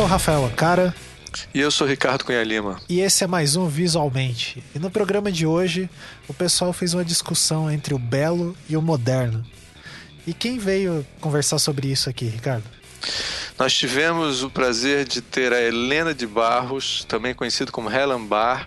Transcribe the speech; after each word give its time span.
sou 0.00 0.06
o 0.06 0.08
Rafael 0.08 0.46
Ancara. 0.46 0.94
E 1.52 1.60
eu 1.60 1.70
sou 1.70 1.86
Ricardo 1.86 2.24
Cunha 2.24 2.42
Lima. 2.42 2.80
E 2.88 3.00
esse 3.00 3.22
é 3.22 3.26
mais 3.26 3.54
um 3.54 3.68
Visualmente. 3.68 4.64
E 4.74 4.78
no 4.78 4.90
programa 4.90 5.30
de 5.30 5.44
hoje, 5.44 5.90
o 6.26 6.32
pessoal 6.32 6.72
fez 6.72 6.94
uma 6.94 7.04
discussão 7.04 7.70
entre 7.70 7.92
o 7.92 7.98
belo 7.98 8.56
e 8.66 8.78
o 8.78 8.80
moderno. 8.80 9.44
E 10.26 10.32
quem 10.32 10.58
veio 10.58 11.06
conversar 11.20 11.58
sobre 11.58 11.88
isso 11.88 12.08
aqui, 12.08 12.24
Ricardo? 12.24 12.64
Nós 13.60 13.74
tivemos 13.74 14.42
o 14.42 14.48
prazer 14.48 15.04
de 15.04 15.20
ter 15.20 15.52
a 15.52 15.60
Helena 15.60 16.14
de 16.14 16.26
Barros, 16.26 17.04
também 17.06 17.34
conhecida 17.34 17.70
como 17.70 17.90
Helen 17.90 18.24
Bar. 18.24 18.66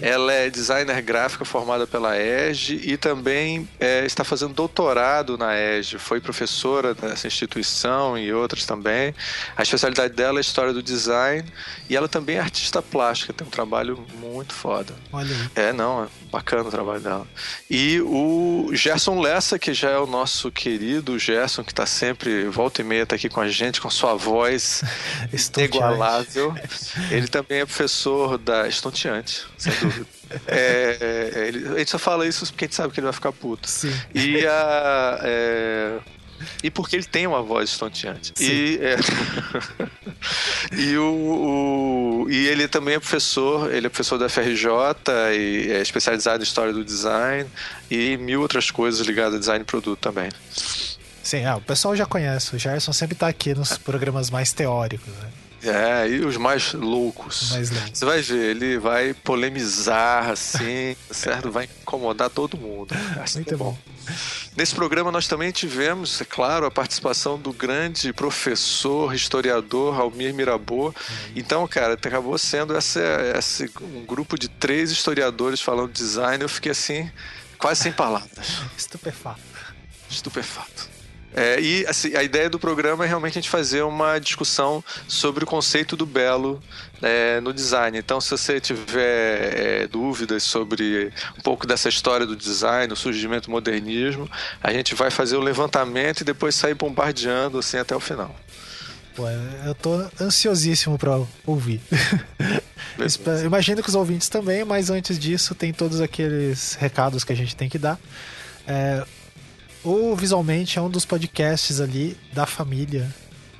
Ela 0.00 0.32
é 0.32 0.50
designer 0.50 1.00
gráfica 1.00 1.44
formada 1.44 1.86
pela 1.86 2.18
ESG 2.18 2.80
e 2.82 2.96
também 2.96 3.68
é, 3.78 4.04
está 4.04 4.24
fazendo 4.24 4.52
doutorado 4.52 5.38
na 5.38 5.54
ESG. 5.56 5.96
Foi 5.98 6.20
professora 6.20 6.92
dessa 6.92 7.28
instituição 7.28 8.18
e 8.18 8.32
outras 8.32 8.66
também. 8.66 9.14
A 9.56 9.62
especialidade 9.62 10.12
dela 10.12 10.40
é 10.40 10.42
História 10.42 10.72
do 10.72 10.82
Design 10.82 11.48
e 11.88 11.94
ela 11.94 12.08
também 12.08 12.34
é 12.34 12.40
artista 12.40 12.82
plástica, 12.82 13.32
tem 13.32 13.46
um 13.46 13.50
trabalho 13.50 14.04
muito 14.18 14.54
foda. 14.54 14.92
Olha 15.12 15.36
aí. 15.36 15.66
É, 15.66 15.72
não, 15.72 16.02
é 16.02 16.08
bacana 16.32 16.64
o 16.68 16.70
trabalho 16.72 17.00
dela. 17.00 17.28
E 17.70 18.00
o 18.00 18.70
Gerson 18.72 19.20
Lessa, 19.20 19.56
que 19.56 19.72
já 19.72 19.90
é 19.90 19.98
o 19.98 20.06
nosso 20.06 20.50
querido 20.50 21.16
Gerson, 21.16 21.62
que 21.62 21.70
está 21.70 21.86
sempre, 21.86 22.48
volta 22.48 22.80
e 22.80 22.84
meia, 22.84 23.06
tá 23.06 23.14
aqui 23.14 23.28
com 23.28 23.40
a 23.40 23.48
gente, 23.48 23.80
com 23.80 23.88
sua 23.88 24.14
voz 24.16 24.31
voz 24.32 24.82
igualável. 25.58 26.54
Ele 27.10 27.28
também 27.28 27.60
é 27.60 27.66
professor 27.66 28.38
da 28.38 28.66
Estonteante, 28.66 29.44
sem 29.58 29.72
dúvida. 29.74 30.06
É, 30.46 30.96
é, 31.36 31.48
ele, 31.48 31.68
a 31.74 31.78
gente 31.78 31.90
só 31.90 31.98
fala 31.98 32.26
isso 32.26 32.46
porque 32.46 32.64
a 32.64 32.66
gente 32.66 32.74
sabe 32.74 32.90
que 32.90 33.00
ele 33.00 33.04
vai 33.04 33.12
ficar 33.12 33.32
puto. 33.32 33.68
Sim. 33.68 33.92
E 34.14 34.46
a. 34.46 35.20
É, 35.22 35.98
e 36.62 36.70
porque 36.70 36.96
ele 36.96 37.04
tem 37.04 37.26
uma 37.26 37.42
voz 37.42 37.68
estonteante. 37.68 38.32
E, 38.40 38.78
é, 38.80 38.96
e, 40.74 40.96
o, 40.96 42.24
o, 42.24 42.30
e 42.30 42.46
ele 42.48 42.66
também 42.66 42.94
é 42.94 42.98
professor, 42.98 43.72
ele 43.72 43.86
é 43.86 43.90
professor 43.90 44.16
da 44.16 44.28
FRJ 44.28 44.66
e 45.34 45.70
é 45.70 45.82
especializado 45.82 46.42
em 46.42 46.46
história 46.46 46.72
do 46.72 46.82
design 46.82 47.48
e 47.90 48.16
mil 48.16 48.40
outras 48.40 48.70
coisas 48.70 49.06
ligadas 49.06 49.34
a 49.34 49.38
design 49.38 49.62
e 49.62 49.66
produto 49.66 49.98
também. 49.98 50.30
Sim, 51.32 51.46
é, 51.46 51.54
o 51.54 51.62
pessoal 51.62 51.96
já 51.96 52.04
conhece. 52.04 52.54
O 52.54 52.58
Gerson 52.58 52.92
sempre 52.92 53.14
tá 53.14 53.26
aqui 53.26 53.54
nos 53.54 53.78
programas 53.78 54.28
mais 54.28 54.52
teóricos, 54.52 55.08
né? 55.14 55.30
É, 55.64 56.06
e 56.06 56.20
os 56.26 56.36
mais 56.36 56.74
loucos. 56.74 57.52
Mais 57.52 57.70
loucos. 57.70 57.98
Você 57.98 58.04
vai 58.04 58.20
ver, 58.20 58.50
ele 58.50 58.78
vai 58.78 59.14
polemizar, 59.14 60.28
assim, 60.28 60.94
certo? 61.10 61.50
Vai 61.50 61.64
incomodar 61.64 62.28
todo 62.28 62.58
mundo. 62.58 62.94
Assim 63.18 63.38
Muito 63.48 63.56
bom. 63.56 63.70
bom. 63.70 64.14
Nesse 64.54 64.74
programa 64.74 65.10
nós 65.10 65.26
também 65.26 65.50
tivemos, 65.52 66.20
é 66.20 66.24
claro, 66.26 66.66
a 66.66 66.70
participação 66.70 67.38
do 67.38 67.50
grande 67.50 68.12
professor, 68.12 69.14
historiador 69.14 69.98
Almir 69.98 70.34
Mirabô. 70.34 70.88
Uhum. 70.88 70.92
Então, 71.34 71.66
cara, 71.66 71.94
acabou 71.94 72.36
sendo 72.36 72.76
essa, 72.76 73.00
esse, 73.38 73.70
um 73.80 74.04
grupo 74.04 74.38
de 74.38 74.48
três 74.48 74.90
historiadores 74.90 75.62
falando 75.62 75.92
design. 75.92 76.42
Eu 76.42 76.48
fiquei 76.50 76.72
assim, 76.72 77.10
quase 77.56 77.84
sem 77.84 77.92
palavras. 77.92 78.58
Estupefato. 78.76 79.40
Estupefato. 80.10 80.92
É, 81.34 81.60
e 81.60 81.86
assim, 81.86 82.14
a 82.14 82.22
ideia 82.22 82.50
do 82.50 82.58
programa 82.58 83.04
é 83.04 83.08
realmente 83.08 83.38
a 83.38 83.40
gente 83.40 83.50
fazer 83.50 83.82
uma 83.82 84.18
discussão 84.18 84.84
sobre 85.08 85.44
o 85.44 85.46
conceito 85.46 85.96
do 85.96 86.04
belo 86.04 86.62
é, 87.00 87.40
no 87.40 87.52
design. 87.52 87.98
Então, 87.98 88.20
se 88.20 88.30
você 88.30 88.60
tiver 88.60 89.82
é, 89.82 89.86
dúvidas 89.86 90.42
sobre 90.42 91.12
um 91.38 91.40
pouco 91.40 91.66
dessa 91.66 91.88
história 91.88 92.26
do 92.26 92.36
design, 92.36 92.92
o 92.92 92.96
surgimento 92.96 93.48
do 93.48 93.52
modernismo, 93.52 94.30
a 94.62 94.72
gente 94.72 94.94
vai 94.94 95.10
fazer 95.10 95.36
o 95.36 95.40
levantamento 95.40 96.20
e 96.20 96.24
depois 96.24 96.54
sair 96.54 96.74
bombardeando 96.74 97.58
assim 97.58 97.78
até 97.78 97.96
o 97.96 98.00
final. 98.00 98.34
Pô, 99.14 99.28
eu 99.28 99.74
tô 99.74 100.06
ansiosíssimo 100.20 100.98
para 100.98 101.20
ouvir. 101.46 101.80
Imagino 103.44 103.82
que 103.82 103.88
os 103.88 103.94
ouvintes 103.94 104.28
também, 104.28 104.64
mas 104.64 104.90
antes 104.90 105.18
disso 105.18 105.54
tem 105.54 105.72
todos 105.72 106.00
aqueles 106.00 106.74
recados 106.74 107.24
que 107.24 107.32
a 107.32 107.36
gente 107.36 107.54
tem 107.54 107.68
que 107.68 107.78
dar. 107.78 107.98
É, 108.66 109.04
o 109.84 110.14
Visualmente 110.14 110.78
é 110.78 110.82
um 110.82 110.88
dos 110.88 111.04
podcasts 111.04 111.80
ali 111.80 112.16
da 112.32 112.46
família 112.46 113.12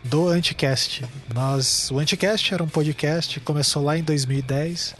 do 0.04 0.28
Anticast. 0.28 1.04
Nós, 1.34 1.90
o 1.90 1.98
Anticast 1.98 2.54
era 2.54 2.62
um 2.62 2.68
podcast 2.68 3.38
que 3.38 3.44
começou 3.44 3.82
lá 3.82 3.98
em 3.98 4.02
2010 4.02 4.94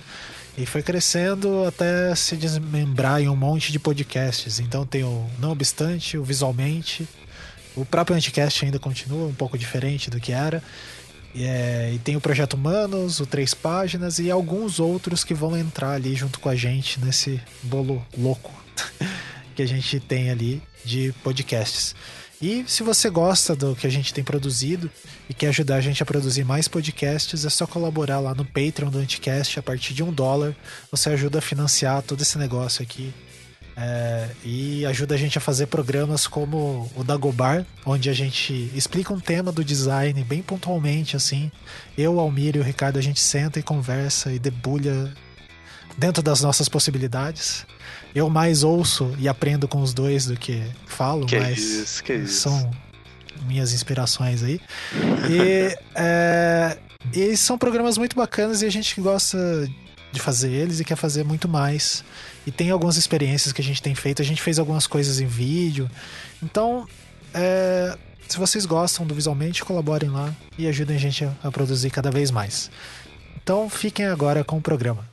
e 0.58 0.66
foi 0.66 0.82
crescendo 0.82 1.64
até 1.64 2.14
se 2.14 2.36
desmembrar 2.36 3.20
em 3.20 3.28
um 3.28 3.36
monte 3.36 3.70
de 3.72 3.78
podcasts. 3.78 4.58
Então 4.58 4.84
tem 4.84 5.04
o 5.04 5.26
Não 5.38 5.52
Obstante, 5.52 6.18
o 6.18 6.24
Visualmente, 6.24 7.08
o 7.76 7.84
próprio 7.84 8.16
Anticast 8.16 8.64
ainda 8.64 8.78
continua 8.78 9.26
um 9.26 9.34
pouco 9.34 9.56
diferente 9.56 10.10
do 10.10 10.20
que 10.20 10.32
era. 10.32 10.62
E, 11.34 11.44
é, 11.44 11.92
e, 11.94 11.98
tem 11.98 12.14
o 12.14 12.20
Projeto 12.20 12.54
Humanos, 12.54 13.18
o 13.18 13.24
Três 13.24 13.54
Páginas 13.54 14.18
e 14.18 14.30
alguns 14.30 14.78
outros 14.78 15.24
que 15.24 15.32
vão 15.32 15.56
entrar 15.56 15.92
ali 15.92 16.14
junto 16.14 16.38
com 16.38 16.48
a 16.50 16.54
gente 16.54 17.00
nesse 17.00 17.40
bolo 17.62 18.04
louco 18.18 18.52
que 19.52 19.62
a 19.62 19.66
gente 19.66 20.00
tem 20.00 20.30
ali 20.30 20.62
de 20.84 21.14
podcasts. 21.22 21.94
E 22.42 22.64
se 22.66 22.82
você 22.82 23.08
gosta 23.08 23.54
do 23.54 23.76
que 23.76 23.86
a 23.86 23.90
gente 23.90 24.12
tem 24.12 24.24
produzido 24.24 24.90
e 25.30 25.34
quer 25.34 25.48
ajudar 25.48 25.76
a 25.76 25.80
gente 25.80 26.02
a 26.02 26.06
produzir 26.06 26.44
mais 26.44 26.66
podcasts, 26.66 27.44
é 27.44 27.48
só 27.48 27.68
colaborar 27.68 28.18
lá 28.18 28.34
no 28.34 28.44
Patreon 28.44 28.90
do 28.90 28.98
Anticast 28.98 29.60
a 29.60 29.62
partir 29.62 29.94
de 29.94 30.02
um 30.02 30.12
dólar. 30.12 30.56
Você 30.90 31.10
ajuda 31.10 31.38
a 31.38 31.42
financiar 31.42 32.02
todo 32.02 32.20
esse 32.20 32.36
negócio 32.36 32.82
aqui. 32.82 33.14
É, 33.76 34.28
e 34.44 34.84
ajuda 34.84 35.14
a 35.14 35.18
gente 35.18 35.38
a 35.38 35.40
fazer 35.40 35.66
programas 35.66 36.26
como 36.26 36.90
o 36.96 37.04
Dagobar, 37.04 37.64
onde 37.86 38.10
a 38.10 38.12
gente 38.12 38.70
explica 38.74 39.14
um 39.14 39.20
tema 39.20 39.52
do 39.52 39.64
design 39.64 40.22
bem 40.24 40.42
pontualmente, 40.42 41.16
assim. 41.16 41.50
Eu, 41.96 42.18
Almir 42.18 42.56
e 42.56 42.58
o 42.58 42.62
Ricardo, 42.62 42.98
a 42.98 43.02
gente 43.02 43.20
senta 43.20 43.60
e 43.60 43.62
conversa 43.62 44.32
e 44.32 44.38
debulha 44.40 45.14
dentro 45.96 46.22
das 46.22 46.40
nossas 46.40 46.68
possibilidades. 46.68 47.64
Eu 48.14 48.28
mais 48.28 48.62
ouço 48.62 49.14
e 49.18 49.28
aprendo 49.28 49.66
com 49.66 49.80
os 49.80 49.94
dois 49.94 50.26
do 50.26 50.36
que 50.36 50.62
falo, 50.86 51.26
que 51.26 51.38
mas 51.38 51.58
isso, 51.58 52.04
que 52.04 52.26
são 52.26 52.58
isso. 52.58 53.46
minhas 53.46 53.72
inspirações 53.72 54.42
aí. 54.42 54.60
E, 55.30 55.76
é, 55.94 56.76
e 57.12 57.36
são 57.36 57.56
programas 57.56 57.96
muito 57.96 58.14
bacanas 58.14 58.62
e 58.62 58.66
a 58.66 58.70
gente 58.70 59.00
gosta 59.00 59.38
de 60.12 60.20
fazer 60.20 60.50
eles 60.50 60.78
e 60.78 60.84
quer 60.84 60.96
fazer 60.96 61.24
muito 61.24 61.48
mais. 61.48 62.04
E 62.46 62.50
tem 62.50 62.70
algumas 62.70 62.96
experiências 62.96 63.52
que 63.52 63.62
a 63.62 63.64
gente 63.64 63.82
tem 63.82 63.94
feito, 63.94 64.20
a 64.20 64.24
gente 64.24 64.42
fez 64.42 64.58
algumas 64.58 64.86
coisas 64.86 65.20
em 65.20 65.26
vídeo. 65.26 65.90
Então, 66.42 66.86
é, 67.32 67.96
se 68.28 68.38
vocês 68.38 68.66
gostam 68.66 69.06
do 69.06 69.14
Visualmente, 69.14 69.64
colaborem 69.64 70.10
lá 70.10 70.34
e 70.58 70.66
ajudem 70.66 70.96
a 70.96 71.00
gente 71.00 71.28
a 71.42 71.50
produzir 71.50 71.90
cada 71.90 72.10
vez 72.10 72.30
mais. 72.30 72.70
Então, 73.42 73.68
fiquem 73.68 74.06
agora 74.06 74.44
com 74.44 74.58
o 74.58 74.60
programa. 74.60 75.08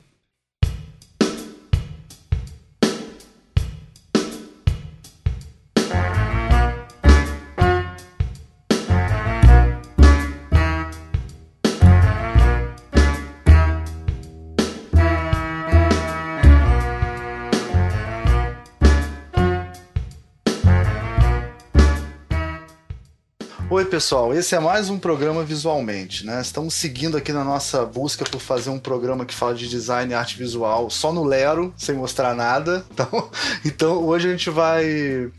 Pessoal. 23.99 24.33
Esse 24.33 24.55
é 24.55 24.59
mais 24.61 24.89
um 24.89 24.97
programa 24.97 25.43
visualmente, 25.43 26.25
né? 26.25 26.39
Estamos 26.39 26.73
seguindo 26.73 27.17
aqui 27.17 27.33
na 27.33 27.43
nossa 27.43 27.85
busca 27.85 28.23
por 28.23 28.39
fazer 28.39 28.69
um 28.69 28.79
programa 28.79 29.25
que 29.25 29.35
fala 29.35 29.53
de 29.53 29.67
design 29.67 30.13
e 30.13 30.15
arte 30.15 30.37
visual 30.37 30.89
só 30.89 31.11
no 31.11 31.21
Lero, 31.21 31.73
sem 31.75 31.95
mostrar 31.95 32.33
nada. 32.33 32.85
Então, 32.99 33.29
então 33.65 34.03
hoje 34.05 34.29
a 34.29 34.31
gente 34.31 34.49
vai 34.49 35.29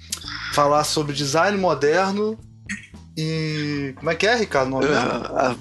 falar 0.53 0.85
sobre 0.85 1.15
design 1.15 1.57
moderno 1.57 2.39
e. 3.17 3.95
Como 3.97 4.11
é 4.11 4.15
que 4.15 4.27
é, 4.27 4.35
Ricardo? 4.37 4.71
Nome 4.71 4.85
uh, 4.85 5.59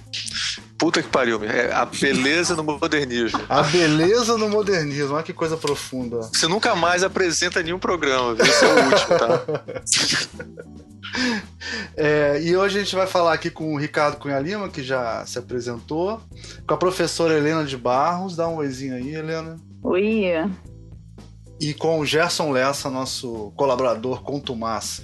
Puta 0.80 1.04
que 1.04 1.10
pariu, 1.10 1.44
é 1.44 1.74
a 1.74 1.84
beleza 1.84 2.56
no 2.56 2.64
modernismo. 2.64 3.42
A 3.50 3.64
beleza 3.64 4.38
no 4.38 4.48
modernismo, 4.48 5.14
olha 5.14 5.24
que 5.24 5.34
coisa 5.34 5.58
profunda. 5.58 6.22
Você 6.22 6.48
nunca 6.48 6.74
mais 6.74 7.04
apresenta 7.04 7.62
nenhum 7.62 7.78
programa, 7.78 8.34
viu? 8.34 8.46
Esse 8.46 8.64
é 8.64 8.68
o 8.68 8.86
último, 8.86 9.20
tá? 9.20 9.44
É, 11.98 12.40
e 12.42 12.56
hoje 12.56 12.78
a 12.78 12.84
gente 12.84 12.96
vai 12.96 13.08
falar 13.08 13.34
aqui 13.34 13.50
com 13.50 13.74
o 13.74 13.78
Ricardo 13.78 14.18
Cunha 14.18 14.40
Lima, 14.40 14.70
que 14.70 14.84
já 14.84 15.26
se 15.26 15.40
apresentou, 15.40 16.22
com 16.68 16.74
a 16.74 16.78
professora 16.78 17.36
Helena 17.36 17.66
de 17.66 17.76
Barros. 17.76 18.36
Dá 18.36 18.48
um 18.48 18.58
oizinho 18.58 18.96
aí, 18.96 19.16
Helena. 19.16 19.58
Oi. 19.82 20.26
E 21.60 21.74
com 21.74 22.00
o 22.00 22.06
Gerson 22.06 22.52
Lessa, 22.52 22.90
nosso 22.90 23.52
colaborador 23.56 24.22
contumaz. 24.22 25.02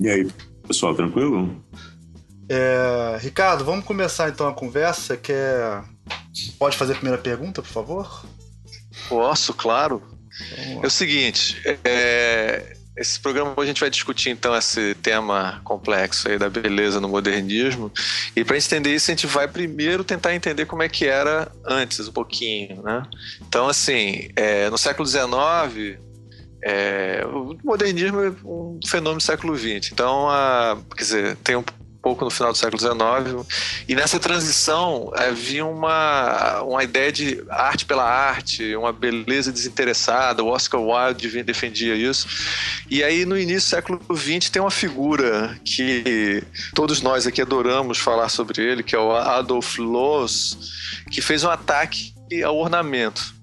E 0.00 0.08
aí, 0.08 0.28
pessoal, 0.66 0.94
tranquilo? 0.94 1.64
É, 2.48 3.18
Ricardo, 3.20 3.64
vamos 3.64 3.84
começar 3.84 4.28
então 4.28 4.46
a 4.48 4.54
conversa. 4.54 5.16
Quer... 5.16 5.82
Pode 6.58 6.76
fazer 6.76 6.92
a 6.92 6.96
primeira 6.96 7.20
pergunta, 7.20 7.62
por 7.62 7.70
favor? 7.70 8.26
Posso, 9.08 9.54
claro. 9.54 10.02
É 10.82 10.86
o 10.86 10.90
seguinte, 10.90 11.62
é, 11.84 12.76
esse 12.96 13.18
programa 13.18 13.54
a 13.56 13.66
gente 13.66 13.80
vai 13.80 13.90
discutir 13.90 14.30
então 14.30 14.56
esse 14.56 14.94
tema 14.96 15.60
complexo 15.64 16.28
aí 16.28 16.38
da 16.38 16.48
beleza 16.48 17.00
no 17.00 17.08
modernismo. 17.08 17.90
E 18.34 18.44
para 18.44 18.56
entender 18.56 18.94
isso, 18.94 19.10
a 19.10 19.14
gente 19.14 19.26
vai 19.26 19.48
primeiro 19.48 20.04
tentar 20.04 20.34
entender 20.34 20.66
como 20.66 20.82
é 20.82 20.88
que 20.88 21.06
era 21.06 21.50
antes, 21.64 22.08
um 22.08 22.12
pouquinho, 22.12 22.82
né? 22.82 23.02
Então, 23.46 23.68
assim, 23.68 24.28
é, 24.36 24.68
no 24.70 24.78
século 24.78 25.06
XIX, 25.06 25.98
é, 26.62 27.24
o 27.26 27.56
modernismo 27.64 28.20
é 28.20 28.32
um 28.44 28.78
fenômeno 28.86 29.18
do 29.18 29.22
século 29.22 29.56
XX. 29.56 29.90
Então, 29.92 30.28
a, 30.28 30.78
quer 30.96 31.02
dizer, 31.02 31.36
tem 31.36 31.56
um 31.56 31.64
pouco 32.04 32.22
no 32.22 32.30
final 32.30 32.52
do 32.52 32.58
século 32.58 32.78
XIX. 32.78 33.46
E 33.88 33.94
nessa 33.94 34.20
transição 34.20 35.10
havia 35.16 35.64
uma, 35.64 36.60
uma 36.60 36.84
ideia 36.84 37.10
de 37.10 37.42
arte 37.48 37.86
pela 37.86 38.04
arte, 38.04 38.76
uma 38.76 38.92
beleza 38.92 39.50
desinteressada. 39.50 40.44
O 40.44 40.48
Oscar 40.48 40.82
Wilde 40.82 41.42
defendia 41.42 41.94
isso. 41.94 42.28
E 42.90 43.02
aí, 43.02 43.24
no 43.24 43.38
início 43.38 43.70
do 43.70 43.70
século 43.70 44.00
XX, 44.14 44.50
tem 44.50 44.60
uma 44.60 44.70
figura 44.70 45.58
que 45.64 46.44
todos 46.74 47.00
nós 47.00 47.26
aqui 47.26 47.40
adoramos 47.40 47.96
falar 47.96 48.28
sobre 48.28 48.62
ele, 48.62 48.82
que 48.82 48.94
é 48.94 48.98
o 48.98 49.16
Adolf 49.16 49.78
Loos, 49.78 50.58
que 51.10 51.22
fez 51.22 51.42
um 51.42 51.50
ataque 51.50 52.12
ao 52.44 52.58
ornamento. 52.58 53.34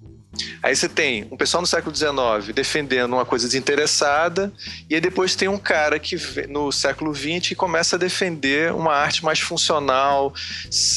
Aí 0.62 0.76
você 0.76 0.88
tem 0.88 1.28
um 1.32 1.38
pessoal 1.38 1.62
no 1.62 1.68
século 1.68 1.96
XIX 1.96 2.54
defendendo 2.54 3.14
uma 3.14 3.26
coisa 3.26 3.46
desinteressada, 3.46 4.52
e 4.90 4.96
aí 4.96 5.02
depois 5.02 5.36
tem 5.36 5.48
um 5.48 5.58
cara 5.58 6.00
que 6.00 6.16
no 6.48 6.72
século 6.72 7.14
XX 7.14 7.56
começa 7.56 7.96
a 7.96 8.00
defender 8.00 8.74
uma 8.74 8.94
arte 8.94 9.24
mais 9.24 9.40
funcional, 9.40 10.34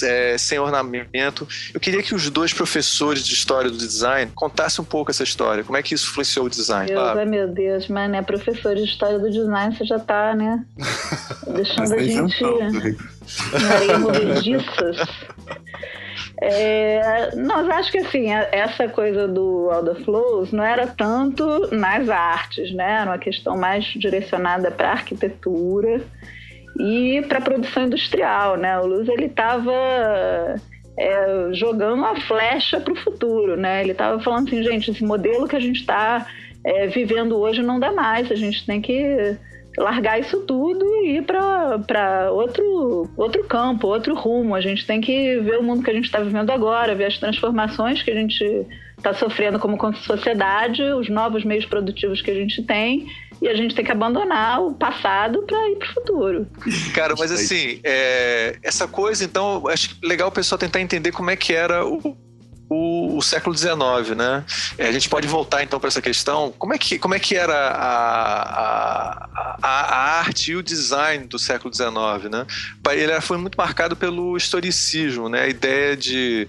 é, 0.02 0.36
sem 0.38 0.58
ornamento. 0.58 1.46
Eu 1.72 1.80
queria 1.80 2.02
que 2.02 2.14
os 2.14 2.28
dois 2.30 2.52
professores 2.52 3.26
de 3.26 3.34
história 3.34 3.70
do 3.70 3.76
design 3.76 4.30
contassem 4.34 4.82
um 4.82 4.86
pouco 4.86 5.10
essa 5.10 5.22
história. 5.22 5.64
Como 5.64 5.76
é 5.76 5.82
que 5.82 5.94
isso 5.94 6.08
influenciou 6.10 6.46
o 6.46 6.50
design? 6.50 6.86
Deus, 6.86 7.00
ah. 7.00 7.24
meu 7.24 7.48
Deus, 7.48 7.88
mas 7.88 8.10
né, 8.10 8.22
professor 8.22 8.74
de 8.74 8.82
história 8.82 9.18
do 9.18 9.30
design, 9.30 9.76
você 9.76 9.84
já 9.84 9.98
tá, 9.98 10.34
né? 10.34 10.64
Deixando 11.54 11.94
a 11.94 12.02
gente. 12.02 12.44
Maria 13.62 13.98
movediças. 13.98 14.96
É, 16.40 17.34
nós 17.36 17.68
acho 17.68 17.92
que 17.92 17.98
assim, 17.98 18.30
essa 18.32 18.88
coisa 18.88 19.28
do 19.28 19.70
Alda 19.70 19.94
Flows 19.94 20.52
não 20.52 20.64
era 20.64 20.86
tanto 20.86 21.68
nas 21.74 22.08
artes, 22.08 22.72
né? 22.74 23.00
Era 23.00 23.10
uma 23.10 23.18
questão 23.18 23.56
mais 23.56 23.84
direcionada 23.84 24.70
para 24.70 24.90
arquitetura 24.90 26.02
e 26.78 27.22
para 27.28 27.40
produção 27.40 27.84
industrial, 27.84 28.56
né? 28.56 28.78
O 28.80 28.86
Luz 28.86 29.08
ele 29.08 29.26
estava 29.26 29.72
é, 30.98 31.48
jogando 31.52 31.94
uma 31.94 32.20
flecha 32.22 32.80
para 32.80 32.92
o 32.92 32.96
futuro, 32.96 33.56
né? 33.56 33.82
Ele 33.82 33.92
estava 33.92 34.20
falando 34.20 34.48
assim, 34.48 34.62
gente, 34.62 34.90
esse 34.90 35.04
modelo 35.04 35.46
que 35.46 35.56
a 35.56 35.60
gente 35.60 35.80
está 35.80 36.26
é, 36.64 36.88
vivendo 36.88 37.38
hoje 37.38 37.62
não 37.62 37.78
dá 37.78 37.92
mais, 37.92 38.30
a 38.30 38.34
gente 38.34 38.66
tem 38.66 38.80
que 38.80 39.36
largar 39.76 40.20
isso 40.20 40.40
tudo 40.40 40.84
e 41.04 41.18
ir 41.18 41.22
para 41.24 42.30
outro, 42.30 43.10
outro 43.16 43.44
campo, 43.44 43.88
outro 43.88 44.14
rumo. 44.14 44.54
A 44.54 44.60
gente 44.60 44.86
tem 44.86 45.00
que 45.00 45.40
ver 45.40 45.58
o 45.58 45.62
mundo 45.62 45.82
que 45.82 45.90
a 45.90 45.94
gente 45.94 46.06
está 46.06 46.20
vivendo 46.20 46.50
agora, 46.50 46.94
ver 46.94 47.06
as 47.06 47.18
transformações 47.18 48.02
que 48.02 48.10
a 48.10 48.14
gente 48.14 48.66
está 48.96 49.12
sofrendo 49.12 49.58
como 49.58 49.76
sociedade, 49.96 50.82
os 50.82 51.08
novos 51.08 51.44
meios 51.44 51.66
produtivos 51.66 52.22
que 52.22 52.30
a 52.30 52.34
gente 52.34 52.62
tem 52.62 53.06
e 53.42 53.48
a 53.48 53.54
gente 53.54 53.74
tem 53.74 53.84
que 53.84 53.92
abandonar 53.92 54.62
o 54.62 54.72
passado 54.74 55.42
para 55.42 55.70
ir 55.70 55.76
para 55.76 55.88
o 55.88 55.94
futuro. 55.94 56.46
Cara, 56.94 57.14
mas 57.18 57.30
assim, 57.30 57.80
é, 57.84 58.56
essa 58.62 58.88
coisa, 58.88 59.24
então, 59.24 59.68
acho 59.68 59.96
legal 60.02 60.28
o 60.28 60.32
pessoal 60.32 60.58
tentar 60.58 60.80
entender 60.80 61.12
como 61.12 61.30
é 61.30 61.36
que 61.36 61.52
era 61.52 61.84
o, 61.84 62.16
o, 63.16 63.22
século 63.22 63.56
XIX, 63.56 64.16
né? 64.16 64.44
É, 64.78 64.88
a 64.88 64.92
gente 64.92 65.08
pode 65.08 65.26
voltar 65.26 65.62
então 65.62 65.78
para 65.78 65.88
essa 65.88 66.02
questão. 66.02 66.52
Como 66.58 66.74
é 66.74 66.78
que, 66.78 66.98
como 66.98 67.14
é 67.14 67.18
que 67.18 67.36
era 67.36 67.54
a, 67.54 69.28
a, 69.62 69.68
a, 69.68 70.18
arte 70.18 70.52
e 70.52 70.56
o 70.56 70.62
design 70.62 71.26
do 71.26 71.38
século 71.38 71.72
XIX, 71.72 72.30
né? 72.30 72.46
Ele 72.92 73.20
foi 73.20 73.36
muito 73.36 73.56
marcado 73.56 73.96
pelo 73.96 74.36
historicismo, 74.36 75.28
né? 75.28 75.42
A 75.42 75.48
ideia 75.48 75.96
de, 75.96 76.48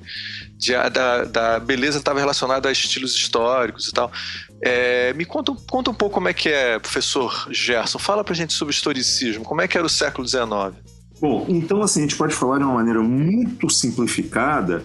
de 0.57 0.73
da, 0.89 1.23
da 1.23 1.59
beleza 1.59 1.97
estava 1.97 2.19
relacionada 2.19 2.69
a 2.69 2.71
estilos 2.71 3.15
históricos 3.15 3.88
e 3.88 3.94
tal. 3.94 4.12
É, 4.62 5.13
me 5.13 5.25
conta, 5.25 5.53
conta 5.69 5.91
um 5.91 5.94
pouco 5.94 6.15
como 6.15 6.27
é 6.27 6.33
que 6.33 6.50
é, 6.50 6.79
professor 6.79 7.47
Gerson. 7.51 8.00
Fala 8.00 8.23
pra 8.23 8.33
gente 8.33 8.53
sobre 8.53 8.73
historicismo. 8.73 9.44
Como 9.44 9.62
é 9.62 9.67
que 9.67 9.77
era 9.77 9.85
o 9.85 9.89
século 9.89 10.27
XIX? 10.27 10.75
Bom, 11.19 11.45
então 11.47 11.81
assim, 11.81 12.01
a 12.01 12.03
gente 12.03 12.15
pode 12.15 12.33
falar 12.33 12.57
de 12.57 12.63
uma 12.63 12.73
maneira 12.73 13.01
muito 13.01 13.69
simplificada 13.69 14.83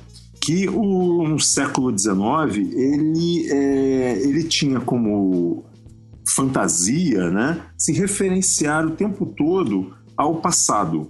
que 0.50 0.68
o, 0.68 1.38
século 1.38 1.96
XIX 1.96 2.56
ele, 2.74 3.48
é, 3.52 4.20
ele 4.20 4.42
tinha 4.42 4.80
como 4.80 5.64
fantasia 6.26 7.30
né, 7.30 7.62
se 7.78 7.92
referenciar 7.92 8.84
o 8.84 8.90
tempo 8.90 9.24
todo 9.26 9.94
ao 10.16 10.40
passado. 10.40 11.08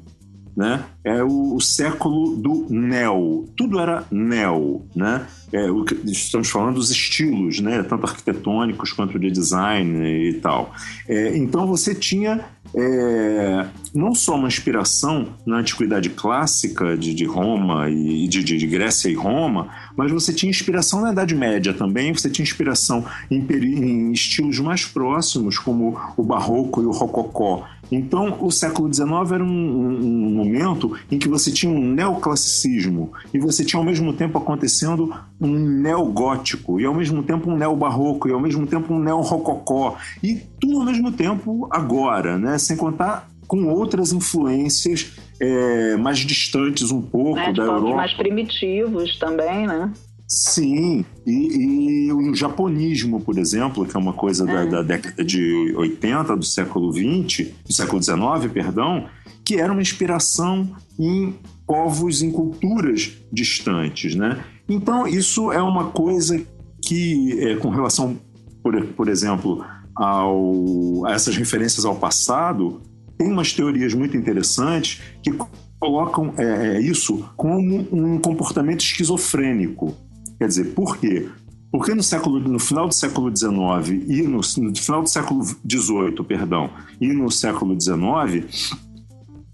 Né? 0.55 0.85
É 1.03 1.25
o, 1.25 1.55
o 1.55 1.61
século 1.61 2.37
do 2.37 2.67
neo. 2.69 3.49
Tudo 3.57 3.81
era 3.81 4.05
neo, 4.11 4.85
né? 4.95 5.27
É, 5.51 5.71
o 5.71 5.85
que 5.85 5.95
estamos 6.11 6.51
falando 6.51 6.75
dos 6.75 6.91
estilos, 6.91 7.61
né? 7.61 7.83
Tanto 7.83 8.05
arquitetônicos 8.05 8.93
quanto 8.93 9.19
de 9.19 9.31
design 9.31 10.07
e 10.07 10.35
tal. 10.35 10.75
É, 11.09 11.35
então 11.39 11.67
você 11.67 11.95
tinha 11.95 12.45
é, 12.75 13.67
não 13.95 14.15
só 14.15 14.37
uma 14.37 14.49
inspiração 14.49 15.29
na 15.45 15.59
antiguidade 15.59 16.11
clássica 16.11 16.97
de, 16.97 17.15
de 17.15 17.25
Roma 17.25 17.91
e 17.91 18.29
de, 18.29 18.43
de, 18.43 18.67
Grécia 18.67 19.09
e 19.09 19.15
Roma, 19.15 19.69
mas 19.97 20.11
você 20.13 20.33
tinha 20.33 20.51
inspiração 20.51 21.01
na 21.01 21.13
Idade 21.13 21.35
Média 21.35 21.75
também, 21.75 22.13
você 22.13 22.31
tinha 22.31 22.45
inspiração 22.45 23.05
em, 23.31 23.39
em 23.39 24.13
estilos 24.13 24.59
mais 24.61 24.85
próximos, 24.85 25.59
como 25.59 25.99
o 26.17 26.23
Barroco 26.23 26.83
e 26.83 26.87
o 26.87 26.91
Rococó. 26.91 27.67
Então, 27.91 28.37
o 28.41 28.51
século 28.51 28.93
XIX 28.93 29.11
era 29.33 29.45
um, 29.45 29.49
um, 29.49 30.27
um 30.27 30.31
momento 30.31 30.97
em 31.11 31.19
que 31.19 31.29
você 31.29 31.51
tinha 31.51 31.73
um 31.73 31.93
neoclassicismo 31.93 33.13
e 33.35 33.39
você 33.39 33.65
tinha 33.65 33.81
ao 33.81 33.85
mesmo 33.85 34.13
tempo 34.13 34.39
acontecendo 34.39 35.13
um 35.41 35.59
neogótico 35.59 36.81
e 36.81 36.85
ao 36.85 36.95
mesmo 36.95 37.23
tempo 37.23 37.51
um 37.51 37.57
neobarroco 37.57 38.29
e 38.29 38.33
ao 38.33 38.41
mesmo 38.41 38.67
tempo 38.67 38.95
um 38.95 38.99
neorrococó 38.99 39.97
e 40.23 40.37
tudo 40.61 40.81
ao 40.81 40.85
mesmo 40.85 41.11
tempo 41.13 41.69
agora, 41.71 42.39
né? 42.39 42.59
Sem 42.59 42.77
contar 42.77 43.29
com 43.47 43.67
outras 43.67 44.13
influências 44.13 45.13
é, 45.41 45.97
mais 45.97 46.19
distantes 46.19 46.93
um 46.93 47.03
pouco 47.03 47.39
é, 47.39 47.53
da 47.53 47.65
Europa. 47.65 47.97
mais 47.97 48.13
primitivos 48.13 49.19
também, 49.19 49.67
né? 49.67 49.93
Sim, 50.33 51.05
e, 51.27 52.07
e, 52.07 52.13
o 52.13 52.33
japonismo, 52.33 53.21
por 53.21 53.37
exemplo, 53.37 53.85
que 53.85 53.97
é 53.97 53.99
uma 53.99 54.13
coisa 54.13 54.49
é. 54.49 54.55
Da, 54.55 54.65
da, 54.65 54.83
década 54.83 55.25
de 55.25 55.75
80 55.77 56.37
do 56.37 56.45
século 56.45 56.93
20, 56.93 57.53
do 57.67 57.73
século 57.73 57.99
19, 57.99 58.49
perdão, 58.51 59.09
que 59.45 59.57
era 59.57 59.73
uma 59.73 59.83
inspiração 59.83 60.71
em 60.97 61.35
povos, 61.67 62.23
em 62.23 62.31
culturas 62.31 63.11
distantes, 63.33 64.15
né? 64.15 64.45
Então, 64.69 65.05
isso 65.05 65.51
é 65.51 65.61
uma 65.61 65.87
coisa 65.87 66.41
que, 66.81 67.37
é, 67.41 67.57
com 67.57 67.69
relação, 67.69 68.17
por, 68.63 68.87
por 68.87 69.09
exemplo, 69.09 69.65
ao, 69.97 71.07
a 71.07 71.13
essas 71.13 71.37
referências 71.37 71.85
ao 71.85 71.97
passado, 71.97 72.81
tem 73.19 73.33
umas 73.33 73.53
teorias 73.53 73.95
muito 73.95 74.17
interessantes 74.17 75.03
que 75.25 75.33
colocam 75.81 76.33
é, 76.39 76.77
é, 76.77 76.81
isso 76.81 77.29
como 77.37 77.89
um 77.91 78.21
comportamento 78.21 78.83
esquizofrênico. 78.83 79.97
Quer 80.41 80.49
dizer, 80.49 80.75
por 80.75 80.97
quê? 80.97 81.29
Porque 81.71 81.95
no, 81.95 82.03
século, 82.03 82.41
no 82.41 82.59
final 82.59 82.89
do 82.89 82.95
século 82.95 83.31
XIX 83.37 84.09
e 84.09 84.23
no, 84.23 84.39
no 84.39 84.75
final 84.75 85.03
do 85.03 85.09
século 85.09 85.45
XVIII, 85.45 86.25
perdão, 86.27 86.71
e 86.99 87.13
no 87.13 87.31
século 87.31 87.79
XIX, 87.79 88.75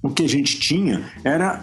o 0.01 0.09
que 0.11 0.23
a 0.23 0.29
gente 0.29 0.61
tinha 0.61 1.11
era 1.25 1.61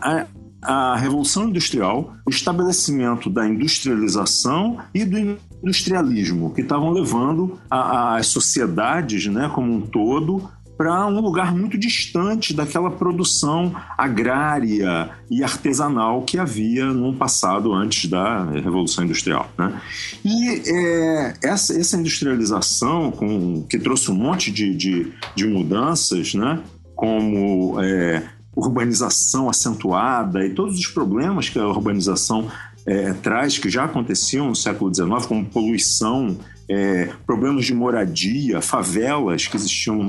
a, 0.61 0.91
a 0.93 0.97
Revolução 0.97 1.47
Industrial, 1.47 2.13
o 2.27 2.29
estabelecimento 2.29 3.29
da 3.29 3.47
industrialização 3.47 4.79
e 4.93 5.05
do 5.05 5.39
industrialismo, 5.63 6.53
que 6.53 6.59
estavam 6.59 6.91
levando 6.91 7.57
as 7.71 8.27
sociedades 8.27 9.25
né, 9.27 9.49
como 9.55 9.73
um 9.73 9.79
todo 9.79 10.49
para 10.77 11.05
um 11.05 11.19
lugar 11.19 11.55
muito 11.55 11.77
distante 11.77 12.53
daquela 12.53 12.89
produção 12.89 13.73
agrária 13.97 15.11
e 15.29 15.43
artesanal 15.43 16.23
que 16.23 16.37
havia 16.37 16.85
no 16.87 17.13
passado 17.13 17.73
antes 17.73 18.09
da 18.09 18.43
Revolução 18.45 19.03
Industrial. 19.03 19.49
Né? 19.57 19.81
E 20.25 20.61
é, 20.65 21.33
essa, 21.43 21.79
essa, 21.79 21.97
industrialização 21.97 23.11
com, 23.11 23.63
que 23.69 23.77
trouxe 23.77 24.11
um 24.11 24.15
monte 24.15 24.51
de, 24.51 24.75
de, 24.75 25.11
de 25.35 25.45
mudanças, 25.45 26.33
né? 26.33 26.59
como 26.95 27.79
é, 27.81 28.23
urbanização 28.55 29.49
acentuada 29.49 30.45
e 30.45 30.51
todos 30.51 30.77
os 30.77 30.87
problemas 30.87 31.49
que 31.49 31.59
a 31.59 31.67
urbanização 31.67 32.49
é, 32.85 33.13
traz, 33.13 33.57
que 33.57 33.69
já 33.69 33.85
aconteciam 33.85 34.49
no 34.49 34.55
século 34.55 34.93
XIX, 34.93 35.25
como 35.25 35.45
poluição, 35.45 36.37
é, 36.69 37.09
problemas 37.25 37.65
de 37.65 37.73
moradia, 37.73 38.61
favelas 38.61 39.47
que 39.47 39.55
existiam 39.55 40.01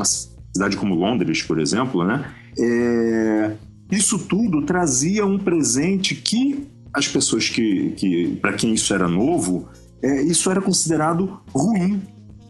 cidade 0.54 0.76
como 0.76 0.94
Londres, 0.94 1.42
por 1.42 1.58
exemplo, 1.58 2.04
né? 2.04 2.32
É, 2.58 3.56
isso 3.90 4.18
tudo 4.18 4.62
trazia 4.62 5.26
um 5.26 5.38
presente 5.38 6.14
que 6.14 6.66
as 6.92 7.08
pessoas 7.08 7.48
que, 7.48 7.90
que 7.96 8.36
para 8.40 8.52
quem 8.52 8.72
isso 8.72 8.94
era 8.94 9.08
novo, 9.08 9.68
é, 10.00 10.22
isso 10.22 10.50
era 10.50 10.60
considerado 10.60 11.40
ruim, 11.48 12.02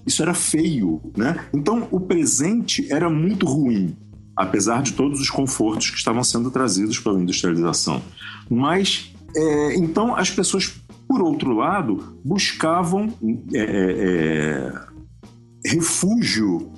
Isso 0.06 0.22
era 0.22 0.34
feio, 0.34 1.00
né? 1.16 1.46
Então 1.54 1.88
o 1.90 1.98
presente 1.98 2.92
era 2.92 3.08
muito 3.08 3.46
ruim, 3.46 3.96
apesar 4.36 4.82
de 4.82 4.92
todos 4.92 5.18
os 5.18 5.30
confortos 5.30 5.88
que 5.88 5.96
estavam 5.96 6.22
sendo 6.22 6.50
trazidos 6.50 6.98
pela 6.98 7.18
industrialização. 7.18 8.02
Mas 8.50 9.14
é, 9.34 9.76
então 9.76 10.14
as 10.14 10.28
pessoas, 10.28 10.74
por 11.08 11.22
outro 11.22 11.54
lado, 11.54 12.18
buscavam 12.22 13.14
é, 13.54 13.58
é, 13.58 14.72
é 15.64 15.70
refúgio 15.70 16.70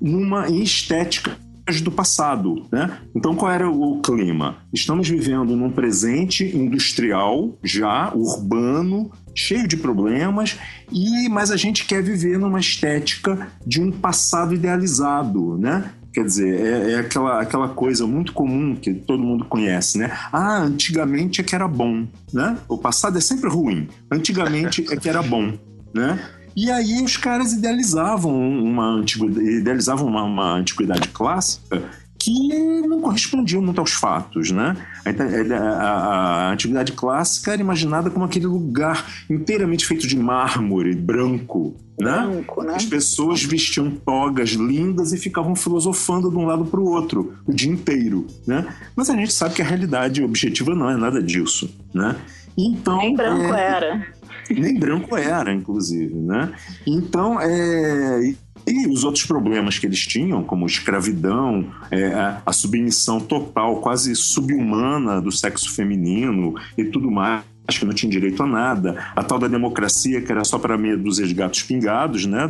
numa 0.00 0.48
em 0.48 0.62
estética 0.62 1.36
do 1.82 1.92
passado, 1.92 2.66
né? 2.72 2.98
Então 3.14 3.34
qual 3.34 3.52
era 3.52 3.70
o 3.70 4.00
clima? 4.00 4.56
Estamos 4.72 5.06
vivendo 5.06 5.54
num 5.54 5.70
presente 5.70 6.44
industrial 6.56 7.58
já 7.62 8.10
urbano, 8.14 9.10
cheio 9.34 9.68
de 9.68 9.76
problemas, 9.76 10.58
e 10.90 11.28
mas 11.28 11.50
a 11.50 11.56
gente 11.56 11.84
quer 11.84 12.02
viver 12.02 12.38
numa 12.38 12.58
estética 12.58 13.48
de 13.66 13.82
um 13.82 13.92
passado 13.92 14.54
idealizado, 14.54 15.58
né? 15.58 15.92
Quer 16.12 16.24
dizer, 16.24 16.60
é, 16.60 16.92
é, 16.92 16.98
aquela, 17.00 17.40
aquela 17.40 17.68
coisa 17.68 18.06
muito 18.06 18.32
comum 18.32 18.74
que 18.74 18.94
todo 18.94 19.22
mundo 19.22 19.44
conhece, 19.44 19.98
né? 19.98 20.10
Ah, 20.32 20.58
antigamente 20.62 21.40
é 21.40 21.44
que 21.44 21.54
era 21.54 21.68
bom, 21.68 22.06
né? 22.32 22.56
O 22.66 22.78
passado 22.78 23.18
é 23.18 23.20
sempre 23.20 23.48
ruim. 23.50 23.88
Antigamente 24.10 24.86
é 24.90 24.96
que 24.96 25.08
era 25.08 25.22
bom, 25.22 25.52
né? 25.94 26.18
E 26.58 26.72
aí 26.72 27.00
os 27.04 27.16
caras 27.16 27.52
idealizavam 27.52 28.36
uma 28.36 28.84
antiguidade, 28.84 29.48
idealizavam 29.48 30.08
uma, 30.08 30.24
uma 30.24 30.54
antiguidade 30.54 31.06
clássica 31.10 31.84
que 32.18 32.48
não 32.80 33.00
correspondiam 33.00 33.62
muito 33.62 33.80
aos 33.80 33.92
fatos, 33.92 34.50
né? 34.50 34.76
A, 35.04 35.54
a, 35.54 36.48
a, 36.48 36.52
antiguidade 36.52 36.90
clássica 36.90 37.52
era 37.52 37.62
imaginada 37.62 38.10
como 38.10 38.24
aquele 38.24 38.48
lugar 38.48 39.06
inteiramente 39.30 39.86
feito 39.86 40.04
de 40.04 40.16
mármore 40.16 40.96
branco, 40.96 41.76
né? 41.96 42.26
branco 42.26 42.64
né? 42.64 42.74
As 42.74 42.84
pessoas 42.84 43.44
vestiam 43.44 43.92
togas 43.92 44.50
lindas 44.50 45.12
e 45.12 45.16
ficavam 45.16 45.54
filosofando 45.54 46.28
de 46.28 46.36
um 46.36 46.44
lado 46.44 46.64
para 46.64 46.80
o 46.80 46.88
outro 46.88 47.34
o 47.46 47.52
dia 47.52 47.70
inteiro, 47.70 48.26
né? 48.44 48.66
Mas 48.96 49.08
a 49.08 49.14
gente 49.14 49.32
sabe 49.32 49.54
que 49.54 49.62
a 49.62 49.64
realidade 49.64 50.24
objetiva 50.24 50.74
não 50.74 50.90
é 50.90 50.96
nada 50.96 51.22
disso, 51.22 51.72
né? 51.94 52.16
Então, 52.56 52.98
Nem 52.98 53.14
branco 53.14 53.54
é... 53.54 53.60
era. 53.60 54.17
Nem 54.50 54.78
branco 54.78 55.16
era, 55.16 55.52
inclusive, 55.52 56.14
né? 56.14 56.52
Então, 56.86 57.40
é... 57.40 58.34
E 58.66 58.86
os 58.86 59.02
outros 59.02 59.24
problemas 59.24 59.78
que 59.78 59.86
eles 59.86 60.06
tinham, 60.06 60.44
como 60.44 60.66
escravidão, 60.66 61.72
é, 61.90 62.36
a 62.44 62.52
submissão 62.52 63.18
total, 63.18 63.80
quase 63.80 64.14
subhumana 64.14 65.22
do 65.22 65.32
sexo 65.32 65.74
feminino 65.74 66.54
e 66.76 66.84
tudo 66.84 67.10
mais 67.10 67.42
que 67.76 67.84
não 67.84 67.92
tinha 67.92 68.10
direito 68.10 68.42
a 68.42 68.46
nada, 68.46 68.96
a 69.14 69.22
tal 69.22 69.38
da 69.38 69.48
democracia 69.48 70.22
que 70.22 70.32
era 70.32 70.44
só 70.44 70.58
para 70.58 70.78
meia 70.78 70.96
dúzia 70.96 71.26
de 71.26 71.34
gatos 71.34 71.62
pingados, 71.62 72.24
né, 72.24 72.48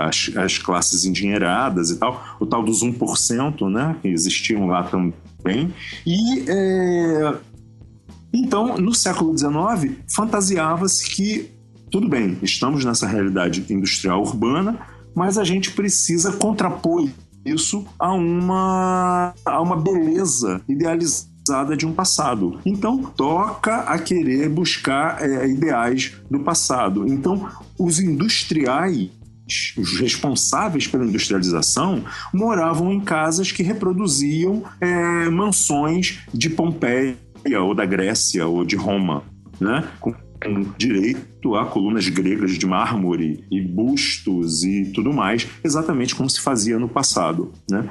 as, 0.00 0.30
as 0.36 0.58
classes 0.58 1.06
endinheiradas 1.06 1.90
e 1.90 1.96
tal, 1.96 2.36
o 2.38 2.44
tal 2.44 2.62
dos 2.62 2.82
1%, 2.82 3.70
né, 3.70 3.96
que 4.02 4.08
existiam 4.08 4.66
lá 4.66 4.82
também, 4.82 5.72
e 6.06 6.44
é, 6.46 7.34
então, 8.34 8.76
no 8.76 8.92
século 8.92 9.36
XIX, 9.36 9.96
fantasiava-se 10.12 11.08
que, 11.08 11.52
tudo 11.88 12.08
bem, 12.08 12.36
estamos 12.42 12.84
nessa 12.84 13.06
realidade 13.06 13.64
industrial 13.72 14.22
urbana, 14.22 14.76
mas 15.14 15.38
a 15.38 15.44
gente 15.44 15.70
precisa 15.70 16.32
contrapor 16.32 17.08
isso 17.44 17.86
a 17.96 18.12
uma, 18.12 19.32
a 19.44 19.60
uma 19.60 19.76
beleza 19.76 20.60
idealizada 20.68 21.76
de 21.76 21.86
um 21.86 21.92
passado. 21.92 22.58
Então, 22.66 23.04
toca 23.04 23.80
a 23.82 23.98
querer 23.98 24.48
buscar 24.48 25.22
é, 25.22 25.46
ideais 25.46 26.14
do 26.28 26.40
passado. 26.40 27.06
Então, 27.06 27.48
os 27.78 28.00
industriais 28.00 29.10
os 29.76 30.00
responsáveis 30.00 30.86
pela 30.86 31.04
industrialização 31.04 32.02
moravam 32.32 32.90
em 32.90 32.98
casas 32.98 33.52
que 33.52 33.62
reproduziam 33.62 34.64
é, 34.80 35.28
mansões 35.28 36.20
de 36.32 36.48
Pompeia 36.48 37.14
ou 37.60 37.74
da 37.74 37.84
Grécia 37.84 38.46
ou 38.46 38.64
de 38.64 38.76
Roma, 38.76 39.22
né? 39.60 39.84
com 40.00 40.14
direito 40.76 41.54
a 41.54 41.64
colunas 41.66 42.08
gregas 42.08 42.52
de 42.52 42.66
mármore 42.66 43.44
e 43.50 43.60
bustos 43.60 44.62
e 44.62 44.86
tudo 44.94 45.12
mais, 45.12 45.46
exatamente 45.62 46.14
como 46.14 46.28
se 46.28 46.40
fazia 46.40 46.78
no 46.78 46.88
passado. 46.88 47.52
Né? 47.70 47.88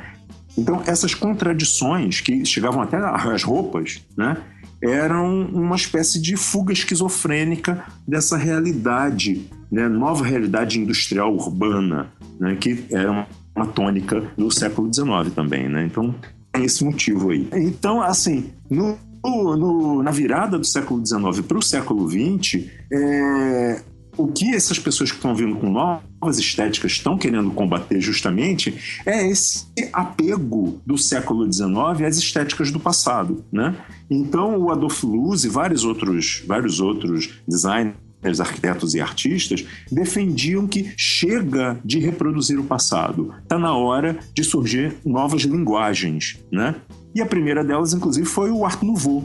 Então, 0.58 0.82
essas 0.86 1.16
contradições 1.16 2.22
que 2.22 2.46
chegavam 2.46 2.82
até 2.82 2.98
às 2.98 3.44
roupas, 3.44 4.02
né? 4.16 4.38
eram 4.82 5.48
uma 5.48 5.76
espécie 5.76 6.22
de 6.22 6.36
fuga 6.36 6.74
esquizofrênica 6.74 7.86
dessa 8.08 8.38
realidade, 8.38 9.50
né? 9.72 9.88
nova 9.88 10.26
realidade 10.26 10.80
industrial 10.80 11.34
urbana, 11.34 12.12
né? 12.40 12.56
que 12.56 12.86
era 12.92 13.28
uma 13.56 13.68
tônica 13.68 14.22
do 14.38 14.52
século 14.52 14.94
XIX 14.94 15.34
também. 15.34 15.70
Né? 15.70 15.86
Então, 15.86 16.14
tem 16.52 16.66
esse 16.66 16.84
motivo 16.84 17.32
aí. 17.32 17.48
Então, 17.54 18.02
assim, 18.02 18.52
no 18.70 18.98
no, 19.24 19.56
no, 19.56 20.04
na 20.04 20.12
virada 20.12 20.58
do 20.58 20.66
século 20.66 21.06
XIX 21.06 21.46
para 21.48 21.58
o 21.58 21.62
século 21.62 22.10
XX, 22.10 22.66
é, 22.92 23.82
o 24.18 24.28
que 24.28 24.54
essas 24.54 24.78
pessoas 24.78 25.12
que 25.12 25.18
estão 25.18 25.36
vindo 25.36 25.56
com 25.56 25.70
novas 25.70 26.38
estéticas 26.38 26.94
estão 26.94 27.18
querendo 27.18 27.52
combater 27.52 28.00
justamente 28.00 29.02
é 29.06 29.28
esse 29.28 29.66
apego 29.92 30.82
do 30.86 30.98
século 30.98 31.52
XIX 31.52 32.08
às 32.08 32.18
estéticas 32.18 32.72
do 32.72 32.80
passado, 32.80 33.44
né? 33.52 33.76
Então 34.10 34.58
o 34.58 34.72
Adolf 34.72 35.04
Loos 35.04 35.46
e 35.46 35.50
vários 35.50 35.84
outros, 35.84 36.44
vários 36.46 36.80
outros 36.80 37.30
designers 37.48 37.96
arquitetos 38.40 38.94
e 38.94 39.02
artistas 39.02 39.66
defendiam 39.92 40.66
que 40.66 40.94
chega 40.96 41.78
de 41.84 42.00
reproduzir 42.00 42.58
o 42.58 42.64
passado, 42.64 43.34
está 43.44 43.60
na 43.60 43.76
hora 43.76 44.18
de 44.34 44.44
surgir 44.44 44.96
novas 45.04 45.42
linguagens, 45.42 46.40
né? 46.52 46.76
E 47.16 47.22
a 47.22 47.26
primeira 47.26 47.64
delas, 47.64 47.94
inclusive, 47.94 48.26
foi 48.26 48.50
o 48.52 48.66
Art 48.66 48.82
Nouveau, 48.82 49.24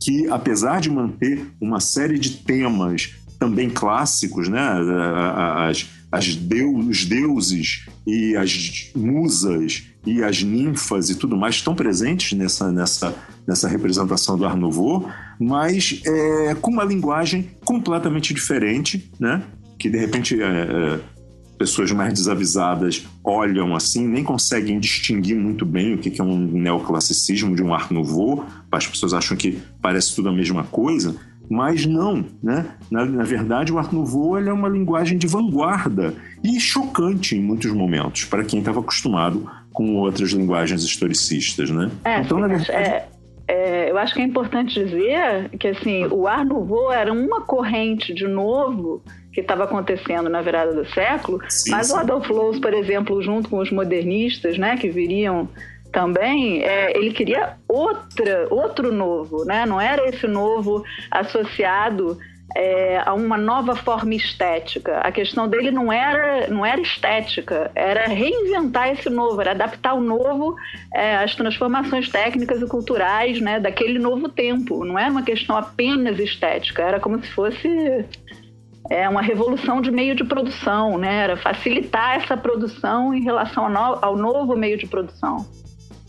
que 0.00 0.28
apesar 0.28 0.80
de 0.80 0.90
manter 0.90 1.46
uma 1.60 1.80
série 1.80 2.18
de 2.18 2.30
temas 2.38 3.14
também 3.38 3.68
clássicos, 3.68 4.48
né? 4.48 4.60
As, 5.68 5.86
as 6.10 6.34
deus, 6.36 6.86
os 6.86 7.04
deuses 7.04 7.86
e 8.06 8.36
as 8.36 8.90
musas 8.94 9.84
e 10.06 10.22
as 10.22 10.42
ninfas 10.42 11.10
e 11.10 11.16
tudo 11.16 11.36
mais 11.36 11.56
estão 11.56 11.74
presentes 11.74 12.38
nessa, 12.38 12.70
nessa, 12.70 13.14
nessa 13.46 13.68
representação 13.68 14.38
do 14.38 14.46
Art 14.46 14.56
Nouveau, 14.56 15.10
mas 15.38 16.00
é, 16.06 16.54
com 16.54 16.70
uma 16.70 16.84
linguagem 16.84 17.50
completamente 17.64 18.32
diferente, 18.32 19.10
né? 19.18 19.42
Que 19.78 19.90
de 19.90 19.98
repente 19.98 20.40
é, 20.40 20.46
é, 20.46 21.00
pessoas 21.58 21.90
mais 21.92 22.12
desavisadas 22.12 23.06
olham 23.24 23.74
assim, 23.74 24.06
nem 24.06 24.22
conseguem 24.22 24.78
distinguir 24.78 25.36
muito 25.36 25.64
bem 25.64 25.94
o 25.94 25.98
que 25.98 26.20
é 26.20 26.24
um 26.24 26.36
neoclassicismo 26.36 27.54
de 27.54 27.62
um 27.62 27.74
Art 27.74 27.90
Nouveau. 27.90 28.44
As 28.70 28.86
pessoas 28.86 29.14
acham 29.14 29.36
que 29.36 29.58
parece 29.80 30.14
tudo 30.14 30.28
a 30.28 30.32
mesma 30.32 30.64
coisa, 30.64 31.16
mas 31.48 31.86
não, 31.86 32.24
né? 32.42 32.66
Na, 32.90 33.04
na 33.04 33.24
verdade, 33.24 33.72
o 33.72 33.78
Art 33.78 33.92
Nouveau 33.92 34.38
é 34.38 34.52
uma 34.52 34.68
linguagem 34.68 35.16
de 35.16 35.26
vanguarda 35.26 36.14
e 36.42 36.60
chocante 36.60 37.36
em 37.36 37.42
muitos 37.42 37.72
momentos 37.72 38.24
para 38.24 38.44
quem 38.44 38.58
estava 38.58 38.80
acostumado 38.80 39.48
com 39.72 39.96
outras 39.96 40.30
linguagens 40.30 40.82
historicistas, 40.82 41.70
né? 41.70 41.90
É, 42.04 42.20
então, 42.20 42.38
na 42.38 42.48
verdade, 42.48 42.72
é, 42.72 43.08
é, 43.48 43.90
eu 43.90 43.98
acho 43.98 44.14
que 44.14 44.20
é 44.20 44.24
importante 44.24 44.74
dizer 44.74 45.50
que 45.58 45.68
assim 45.68 46.04
o 46.06 46.26
Art 46.26 46.46
Nouveau 46.46 46.92
era 46.92 47.12
uma 47.12 47.42
corrente 47.42 48.12
de 48.12 48.26
novo 48.26 49.02
que 49.36 49.42
estava 49.42 49.64
acontecendo 49.64 50.30
na 50.30 50.40
virada 50.40 50.72
do 50.72 50.88
século, 50.88 51.38
sim, 51.46 51.70
mas 51.70 51.88
sim. 51.88 51.92
o 51.92 51.96
Adolf 51.98 52.26
Loos, 52.30 52.58
por 52.58 52.72
exemplo, 52.72 53.22
junto 53.22 53.50
com 53.50 53.58
os 53.58 53.70
modernistas, 53.70 54.56
né, 54.56 54.78
que 54.78 54.88
viriam 54.88 55.46
também, 55.92 56.62
é, 56.62 56.96
ele 56.96 57.12
queria 57.12 57.56
outra, 57.68 58.46
outro 58.50 58.90
novo, 58.90 59.44
né? 59.44 59.66
Não 59.66 59.78
era 59.78 60.08
esse 60.08 60.26
novo 60.26 60.82
associado 61.10 62.18
é, 62.54 63.02
a 63.04 63.12
uma 63.12 63.36
nova 63.36 63.76
forma 63.76 64.14
estética. 64.14 64.98
A 65.00 65.12
questão 65.12 65.46
dele 65.46 65.70
não 65.70 65.92
era, 65.92 66.48
não 66.48 66.64
era 66.64 66.80
estética, 66.80 67.70
era 67.74 68.06
reinventar 68.06 68.88
esse 68.88 69.10
novo, 69.10 69.40
era 69.40 69.50
adaptar 69.50 69.94
o 69.94 70.00
novo 70.00 70.56
é, 70.94 71.16
às 71.16 71.34
transformações 71.34 72.08
técnicas 72.08 72.62
e 72.62 72.66
culturais 72.66 73.40
né, 73.40 73.60
daquele 73.60 73.98
novo 73.98 74.28
tempo. 74.28 74.84
Não 74.84 74.98
era 74.98 75.10
uma 75.10 75.22
questão 75.22 75.56
apenas 75.56 76.18
estética, 76.18 76.82
era 76.82 77.00
como 77.00 77.22
se 77.22 77.30
fosse 77.30 78.04
é 78.90 79.08
uma 79.08 79.22
revolução 79.22 79.80
de 79.80 79.90
meio 79.90 80.14
de 80.14 80.24
produção, 80.24 80.98
né? 80.98 81.24
Era 81.24 81.36
facilitar 81.36 82.16
essa 82.22 82.36
produção 82.36 83.14
em 83.14 83.22
relação 83.22 83.64
ao, 83.64 83.70
no, 83.70 84.04
ao 84.04 84.16
novo 84.16 84.56
meio 84.56 84.78
de 84.78 84.86
produção. 84.86 85.46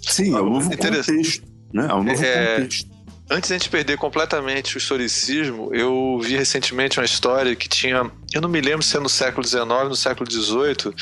Sim, 0.01 0.35
ao 0.35 0.45
novo 0.45 0.69
contexto, 0.69 1.43
né? 1.73 1.87
Ao 1.89 2.03
novo 2.03 2.23
é, 2.23 2.55
contexto. 2.55 2.97
Antes 3.29 3.49
de 3.49 3.55
a 3.55 3.57
gente 3.57 3.69
perder 3.69 3.97
completamente 3.97 4.75
o 4.75 4.77
historicismo, 4.77 5.73
eu 5.73 6.17
vi 6.23 6.37
recentemente 6.37 6.97
uma 6.97 7.05
história 7.05 7.53
que 7.57 7.67
tinha, 7.67 8.09
eu 8.33 8.39
não 8.39 8.47
me 8.47 8.61
lembro 8.61 8.81
se 8.81 8.95
é 8.95 9.01
no 9.01 9.09
século 9.09 9.45
XIX, 9.45 9.67
no 9.89 9.97
século 9.97 10.31
XVIII, 10.31 10.93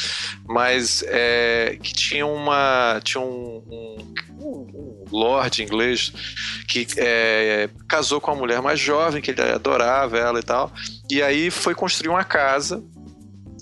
mas 0.48 1.03
é, 1.08 1.77
que 1.84 1.94
tinha 1.94 2.25
uma, 2.25 3.00
tinha 3.03 3.22
um, 3.22 3.62
um, 3.70 4.15
um 4.39 5.05
lord 5.12 5.62
inglês 5.62 6.12
que 6.67 6.88
é, 6.98 7.70
casou 7.88 8.20
com 8.20 8.32
uma 8.32 8.39
mulher 8.39 8.60
mais 8.60 8.79
jovem, 8.79 9.22
que 9.22 9.29
ele 9.29 9.41
adorava 9.44 10.17
ela 10.17 10.39
e 10.39 10.44
tal, 10.44 10.74
e 11.10 11.22
aí 11.22 11.52
foi 11.52 11.76
construir 11.76 12.10
uma 12.10 12.24
casa. 12.24 12.84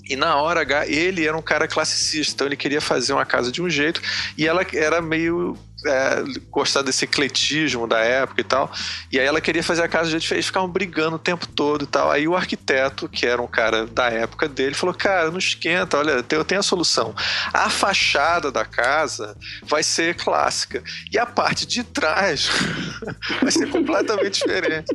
E 0.08 0.16
na 0.16 0.36
hora 0.36 0.60
H, 0.60 0.86
ele 0.86 1.26
era 1.26 1.36
um 1.36 1.42
cara 1.42 1.66
classicista, 1.66 2.34
então 2.34 2.46
ele 2.46 2.56
queria 2.56 2.80
fazer 2.80 3.14
uma 3.14 3.24
casa 3.24 3.50
de 3.50 3.62
um 3.62 3.70
jeito. 3.70 4.02
E 4.36 4.46
ela 4.46 4.66
era 4.74 5.00
meio 5.00 5.56
é, 5.86 6.22
gostar 6.50 6.82
desse 6.82 7.04
ecletismo 7.04 7.86
da 7.86 7.98
época 7.98 8.40
e 8.40 8.44
tal. 8.44 8.70
E 9.10 9.18
aí 9.18 9.26
ela 9.26 9.40
queria 9.40 9.62
fazer 9.62 9.82
a 9.82 9.88
casa 9.88 10.06
de 10.06 10.10
jeito 10.12 10.22
diferente, 10.22 10.46
ficavam 10.46 10.68
brigando 10.68 11.16
o 11.16 11.18
tempo 11.18 11.46
todo 11.46 11.84
e 11.84 11.86
tal. 11.86 12.10
Aí 12.10 12.26
o 12.26 12.36
arquiteto, 12.36 13.08
que 13.08 13.26
era 13.26 13.40
um 13.40 13.46
cara 13.46 13.86
da 13.86 14.08
época 14.08 14.48
dele, 14.48 14.74
falou: 14.74 14.94
Cara, 14.94 15.30
não 15.30 15.38
esquenta, 15.38 15.98
olha, 15.98 16.24
eu 16.30 16.44
tenho 16.44 16.60
a 16.60 16.62
solução. 16.62 17.14
A 17.52 17.70
fachada 17.70 18.50
da 18.50 18.64
casa 18.64 19.36
vai 19.62 19.82
ser 19.82 20.14
clássica 20.14 20.82
e 21.12 21.18
a 21.18 21.26
parte 21.26 21.66
de 21.66 21.82
trás 21.84 22.48
vai 23.40 23.50
ser 23.50 23.68
completamente 23.68 24.40
diferente. 24.40 24.92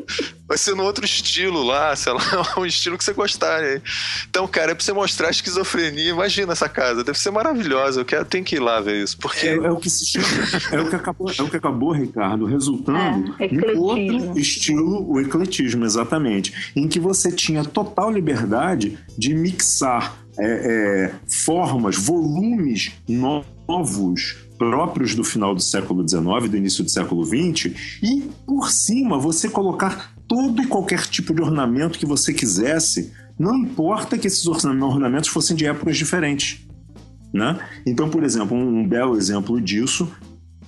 Vai 0.47 0.57
ser 0.57 0.75
no 0.75 0.83
outro 0.83 1.05
estilo 1.05 1.61
lá, 1.63 1.95
sei 1.95 2.13
lá, 2.13 2.21
um 2.57 2.65
estilo 2.65 2.97
que 2.97 3.03
você 3.03 3.13
gostar. 3.13 3.61
Né? 3.61 3.81
Então, 4.29 4.47
cara, 4.47 4.71
é 4.71 4.75
pra 4.75 4.83
você 4.83 4.93
mostrar 4.93 5.27
a 5.27 5.31
esquizofrenia. 5.31 6.09
Imagina 6.09 6.53
essa 6.53 6.67
casa, 6.67 7.03
deve 7.03 7.19
ser 7.19 7.31
maravilhosa. 7.31 8.01
Eu 8.01 8.05
quero, 8.05 8.25
tenho 8.25 8.43
que 8.43 8.55
ir 8.55 8.59
lá 8.59 8.79
ver 8.79 9.03
isso. 9.03 9.17
Porque... 9.17 9.47
É, 9.47 9.55
é 9.55 9.71
o 9.71 9.77
que 9.77 9.89
se 9.89 10.05
chama, 10.05 10.27
é 10.79 10.81
o 10.83 10.89
que 10.89 10.95
acabou, 10.95 11.31
é 11.37 11.41
o 11.41 11.49
que 11.49 11.57
acabou 11.57 11.91
Ricardo, 11.91 12.45
resultando 12.45 13.35
é, 13.39 13.45
em 13.45 13.77
outro 13.77 14.39
estilo, 14.39 15.09
o 15.09 15.19
ecletismo, 15.19 15.85
exatamente, 15.85 16.71
em 16.75 16.87
que 16.87 16.99
você 16.99 17.31
tinha 17.31 17.63
total 17.63 18.11
liberdade 18.11 18.97
de 19.17 19.33
mixar 19.33 20.17
é, 20.37 20.45
é, 20.45 21.15
formas, 21.27 21.97
volumes 21.97 22.91
novos 23.07 24.37
próprios 24.57 25.15
do 25.15 25.23
final 25.23 25.55
do 25.55 25.61
século 25.61 26.07
XIX, 26.07 26.49
do 26.49 26.57
início 26.57 26.83
do 26.83 26.89
século 26.89 27.23
XX, 27.25 27.73
e 28.03 28.29
por 28.45 28.69
cima 28.69 29.17
você 29.17 29.49
colocar 29.49 30.13
todo 30.27 30.61
e 30.61 30.67
qualquer 30.67 31.07
tipo 31.07 31.33
de 31.33 31.41
ornamento 31.41 31.97
que 31.97 32.05
você 32.05 32.33
quisesse, 32.33 33.11
não 33.37 33.55
importa 33.55 34.17
que 34.17 34.27
esses 34.27 34.45
ornamentos 34.45 35.29
fossem 35.29 35.55
de 35.55 35.65
épocas 35.65 35.97
diferentes. 35.97 36.65
Né? 37.33 37.57
Então, 37.85 38.09
por 38.09 38.23
exemplo, 38.23 38.57
um, 38.57 38.79
um 38.79 38.87
belo 38.87 39.15
exemplo 39.15 39.61
disso 39.61 40.11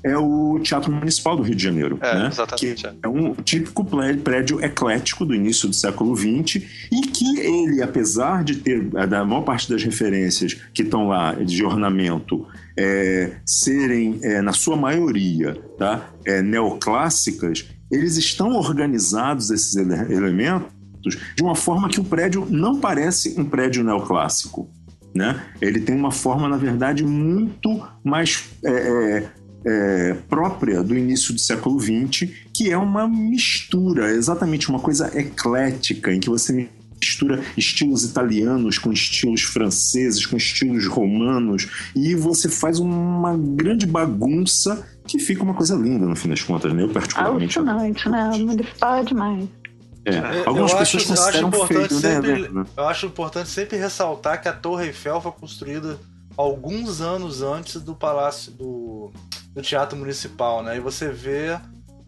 é 0.04 0.18
o 0.18 0.60
Teatro 0.60 0.92
Municipal 0.92 1.36
do 1.36 1.44
Rio 1.44 1.56
de 1.56 1.64
Janeiro. 1.64 1.98
É, 2.02 2.16
né? 2.16 2.28
exatamente. 2.28 2.84
Que 2.84 2.98
é 3.04 3.08
um 3.08 3.34
típico 3.36 3.86
prédio 4.24 4.64
eclético 4.64 5.26
do 5.26 5.36
início 5.36 5.68
do 5.68 5.76
século 5.76 6.16
XX 6.16 6.64
e 6.92 7.02
que 7.02 7.40
ele, 7.40 7.82
apesar 7.82 8.44
de 8.44 8.58
ter 8.58 8.90
a 8.96 9.04
é, 9.04 9.24
maior 9.24 9.42
parte 9.42 9.70
das 9.70 9.84
referências 9.84 10.54
que 10.74 10.82
estão 10.82 11.08
lá 11.08 11.34
de 11.34 11.64
ornamento 11.64 12.48
é, 12.78 13.32
serem, 13.46 14.20
é, 14.24 14.42
na 14.42 14.54
sua 14.54 14.76
maioria, 14.76 15.56
tá? 15.78 16.10
É, 16.26 16.42
neoclássicas, 16.42 17.68
eles 17.92 18.18
estão 18.18 18.54
organizados, 18.54 19.52
esses 19.52 19.76
ele 19.76 19.94
elementos, 20.14 20.72
de 21.36 21.44
uma 21.44 21.56
forma 21.56 21.90
que 21.90 22.00
o 22.00 22.04
prédio 22.04 22.48
não 22.50 22.80
parece 22.80 23.40
um 23.40 23.44
prédio 23.44 23.84
neoclássico. 23.84 24.70
Né? 25.14 25.44
Ele 25.60 25.82
tem 25.82 25.94
uma 25.94 26.12
forma, 26.12 26.48
na 26.48 26.56
verdade, 26.56 27.04
muito 27.04 27.86
mais 28.02 28.50
é, 28.64 29.30
é, 29.66 30.12
é, 30.12 30.14
própria 30.14 30.84
do 30.84 30.98
início 30.98 31.34
do 31.34 31.40
século 31.40 31.80
XX, 31.80 32.30
que 32.54 32.72
é 32.72 32.78
uma 32.78 33.08
mistura, 33.08 34.12
exatamente 34.12 34.70
uma 34.70 34.80
coisa 34.80 35.12
eclética, 35.18 36.14
em 36.14 36.20
que 36.20 36.30
você 36.30 36.70
mistura 37.00 37.44
estilos 37.58 38.04
italianos 38.04 38.78
com 38.78 38.92
estilos 38.92 39.42
franceses, 39.42 40.26
com 40.26 40.38
estilos 40.38 40.86
romanos, 40.88 41.68
e 41.96 42.14
você 42.14 42.48
faz 42.48 42.80
uma 42.80 43.36
grande 43.36 43.86
bagunça 43.88 44.86
que 45.08 45.18
fica 45.18 45.44
uma 45.44 45.56
coisa 45.56 45.76
linda 45.76 46.06
no 46.06 46.16
fim 46.16 46.30
das 46.30 46.44
contas, 46.44 46.72
né? 46.74 46.84
Eu 46.84 46.90
particularmente. 46.90 47.58
Alucinante, 47.58 48.10
né? 48.10 48.30
É 49.00 49.04
demais. 49.04 49.50
É, 50.04 50.44
algumas 50.46 50.72
eu 50.72 50.78
pessoas 50.78 51.04
acho, 51.04 51.08
consideram 51.08 51.50
eu 51.52 51.64
acho 51.64 51.68
feio, 51.68 51.90
sempre, 51.90 52.50
né? 52.50 52.66
Eu 52.76 52.88
acho 52.88 53.06
importante 53.06 53.50
sempre 53.50 53.78
ressaltar 53.78 54.42
que 54.42 54.48
a 54.48 54.54
Torre 54.54 54.88
Eiffel 54.88 55.22
foi 55.22 55.32
construída 55.32 56.00
alguns 56.36 57.02
anos 57.02 57.42
antes 57.42 57.82
do 57.82 57.94
Palácio 57.94 58.52
do, 58.54 59.12
do 59.54 59.62
Teatro 59.62 59.98
Municipal, 59.98 60.64
né? 60.64 60.78
E 60.78 60.80
você 60.80 61.10
vê 61.10 61.60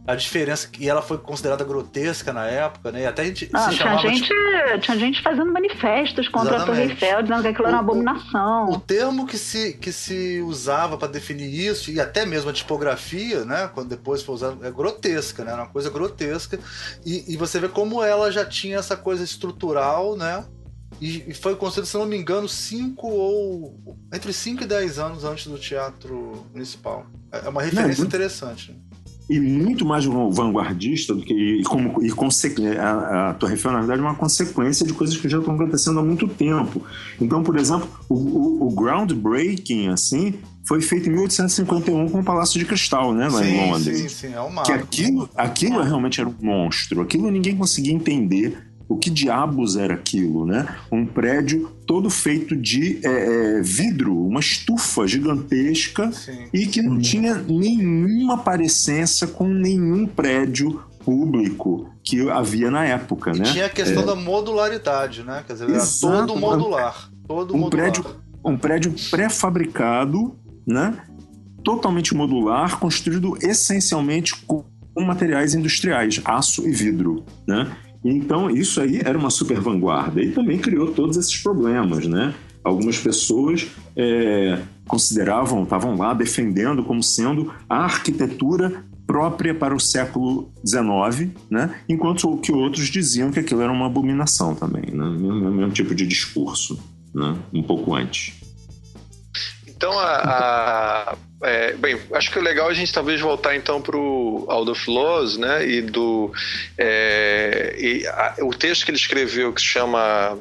a 0.05 0.15
diferença 0.15 0.69
e 0.77 0.89
ela 0.89 1.01
foi 1.01 1.17
considerada 1.17 1.63
grotesca 1.63 2.33
na 2.33 2.45
época, 2.45 2.91
né? 2.91 3.03
E 3.03 3.05
até 3.05 3.21
a 3.21 3.25
gente 3.25 3.49
Não, 3.53 3.71
se 3.71 3.77
tinha 3.77 3.97
gente, 3.99 4.27
de... 4.27 4.79
tinha 4.79 4.97
gente 4.97 5.21
fazendo 5.21 5.51
manifestos 5.51 6.27
contra 6.27 6.55
Exatamente. 6.55 6.61
a 6.61 6.65
Torre 6.65 7.07
Eiffel, 7.07 7.23
dizendo 7.23 7.41
que 7.41 7.47
aquilo 7.47 7.65
o, 7.65 7.67
era 7.69 7.77
uma 7.77 7.83
abominação. 7.83 8.65
O, 8.65 8.73
o 8.73 8.79
termo 8.79 9.25
que 9.25 9.37
se, 9.37 9.73
que 9.73 9.93
se 9.93 10.41
usava 10.41 10.97
para 10.97 11.07
definir 11.07 11.53
isso 11.53 11.89
e 11.89 12.01
até 12.01 12.25
mesmo 12.25 12.49
a 12.49 12.53
tipografia, 12.53 13.45
né? 13.45 13.69
Quando 13.73 13.89
depois 13.89 14.21
foi 14.21 14.35
usado, 14.35 14.65
é 14.65 14.71
grotesca, 14.71 15.45
né? 15.45 15.53
Era 15.53 15.61
uma 15.61 15.71
coisa 15.71 15.89
grotesca 15.89 16.59
e, 17.05 17.33
e 17.33 17.37
você 17.37 17.59
vê 17.59 17.69
como 17.69 18.03
ela 18.03 18.29
já 18.29 18.43
tinha 18.43 18.77
essa 18.77 18.97
coisa 18.97 19.23
estrutural, 19.23 20.17
né? 20.17 20.43
E, 21.03 21.33
foi 21.33 21.53
construído, 21.57 21.87
se 21.87 21.97
não 21.97 22.05
me 22.05 22.15
engano, 22.15 22.47
5 22.47 23.05
ou. 23.05 23.97
entre 24.13 24.31
5 24.31 24.63
e 24.63 24.65
10 24.65 24.99
anos 24.99 25.25
antes 25.25 25.47
do 25.47 25.57
Teatro 25.57 26.45
Municipal. 26.53 27.05
É, 27.29 27.45
é 27.45 27.49
uma 27.49 27.61
referência 27.61 27.99
não, 27.99 28.07
interessante. 28.07 28.71
Né? 28.71 28.77
E 29.29 29.37
muito 29.37 29.85
mais 29.85 30.05
vanguardista 30.05 31.13
do 31.13 31.21
que. 31.21 31.33
E, 31.33 31.63
como, 31.63 32.01
e 32.01 32.77
a, 32.77 33.31
a 33.31 33.33
Torre 33.33 33.55
na 33.65 33.79
verdade, 33.79 33.99
é 33.99 34.03
uma 34.03 34.15
consequência 34.15 34.85
de 34.85 34.93
coisas 34.93 35.17
que 35.17 35.27
já 35.27 35.39
estão 35.39 35.55
acontecendo 35.55 35.99
há 35.99 36.03
muito 36.03 36.25
tempo. 36.25 36.81
Então, 37.19 37.43
por 37.43 37.57
exemplo, 37.57 37.89
o, 38.07 38.15
o, 38.15 38.67
o 38.67 38.71
groundbreaking, 38.71 39.89
assim, 39.89 40.35
foi 40.65 40.81
feito 40.81 41.09
em 41.09 41.11
1851 41.11 42.09
com 42.09 42.19
o 42.21 42.23
Palácio 42.23 42.57
de 42.57 42.65
Cristal, 42.65 43.13
né, 43.13 43.27
lá 43.27 43.43
sim, 43.43 43.49
em 43.49 43.71
Londres. 43.71 43.97
Sim, 43.97 44.09
sim, 44.09 44.33
é 44.33 44.41
um 44.41 44.63
Que 44.63 44.71
aquilo, 44.71 45.29
aquilo 45.35 45.81
realmente 45.81 46.21
era 46.21 46.29
um 46.29 46.35
monstro. 46.41 47.01
Aquilo 47.01 47.29
ninguém 47.29 47.57
conseguia 47.57 47.93
entender 47.93 48.72
o 48.87 48.97
que 48.97 49.09
diabos 49.09 49.75
era 49.75 49.93
aquilo, 49.93 50.45
né? 50.45 50.67
Um 50.91 51.05
prédio 51.05 51.71
todo 51.85 52.09
feito 52.09 52.55
de 52.55 52.99
é, 53.03 53.57
é, 53.57 53.61
vidro, 53.61 54.15
uma 54.25 54.39
estufa 54.39 55.07
gigantesca 55.07 56.11
Sim. 56.11 56.47
e 56.53 56.65
que 56.65 56.81
não 56.81 56.99
tinha 56.99 57.35
nenhuma 57.35 58.37
parecência 58.37 59.27
com 59.27 59.47
nenhum 59.47 60.05
prédio 60.05 60.83
público 61.03 61.89
que 62.03 62.29
havia 62.29 62.69
na 62.71 62.85
época, 62.85 63.31
e 63.31 63.39
né? 63.39 63.45
Tinha 63.45 63.65
a 63.65 63.69
questão 63.69 64.03
é. 64.03 64.05
da 64.05 64.15
modularidade, 64.15 65.23
né? 65.23 65.43
Quer 65.45 65.53
dizer, 65.53 65.69
Exato. 65.69 66.13
era 66.13 66.27
todo 66.27 66.39
modular, 66.39 67.09
todo 67.27 67.55
um 67.55 67.59
modular. 67.59 67.91
prédio, 67.91 68.05
um 68.43 68.57
prédio 68.57 68.95
pré-fabricado, 69.09 70.37
né? 70.67 70.97
Totalmente 71.63 72.13
modular, 72.13 72.77
construído 72.77 73.37
essencialmente 73.41 74.35
com 74.45 74.65
materiais 74.95 75.55
industriais, 75.55 76.21
aço 76.25 76.67
e 76.67 76.71
vidro, 76.71 77.25
né? 77.47 77.75
Então, 78.03 78.49
isso 78.49 78.81
aí 78.81 78.99
era 79.03 79.17
uma 79.17 79.29
super 79.29 79.59
vanguarda 79.59 80.21
e 80.21 80.31
também 80.31 80.57
criou 80.57 80.91
todos 80.91 81.15
esses 81.17 81.37
problemas, 81.37 82.05
né? 82.05 82.33
Algumas 82.63 82.97
pessoas 82.97 83.67
é, 83.95 84.59
consideravam, 84.87 85.63
estavam 85.63 85.95
lá 85.95 86.13
defendendo 86.13 86.83
como 86.83 87.03
sendo 87.03 87.51
a 87.69 87.83
arquitetura 87.83 88.83
própria 89.05 89.53
para 89.53 89.75
o 89.75 89.79
século 89.79 90.51
XIX, 90.65 91.31
né? 91.49 91.75
enquanto 91.89 92.37
que 92.37 92.51
outros 92.51 92.87
diziam 92.87 93.31
que 93.31 93.39
aquilo 93.39 93.61
era 93.61 93.71
uma 93.71 93.85
abominação 93.85 94.55
também, 94.55 94.83
né? 94.91 95.05
mesmo, 95.09 95.51
mesmo 95.51 95.71
tipo 95.71 95.93
de 95.93 96.07
discurso, 96.07 96.79
né? 97.13 97.35
um 97.53 97.61
pouco 97.61 97.93
antes. 97.93 98.33
Então, 99.83 99.99
a, 99.99 101.11
a 101.11 101.15
é, 101.45 101.73
bem, 101.73 101.99
acho 102.13 102.31
que 102.31 102.39
é 102.39 102.41
legal 102.41 102.69
a 102.69 102.73
gente 102.73 102.93
talvez 102.93 103.19
voltar 103.19 103.53
então 103.53 103.81
para 103.81 103.97
o 103.97 104.45
Aldo 104.47 104.73
Floss, 104.73 105.35
né? 105.35 105.67
E 105.67 105.81
do 105.81 106.31
é, 106.77 107.75
e 107.77 108.07
a, 108.07 108.35
o 108.43 108.51
texto 108.51 108.85
que 108.85 108.91
ele 108.91 108.97
escreveu 108.97 109.51
que 109.51 109.59
se 109.59 109.67
chama 109.67 110.39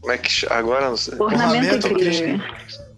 como 0.00 0.12
é 0.12 0.16
que 0.16 0.46
agora 0.48 0.90
não 0.90 0.96
sei. 0.96 1.18
Ornamento 1.18 1.88
e 1.88 1.94
crime. 1.94 2.42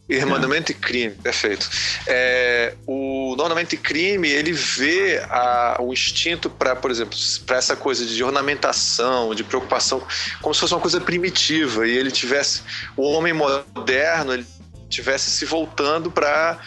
Irmandamento 0.07 0.73
e 0.73 0.75
crime, 0.75 1.15
perfeito. 1.15 1.71
É, 2.07 2.75
o 2.87 3.35
Ornamento 3.39 3.75
e 3.75 3.79
crime 3.79 4.29
ele 4.29 4.53
vê 4.53 5.23
a, 5.31 5.79
o 5.81 5.95
instinto 5.95 6.51
para, 6.51 6.77
por 6.77 6.91
exemplo, 6.91 7.17
para 7.47 7.57
essa 7.57 7.75
coisa 7.75 8.05
de 8.05 8.23
ornamentação, 8.23 9.35
de 9.35 9.45
preocupação, 9.45 10.03
como 10.43 10.53
se 10.53 10.61
fosse 10.61 10.75
uma 10.75 10.81
coisa 10.81 11.01
primitiva 11.01 11.87
e 11.87 11.97
ele 11.97 12.11
tivesse 12.11 12.61
o 12.99 13.03
homem 13.03 13.33
moderno, 13.33 14.35
ele 14.35 14.45
tivesse 14.91 15.31
se 15.31 15.45
voltando 15.45 16.11
para 16.11 16.59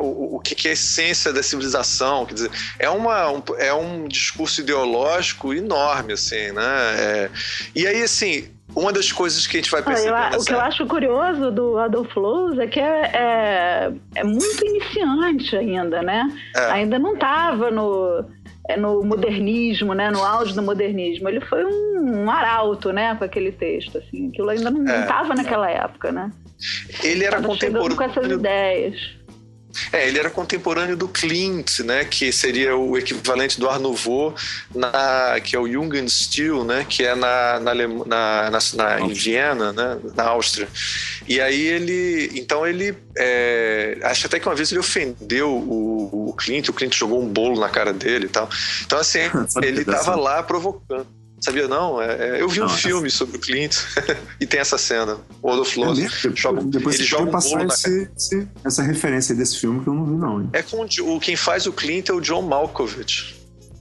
o, 0.00 0.36
o 0.36 0.40
que, 0.40 0.54
que 0.54 0.68
é 0.68 0.70
a 0.70 0.74
essência 0.74 1.32
da 1.32 1.42
civilização. 1.42 2.26
Quer 2.26 2.34
dizer, 2.34 2.50
é, 2.78 2.88
uma, 2.88 3.30
um, 3.30 3.42
é 3.58 3.72
um 3.72 4.06
discurso 4.06 4.60
ideológico 4.60 5.52
enorme, 5.52 6.12
assim, 6.12 6.52
né? 6.52 6.96
É, 6.98 7.30
e 7.74 7.86
aí, 7.86 8.02
assim, 8.02 8.50
uma 8.76 8.92
das 8.92 9.10
coisas 9.10 9.46
que 9.46 9.56
a 9.56 9.60
gente 9.60 9.70
vai 9.70 9.82
perceber. 9.82 10.14
Ah, 10.14 10.30
eu, 10.32 10.40
o 10.40 10.44
que 10.44 10.52
eu 10.52 10.60
acho 10.60 10.86
curioso 10.86 11.50
do 11.50 11.78
Adolf 11.78 12.14
Loos 12.16 12.58
é 12.58 12.66
que 12.66 12.78
é, 12.78 13.10
é, 13.14 13.92
é 14.14 14.24
muito 14.24 14.66
iniciante 14.66 15.56
ainda, 15.56 16.02
né? 16.02 16.28
É. 16.54 16.70
Ainda 16.72 16.98
não 16.98 17.14
estava 17.14 17.70
no, 17.70 18.24
no 18.76 19.02
modernismo, 19.02 19.94
né? 19.94 20.10
No 20.10 20.24
auge 20.24 20.54
do 20.54 20.62
modernismo. 20.62 21.28
Ele 21.28 21.40
foi 21.40 21.64
um, 21.64 22.24
um 22.24 22.30
arauto, 22.30 22.92
né? 22.92 23.14
Com 23.14 23.24
aquele 23.24 23.52
texto, 23.52 23.98
assim. 23.98 24.28
Aquilo 24.28 24.50
ainda 24.50 24.70
não 24.70 24.82
estava 24.84 25.32
é. 25.32 25.36
naquela 25.36 25.70
época, 25.70 26.12
né? 26.12 26.30
Ele 27.02 27.24
era 27.24 27.40
contemporâneo. 27.40 27.96
com 27.96 28.02
essas 28.02 28.30
ideias. 28.30 29.17
É, 29.92 30.06
ele 30.06 30.18
era 30.18 30.30
contemporâneo 30.30 30.96
do 30.96 31.08
Klimt, 31.08 31.82
né, 31.82 32.04
que 32.04 32.32
seria 32.32 32.76
o 32.76 32.96
equivalente 32.96 33.58
do 33.58 33.68
Art 33.68 33.80
Nouveau, 33.80 34.34
na, 34.74 35.40
que 35.42 35.56
é 35.56 35.58
o 35.58 35.70
Jugendstil, 35.70 36.64
né, 36.64 36.86
que 36.88 37.04
é 37.04 37.14
na, 37.14 37.60
na, 37.60 37.74
na, 37.74 38.50
na, 38.50 38.58
na 38.74 39.00
em 39.00 39.12
Viena, 39.12 39.72
né, 39.72 39.98
na 40.14 40.24
Áustria. 40.24 40.68
E 41.26 41.40
aí 41.40 41.66
ele, 41.66 42.30
então 42.34 42.66
ele, 42.66 42.96
é, 43.16 43.98
acho 44.02 44.26
até 44.26 44.38
que 44.38 44.48
uma 44.48 44.54
vez 44.54 44.70
ele 44.70 44.80
ofendeu 44.80 45.50
o, 45.50 46.30
o 46.30 46.32
Clint, 46.34 46.68
o 46.68 46.72
Clint 46.72 46.94
jogou 46.96 47.22
um 47.22 47.28
bolo 47.28 47.60
na 47.60 47.68
cara 47.68 47.92
dele 47.92 48.26
e 48.26 48.28
tal. 48.28 48.48
Então 48.84 48.98
assim, 48.98 49.20
ele 49.62 49.82
estava 49.82 50.16
lá 50.16 50.42
provocando. 50.42 51.17
Sabia 51.40 51.68
não? 51.68 52.02
É, 52.02 52.38
é, 52.38 52.42
eu 52.42 52.48
vi 52.48 52.58
não, 52.58 52.66
um 52.66 52.70
filme 52.70 53.10
sobre 53.10 53.36
o 53.36 53.40
Clint 53.40 53.76
e 54.40 54.46
tem 54.46 54.60
essa 54.60 54.76
cena. 54.76 55.18
O 55.40 55.50
Adolf 55.50 55.76
Loss. 55.76 55.98
É 55.98 56.08
joga, 56.34 56.62
depois 56.64 56.96
ele 56.96 57.04
joga 57.04 57.24
um 57.24 57.30
passar 57.30 57.64
esse, 57.64 58.10
esse, 58.16 58.48
essa 58.64 58.82
referência 58.82 59.34
desse 59.34 59.58
filme 59.58 59.82
que 59.82 59.88
eu 59.88 59.94
não 59.94 60.04
vi 60.04 60.16
não. 60.16 60.40
Hein? 60.40 60.50
É 60.52 60.62
com 60.62 60.84
o, 60.84 61.20
quem 61.20 61.36
faz 61.36 61.66
o 61.66 61.72
Clint 61.72 62.08
é 62.08 62.12
o 62.12 62.20
John 62.20 62.42
Malkovich. 62.42 63.36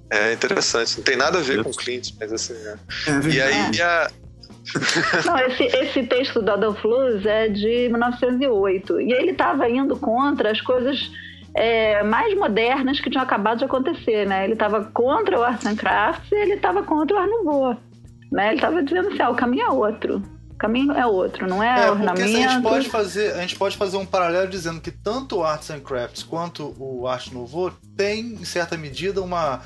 É 0.09 0.33
interessante. 0.33 0.97
Não 0.97 1.03
tem 1.03 1.17
nada 1.17 1.39
a 1.39 1.41
ver 1.41 1.63
com 1.63 1.71
o 1.71 1.75
Clint, 1.75 2.11
mas 2.19 2.31
assim. 2.31 2.53
É. 2.53 2.75
é 3.07 3.29
e 3.29 3.41
aí 3.41 3.81
a, 3.81 4.11
não, 5.25 5.37
esse, 5.39 5.63
esse 5.63 6.03
texto 6.03 6.41
do 6.41 6.51
Adolf 6.51 6.83
Luz 6.83 7.25
é 7.25 7.47
de 7.47 7.89
1908. 7.89 9.01
E 9.01 9.11
ele 9.13 9.31
estava 9.31 9.69
indo 9.69 9.95
contra 9.97 10.51
as 10.51 10.61
coisas 10.61 11.09
é, 11.57 12.03
mais 12.03 12.37
modernas 12.37 12.99
que 12.99 13.09
tinham 13.09 13.23
acabado 13.23 13.57
de 13.57 13.65
acontecer, 13.65 14.27
né? 14.27 14.43
Ele 14.43 14.53
estava 14.53 14.85
contra 14.85 15.39
o 15.39 15.43
Arts 15.43 15.65
and 15.65 15.75
Crafts 15.75 16.31
e 16.31 16.35
ele 16.35 16.53
estava 16.53 16.83
contra 16.83 17.17
o 17.17 17.19
Art 17.19 17.29
Nouveau. 17.29 17.77
Né? 18.31 18.47
Ele 18.49 18.55
estava 18.55 18.83
dizendo 18.83 19.07
assim, 19.07 19.21
ah, 19.21 19.31
o 19.31 19.35
caminho 19.35 19.63
é 19.65 19.69
outro. 19.69 20.21
O 20.51 20.55
caminho 20.57 20.91
é 20.91 21.05
outro, 21.05 21.47
não 21.47 21.61
é, 21.61 21.85
é 21.85 21.91
ornamento. 21.91 22.23
A 22.23 22.27
gente 22.27 22.61
pode 22.61 22.89
fazer, 22.89 23.33
a 23.33 23.41
gente 23.41 23.55
pode 23.55 23.75
fazer 23.75 23.97
um 23.97 24.05
paralelo 24.05 24.47
dizendo 24.47 24.79
que 24.79 24.91
tanto 24.91 25.37
o 25.37 25.43
Arts 25.43 25.69
and 25.71 25.79
Crafts 25.79 26.21
quanto 26.21 26.75
o 26.79 27.07
Art 27.07 27.31
Nouveau 27.31 27.71
tem, 27.95 28.19
em 28.19 28.45
certa 28.45 28.77
medida, 28.77 29.21
uma 29.21 29.61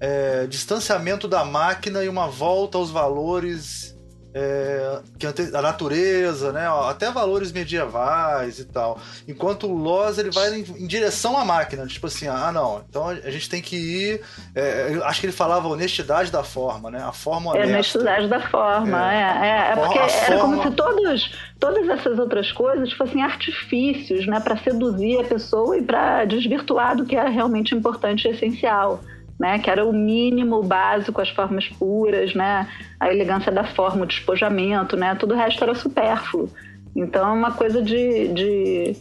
é, 0.00 0.46
distanciamento 0.46 1.26
da 1.26 1.44
máquina 1.44 2.04
e 2.04 2.08
uma 2.08 2.28
volta 2.28 2.78
aos 2.78 2.90
valores 2.90 3.93
é, 4.34 4.98
que 5.16 5.26
a 5.26 5.62
natureza, 5.62 6.50
né, 6.52 6.66
até 6.88 7.08
valores 7.10 7.52
medievais 7.52 8.58
e 8.58 8.64
tal. 8.64 8.98
Enquanto 9.28 9.68
o 9.68 9.76
Loz 9.76 10.18
ele 10.18 10.32
vai 10.32 10.52
em, 10.52 10.64
em, 10.76 10.86
direção 10.88 11.38
à 11.38 11.44
máquina, 11.44 11.86
tipo 11.86 12.08
assim, 12.08 12.26
ah 12.26 12.50
não, 12.50 12.84
então 12.88 13.08
a 13.08 13.30
gente 13.30 13.48
tem 13.48 13.62
que 13.62 13.76
ir. 13.76 14.20
É, 14.52 14.98
acho 15.04 15.20
que 15.20 15.26
ele 15.26 15.32
falava 15.32 15.68
honestidade 15.68 16.32
da 16.32 16.42
forma, 16.42 16.90
né? 16.90 17.00
A 17.00 17.12
forma 17.12 17.52
honesta. 17.52 17.68
É, 17.68 17.74
honestidade 17.74 18.28
da 18.28 18.40
forma, 18.48 19.12
é, 19.12 19.16
é, 19.16 19.46
é, 19.46 19.72
é 19.72 19.76
porque 19.76 19.98
era 19.98 20.08
forma... 20.08 20.40
como 20.40 20.62
se 20.62 20.70
todos, 20.72 21.34
todas 21.60 21.88
essas 21.88 22.18
outras 22.18 22.50
coisas 22.50 22.92
fossem 22.92 23.22
artifícios, 23.22 24.26
né, 24.26 24.40
para 24.40 24.56
seduzir 24.56 25.20
a 25.20 25.24
pessoa 25.24 25.78
e 25.78 25.82
para 25.82 26.24
desvirtuar 26.24 26.96
do 26.96 27.06
que 27.06 27.14
era 27.14 27.28
realmente 27.28 27.72
importante 27.72 28.26
e 28.26 28.32
essencial 28.32 29.00
né, 29.38 29.58
que 29.58 29.70
era 29.70 29.84
o 29.84 29.92
mínimo 29.92 30.62
básico, 30.62 31.20
as 31.20 31.30
formas 31.30 31.68
puras, 31.68 32.34
né, 32.34 32.68
a 33.00 33.12
elegância 33.12 33.50
da 33.50 33.64
forma, 33.64 34.04
o 34.04 34.06
despojamento, 34.06 34.96
né, 34.96 35.16
o 35.20 35.34
resto 35.34 35.64
era 35.64 35.74
supérfluo. 35.74 36.48
Então 36.94 37.28
é 37.28 37.32
uma 37.32 37.52
coisa 37.52 37.82
de, 37.82 38.28
de 38.28 38.96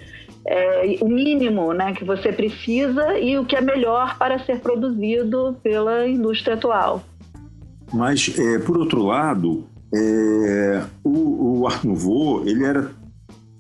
é, 0.46 0.98
o 1.02 1.08
mínimo 1.08 1.74
né, 1.74 1.94
que 1.94 2.04
você 2.04 2.32
precisa 2.32 3.18
e 3.20 3.38
o 3.38 3.46
que 3.46 3.56
é 3.56 3.62
melhor 3.62 4.18
para 4.18 4.40
ser 4.40 4.60
produzido 4.60 5.56
pela 5.64 6.08
indústria 6.08 6.56
atual. 6.56 7.04
Mas, 7.94 8.34
é, 8.38 8.60
por 8.60 8.78
outro 8.78 9.04
lado, 9.04 9.66
é, 9.94 10.84
o, 11.04 11.60
o 11.60 11.68
Art 11.68 11.84
Nouveau, 11.84 12.44
ele 12.48 12.66
era, 12.66 12.92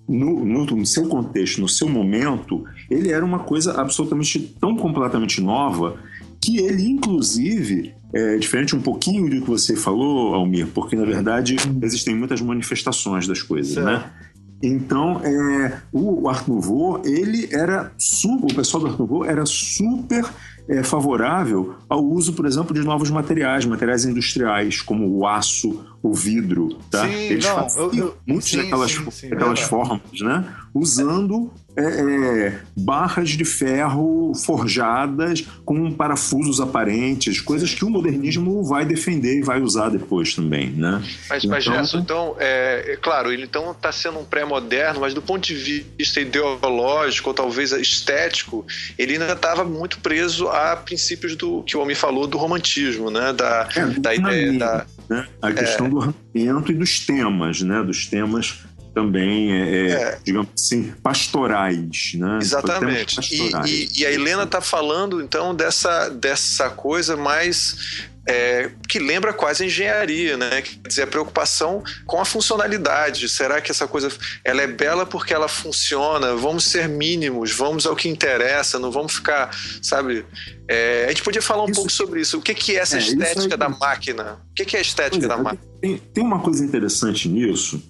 no, 0.09 0.43
no, 0.43 0.65
no, 0.65 0.85
seu 0.85 1.07
contexto, 1.07 1.61
no 1.61 1.69
seu 1.69 1.87
momento, 1.87 2.65
ele 2.89 3.11
era 3.11 3.23
uma 3.23 3.39
coisa 3.39 3.79
absolutamente 3.79 4.39
tão 4.39 4.75
completamente 4.75 5.39
nova 5.39 5.97
que 6.43 6.57
ele, 6.57 6.89
inclusive, 6.89 7.93
é 8.13 8.37
diferente 8.37 8.75
um 8.75 8.81
pouquinho 8.81 9.29
do 9.29 9.41
que 9.41 9.49
você 9.49 9.77
falou, 9.77 10.35
Almir, 10.35 10.67
porque 10.67 10.93
na 10.93 11.05
verdade 11.05 11.55
existem 11.81 12.13
muitas 12.13 12.41
manifestações 12.41 13.25
das 13.25 13.41
coisas, 13.41 13.77
né? 13.77 13.93
certo. 13.93 14.05
né? 14.05 14.13
Então, 14.61 15.21
é, 15.23 15.81
o 15.91 16.29
Art 16.29 16.47
Nouveau, 16.47 17.01
ele 17.03 17.49
era 17.51 17.91
super, 17.97 18.51
o 18.51 18.55
pessoal 18.55 18.83
do 18.83 18.89
Art 18.89 18.99
Nouveau 18.99 19.25
era 19.25 19.45
super 19.45 20.25
é, 20.69 20.83
favorável 20.83 21.75
ao 21.89 22.03
uso, 22.03 22.33
por 22.33 22.45
exemplo, 22.45 22.73
de 22.73 22.81
novos 22.81 23.09
materiais, 23.09 23.65
materiais 23.65 24.05
industriais, 24.05 24.81
como 24.81 25.07
o 25.09 25.27
aço, 25.27 25.83
o 26.01 26.13
vidro, 26.13 26.77
tá? 26.89 27.05
Sim, 27.05 27.13
Eles 27.13 27.45
não, 27.45 27.69
faziam 27.69 28.13
muitas 28.25 28.51
daquelas, 28.53 28.91
sim, 28.91 29.11
sim, 29.11 29.29
daquelas 29.29 29.59
formas, 29.61 30.01
né? 30.21 30.45
Usando 30.73 31.51
é, 31.75 31.83
é, 31.83 32.59
barras 32.75 33.31
de 33.31 33.45
ferro 33.45 34.33
forjadas 34.35 35.43
com 35.65 35.91
parafusos 35.91 36.61
aparentes, 36.61 37.41
coisas 37.41 37.73
que 37.73 37.83
o 37.83 37.89
modernismo 37.89 38.63
vai 38.63 38.85
defender 38.85 39.39
e 39.39 39.41
vai 39.41 39.61
usar 39.61 39.89
depois 39.89 40.35
também, 40.35 40.69
né? 40.69 41.01
Mas, 41.29 41.45
mas 41.45 41.65
então, 41.65 41.75
Gerson, 41.75 41.99
então, 41.99 42.35
é, 42.39 42.93
é, 42.93 42.97
claro, 42.97 43.31
ele 43.31 43.43
então 43.43 43.71
está 43.71 43.91
sendo 43.91 44.19
um 44.19 44.25
pré-moderno, 44.25 45.01
mas 45.01 45.13
do 45.13 45.21
ponto 45.21 45.47
de 45.47 45.85
vista 45.97 46.21
ideológico 46.21 47.29
ou 47.29 47.33
talvez 47.33 47.71
estético, 47.71 48.65
ele 48.97 49.13
ainda 49.13 49.33
estava 49.33 49.63
muito 49.63 49.99
preso 49.99 50.47
a 50.47 50.75
princípios 50.75 51.35
do 51.35 51.63
que 51.63 51.75
o 51.75 51.81
homem 51.81 51.95
falou 51.95 52.27
do 52.27 52.37
romantismo, 52.37 53.09
né? 53.09 53.33
Da, 53.33 53.67
é, 53.75 53.85
da 53.99 54.13
ideia 54.13 54.53
da 54.53 54.85
né? 55.09 55.27
a 55.41 55.51
questão 55.51 55.89
do 55.89 55.97
ornamento 55.97 56.71
e 56.71 56.75
dos 56.75 56.99
temas, 56.99 57.61
né? 57.61 57.83
Dos 57.83 58.05
temas 58.05 58.59
também, 58.93 59.51
é, 59.51 59.57
é, 59.57 59.91
é. 59.91 60.19
digamos 60.23 60.49
assim, 60.55 60.93
pastorais, 61.01 62.11
né? 62.15 62.39
Exatamente. 62.41 63.15
Pastorais. 63.15 63.69
E, 63.69 63.89
e, 63.95 64.01
e, 64.01 64.05
a 64.05 64.11
Helena 64.11 64.43
está 64.43 64.61
falando, 64.61 65.21
então, 65.21 65.53
dessa, 65.55 66.09
dessa 66.09 66.69
coisa 66.69 67.17
mais 67.17 68.11
é, 68.25 68.71
que 68.87 68.99
lembra 68.99 69.33
quase 69.33 69.63
a 69.63 69.65
engenharia, 69.65 70.37
né? 70.37 70.61
Quer 70.61 70.87
dizer, 70.87 71.01
a 71.03 71.07
preocupação 71.07 71.83
com 72.05 72.21
a 72.21 72.25
funcionalidade. 72.25 73.27
Será 73.27 73.59
que 73.59 73.71
essa 73.71 73.87
coisa 73.87 74.09
ela 74.45 74.61
é 74.61 74.67
bela 74.67 75.05
porque 75.05 75.33
ela 75.33 75.47
funciona? 75.47 76.35
Vamos 76.35 76.65
ser 76.65 76.87
mínimos, 76.87 77.51
vamos 77.51 77.85
ao 77.85 77.95
que 77.95 78.07
interessa, 78.07 78.79
não 78.79 78.91
vamos 78.91 79.15
ficar, 79.15 79.49
sabe? 79.81 80.25
É, 80.67 81.05
a 81.05 81.09
gente 81.09 81.23
podia 81.23 81.41
falar 81.41 81.63
um 81.63 81.69
isso, 81.69 81.75
pouco 81.75 81.91
sobre 81.91 82.21
isso. 82.21 82.37
O 82.37 82.41
que, 82.41 82.53
que 82.53 82.77
é 82.77 82.79
essa 82.79 82.95
é, 82.95 82.99
estética 82.99 83.57
da 83.57 83.67
máquina? 83.67 84.39
O 84.51 84.53
que, 84.53 84.65
que 84.65 84.75
é 84.77 84.79
a 84.79 84.81
estética 84.81 85.27
da 85.27 85.37
máquina? 85.37 85.63
Tem, 85.81 85.97
tem 85.97 86.23
uma 86.23 86.39
coisa 86.39 86.63
interessante 86.63 87.27
nisso 87.27 87.81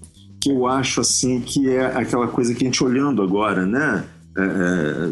que 0.43 0.51
eu 0.51 0.67
acho 0.67 0.99
assim 0.99 1.39
que 1.39 1.69
é 1.69 1.86
aquela 1.86 2.27
coisa 2.27 2.53
que 2.53 2.65
a 2.65 2.67
gente 2.67 2.84
olhando 2.84 3.21
agora, 3.21 3.65
né? 3.65 4.03
É, 4.38 4.41
é 4.43 5.12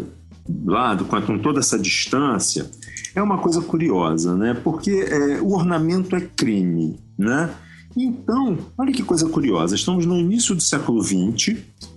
lá 0.65 0.97
com 0.97 1.39
toda 1.39 1.61
essa 1.61 1.79
distância, 1.79 2.69
é 3.15 3.21
uma 3.21 3.37
coisa 3.37 3.61
curiosa, 3.61 4.35
né? 4.35 4.53
Porque 4.53 4.91
é, 4.91 5.39
o 5.39 5.53
ornamento 5.53 6.17
é 6.17 6.19
crime, 6.19 6.99
né? 7.17 7.49
Então, 7.95 8.57
olha 8.77 8.91
que 8.91 9.03
coisa 9.03 9.29
curiosa. 9.29 9.73
Estamos 9.73 10.05
no 10.05 10.19
início 10.19 10.53
do 10.53 10.61
século 10.61 11.01
XX 11.01 11.55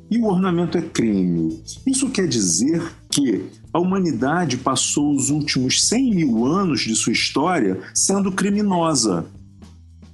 e 0.09 0.19
o 0.19 0.27
ornamento 0.27 0.79
é 0.79 0.83
crime. 0.83 1.61
Isso 1.85 2.11
quer 2.11 2.29
dizer 2.29 2.85
que 3.11 3.47
a 3.73 3.81
humanidade 3.81 4.59
passou 4.59 5.13
os 5.13 5.31
últimos 5.31 5.83
100 5.89 6.15
mil 6.15 6.47
anos 6.47 6.83
de 6.83 6.95
sua 6.95 7.13
história 7.13 7.81
sendo 7.93 8.31
criminosa. 8.31 9.27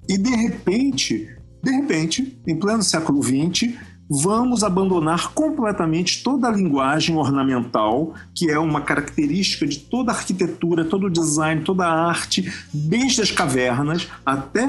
E 0.09 0.16
de 0.16 0.30
repente, 0.30 1.28
de 1.62 1.70
repente, 1.70 2.40
em 2.46 2.59
pleno 2.59 2.83
século 2.83 3.23
XX, 3.23 3.75
vamos 4.11 4.64
abandonar 4.64 5.33
completamente 5.33 6.25
toda 6.25 6.49
a 6.49 6.51
linguagem 6.51 7.16
ornamental, 7.16 8.12
que 8.35 8.51
é 8.51 8.59
uma 8.59 8.81
característica 8.81 9.64
de 9.66 9.79
toda 9.79 10.11
a 10.11 10.14
arquitetura, 10.14 10.85
todo 10.85 11.07
o 11.07 11.11
design, 11.11 11.62
toda 11.62 11.87
a 11.87 12.09
arte, 12.09 12.53
desde 12.75 13.23
as 13.23 13.31
cavernas 13.31 14.09
até 14.27 14.68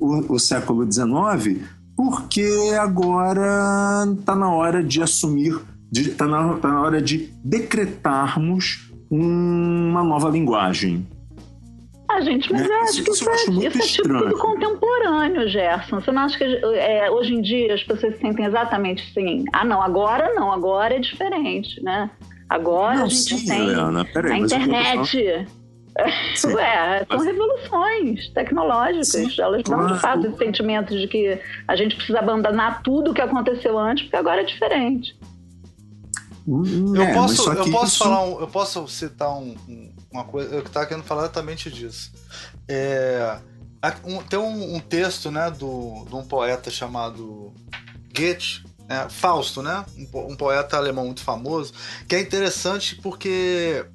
o, 0.00 0.34
o 0.34 0.38
século 0.40 0.90
XIX, 0.90 1.60
porque 1.96 2.74
agora 2.80 4.06
está 4.18 4.34
na 4.34 4.50
hora 4.50 4.82
de 4.82 5.00
assumir, 5.00 5.60
está 5.94 6.26
na, 6.26 6.54
tá 6.54 6.68
na 6.68 6.80
hora 6.80 7.00
de 7.00 7.32
decretarmos 7.44 8.90
uma 9.08 10.02
nova 10.02 10.28
linguagem. 10.30 11.06
Ah, 12.12 12.20
gente, 12.22 12.52
mas 12.52 12.62
é, 12.62 12.66
eu 12.66 12.80
acho 12.80 13.04
que 13.04 13.10
isso, 13.10 13.30
isso, 13.30 13.30
é, 13.30 13.68
isso 13.68 13.78
é 13.78 13.86
tipo 13.86 14.08
tudo 14.08 14.38
contemporâneo, 14.38 15.48
Gerson. 15.48 16.00
Você 16.00 16.10
não 16.10 16.22
acha 16.22 16.36
que 16.36 16.44
é, 16.44 17.08
hoje 17.08 17.34
em 17.34 17.40
dia 17.40 17.72
as 17.72 17.84
pessoas 17.84 18.14
se 18.14 18.20
sentem 18.20 18.46
exatamente 18.46 19.08
assim? 19.08 19.44
Ah, 19.52 19.64
não, 19.64 19.80
agora 19.80 20.34
não, 20.34 20.50
agora 20.50 20.96
é 20.96 20.98
diferente, 20.98 21.80
né? 21.82 22.10
Agora 22.48 22.96
não, 22.96 23.04
a 23.04 23.08
gente 23.08 23.38
sim, 23.38 23.46
tem 23.46 23.68
Helena, 23.68 24.04
peraí, 24.04 24.32
a 24.32 24.38
internet. 24.38 25.48
Sim, 26.34 26.52
Ué, 26.54 27.04
são 27.08 27.18
mas... 27.18 27.26
revoluções 27.26 28.28
tecnológicas. 28.30 29.08
Sim, 29.08 29.40
Elas 29.40 29.62
dão 29.62 29.86
de 29.86 30.00
fato 30.00 30.26
esse 30.26 30.36
sentimento 30.36 30.98
de 30.98 31.06
que 31.06 31.38
a 31.68 31.76
gente 31.76 31.94
precisa 31.94 32.18
abandonar 32.18 32.82
tudo 32.82 33.12
o 33.12 33.14
que 33.14 33.20
aconteceu 33.20 33.78
antes, 33.78 34.02
porque 34.04 34.16
agora 34.16 34.40
é 34.40 34.44
diferente. 34.44 35.16
Hum, 36.48 36.92
eu, 36.96 37.02
é, 37.02 37.14
posso, 37.14 37.52
eu 37.52 37.70
posso 37.70 37.86
isso... 37.86 37.98
falar 37.98 38.24
um, 38.24 38.40
eu 38.40 38.48
posso 38.48 38.88
citar 38.88 39.30
um, 39.30 39.54
uma 40.10 40.24
coisa 40.24 40.54
eu 40.54 40.60
estava 40.60 40.86
querendo 40.86 41.04
falar 41.04 41.22
exatamente 41.22 41.70
disso 41.70 42.12
é, 42.68 43.38
um, 44.04 44.22
tem 44.22 44.38
um, 44.38 44.76
um, 44.76 44.80
texto 44.80 45.30
né 45.30 45.50
do 45.50 46.04
de 46.08 46.14
um 46.14 46.22
poeta 46.22 46.70
chamado 46.70 47.52
Goethe 48.14 48.64
É, 48.88 49.08
Fausto, 49.08 49.62
né? 49.62 49.86
Um, 49.96 50.32
um 50.32 50.36
poeta 50.36 50.76
alemão 50.76 51.04
muito 51.04 51.22
famoso, 51.22 51.72
que 52.08 52.16
é 52.16 52.20
interessante 52.20 52.96
porque 52.96 53.86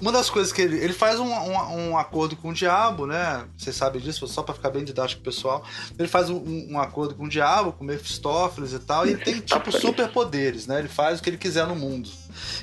uma 0.00 0.10
das 0.10 0.28
coisas 0.28 0.52
que 0.52 0.60
ele, 0.60 0.76
ele 0.76 0.92
faz 0.92 1.20
um, 1.20 1.32
um, 1.32 1.90
um, 1.90 1.98
acordo 1.98 2.36
com 2.36 2.50
o 2.50 2.52
diabo, 2.52 3.06
né? 3.06 3.44
Vocês 3.56 3.76
sabem 3.76 4.00
disso, 4.00 4.26
só 4.26 4.42
para 4.42 4.54
ficar 4.54 4.70
bem 4.70 4.84
didático 4.84 5.22
pessoal. 5.22 5.64
Ele 5.98 6.08
faz 6.08 6.30
um, 6.30 6.42
um, 6.70 6.78
acordo 6.78 7.14
com 7.14 7.24
o 7.24 7.28
diabo, 7.28 7.72
com 7.72 7.84
Mephistófeles 7.84 8.72
e 8.72 8.80
tal, 8.80 9.06
e 9.06 9.10
ele 9.10 9.24
tem 9.24 9.40
tipo 9.40 9.72
superpoderes, 9.72 10.66
né? 10.66 10.80
Ele 10.80 10.88
faz 10.88 11.18
o 11.18 11.22
que 11.22 11.30
ele 11.30 11.38
quiser 11.38 11.66
no 11.66 11.76
mundo. 11.76 12.10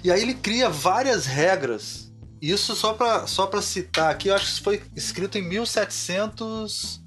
E 0.04 0.12
aí 0.12 0.22
ele 0.22 0.34
cria 0.34 0.70
várias 0.70 1.26
regras. 1.26 2.11
Isso 2.42 2.76
só 2.76 2.94
para 2.94 3.28
só 3.28 3.46
pra 3.46 3.62
citar 3.62 4.10
aqui, 4.10 4.30
eu 4.30 4.36
acho 4.36 4.46
que 4.46 4.52
isso 4.52 4.64
foi 4.64 4.82
escrito 4.96 5.38
em 5.38 5.44
1700 5.44 7.00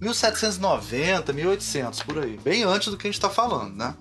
1790, 0.00 1.32
1800 1.32 2.02
por 2.04 2.18
aí, 2.22 2.38
bem 2.38 2.62
antes 2.62 2.88
do 2.88 2.96
que 2.96 3.06
a 3.06 3.10
gente 3.10 3.18
está 3.18 3.28
falando, 3.28 3.76
né? 3.76 3.94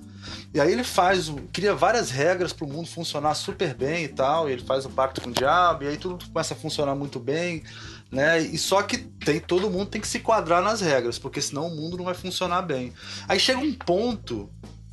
E 0.53 0.59
aí 0.59 0.71
ele 0.71 0.83
faz, 0.83 1.31
cria 1.51 1.75
várias 1.75 2.09
regras 2.09 2.53
para 2.53 2.65
o 2.65 2.69
mundo 2.69 2.87
funcionar 2.87 3.35
super 3.35 3.73
bem 3.75 4.05
e 4.05 4.07
tal, 4.07 4.49
e 4.49 4.53
ele 4.53 4.63
faz 4.63 4.85
o 4.85 4.89
pacto 4.89 5.21
com 5.21 5.29
o 5.29 5.33
diabo, 5.33 5.83
e 5.83 5.87
aí 5.87 5.97
tudo 5.97 6.25
começa 6.25 6.53
a 6.53 6.57
funcionar 6.57 6.95
muito 6.95 7.19
bem, 7.19 7.63
né? 8.11 8.39
E 8.39 8.57
só 8.57 8.81
que 8.81 8.97
tem 8.97 9.39
todo 9.39 9.69
mundo 9.69 9.87
tem 9.87 10.01
que 10.01 10.07
se 10.07 10.19
quadrar 10.19 10.61
nas 10.61 10.81
regras, 10.81 11.19
porque 11.19 11.41
senão 11.41 11.67
o 11.67 11.75
mundo 11.75 11.97
não 11.97 12.05
vai 12.05 12.15
funcionar 12.15 12.61
bem. 12.61 12.93
Aí 13.27 13.39
chega 13.39 13.59
um 13.59 13.73
ponto 13.73 14.49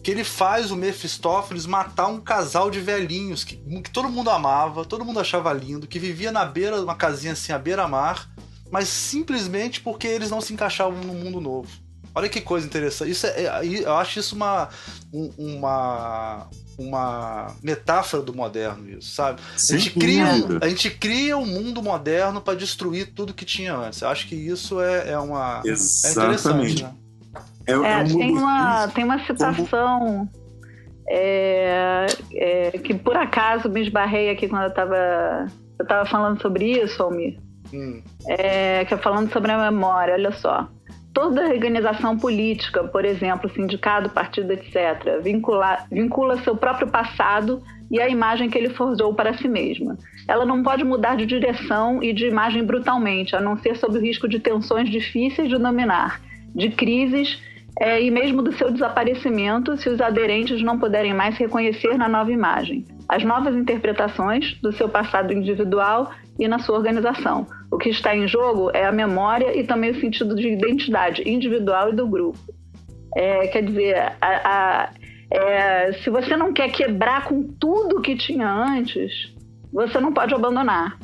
que 0.07 0.12
ele 0.12 0.23
faz 0.23 0.71
o 0.71 0.77
Mephistófeles 0.77 1.66
matar 1.66 2.07
um 2.07 2.21
casal 2.21 2.71
de 2.71 2.79
velhinhos 2.79 3.42
que, 3.42 3.57
que 3.57 3.90
todo 3.90 4.09
mundo 4.09 4.31
amava, 4.31 4.85
todo 4.85 5.05
mundo 5.05 5.19
achava 5.19 5.53
lindo, 5.53 5.88
que 5.88 5.99
vivia 5.99 6.31
na 6.31 6.45
beira 6.45 6.77
de 6.77 6.85
uma 6.85 6.95
casinha 6.95 7.33
assim, 7.33 7.51
à 7.53 7.59
beira-mar, 7.59 8.31
mas 8.71 8.87
simplesmente 8.87 9.81
porque 9.81 10.07
eles 10.07 10.31
não 10.31 10.40
se 10.40 10.53
encaixavam 10.53 11.01
no 11.01 11.12
mundo 11.12 11.40
novo. 11.40 11.69
Olha 12.14 12.29
que 12.29 12.40
coisa 12.40 12.64
interessante. 12.64 13.11
Isso 13.11 13.27
é, 13.27 13.47
é 13.47 13.66
eu 13.66 13.97
acho 13.97 14.21
isso 14.21 14.37
uma, 14.37 14.69
uma, 15.37 16.51
uma 16.79 17.57
metáfora 17.61 18.23
do 18.23 18.33
moderno, 18.33 18.88
isso, 18.88 19.12
sabe? 19.12 19.42
a 19.42 19.77
gente, 19.77 19.90
cria, 19.90 20.25
a 20.61 20.69
gente 20.69 20.88
cria 20.88 21.37
um 21.37 21.47
mundo 21.47 21.83
moderno 21.83 22.40
para 22.40 22.57
destruir 22.57 23.12
tudo 23.12 23.35
que 23.35 23.45
tinha 23.45 23.75
antes. 23.75 24.03
Eu 24.03 24.09
acho 24.09 24.29
que 24.29 24.37
isso 24.37 24.81
é, 24.81 25.11
é 25.11 25.19
uma. 25.19 25.62
Exatamente. 25.64 26.07
É 26.07 26.11
interessante, 26.12 26.83
né? 26.85 26.95
É, 27.66 28.05
tem, 28.05 28.31
uma, 28.31 28.88
tem 28.88 29.05
uma 29.05 29.18
citação 29.24 30.29
é, 31.09 32.07
é, 32.35 32.70
que 32.79 32.94
por 32.94 33.16
acaso 33.16 33.68
me 33.68 33.83
esbarrei 33.83 34.31
aqui 34.31 34.48
quando 34.48 34.62
eu 34.62 34.68
estava 34.68 35.46
eu 35.79 35.87
tava 35.87 36.09
falando 36.09 36.40
sobre 36.40 36.72
isso, 36.83 37.02
Almir. 37.02 37.38
Hum. 37.72 38.00
É, 38.29 38.85
que 38.85 38.94
é 38.94 38.96
falando 38.96 39.31
sobre 39.33 39.50
a 39.50 39.70
memória, 39.70 40.14
olha 40.14 40.33
só 40.33 40.68
toda 41.16 41.48
organização 41.48 42.18
política, 42.18 42.85
por 42.85 43.02
exemplo, 43.02 43.48
sindicato, 43.48 44.11
partido, 44.11 44.52
etc., 44.52 45.18
vincula, 45.22 45.79
vincula 45.90 46.37
seu 46.42 46.55
próprio 46.55 46.88
passado 46.88 47.62
e 47.90 47.98
a 47.98 48.07
imagem 48.07 48.50
que 48.50 48.59
ele 48.59 48.68
forjou 48.68 49.14
para 49.14 49.33
si 49.33 49.48
mesma. 49.48 49.96
Ela 50.29 50.44
não 50.44 50.62
pode 50.62 50.85
mudar 50.85 51.16
de 51.16 51.24
direção 51.24 52.02
e 52.02 52.12
de 52.12 52.26
imagem 52.26 52.62
brutalmente, 52.62 53.35
a 53.35 53.40
não 53.40 53.57
ser 53.57 53.76
sob 53.76 53.96
o 53.96 54.00
risco 54.00 54.29
de 54.29 54.38
tensões 54.38 54.90
difíceis 54.90 55.48
de 55.48 55.57
dominar, 55.57 56.20
de 56.55 56.68
crises 56.68 57.40
é, 57.78 58.02
e 58.02 58.10
mesmo 58.10 58.42
do 58.42 58.52
seu 58.52 58.70
desaparecimento 58.70 59.76
se 59.76 59.88
os 59.88 60.00
aderentes 60.00 60.62
não 60.62 60.78
puderem 60.78 61.12
mais 61.12 61.36
reconhecer 61.36 61.98
na 61.98 62.08
nova 62.08 62.32
imagem. 62.32 62.84
As 63.08 63.22
novas 63.22 63.54
interpretações 63.54 64.58
do 64.62 64.72
seu 64.72 64.88
passado 64.88 65.32
individual 65.32 66.10
e 66.38 66.48
na 66.48 66.58
sua 66.58 66.76
organização. 66.76 67.46
O 67.70 67.76
que 67.76 67.90
está 67.90 68.16
em 68.16 68.26
jogo 68.26 68.70
é 68.72 68.86
a 68.86 68.92
memória 68.92 69.56
e 69.58 69.64
também 69.64 69.90
o 69.90 70.00
sentido 70.00 70.34
de 70.34 70.48
identidade 70.48 71.22
individual 71.28 71.90
e 71.90 71.96
do 71.96 72.06
grupo. 72.06 72.38
É, 73.14 73.46
quer 73.48 73.62
dizer, 73.62 73.96
a, 74.20 74.20
a, 74.22 74.90
é, 75.30 75.92
se 76.02 76.10
você 76.10 76.36
não 76.36 76.52
quer 76.52 76.70
quebrar 76.70 77.24
com 77.24 77.42
tudo 77.42 78.00
que 78.00 78.16
tinha 78.16 78.48
antes, 78.48 79.34
você 79.72 80.00
não 80.00 80.12
pode 80.12 80.34
abandonar. 80.34 80.98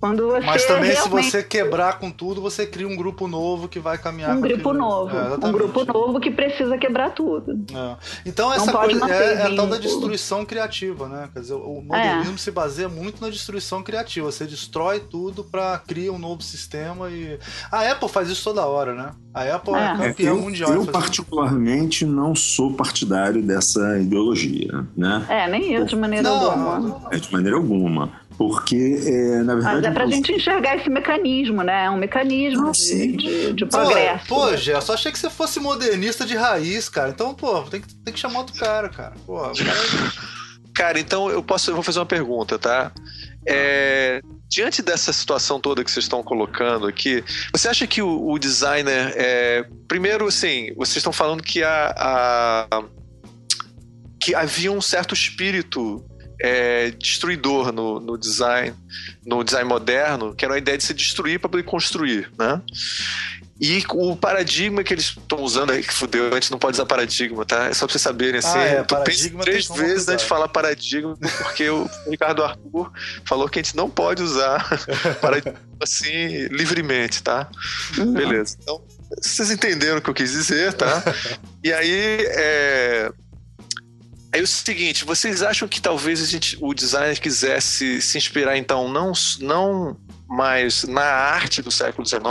Quando 0.00 0.28
você 0.28 0.46
Mas 0.46 0.64
também 0.64 0.92
realmente... 0.92 1.26
se 1.26 1.30
você 1.30 1.42
quebrar 1.42 1.98
com 1.98 2.10
tudo, 2.10 2.40
você 2.40 2.66
cria 2.66 2.88
um 2.88 2.96
grupo 2.96 3.28
novo 3.28 3.68
que 3.68 3.78
vai 3.78 3.98
caminhar 3.98 4.34
um 4.34 4.40
grupo 4.40 4.72
novo, 4.72 5.14
é, 5.14 5.46
um 5.46 5.52
grupo 5.52 5.84
novo 5.84 6.18
que 6.18 6.30
precisa 6.30 6.78
quebrar 6.78 7.10
tudo. 7.10 7.62
É. 7.70 7.96
Então 8.24 8.50
essa 8.50 8.72
coisa 8.72 9.12
é, 9.12 9.34
é, 9.34 9.42
a 9.42 9.54
tal 9.54 9.66
da 9.66 9.76
destruição 9.76 10.46
criativa, 10.46 11.06
né? 11.06 11.28
Quer 11.34 11.40
dizer, 11.40 11.54
o 11.54 11.82
modernismo 11.82 12.34
é. 12.34 12.38
se 12.38 12.50
baseia 12.50 12.88
muito 12.88 13.20
na 13.20 13.28
destruição 13.28 13.82
criativa. 13.82 14.32
Você 14.32 14.46
destrói 14.46 15.00
tudo 15.00 15.44
para 15.44 15.78
criar 15.86 16.12
um 16.12 16.18
novo 16.18 16.42
sistema 16.42 17.10
e 17.10 17.38
a 17.70 17.90
Apple 17.90 18.08
faz 18.08 18.30
isso 18.30 18.42
toda 18.42 18.64
hora, 18.64 18.94
né? 18.94 19.10
A 19.34 19.54
Apple 19.54 19.74
é, 19.74 19.84
é 19.84 20.08
campeã 20.08 20.30
eu, 20.30 20.38
mundial. 20.38 20.72
Eu 20.72 20.86
particularmente 20.86 22.06
não 22.06 22.34
sou 22.34 22.72
partidário 22.72 23.42
dessa 23.42 23.98
ideologia, 23.98 24.86
né? 24.96 25.26
É, 25.28 25.46
nem 25.46 25.74
eu 25.74 25.84
de 25.84 25.94
maneira 25.94 26.26
não, 26.26 26.50
alguma. 26.50 27.08
É 27.10 27.18
de 27.18 27.30
maneira 27.30 27.58
alguma 27.58 28.29
porque, 28.40 29.02
é, 29.04 29.42
na 29.42 29.54
verdade. 29.54 29.76
Mas 29.76 29.84
é 29.84 29.90
pra 29.90 30.06
nós... 30.06 30.14
gente 30.14 30.32
enxergar 30.32 30.74
esse 30.74 30.88
mecanismo, 30.88 31.62
né? 31.62 31.84
É 31.84 31.90
um 31.90 31.98
mecanismo 31.98 32.68
ah, 32.68 32.72
de, 32.72 33.16
de, 33.18 33.52
de, 33.52 33.66
progresso. 33.66 34.26
Pô, 34.26 34.46
pô 34.46 34.56
Gé, 34.56 34.80
só 34.80 34.94
achei 34.94 35.12
que 35.12 35.18
você 35.18 35.28
fosse 35.28 35.60
modernista 35.60 36.24
de 36.24 36.34
raiz, 36.34 36.88
cara. 36.88 37.10
Então, 37.10 37.34
pô, 37.34 37.60
tem 37.64 37.82
que, 37.82 37.94
tem 37.96 38.14
que 38.14 38.18
chamar 38.18 38.38
outro 38.38 38.58
cara, 38.58 38.88
cara. 38.88 39.12
Pô, 39.26 39.42
cara... 39.52 40.12
cara, 40.74 40.98
então 40.98 41.28
eu 41.28 41.42
posso. 41.42 41.70
Eu 41.70 41.74
vou 41.74 41.82
fazer 41.82 41.98
uma 41.98 42.06
pergunta, 42.06 42.58
tá? 42.58 42.90
É, 43.46 44.22
diante 44.48 44.80
dessa 44.80 45.12
situação 45.12 45.60
toda 45.60 45.84
que 45.84 45.90
vocês 45.90 46.06
estão 46.06 46.22
colocando 46.22 46.86
aqui, 46.86 47.22
você 47.52 47.68
acha 47.68 47.86
que 47.86 48.00
o, 48.00 48.26
o 48.26 48.38
designer. 48.38 49.12
É, 49.16 49.66
primeiro, 49.86 50.26
assim, 50.26 50.72
vocês 50.78 50.96
estão 50.96 51.12
falando 51.12 51.42
que 51.42 51.62
a, 51.62 51.94
a 51.94 52.84
que 54.18 54.34
havia 54.34 54.72
um 54.72 54.80
certo 54.80 55.12
espírito 55.12 56.02
é, 56.40 56.90
destruidor 56.92 57.72
no, 57.72 58.00
no, 58.00 58.16
design, 58.16 58.74
no 59.24 59.44
design 59.44 59.68
moderno, 59.68 60.34
que 60.34 60.44
era 60.44 60.54
a 60.54 60.58
ideia 60.58 60.78
de 60.78 60.84
se 60.84 60.94
destruir 60.94 61.38
para 61.38 61.48
poder 61.48 61.64
construir, 61.64 62.30
né? 62.38 62.60
E 63.60 63.84
o 63.90 64.16
paradigma 64.16 64.82
que 64.82 64.94
eles 64.94 65.14
estão 65.14 65.42
usando 65.42 65.72
aí, 65.72 65.82
que 65.82 65.92
fudeu, 65.92 66.30
a 66.30 66.34
gente 66.34 66.50
não 66.50 66.58
pode 66.58 66.76
usar 66.76 66.86
paradigma, 66.86 67.44
tá? 67.44 67.66
É 67.66 67.74
só 67.74 67.84
pra 67.84 67.92
vocês 67.92 68.00
saberem, 68.00 68.38
assim. 68.38 68.56
Ah, 68.56 68.62
é, 68.62 68.82
tu 68.82 68.96
pensa 69.02 69.30
três 69.42 69.68
vezes 69.68 70.08
antes 70.08 70.22
de 70.22 70.28
falar 70.28 70.48
paradigma, 70.48 71.14
porque 71.42 71.68
o 71.68 71.86
Ricardo 72.08 72.42
Arthur 72.42 72.90
falou 73.26 73.50
que 73.50 73.58
a 73.58 73.62
gente 73.62 73.76
não 73.76 73.90
pode 73.90 74.22
usar 74.22 74.66
paradigma 75.20 75.60
assim 75.78 76.46
livremente, 76.46 77.22
tá? 77.22 77.50
Beleza. 78.14 78.56
Então, 78.62 78.82
vocês 79.20 79.50
entenderam 79.50 79.98
o 79.98 80.00
que 80.00 80.08
eu 80.08 80.14
quis 80.14 80.30
dizer, 80.30 80.72
tá? 80.72 81.02
E 81.62 81.70
aí, 81.70 82.24
é 82.30 83.12
é 84.32 84.40
o 84.40 84.46
seguinte, 84.46 85.04
vocês 85.04 85.42
acham 85.42 85.66
que 85.66 85.80
talvez 85.80 86.28
gente, 86.28 86.56
o 86.60 86.72
designer 86.72 87.18
quisesse 87.18 88.00
se 88.00 88.18
inspirar 88.18 88.56
então 88.56 88.88
não, 88.88 89.12
não 89.40 89.96
mais 90.30 90.84
na 90.84 91.02
arte 91.02 91.60
do 91.60 91.72
século 91.72 92.06
XIX, 92.06 92.22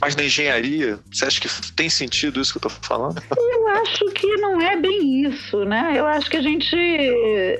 mas 0.00 0.16
na 0.16 0.24
engenharia? 0.24 0.98
Você 1.12 1.24
acha 1.24 1.40
que 1.40 1.48
tem 1.72 1.88
sentido 1.88 2.40
isso 2.40 2.52
que 2.52 2.66
eu 2.66 2.68
estou 2.68 2.82
falando? 2.82 3.22
Eu 3.36 3.68
acho 3.68 4.04
que 4.06 4.26
não 4.38 4.60
é 4.60 4.76
bem 4.76 5.24
isso, 5.24 5.64
né? 5.64 5.92
Eu 5.94 6.06
acho 6.06 6.28
que 6.28 6.36
a 6.36 6.42
gente 6.42 6.76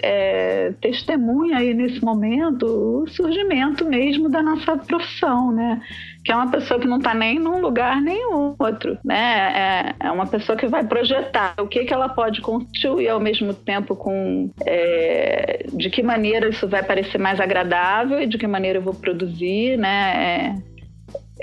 é, 0.03 0.73
testemunha 0.81 1.59
aí 1.59 1.73
nesse 1.73 2.03
momento 2.05 2.67
o 2.67 3.09
surgimento 3.09 3.85
mesmo 3.85 4.29
da 4.29 4.43
nossa 4.43 4.77
profissão, 4.77 5.53
né? 5.53 5.81
Que 6.27 6.33
é 6.33 6.35
uma 6.35 6.51
pessoa 6.51 6.81
que 6.81 6.89
não 6.89 6.99
está 6.99 7.15
nem 7.15 7.39
num 7.39 7.61
lugar 7.61 8.03
nem 8.03 8.21
outro, 8.59 8.99
né? 9.05 9.95
É, 10.01 10.07
é, 10.09 10.11
uma 10.11 10.27
pessoa 10.27 10.59
que 10.59 10.67
vai 10.67 10.83
projetar 10.83 11.55
o 11.61 11.69
que, 11.69 11.85
que 11.85 11.95
ela 11.95 12.09
pode 12.09 12.41
construir 12.41 13.09
ao 13.09 13.21
mesmo 13.21 13.55
tempo 13.55 13.95
com 13.95 14.51
é, 14.67 15.67
de 15.73 15.89
que 15.89 16.03
maneira 16.03 16.49
isso 16.49 16.67
vai 16.67 16.83
parecer 16.83 17.17
mais 17.19 17.39
agradável 17.39 18.21
e 18.21 18.27
de 18.27 18.37
que 18.39 18.47
maneira 18.49 18.81
eu 18.81 18.83
vou 18.83 18.95
produzir, 18.95 19.79
né? 19.79 20.57
É, 20.57 20.76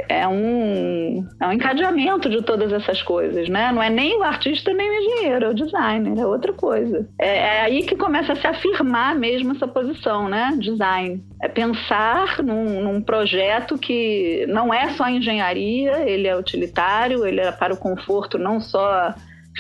é 0.10 0.28
um, 0.28 1.28
é 1.40 1.48
um 1.48 1.52
encadeamento 1.52 2.28
de 2.30 2.42
todas 2.42 2.72
essas 2.74 3.02
coisas, 3.04 3.48
né? 3.48 3.72
Não 3.72 3.82
é 3.82 3.90
nem 3.90 4.18
o 4.18 4.24
artista 4.24 4.74
nem 4.74 4.90
o 4.90 4.94
engenheiro, 4.94 5.46
é 5.46 5.50
o 5.50 5.54
designer, 5.54 6.18
é 6.18 6.26
outra 6.26 6.52
coisa. 6.52 7.08
É, 7.20 7.38
é, 7.38 7.62
aí 7.62 7.84
que 7.84 7.96
começa 7.96 8.34
a 8.34 8.36
se 8.36 8.48
afirmar 8.48 9.16
mesmo 9.16 9.52
essa 9.52 9.68
posição, 9.68 10.28
né? 10.28 10.56
Design. 10.60 11.24
É 11.42 11.48
pensar 11.48 12.42
num, 12.42 12.82
num 12.82 13.02
projeto 13.02 13.78
que 13.78 14.46
não 14.48 14.74
é 14.74 14.90
só 14.90 15.08
engenharia, 15.08 16.10
ele 16.10 16.28
é 16.28 16.36
utilitário, 16.36 17.26
ele 17.26 17.42
é 17.42 17.52
para 17.52 17.74
o 17.74 17.78
conforto 17.78 18.40
não 18.40 18.60
só 18.60 19.14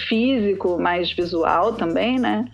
físico, 0.07 0.79
mas 0.79 1.11
visual 1.13 1.73
também, 1.73 2.17
né? 2.19 2.45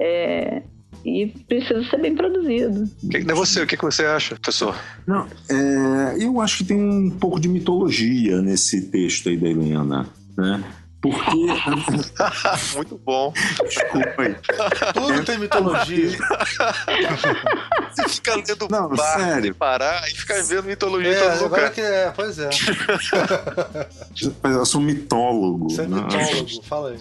É, 0.00 0.62
e 1.06 1.26
precisa 1.46 1.84
ser 1.84 1.98
bem 2.02 2.16
produzido. 2.16 2.90
Que, 3.08 3.18
é 3.18 3.34
você, 3.34 3.62
o 3.62 3.66
que, 3.66 3.76
que 3.76 3.84
você 3.84 4.04
acha, 4.04 4.34
professor? 4.34 4.76
Não, 5.06 5.24
é, 5.48 6.16
eu 6.18 6.40
acho 6.40 6.58
que 6.58 6.64
tem 6.64 6.76
um 6.76 7.10
pouco 7.10 7.38
de 7.38 7.48
mitologia 7.48 8.42
nesse 8.42 8.90
texto 8.90 9.28
aí 9.28 9.36
da 9.36 9.48
Helena, 9.48 10.08
né? 10.36 10.64
Porque. 11.00 11.30
Muito 12.74 12.98
bom. 13.04 13.32
Desculpa 13.68 14.22
aí. 14.22 14.34
Tudo 14.92 15.24
tem 15.24 15.38
mitologia. 15.38 16.10
Você 17.94 18.08
fica 18.08 18.34
lendo 18.34 18.66
Não, 18.68 18.88
bar 18.88 19.18
sério. 19.20 19.54
parar 19.54 20.08
e 20.08 20.14
fica 20.16 20.42
vendo 20.42 20.64
mitologia 20.64 21.12
em 21.12 21.14
É, 21.14 21.30
todo 21.30 21.42
lugar. 21.44 21.70
que 21.72 21.80
é, 21.80 22.10
pois 22.16 22.38
é. 22.40 22.50
Eu 24.42 24.66
sou 24.66 24.80
mitólogo. 24.80 25.70
Você 25.70 25.82
é 25.82 25.86
né? 25.86 26.00
mitólogo, 26.02 26.62
fala 26.64 26.90
aí. 26.90 26.98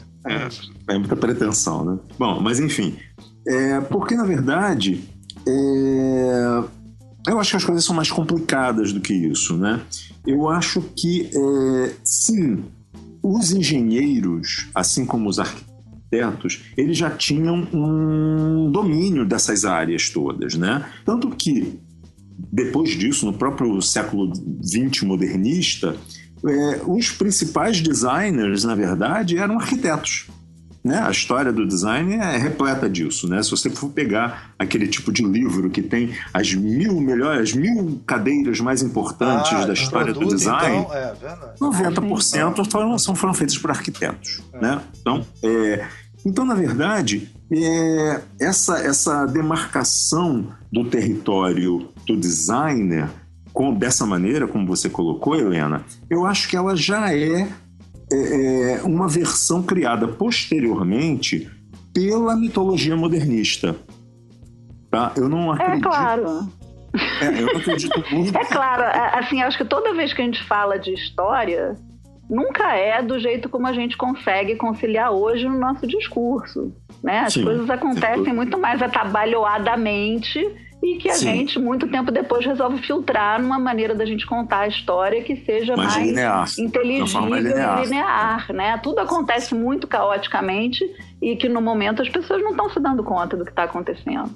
É 0.88 0.98
muita 1.00 1.16
pretensão, 1.16 1.84
né? 1.86 1.98
Bom, 2.20 2.40
mas 2.42 2.60
enfim. 2.60 3.00
É, 3.48 3.82
porque, 3.82 4.16
na 4.16 4.24
verdade, 4.24 5.04
é, 5.48 6.64
eu 7.28 7.40
acho 7.40 7.52
que 7.52 7.58
as 7.58 7.66
coisas 7.66 7.84
são 7.84 7.96
mais 7.96 8.12
complicadas 8.12 8.92
do 8.92 9.00
que 9.00 9.14
isso, 9.14 9.58
né? 9.58 9.82
Eu 10.26 10.50
acho 10.50 10.82
que, 10.96 11.30
é, 11.34 11.94
sim, 12.04 12.64
os 13.22 13.52
engenheiros, 13.52 14.68
assim 14.74 15.06
como 15.06 15.30
os 15.30 15.40
arquitetos, 15.40 16.64
eles 16.78 16.98
já 16.98 17.10
tinham 17.10 17.68
um 17.74 18.72
domínio 18.72 19.26
dessas 19.26 19.66
áreas 19.66 20.10
todas, 20.10 20.56
né? 20.56 20.86
Tanto 21.04 21.30
que, 21.30 21.80
depois 22.52 22.92
disso, 22.92 23.26
no 23.26 23.34
próprio 23.34 23.82
século 23.82 24.32
XX 24.64 25.04
modernista, 25.04 25.96
é, 26.48 26.82
os 26.86 27.10
principais 27.12 27.82
designers, 27.82 28.64
na 28.64 28.76
verdade, 28.76 29.38
eram 29.38 29.60
arquitetos. 29.60 30.28
Né? 30.86 31.00
A 31.00 31.10
história 31.10 31.52
do 31.52 31.68
design 31.68 32.14
é 32.14 32.38
repleta 32.38 32.88
disso. 32.88 33.28
Né? 33.28 33.42
Se 33.42 33.50
você 33.50 33.72
for 33.72 33.90
pegar 33.90 34.52
aquele 34.60 34.88
tipo 34.88 35.12
de 35.12 35.24
livro 35.24 35.68
que 35.72 35.82
tem 35.82 36.16
as 36.32 36.54
mil 36.54 37.02
melhores, 37.02 37.50
as 37.50 37.56
mil 37.56 38.00
cadeiras 38.06 38.60
mais 38.60 38.84
importantes 38.84 39.52
Ah, 39.52 39.66
da 39.66 39.74
história 39.74 40.14
do 40.14 40.20
produto, 40.20 40.38
design, 40.38 40.78
Então, 40.78 40.94
é, 40.94 41.14
verdade. 41.16 41.60
90% 41.60 42.72
foram, 42.72 43.00
são, 43.00 43.16
foram 43.16 43.34
feitos 43.34 43.58
por 43.58 43.72
arquitetos. 43.72 44.44
Né? 44.54 44.80
Então, 45.02 45.26
é, 45.42 45.88
então, 46.24 46.46
na 46.46 46.54
verdade, 46.54 47.32
é, 47.52 48.22
essa, 48.40 48.78
essa 48.78 49.26
demarcação 49.26 50.50
do 50.72 50.86
território 50.86 51.90
do 52.06 52.16
designer, 52.16 53.10
com, 53.52 53.74
dessa 53.74 54.06
maneira, 54.06 54.48
como 54.48 54.68
você 54.68 54.88
colocou, 54.88 55.36
Helena, 55.36 55.84
eu 56.10 56.28
acho 56.28 56.48
que 56.48 56.56
ela 56.56 56.76
já 56.76 57.12
é, 57.12 57.48
é, 58.12 58.72
é, 58.74 58.82
uma 58.84 59.08
versão 59.08 59.62
criada 59.64 60.08
posteriormente 60.08 61.50
pela 61.94 62.36
mitologia 62.36 62.96
modernista. 62.96 63.76
Tá? 64.92 65.12
Eu 65.16 65.28
não 65.30 65.52
É 65.54 65.56
acredito. 65.64 65.84
claro. 65.90 66.50
é, 67.22 67.28
eu 67.42 67.46
não 67.48 67.58
acredito 67.58 68.04
muito. 68.12 68.38
É 68.38 68.46
claro, 68.46 68.84
a- 68.84 69.20
assim, 69.20 69.42
acho 69.42 69.58
que 69.58 69.66
toda 69.66 69.94
vez 69.94 70.14
que 70.14 70.22
a 70.22 70.26
gente 70.26 70.44
fala 70.44 70.78
de 70.78 70.94
história, 70.94 71.76
nunca 72.30 72.74
é 72.76 73.02
do 73.02 73.20
jeito 73.20 73.50
como 73.50 73.68
a 73.68 73.74
gente 73.74 73.98
consegue 73.98 74.56
conciliar 74.56 75.12
hoje 75.12 75.48
no 75.48 75.58
nosso 75.60 75.86
discurso. 75.88 76.74
Né? 77.04 77.20
As 77.20 77.34
Sim, 77.34 77.44
coisas 77.44 77.70
acontecem 77.70 78.34
muito 78.34 78.58
mais 78.60 78.82
atabalhoadamente 78.82 80.40
e 80.84 80.98
que 80.98 81.10
a 81.10 81.14
Sim. 81.14 81.26
gente, 81.26 81.60
muito 81.60 81.88
tempo 81.88 82.12
depois, 82.12 82.46
resolve 82.46 82.78
filtrar 82.86 83.42
numa 83.42 83.58
maneira 83.58 83.96
da 83.96 84.06
gente 84.06 84.26
contar 84.26 84.62
a 84.62 84.68
história 84.68 85.24
que 85.24 85.36
seja 85.46 85.76
Mais 85.76 85.94
mais 85.96 86.08
linear. 86.08 86.46
inteligível 86.60 87.06
uma 87.06 87.22
forma 87.22 87.40
e 87.40 87.42
linear. 87.42 87.84
linear, 87.84 88.54
né? 88.54 88.78
Tudo 88.84 89.00
acontece 89.00 89.56
muito 89.56 89.88
caoticamente 89.88 90.84
e 91.22 91.36
que 91.36 91.50
no 91.50 91.62
momento 91.62 92.02
as 92.02 92.10
pessoas 92.10 92.42
não 92.42 92.52
estão 92.52 92.70
se 92.70 92.80
dando 92.80 93.04
conta 93.04 93.36
do 93.36 93.44
que 93.44 93.52
está 93.52 93.64
acontecendo. 93.64 94.30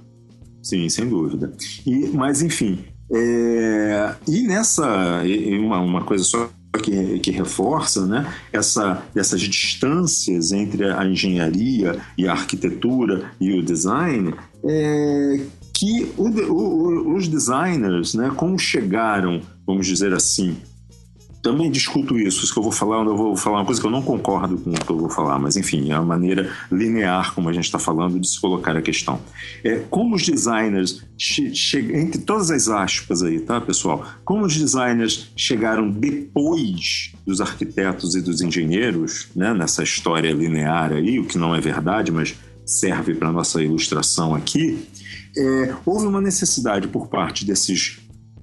Sim, 0.64 0.90
sem 0.90 1.08
dúvida. 1.08 1.52
E, 1.86 2.10
mas, 2.10 2.42
enfim, 2.42 2.84
é, 3.12 4.14
e 4.28 4.44
nessa. 4.44 5.22
uma, 5.60 5.80
uma 5.80 6.04
coisa 6.04 6.24
só 6.24 6.50
que, 6.84 7.20
que 7.20 7.32
reforça 7.32 8.06
né, 8.06 8.32
essa, 8.54 9.04
essas 9.16 9.42
distâncias 9.42 10.52
entre 10.52 10.90
a 10.92 11.04
engenharia 11.06 12.00
e 12.18 12.28
a 12.28 12.32
arquitetura 12.32 13.32
e 13.40 13.58
o 13.58 13.64
design 13.64 14.36
é 14.64 15.40
que 15.80 16.12
o 16.18 16.28
o- 16.52 17.16
os 17.16 17.28
designers, 17.28 18.14
né, 18.14 18.32
como 18.36 18.58
chegaram, 18.60 19.42
vamos 19.66 19.88
dizer 19.88 20.14
assim, 20.14 20.58
também 21.42 21.72
discuto 21.72 22.18
isso, 22.20 22.44
isso 22.44 22.52
que 22.52 22.60
eu 22.60 22.64
vou 22.64 22.72
falar, 22.72 22.98
eu 23.06 23.16
vou 23.16 23.34
falar 23.38 23.60
uma 23.60 23.66
coisa 23.66 23.80
que 23.80 23.88
eu 23.88 23.92
não 23.92 24.02
concordo 24.02 24.58
com 24.58 24.72
o 24.72 24.74
que 24.74 24.92
eu 24.92 24.98
vou 24.98 25.10
falar, 25.10 25.40
mas 25.40 25.56
enfim, 25.56 25.90
é 25.90 25.94
a 25.94 26.02
maneira 26.02 26.52
linear 26.70 27.34
como 27.34 27.48
a 27.48 27.54
gente 27.54 27.64
está 27.64 27.80
falando 27.80 28.20
de 28.20 28.30
se 28.30 28.42
colocar 28.42 28.76
a 28.76 28.82
questão. 28.82 29.22
É, 29.64 29.78
como 29.90 30.16
os 30.18 30.24
designers, 30.26 31.02
che 31.18 31.56
che- 31.56 31.92
entre 31.96 32.20
todas 32.24 32.52
as 32.52 32.68
aspas 32.68 33.24
aí, 33.24 33.40
tá, 33.40 33.62
pessoal? 33.62 34.06
Como 34.26 34.46
os 34.46 34.58
designers 34.58 35.32
chegaram 35.34 35.90
depois 35.90 37.14
dos 37.26 37.40
arquitetos 37.40 38.16
e 38.16 38.22
dos 38.22 38.42
engenheiros, 38.42 39.30
né, 39.34 39.54
nessa 39.54 39.82
história 39.82 40.32
linear 40.34 40.92
aí, 40.92 41.20
o 41.20 41.26
que 41.26 41.38
não 41.38 41.56
é 41.56 41.62
verdade, 41.62 42.12
mas 42.12 42.36
serve 42.66 43.14
para 43.16 43.32
nossa 43.32 43.64
ilustração 43.64 44.36
aqui, 44.36 44.78
é, 45.40 45.76
houve 45.86 46.06
uma 46.06 46.22
necessidade 46.22 46.88
por 46.88 47.08
parte 47.08 47.46
desses 47.46 48.00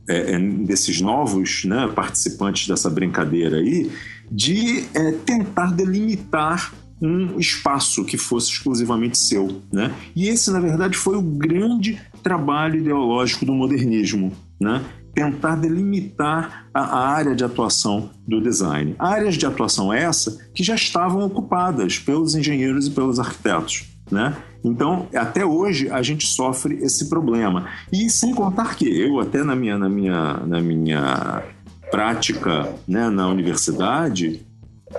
é, 0.08 0.34
é, 0.34 0.38
desses 0.38 1.00
novos 1.00 1.64
né, 1.64 1.90
participantes 1.92 2.68
dessa 2.68 2.88
brincadeira 2.88 3.56
aí, 3.56 3.90
de 4.30 4.84
é, 4.94 5.10
tentar 5.24 5.72
delimitar 5.72 6.72
um 7.02 7.40
espaço 7.40 8.04
que 8.04 8.16
fosse 8.16 8.52
exclusivamente 8.52 9.18
seu. 9.18 9.60
Né? 9.72 9.92
E 10.14 10.28
esse, 10.28 10.50
na 10.52 10.60
verdade, 10.60 10.96
foi 10.96 11.16
o 11.16 11.22
grande 11.22 12.00
trabalho 12.22 12.78
ideológico 12.78 13.44
do 13.44 13.52
modernismo. 13.52 14.32
Né? 14.60 14.80
Tentar 15.12 15.56
delimitar 15.56 16.68
a, 16.72 16.80
a 16.80 17.08
área 17.08 17.34
de 17.34 17.42
atuação 17.42 18.10
do 18.26 18.40
design. 18.40 18.94
Áreas 19.00 19.34
de 19.34 19.44
atuação 19.44 19.92
essa 19.92 20.38
que 20.54 20.62
já 20.62 20.76
estavam 20.76 21.26
ocupadas 21.26 21.98
pelos 21.98 22.36
engenheiros 22.36 22.86
e 22.86 22.90
pelos 22.92 23.18
arquitetos. 23.18 23.95
Né? 24.10 24.36
Então, 24.64 25.08
até 25.14 25.44
hoje, 25.44 25.90
a 25.90 26.02
gente 26.02 26.26
sofre 26.26 26.76
esse 26.82 27.08
problema. 27.08 27.66
E 27.92 28.08
sem 28.10 28.34
contar 28.34 28.76
que 28.76 28.88
eu, 28.88 29.20
até 29.20 29.42
na 29.42 29.54
minha, 29.54 29.78
na 29.78 29.88
minha, 29.88 30.34
na 30.46 30.60
minha 30.60 31.42
prática 31.90 32.72
né, 32.86 33.08
na 33.08 33.28
universidade, 33.28 34.46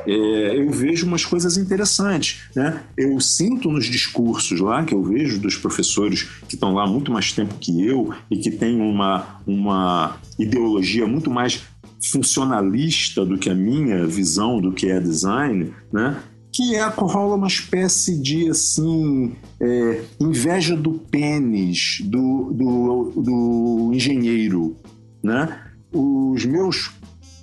é, 0.06 0.58
eu 0.58 0.70
vejo 0.72 1.06
umas 1.06 1.26
coisas 1.26 1.58
interessantes. 1.58 2.50
Né? 2.56 2.82
Eu 2.98 3.20
sinto 3.20 3.72
nos 3.72 3.86
discursos 3.86 4.60
lá, 4.60 4.84
que 4.84 4.94
eu 4.94 5.04
vejo 5.04 5.40
dos 5.40 5.56
professores 5.56 6.24
que 6.48 6.56
estão 6.56 6.74
lá 6.74 6.86
muito 6.86 7.12
mais 7.12 7.32
tempo 7.32 7.56
que 7.56 7.86
eu 7.86 8.14
e 8.30 8.38
que 8.38 8.52
têm 8.52 8.82
uma, 8.82 9.42
uma 9.46 10.18
ideologia 10.38 11.08
muito 11.08 11.30
mais 11.30 11.64
funcionalista 12.12 13.26
do 13.26 13.38
que 13.38 13.50
a 13.50 13.56
minha 13.56 14.06
visão 14.06 14.62
do 14.62 14.72
que 14.72 14.88
é 14.88 15.00
design, 15.00 15.74
né? 15.92 16.18
Que 16.52 16.76
é, 16.76 16.84
rola 16.88 17.36
uma 17.36 17.48
espécie 17.48 18.18
de 18.20 18.50
assim 18.50 19.36
é, 19.60 20.02
inveja 20.20 20.76
do 20.76 20.94
pênis 20.94 22.00
do, 22.04 22.52
do, 22.54 23.14
do 23.22 23.92
engenheiro, 23.94 24.76
né? 25.24 25.60
Os 25.92 26.44
meus 26.46 26.92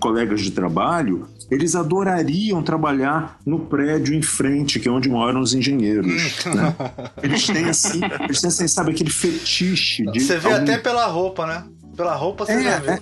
colegas 0.00 0.40
de 0.42 0.50
trabalho 0.50 1.26
eles 1.50 1.76
adorariam 1.76 2.62
trabalhar 2.62 3.38
no 3.46 3.60
prédio 3.60 4.14
em 4.14 4.22
frente, 4.22 4.80
que 4.80 4.88
é 4.88 4.90
onde 4.90 5.08
moram 5.10 5.40
os 5.40 5.52
engenheiros. 5.54 6.06
né? 6.46 6.74
Eles 7.22 7.46
têm 7.46 7.66
assim, 7.66 8.00
eles 8.22 8.40
têm 8.40 8.48
assim, 8.48 8.66
sabe, 8.66 8.92
aquele 8.92 9.10
fetiche 9.10 10.04
de. 10.10 10.20
Você 10.20 10.38
vê 10.38 10.48
algum- 10.50 10.62
até 10.62 10.78
pela 10.78 11.06
roupa, 11.06 11.46
né? 11.46 11.64
Pela 11.94 12.14
roupa 12.16 12.46
você 12.46 12.52
É, 12.52 12.62
já 12.62 12.78
vê. 12.78 12.92
É, 12.92 13.00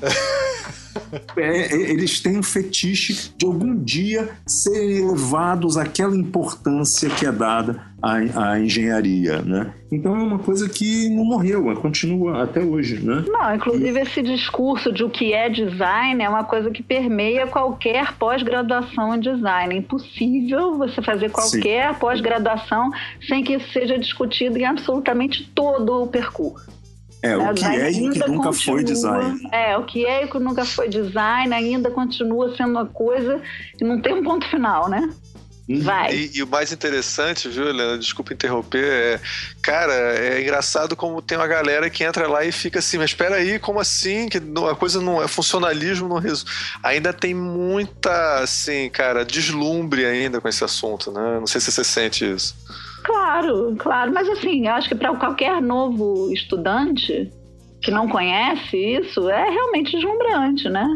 é, 1.37 1.75
eles 1.75 2.21
têm 2.21 2.39
um 2.39 2.43
fetiche 2.43 3.33
de 3.37 3.47
algum 3.47 3.75
dia 3.75 4.31
serem 4.47 4.99
elevados 4.99 5.77
àquela 5.77 6.17
importância 6.17 7.09
que 7.11 7.27
é 7.27 7.33
dada 7.33 7.93
à, 8.03 8.51
à 8.51 8.61
engenharia, 8.61 9.41
né? 9.43 9.73
Então 9.91 10.17
é 10.17 10.23
uma 10.23 10.39
coisa 10.39 10.69
que 10.69 11.09
não 11.11 11.25
morreu, 11.25 11.71
ela 11.71 11.81
continua 11.81 12.43
até 12.43 12.61
hoje, 12.61 12.99
né? 13.01 13.25
Não, 13.29 13.55
inclusive 13.55 14.01
esse 14.01 14.23
discurso 14.23 14.93
de 14.93 15.05
o 15.05 15.11
que 15.11 15.33
é 15.33 15.49
design 15.49 16.23
é 16.23 16.29
uma 16.29 16.45
coisa 16.45 16.71
que 16.71 16.83
permeia 16.83 17.47
qualquer 17.47 18.15
pós-graduação 18.17 19.15
em 19.15 19.21
design. 19.21 19.75
É 19.75 19.79
impossível 19.79 20.77
você 20.77 21.01
fazer 21.03 21.31
qualquer 21.31 21.99
pós-graduação 21.99 22.91
sem 23.27 23.45
que 23.45 23.55
isso 23.55 23.73
seja 23.73 23.99
discutido 23.99 24.59
em 24.59 24.65
absolutamente 24.65 25.51
todo 25.55 26.03
o 26.03 26.07
percurso. 26.07 26.82
É, 27.23 27.37
o 27.37 27.55
que 27.55 27.65
é 27.65 27.93
e 27.93 28.09
o 28.09 28.13
que 28.13 28.19
nunca 28.29 28.53
foi 28.53 28.83
continua- 28.83 28.83
design. 28.85 29.49
É, 29.53 29.77
o 29.79 29.85
que 29.85 30.05
é 30.05 30.23
e 30.23 30.25
o 30.27 30.31
que 30.31 30.39
nunca 30.41 30.65
foi 30.65 30.89
design 30.89 31.55
ainda 31.55 31.91
continua 31.91 32.55
sendo 32.57 32.71
uma 32.73 32.87
coisa 32.87 33.41
que 33.79 33.85
não 33.85 34.01
tem 34.03 34.13
um 34.15 34.25
ponto 34.25 34.49
final, 34.51 34.89
né? 34.89 35.09
Vai. 35.81 36.13
E, 36.13 36.31
e 36.39 36.43
o 36.43 36.47
mais 36.49 36.73
interessante, 36.73 37.49
viu, 37.49 37.69
Helena? 37.69 37.97
Desculpa 37.97 38.35
interromper. 38.35 38.85
É, 38.85 39.21
cara, 39.63 39.93
é 39.95 40.43
engraçado 40.43 40.97
como 40.97 41.23
tem 41.23 41.39
uma 41.39 41.47
galera 41.47 41.89
que 41.89 42.03
entra 42.03 42.27
lá 42.27 42.45
e 42.45 42.51
fica 42.51 42.81
assim, 42.81 42.99
mas 42.99 43.11
espera 43.11 43.37
aí, 43.37 43.61
como 43.61 43.79
assim? 43.79 44.29
Que 44.29 44.41
não- 44.41 44.67
a 44.67 44.75
coisa 44.75 45.01
não 45.01 45.23
é 45.23 45.29
funcionalismo, 45.29 46.09
não 46.09 46.19
resu... 46.19 46.45
Ainda 46.83 47.13
tem 47.13 47.33
muita, 47.33 48.41
assim, 48.41 48.91
cara, 48.91 49.25
deslumbre 49.25 50.05
ainda 50.05 50.41
com 50.41 50.49
esse 50.49 50.65
assunto, 50.65 51.13
né? 51.13 51.39
Não 51.39 51.47
sei 51.47 51.61
se 51.61 51.71
você 51.71 51.85
sente 51.85 52.25
isso. 52.31 52.57
Claro, 53.03 53.75
claro. 53.79 54.13
Mas 54.13 54.29
assim, 54.29 54.67
eu 54.67 54.73
acho 54.75 54.89
que 54.89 54.95
para 54.95 55.15
qualquer 55.17 55.61
novo 55.61 56.33
estudante 56.33 57.31
que 57.83 57.91
não 57.91 58.09
conhece 58.09 58.77
isso, 58.77 59.29
é 59.29 59.51
realmente 59.51 59.93
deslumbrante, 59.93 60.69
né? 60.69 60.87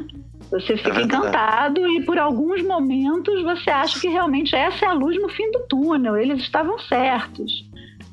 Você 0.51 0.77
fica 0.77 0.93
verdade. 0.93 1.05
encantado 1.05 1.89
e 1.89 2.05
por 2.05 2.19
alguns 2.19 2.63
momentos 2.63 3.43
você 3.43 3.69
acha 3.71 3.99
que 3.99 4.07
realmente 4.07 4.55
essa 4.55 4.85
é 4.85 4.89
a 4.89 4.93
luz 4.93 5.21
no 5.21 5.29
fim 5.29 5.51
do 5.51 5.67
túnel. 5.69 6.17
Eles 6.17 6.41
estavam 6.41 6.79
certos. 6.79 7.51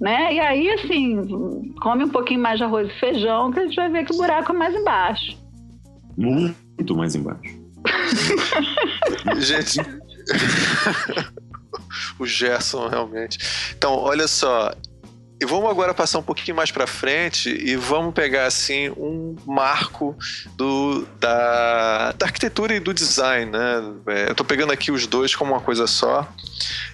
né? 0.01 0.33
E 0.33 0.39
aí, 0.39 0.69
assim, 0.71 1.71
come 1.81 2.05
um 2.05 2.09
pouquinho 2.09 2.41
mais 2.41 2.57
de 2.57 2.63
arroz 2.63 2.89
e 2.89 2.99
feijão, 2.99 3.51
que 3.51 3.59
a 3.59 3.63
gente 3.63 3.75
vai 3.75 3.89
ver 3.89 4.05
que 4.05 4.13
o 4.13 4.17
buraco 4.17 4.51
é 4.51 4.55
mais 4.55 4.73
embaixo. 4.75 5.37
Muito 6.17 6.95
mais 6.95 7.15
embaixo. 7.15 7.61
gente. 9.39 9.79
o 12.19 12.25
Gerson, 12.25 12.87
realmente. 12.87 13.37
Então, 13.75 13.95
olha 13.97 14.27
só, 14.27 14.71
e 15.43 15.45
vamos 15.45 15.69
agora 15.69 15.93
passar 15.93 16.19
um 16.19 16.23
pouquinho 16.23 16.55
mais 16.55 16.71
para 16.71 16.87
frente 16.87 17.49
e 17.49 17.75
vamos 17.75 18.13
pegar 18.13 18.45
assim 18.45 18.89
um 18.91 19.35
marco 19.45 20.17
do, 20.55 21.05
da, 21.19 22.13
da 22.13 22.25
arquitetura 22.25 22.75
e 22.75 22.79
do 22.79 22.93
design, 22.93 23.51
né? 23.51 23.93
É, 24.07 24.27
eu 24.27 24.31
estou 24.31 24.45
pegando 24.45 24.71
aqui 24.71 24.89
os 24.89 25.05
dois 25.05 25.35
como 25.35 25.51
uma 25.51 25.59
coisa 25.59 25.85
só, 25.85 26.25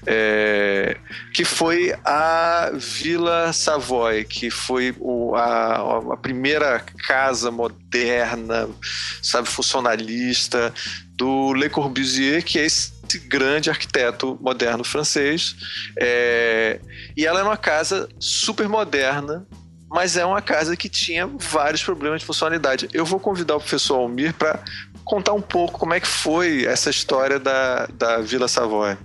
é, 0.03 0.97
que 1.31 1.45
foi 1.45 1.93
a 2.03 2.71
Vila 2.73 3.53
Savoy, 3.53 4.23
que 4.23 4.49
foi 4.49 4.95
o, 4.99 5.35
a, 5.35 6.13
a 6.13 6.17
primeira 6.17 6.83
casa 7.07 7.51
moderna, 7.51 8.67
sabe, 9.21 9.47
funcionalista 9.47 10.73
do 11.13 11.53
Le 11.53 11.69
Corbusier, 11.69 12.43
que 12.43 12.57
é 12.57 12.65
esse 12.65 12.98
grande 13.17 13.69
arquiteto 13.69 14.37
moderno 14.41 14.83
francês. 14.83 15.55
É, 15.97 16.79
e 17.15 17.25
ela 17.25 17.39
é 17.39 17.43
uma 17.43 17.57
casa 17.57 18.07
super 18.19 18.67
moderna, 18.69 19.45
mas 19.89 20.15
é 20.15 20.25
uma 20.25 20.41
casa 20.41 20.77
que 20.77 20.87
tinha 20.87 21.25
vários 21.27 21.83
problemas 21.83 22.19
de 22.19 22.25
funcionalidade. 22.25 22.87
Eu 22.93 23.05
vou 23.05 23.19
convidar 23.19 23.55
o 23.55 23.59
professor 23.59 23.95
Almir 23.95 24.33
para 24.33 24.63
contar 25.03 25.33
um 25.33 25.41
pouco 25.41 25.79
como 25.79 25.93
é 25.93 25.99
que 25.99 26.07
foi 26.07 26.65
essa 26.65 26.89
história 26.89 27.39
da, 27.39 27.87
da 27.87 28.17
Vila 28.19 28.47
Savoy. 28.47 28.95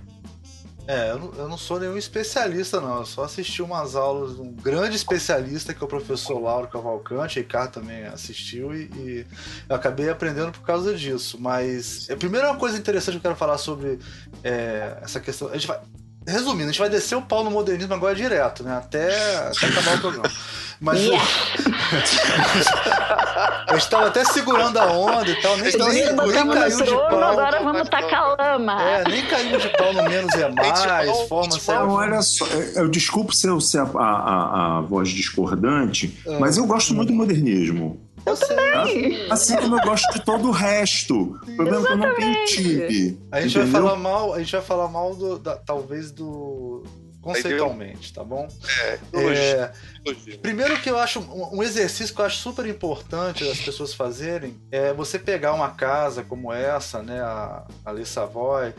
É, 0.87 1.11
eu 1.11 1.19
não, 1.19 1.33
eu 1.33 1.47
não, 1.49 1.57
sou 1.57 1.79
nenhum 1.79 1.97
especialista, 1.97 2.79
não. 2.79 2.99
Eu 2.99 3.05
só 3.05 3.23
assisti 3.23 3.61
umas 3.61 3.95
aulas 3.95 4.35
de 4.35 4.41
um 4.41 4.51
grande 4.51 4.95
especialista, 4.95 5.73
que 5.73 5.83
é 5.83 5.85
o 5.85 5.89
professor 5.89 6.39
Lauro 6.39 6.67
Cavalcante. 6.67 7.39
Ricardo 7.39 7.71
também 7.71 8.05
assistiu 8.05 8.73
e, 8.73 8.83
e, 8.95 9.25
eu 9.67 9.75
acabei 9.75 10.09
aprendendo 10.09 10.51
por 10.51 10.61
causa 10.61 10.93
disso. 10.93 11.37
Mas, 11.39 12.07
a 12.09 12.15
primeira 12.15 12.53
coisa 12.55 12.77
interessante 12.77 13.13
que 13.13 13.17
eu 13.17 13.21
quero 13.21 13.35
falar 13.35 13.57
sobre 13.57 13.99
é, 14.43 14.97
essa 15.01 15.19
questão. 15.19 15.49
A 15.49 15.53
gente 15.53 15.67
vai, 15.67 15.79
resumindo, 16.27 16.69
a 16.69 16.71
gente 16.71 16.79
vai 16.79 16.89
descer 16.89 17.15
o 17.15 17.21
pau 17.21 17.43
no 17.43 17.49
modernismo 17.49 17.93
agora 17.93 18.13
direto, 18.13 18.63
né? 18.63 18.77
Até, 18.77 19.37
até 19.47 19.67
acabar 19.67 19.95
o 19.95 20.01
programa. 20.01 20.31
Mas 20.79 20.99
yeah. 20.99 21.25
eu 23.71 23.77
estava 23.77 24.07
até 24.07 24.25
segurando 24.25 24.77
a 24.77 24.91
onda 24.91 25.29
e 25.29 25.41
tal, 25.41 25.57
nem, 25.57 25.71
nem, 25.71 25.89
nem, 25.89 26.15
nem 26.15 26.49
caiu 26.49 26.83
de 26.83 26.91
pau. 26.91 27.23
Agora 27.23 27.63
vamos 27.63 27.89
tacar 27.89 28.35
lama. 28.37 28.81
É, 28.81 29.03
nem 29.07 29.25
caiu 29.25 29.59
de 29.59 29.69
pau 29.69 29.93
no 29.93 30.03
menos 30.03 30.33
é 30.35 30.49
mais, 30.49 30.81
forma 31.27 31.85
Não, 31.85 31.91
olha 31.91 32.21
só, 32.21 32.45
eu 32.75 32.89
desculpo 32.89 33.33
ser, 33.33 33.59
ser 33.61 33.79
a, 33.79 33.83
a, 33.83 34.77
a, 34.77 34.81
voz 34.81 35.09
discordante, 35.09 36.17
é. 36.25 36.39
mas 36.39 36.57
eu 36.57 36.65
gosto 36.65 36.93
muito 36.93 37.09
do 37.09 37.15
modernismo. 37.15 37.99
Eu 38.25 38.35
também. 38.35 39.27
Assim 39.29 39.55
como 39.55 39.77
eu 39.77 39.83
gosto 39.83 40.11
de 40.11 40.25
todo 40.25 40.47
o 40.47 40.51
resto. 40.51 41.39
O 41.47 41.55
problema 41.55 41.83
é 41.83 41.85
que 41.85 41.93
eu 41.93 41.97
não 41.97 42.15
tenho 42.15 42.45
time. 42.45 43.19
A 43.31 43.41
gente 43.41 43.51
entendeu? 43.51 43.71
vai 43.71 43.81
falar 43.81 43.95
mal, 43.97 44.33
a 44.33 44.39
gente 44.39 44.51
vai 44.51 44.61
falar 44.61 44.87
mal 44.87 45.15
do, 45.15 45.37
da, 45.37 45.55
talvez 45.55 46.11
do 46.11 46.83
conceitualmente, 47.25 48.13
tá 48.13 48.23
bom? 48.23 48.47
É, 48.83 48.99
é, 49.15 50.37
primeiro 50.37 50.79
que 50.79 50.87
eu 50.87 50.99
acho 50.99 51.19
um 51.19 51.63
exercício 51.63 52.13
que 52.13 52.21
eu 52.21 52.25
acho 52.25 52.37
super 52.37 52.67
importante 52.67 53.49
as 53.49 53.59
pessoas 53.59 53.95
fazerem 53.95 54.61
é 54.71 54.93
você 54.93 55.17
pegar 55.17 55.53
uma 55.53 55.71
casa 55.71 56.23
como 56.23 56.53
essa, 56.53 57.01
né, 57.01 57.19
a, 57.19 57.65
a 57.83 58.05
Savoy, 58.05 58.75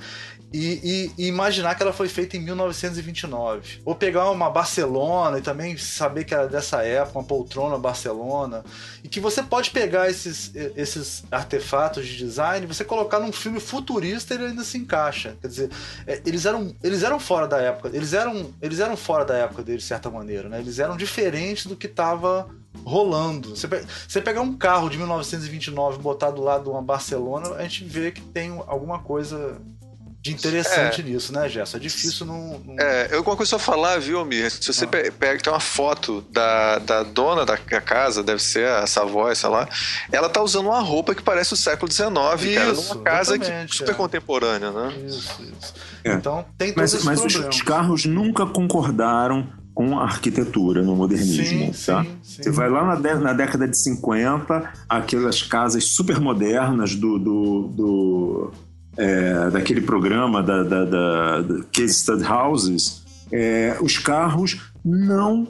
e, 0.52 1.12
e, 1.18 1.26
imaginar 1.26 1.74
que 1.74 1.82
ela 1.82 1.92
foi 1.92 2.08
feita 2.08 2.36
em 2.36 2.40
1929. 2.40 3.80
Ou 3.84 3.94
pegar 3.94 4.30
uma 4.30 4.48
Barcelona 4.48 5.38
e 5.38 5.42
também 5.42 5.76
saber 5.76 6.24
que 6.24 6.32
era 6.32 6.46
dessa 6.46 6.82
época, 6.82 7.18
uma 7.18 7.24
poltrona 7.24 7.76
Barcelona. 7.78 8.64
E 9.02 9.08
que 9.08 9.20
você 9.20 9.42
pode 9.42 9.70
pegar 9.70 10.08
esses, 10.08 10.52
esses 10.76 11.24
artefatos 11.30 12.06
de 12.06 12.16
design 12.16 12.66
você 12.66 12.84
colocar 12.84 13.18
num 13.18 13.32
filme 13.32 13.60
futurista 13.60 14.34
ele 14.34 14.46
ainda 14.46 14.62
se 14.62 14.78
encaixa. 14.78 15.36
Quer 15.40 15.48
dizer, 15.48 15.70
é, 16.06 16.22
eles 16.24 16.46
eram, 16.46 16.74
eles 16.82 17.02
eram 17.02 17.18
fora 17.18 17.46
da 17.46 17.58
época. 17.58 17.90
Eles 17.92 18.12
eram, 18.12 18.50
eles 18.62 18.80
eram 18.80 18.96
fora 18.96 19.24
da 19.24 19.36
época 19.36 19.62
deles, 19.62 19.82
de 19.82 19.88
certa 19.88 20.10
maneira. 20.10 20.48
Né? 20.48 20.60
Eles 20.60 20.78
eram 20.78 20.96
diferentes 20.96 21.66
do 21.66 21.76
que 21.76 21.86
estava 21.86 22.48
rolando. 22.84 23.56
Você, 23.56 23.66
você 24.06 24.20
pegar 24.20 24.42
um 24.42 24.56
carro 24.56 24.88
de 24.88 24.96
1929 24.96 25.98
e 25.98 26.02
botar 26.02 26.30
do 26.30 26.42
lado 26.42 26.64
de 26.64 26.70
uma 26.70 26.82
Barcelona, 26.82 27.56
a 27.56 27.62
gente 27.62 27.84
vê 27.84 28.12
que 28.12 28.20
tem 28.20 28.50
alguma 28.66 29.00
coisa 29.00 29.60
de 30.26 30.32
interessante 30.32 31.00
é. 31.00 31.04
nisso, 31.04 31.32
né, 31.32 31.48
Gerson? 31.48 31.76
É 31.76 31.80
difícil 31.80 32.26
não. 32.26 32.60
não... 32.64 32.76
É, 32.78 33.08
eu 33.12 33.22
uma 33.22 33.36
coisa 33.36 33.50
só 33.50 33.58
falar, 33.58 33.98
viu, 33.98 34.24
Mir? 34.24 34.50
Se 34.50 34.72
você 34.72 34.84
ah. 34.84 34.88
pega, 34.88 35.40
tem 35.40 35.52
uma 35.52 35.60
foto 35.60 36.24
da, 36.30 36.78
da 36.78 37.02
dona 37.02 37.44
da 37.44 37.56
casa, 37.56 38.22
deve 38.22 38.42
ser 38.42 38.68
a 38.68 38.86
Savoy, 38.86 39.34
sei 39.36 39.48
lá, 39.48 39.68
ela 40.10 40.28
tá 40.28 40.42
usando 40.42 40.66
uma 40.66 40.80
roupa 40.80 41.14
que 41.14 41.22
parece 41.22 41.52
o 41.52 41.56
século 41.56 41.90
XIX, 41.90 42.08
isso, 42.10 42.54
cara, 42.54 42.72
numa 42.72 43.04
casa 43.04 43.38
que, 43.38 43.74
super 43.74 43.92
é. 43.92 43.94
contemporânea, 43.94 44.70
né? 44.70 44.92
Isso, 45.06 45.42
isso. 45.42 45.74
É. 46.04 46.12
Então 46.14 46.44
tem 46.58 46.72
todos 46.72 47.04
Mas, 47.04 47.04
mas 47.04 47.24
os, 47.24 47.34
os 47.34 47.62
carros 47.62 48.04
nunca 48.04 48.46
concordaram 48.46 49.46
com 49.76 49.98
a 49.98 50.04
arquitetura 50.04 50.82
no 50.82 50.96
modernismo, 50.96 51.74
sim, 51.74 51.84
tá? 51.84 52.02
Sim, 52.02 52.16
sim. 52.22 52.42
Você 52.42 52.50
vai 52.50 52.70
lá 52.70 52.82
na, 52.82 53.14
na, 53.16 53.32
década 53.34 53.68
de 53.68 53.78
50, 53.78 54.72
aquelas 54.88 55.42
casas 55.42 55.84
super 55.84 56.18
modernas 56.18 56.94
do, 56.94 57.18
do, 57.18 57.70
do 57.76 58.52
é, 58.96 59.50
daquele 59.50 59.80
programa 59.80 60.42
da, 60.42 60.62
da, 60.62 60.84
da, 60.84 61.40
da 61.42 61.64
Case 61.72 61.94
Stud 61.94 62.24
Houses, 62.24 63.02
é, 63.30 63.76
os 63.80 63.98
carros 63.98 64.72
não 64.84 65.48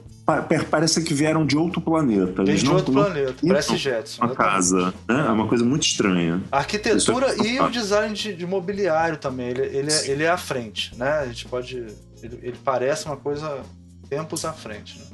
parece 0.69 1.03
que 1.05 1.15
vieram 1.15 1.47
de 1.47 1.57
outro 1.57 1.81
planeta. 1.81 2.43
Eles 2.43 2.61
de 2.61 2.67
não, 2.67 2.75
outro 2.75 2.93
não, 2.93 3.05
planeta, 3.05 3.35
parece 3.47 3.77
Jetson. 3.77 4.25
Uma 4.25 4.35
casa, 4.35 4.93
né? 5.09 5.25
É 5.29 5.31
uma 5.31 5.47
coisa 5.47 5.65
muito 5.65 5.85
estranha. 5.85 6.43
A 6.51 6.59
arquitetura 6.59 7.29
é 7.29 7.47
e 7.47 7.61
o 7.61 7.71
design 7.71 8.13
de, 8.13 8.35
de 8.35 8.45
mobiliário 8.45 9.19
também, 9.19 9.51
ele, 9.51 9.63
ele, 9.63 9.93
é, 9.93 10.11
ele 10.11 10.25
é 10.25 10.29
à 10.29 10.37
frente, 10.37 10.97
né? 10.97 11.11
A 11.21 11.27
gente 11.27 11.47
pode... 11.47 11.77
Ele, 12.23 12.39
ele 12.43 12.57
parece 12.65 13.07
uma 13.07 13.17
coisa 13.17 13.61
tempos 14.09 14.45
à 14.45 14.53
frente, 14.53 14.99
né? 14.99 15.05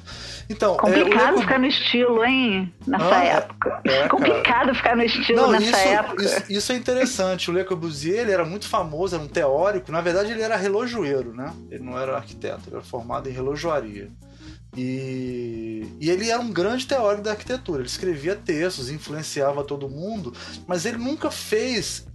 Então, 0.49 0.77
Complicado 0.77 1.39
é, 1.39 1.41
ficar 1.41 1.59
no 1.59 1.67
estilo, 1.67 2.25
hein? 2.25 2.73
Nessa 2.87 3.17
ah, 3.17 3.25
época. 3.25 3.81
É, 3.85 4.09
Complicado 4.09 4.75
ficar 4.75 4.97
no 4.97 5.03
estilo 5.03 5.41
Não, 5.41 5.51
nessa 5.53 5.67
isso, 5.67 5.89
época. 5.89 6.25
Isso, 6.25 6.53
isso, 6.53 6.73
é 6.73 6.77
interessante. 6.77 7.51
O 7.51 7.55
Le 7.55 7.65
Corbusier 7.65 8.21
ele 8.21 8.33
era 8.33 8.45
muito 8.45 8.69
famoso, 8.69 9.15
era 9.15 9.25
um 9.25 9.29
teórico. 9.29 9.93
Na 9.93 10.01
verdade, 10.01 10.33
ele 10.33 10.43
era 10.43 10.57
relojoeiro, 10.57 11.35
né? 11.35 11.53
Ele 11.71 11.83
não 11.83 11.99
era 11.99 12.17
arquiteto, 12.17 12.63
ele 12.67 12.77
era 12.77 12.85
formado 12.85 13.29
em 13.29 13.33
relojoaria. 13.33 14.11
E, 14.77 15.87
e, 16.01 16.11
ele 16.11 16.31
era 16.31 16.41
um 16.41 16.51
grande 16.51 16.87
teórico 16.87 17.23
da 17.23 17.33
arquitetura. 17.33 17.81
Ele 17.81 17.89
escrevia 17.89 18.35
textos, 18.35 18.91
influenciava 18.91 19.63
todo 19.63 19.89
mundo, 19.89 20.33
mas 20.67 20.87
ele 20.87 20.97
nunca 20.97 21.31
fez 21.31 22.07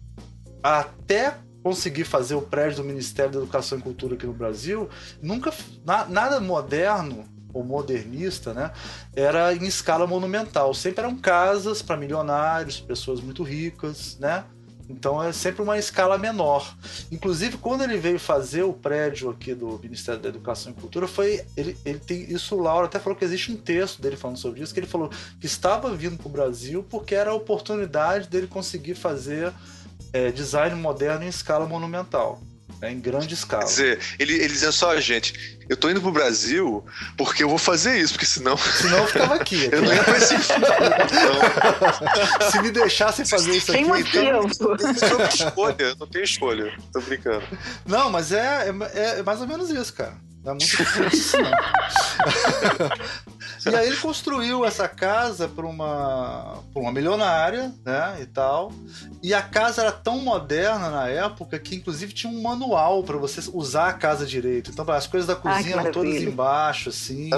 até 0.63 1.35
conseguir 1.61 2.05
fazer 2.05 2.35
o 2.35 2.41
prédio 2.41 2.77
do 2.77 2.83
Ministério 2.83 3.31
da 3.31 3.39
Educação 3.39 3.77
e 3.77 3.81
Cultura 3.81 4.15
aqui 4.15 4.25
no 4.25 4.33
Brasil, 4.33 4.89
nunca 5.21 5.53
na, 5.85 6.05
nada 6.05 6.39
moderno 6.39 7.25
ou 7.57 7.63
modernista, 7.63 8.53
né, 8.53 8.71
era 9.15 9.53
em 9.53 9.65
escala 9.65 10.05
monumental. 10.05 10.73
Sempre 10.73 11.03
eram 11.03 11.15
casas 11.15 11.81
para 11.81 11.97
milionários, 11.97 12.79
pessoas 12.79 13.19
muito 13.19 13.43
ricas, 13.43 14.17
né? 14.19 14.43
Então 14.89 15.21
é 15.21 15.33
sempre 15.33 15.61
uma 15.61 15.77
escala 15.77 16.17
menor. 16.17 16.75
Inclusive, 17.11 17.57
quando 17.57 17.83
ele 17.83 17.97
veio 17.97 18.19
fazer 18.19 18.63
o 18.63 18.71
prédio 18.71 19.29
aqui 19.29 19.53
do 19.53 19.77
Ministério 19.79 20.21
da 20.21 20.29
Educação 20.29 20.71
e 20.71 20.75
Cultura, 20.75 21.07
foi. 21.07 21.43
Ele, 21.57 21.77
ele 21.83 21.99
tem. 21.99 22.31
Isso 22.31 22.55
o 22.55 22.61
Laura 22.61 22.85
até 22.85 22.99
falou 22.99 23.17
que 23.17 23.25
existe 23.25 23.51
um 23.51 23.57
texto 23.57 24.01
dele 24.01 24.15
falando 24.15 24.37
sobre 24.37 24.61
isso, 24.61 24.73
que 24.73 24.79
ele 24.79 24.87
falou 24.87 25.09
que 25.39 25.45
estava 25.45 25.93
vindo 25.93 26.17
para 26.17 26.27
o 26.27 26.31
Brasil 26.31 26.85
porque 26.89 27.13
era 27.13 27.31
a 27.31 27.33
oportunidade 27.33 28.29
dele 28.29 28.47
conseguir 28.47 28.95
fazer 28.95 29.51
é, 30.13 30.31
design 30.31 30.75
moderno 30.75 31.25
em 31.25 31.27
escala 31.27 31.65
monumental. 31.65 32.39
É 32.81 32.91
em 32.91 32.99
grande 32.99 33.33
escala. 33.33 33.63
Quer 33.63 33.69
dizer, 33.69 33.99
ele, 34.19 34.33
ele 34.33 34.49
dizia 34.49 34.71
só, 34.71 34.99
gente, 34.99 35.57
eu 35.67 35.75
tô 35.75 35.89
indo 35.89 35.99
pro 35.99 36.11
Brasil 36.11 36.85
porque 37.17 37.43
eu 37.43 37.49
vou 37.49 37.57
fazer 37.57 37.97
isso, 37.97 38.13
porque 38.13 38.25
senão. 38.25 38.55
Senão 38.57 38.99
eu 38.99 39.07
ficava 39.07 39.35
aqui. 39.35 39.67
eu 39.71 39.81
não 39.81 39.93
ia 39.93 40.03
pra 40.03 40.17
esse 40.17 40.35
Se 42.51 42.61
me 42.61 42.71
deixassem 42.71 43.25
fazer 43.25 43.57
isso 43.57 43.71
aqui. 43.71 43.83
Tem 43.83 43.99
então, 43.99 44.43
Não 44.43 44.77
tem 44.77 44.91
escolha, 45.27 45.95
não 45.99 46.07
tem 46.07 46.23
escolha. 46.23 46.73
Tô 46.93 47.01
brincando. 47.01 47.43
Não, 47.85 48.09
mas 48.09 48.31
é, 48.31 48.69
é, 48.93 49.19
é 49.19 49.23
mais 49.23 49.41
ou 49.41 49.47
menos 49.47 49.69
isso, 49.69 49.93
cara. 49.93 50.15
É 50.47 50.51
muito 50.51 50.65
difícil, 50.65 51.39
não. 51.43 51.51
E 53.65 53.75
aí 53.75 53.87
ele 53.87 53.97
construiu 53.97 54.63
essa 54.65 54.87
casa 54.87 55.47
para 55.47 55.65
uma, 55.65 56.63
pra 56.71 56.81
uma 56.81 56.91
milionária, 56.91 57.73
né, 57.85 58.17
e 58.21 58.25
tal. 58.25 58.71
E 59.21 59.33
a 59.33 59.41
casa 59.41 59.81
era 59.81 59.91
tão 59.91 60.19
moderna 60.19 60.89
na 60.89 61.07
época 61.07 61.59
que 61.59 61.75
inclusive 61.75 62.13
tinha 62.13 62.31
um 62.31 62.41
manual 62.41 63.03
para 63.03 63.17
você 63.17 63.41
usar 63.53 63.89
a 63.89 63.93
casa 63.93 64.25
direito. 64.25 64.71
Então 64.71 64.89
as 64.91 65.07
coisas 65.07 65.27
da 65.27 65.35
cozinha 65.35 65.75
eram 65.75 65.91
todas 65.91 66.21
embaixo, 66.21 66.89
assim. 66.89 67.29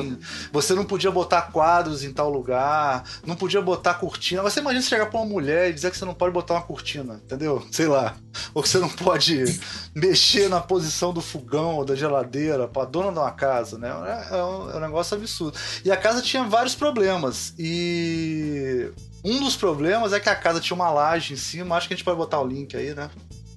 Você 0.51 0.73
não 0.73 0.85
podia 0.85 1.09
botar 1.09 1.43
quadros 1.43 2.03
em 2.03 2.13
tal 2.13 2.29
lugar, 2.29 3.03
não 3.25 3.35
podia 3.35 3.61
botar 3.61 3.95
cortina. 3.95 4.43
Você 4.43 4.59
imagina 4.59 4.81
você 4.81 4.89
chegar 4.89 5.07
para 5.07 5.19
uma 5.19 5.25
mulher 5.25 5.69
e 5.69 5.73
dizer 5.73 5.89
que 5.89 5.97
você 5.97 6.05
não 6.05 6.13
pode 6.13 6.33
botar 6.33 6.55
uma 6.55 6.61
cortina, 6.61 7.19
entendeu? 7.23 7.65
Sei 7.71 7.87
lá. 7.87 8.15
Ou 8.53 8.61
que 8.61 8.69
você 8.69 8.77
não 8.77 8.89
pode 8.89 9.59
mexer 9.95 10.49
na 10.49 10.59
posição 10.59 11.13
do 11.13 11.21
fogão 11.21 11.75
ou 11.75 11.85
da 11.85 11.95
geladeira 11.95 12.67
para 12.67 12.85
dona 12.99 13.11
de 13.11 13.19
uma 13.19 13.31
casa, 13.31 13.77
né? 13.77 13.89
É, 13.89 14.37
é 14.37 14.43
um, 14.43 14.71
é 14.71 14.75
um 14.77 14.79
negócio 14.79 15.15
absurdo. 15.17 15.57
E 15.83 15.91
a 15.91 15.97
casa 15.97 16.21
tinha 16.21 16.43
vários 16.43 16.75
problemas. 16.75 17.53
E 17.57 18.91
um 19.23 19.39
dos 19.39 19.55
problemas 19.55 20.13
é 20.13 20.19
que 20.19 20.29
a 20.29 20.35
casa 20.35 20.59
tinha 20.59 20.75
uma 20.75 20.91
laje 20.91 21.33
em 21.33 21.37
cima. 21.37 21.75
Acho 21.75 21.87
que 21.87 21.93
a 21.93 21.97
gente 21.97 22.05
pode 22.05 22.17
botar 22.17 22.39
o 22.39 22.47
link 22.47 22.75
aí, 22.75 22.93
né? 22.93 23.09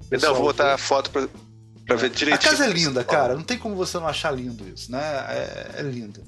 Pessoal, 0.09 0.35
vou 0.35 0.45
botar 0.45 0.75
a 0.75 0.79
foto 0.79 1.11
pra, 1.11 1.27
pra 1.87 1.97
ver 1.97 2.11
direitinho. 2.11 2.49
A 2.49 2.57
casa 2.57 2.67
é 2.67 2.73
linda, 2.73 3.05
cara. 3.05 3.35
Não 3.35 3.43
tem 3.43 3.59
como 3.59 3.75
você 3.75 3.99
não 3.99 4.07
achar 4.07 4.31
lindo 4.31 4.67
isso, 4.69 4.91
né? 4.91 5.01
É, 5.29 5.71
é 5.79 5.83
linda. 5.83 6.21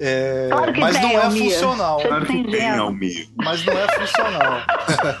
É, 0.00 0.48
claro 0.50 0.72
que 0.72 0.80
mas 0.80 0.96
tem, 0.96 1.02
não 1.02 1.10
é 1.10 1.24
Almir. 1.24 1.52
funcional. 1.52 2.00
Claro 2.00 2.26
que 2.26 2.50
tem. 2.50 2.70
Almir. 2.70 3.28
Mas 3.36 3.64
não 3.64 3.74
é 3.74 3.88
funcional. 3.88 4.60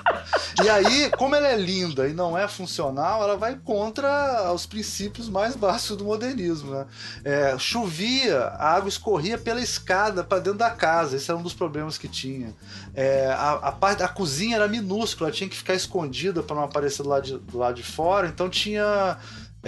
e 0.64 0.68
aí, 0.68 1.10
como 1.10 1.34
ela 1.34 1.48
é 1.48 1.56
linda 1.56 2.08
e 2.08 2.12
não 2.12 2.36
é 2.36 2.48
funcional, 2.48 3.22
ela 3.22 3.36
vai 3.36 3.56
contra 3.56 4.52
os 4.52 4.66
princípios 4.66 5.28
mais 5.28 5.54
básicos 5.54 5.96
do 5.96 6.04
modernismo. 6.04 6.72
Né? 6.72 6.86
É, 7.24 7.58
chovia, 7.58 8.38
a 8.38 8.74
água 8.74 8.88
escorria 8.88 9.38
pela 9.38 9.60
escada 9.60 10.24
para 10.24 10.38
dentro 10.38 10.58
da 10.58 10.70
casa. 10.70 11.16
Esse 11.16 11.30
era 11.30 11.38
um 11.38 11.42
dos 11.42 11.54
problemas 11.54 11.98
que 11.98 12.08
tinha. 12.08 12.54
É, 12.94 13.26
a, 13.26 13.52
a 13.52 13.72
parte, 13.72 14.02
a 14.02 14.08
cozinha 14.08 14.56
era 14.56 14.66
minúscula, 14.68 15.30
tinha 15.30 15.48
que 15.48 15.56
ficar 15.56 15.74
escondida 15.74 16.42
para 16.42 16.56
não 16.56 16.64
aparecer 16.64 17.02
do 17.02 17.08
lado 17.08 17.24
de, 17.24 17.38
do 17.38 17.58
lado 17.58 17.74
de 17.74 17.82
fora. 17.82 18.26
Então 18.26 18.48
tinha 18.48 19.18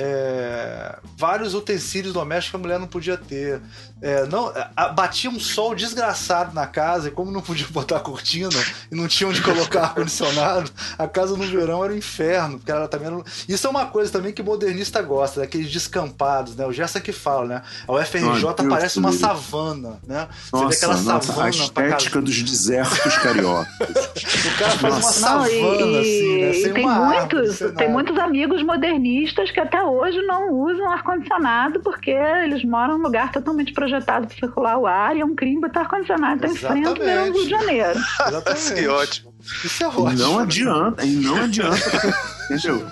é, 0.00 0.96
vários 1.16 1.54
utensílios 1.54 2.12
domésticos 2.14 2.50
que 2.50 2.56
a 2.56 2.60
mulher 2.60 2.78
não 2.78 2.86
podia 2.86 3.16
ter. 3.16 3.60
É, 4.00 4.24
não, 4.26 4.52
a- 4.76 4.88
batia 4.90 5.28
um 5.28 5.40
sol 5.40 5.74
desgraçado 5.74 6.54
na 6.54 6.66
casa, 6.68 7.08
e 7.08 7.10
como 7.10 7.32
não 7.32 7.40
podia 7.40 7.66
botar 7.70 7.98
cortina 7.98 8.48
e 8.90 8.94
não 8.94 9.08
tinha 9.08 9.28
onde 9.28 9.42
colocar 9.42 9.82
ar-condicionado, 9.82 10.70
a 10.96 11.08
casa 11.08 11.36
no 11.36 11.44
verão 11.44 11.84
era 11.84 11.92
um 11.92 11.96
inferno. 11.96 12.58
Porque 12.58 12.70
ela 12.70 12.86
também 12.86 13.08
era... 13.08 13.20
Isso 13.48 13.66
é 13.66 13.70
uma 13.70 13.86
coisa 13.86 14.12
também 14.12 14.32
que 14.32 14.42
modernista 14.42 15.02
gosta, 15.02 15.40
daqueles 15.40 15.70
descampados, 15.70 16.54
né? 16.54 16.64
O 16.64 16.72
Gerson 16.72 17.00
que 17.00 17.12
fala, 17.12 17.46
né? 17.46 17.62
A 17.86 17.92
UFRJ 17.92 18.28
Ai, 18.28 18.54
Deus 18.54 18.68
parece 18.68 18.98
uma 19.00 19.12
savana, 19.12 19.98
né? 20.06 20.28
Você 20.50 20.56
vê 20.58 20.64
Nossa, 20.64 20.76
aquela 20.76 20.96
nossa, 20.96 21.16
a 21.16 21.20
savana 21.20 21.50
pra 21.50 21.88
estética 21.88 22.10
casa. 22.12 22.22
dos 22.24 22.42
desertos 22.42 23.16
cariocas. 23.18 23.88
O 23.88 24.58
cara 24.58 24.70
faz 24.78 24.82
uma 24.94 25.00
Nossa. 25.00 25.20
Não, 25.20 25.44
savana, 25.44 25.50
e, 25.50 25.98
assim, 25.98 26.40
né? 26.40 26.50
e 26.50 26.62
Sem 26.62 26.72
tem 26.72 26.84
uma 26.84 26.92
árvore, 26.92 27.34
muitos, 27.36 27.56
sem 27.56 27.70
tem 27.72 27.90
muitos 27.90 28.18
amigos 28.18 28.62
modernistas 28.62 29.50
que 29.50 29.58
até 29.60 29.82
hoje 29.88 30.20
não 30.22 30.52
usam 30.52 30.90
ar-condicionado 30.90 31.80
porque 31.80 32.10
eles 32.10 32.64
moram 32.64 32.98
num 32.98 33.04
lugar 33.04 33.32
totalmente 33.32 33.72
projetado 33.72 34.26
para 34.26 34.36
circular 34.36 34.78
o 34.78 34.86
ar 34.86 35.16
e 35.16 35.20
é 35.20 35.24
um 35.24 35.34
crime 35.34 35.60
botar 35.60 35.80
ar-condicionado 35.80 36.46
em 36.46 36.54
frente 36.54 36.94
do 36.94 37.04
Rio 37.04 37.32
de 37.32 37.48
Janeiro. 37.48 37.98
Exatamente. 38.26 38.74
Que 38.74 38.88
ótimo. 38.88 39.34
Isso 39.64 39.84
é 39.84 39.86
ótimo. 39.86 40.12
não 40.12 40.38
adianta, 40.38 41.04
e 41.04 41.16
não 41.16 41.36
adianta. 41.36 41.76
Entendeu? 42.50 42.86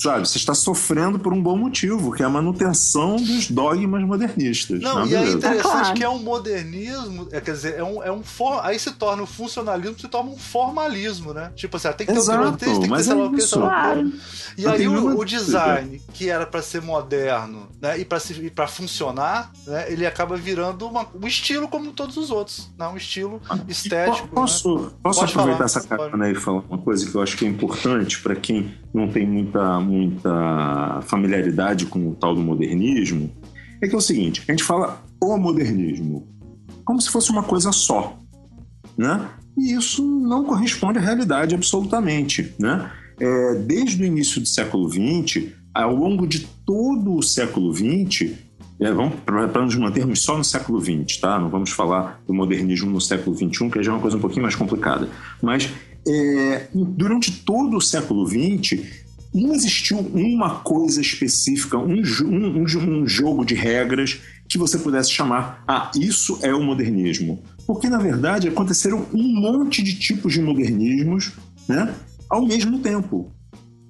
Sabe, 0.00 0.28
você 0.28 0.38
está 0.38 0.54
sofrendo 0.54 1.18
por 1.18 1.32
um 1.32 1.42
bom 1.42 1.56
motivo, 1.56 2.12
que 2.12 2.22
é 2.22 2.26
a 2.26 2.28
manutenção 2.28 3.16
dos 3.16 3.50
dogmas 3.50 4.02
modernistas. 4.04 4.80
Não, 4.80 5.00
Não, 5.00 5.06
e 5.06 5.14
é 5.14 5.18
beleza. 5.18 5.36
interessante 5.38 5.62
Claro. 5.80 5.94
que 5.94 6.04
é 6.04 6.08
um 6.08 6.18
modernismo, 6.20 7.28
é, 7.32 7.40
quer 7.40 7.52
dizer, 7.52 7.74
é 7.78 7.82
um, 7.82 8.02
é 8.02 8.12
um 8.12 8.22
for, 8.22 8.60
aí 8.64 8.78
se 8.78 8.92
torna 8.92 9.22
o 9.24 9.26
funcionalismo, 9.26 9.98
se 9.98 10.06
torna 10.06 10.30
um 10.30 10.36
formalismo, 10.38 11.34
né? 11.34 11.50
Tipo 11.56 11.76
assim, 11.76 11.88
ah, 11.88 11.92
tem 11.92 12.06
que 12.06 12.12
ter 12.12 12.18
Exato, 12.18 12.38
o 12.40 12.46
grotesco, 12.46 12.80
tem 12.80 12.80
que 12.82 12.86
ter 12.86 12.90
mas 12.90 13.06
sei 13.06 13.14
lá 13.14 13.22
é 13.22 13.26
o 13.26 13.32
que, 13.32 13.40
sei 13.42 13.58
lá 13.58 13.94
que. 13.96 14.60
E 14.62 14.66
aí 14.68 14.88
o, 14.88 15.18
o 15.18 15.24
design, 15.24 16.00
que 16.12 16.28
era 16.28 16.46
pra 16.46 16.62
ser 16.62 16.80
moderno, 16.82 17.68
né, 17.80 17.98
e 17.98 18.06
e 18.44 18.50
para 18.50 18.66
funcionar, 18.68 19.50
né, 19.66 19.90
ele 19.92 20.06
acaba 20.06 20.36
virando 20.36 20.86
uma- 20.86 21.06
um 21.20 21.26
estilo 21.26 21.68
como 21.68 21.92
todos 21.92 22.16
os 22.16 22.30
outros, 22.30 22.70
né? 22.78 22.86
Um 22.88 22.96
estilo 22.96 23.40
E 23.66 23.72
estético. 23.72 24.28
po- 24.28 24.34
Posso, 24.36 24.92
posso 25.02 25.20
Pode 25.20 25.32
aproveitar 25.32 25.56
falar, 25.58 25.64
essa 25.66 25.80
carona 25.88 26.24
aí 26.26 26.32
e 26.32 26.34
falar 26.36 26.62
uma 26.68 26.78
coisa 26.78 27.08
que 27.08 27.14
eu 27.14 27.20
acho 27.22 27.36
que 27.36 27.44
é 27.44 27.48
importante 27.48 28.20
para 28.20 28.36
quem 28.36 28.74
não 28.92 29.08
tem 29.08 29.26
muita, 29.26 29.80
muita 29.80 31.00
familiaridade 31.02 31.86
com 31.86 32.08
o 32.08 32.14
tal 32.14 32.34
do 32.34 32.40
modernismo? 32.40 33.30
É 33.80 33.88
que 33.88 33.94
é 33.94 33.98
o 33.98 34.00
seguinte: 34.00 34.42
a 34.48 34.52
gente 34.52 34.64
fala 34.64 35.02
o 35.20 35.36
modernismo 35.36 36.26
como 36.84 37.00
se 37.00 37.10
fosse 37.10 37.30
uma 37.30 37.42
coisa 37.42 37.70
só, 37.70 38.18
né? 38.96 39.28
E 39.58 39.74
isso 39.74 40.02
não 40.02 40.44
corresponde 40.44 40.98
à 40.98 41.02
realidade 41.02 41.54
absolutamente, 41.54 42.54
né? 42.58 42.90
É, 43.20 43.54
desde 43.56 44.02
o 44.02 44.06
início 44.06 44.40
do 44.40 44.46
século 44.46 44.88
XX, 44.88 45.48
ao 45.74 45.94
longo 45.94 46.26
de 46.26 46.46
todo 46.64 47.16
o 47.16 47.22
século 47.22 47.74
XX, 47.74 48.30
é, 48.80 48.92
vamos 48.92 49.16
para 49.20 49.62
nos 49.62 49.74
mantermos 49.74 50.22
só 50.22 50.38
no 50.38 50.44
século 50.44 50.80
XX, 50.80 51.18
tá? 51.20 51.38
Não 51.38 51.50
vamos 51.50 51.70
falar 51.70 52.22
do 52.26 52.32
modernismo 52.32 52.90
no 52.90 53.00
século 53.00 53.36
XXI, 53.36 53.68
que 53.70 53.82
já 53.82 53.90
é 53.90 53.94
uma 53.94 54.00
coisa 54.00 54.16
um 54.16 54.20
pouquinho 54.20 54.42
mais 54.42 54.54
complicada. 54.54 55.08
Mas 55.42 55.68
é, 56.06 56.68
durante 56.74 57.32
todo 57.44 57.76
o 57.76 57.80
século 57.80 58.26
XX, 58.26 58.80
não 59.34 59.54
existiu 59.54 59.98
uma 59.98 60.60
coisa 60.60 61.00
específica, 61.00 61.78
um, 61.78 62.02
um- 62.24 62.62
um 63.02 63.06
jogo 63.06 63.44
de 63.44 63.54
regras 63.54 64.20
que 64.48 64.56
você 64.56 64.78
pudesse 64.78 65.10
chamar, 65.10 65.62
ah, 65.68 65.90
isso 65.94 66.38
é 66.42 66.54
o 66.54 66.62
modernismo. 66.62 67.42
Porque, 67.66 67.88
na 67.88 67.98
verdade, 67.98 68.48
aconteceram 68.48 69.06
um 69.12 69.40
monte 69.40 69.82
de 69.82 69.98
tipos 69.98 70.32
de 70.32 70.40
modernismos 70.40 71.32
né, 71.68 71.94
ao 72.30 72.46
mesmo 72.46 72.78
tempo. 72.78 73.30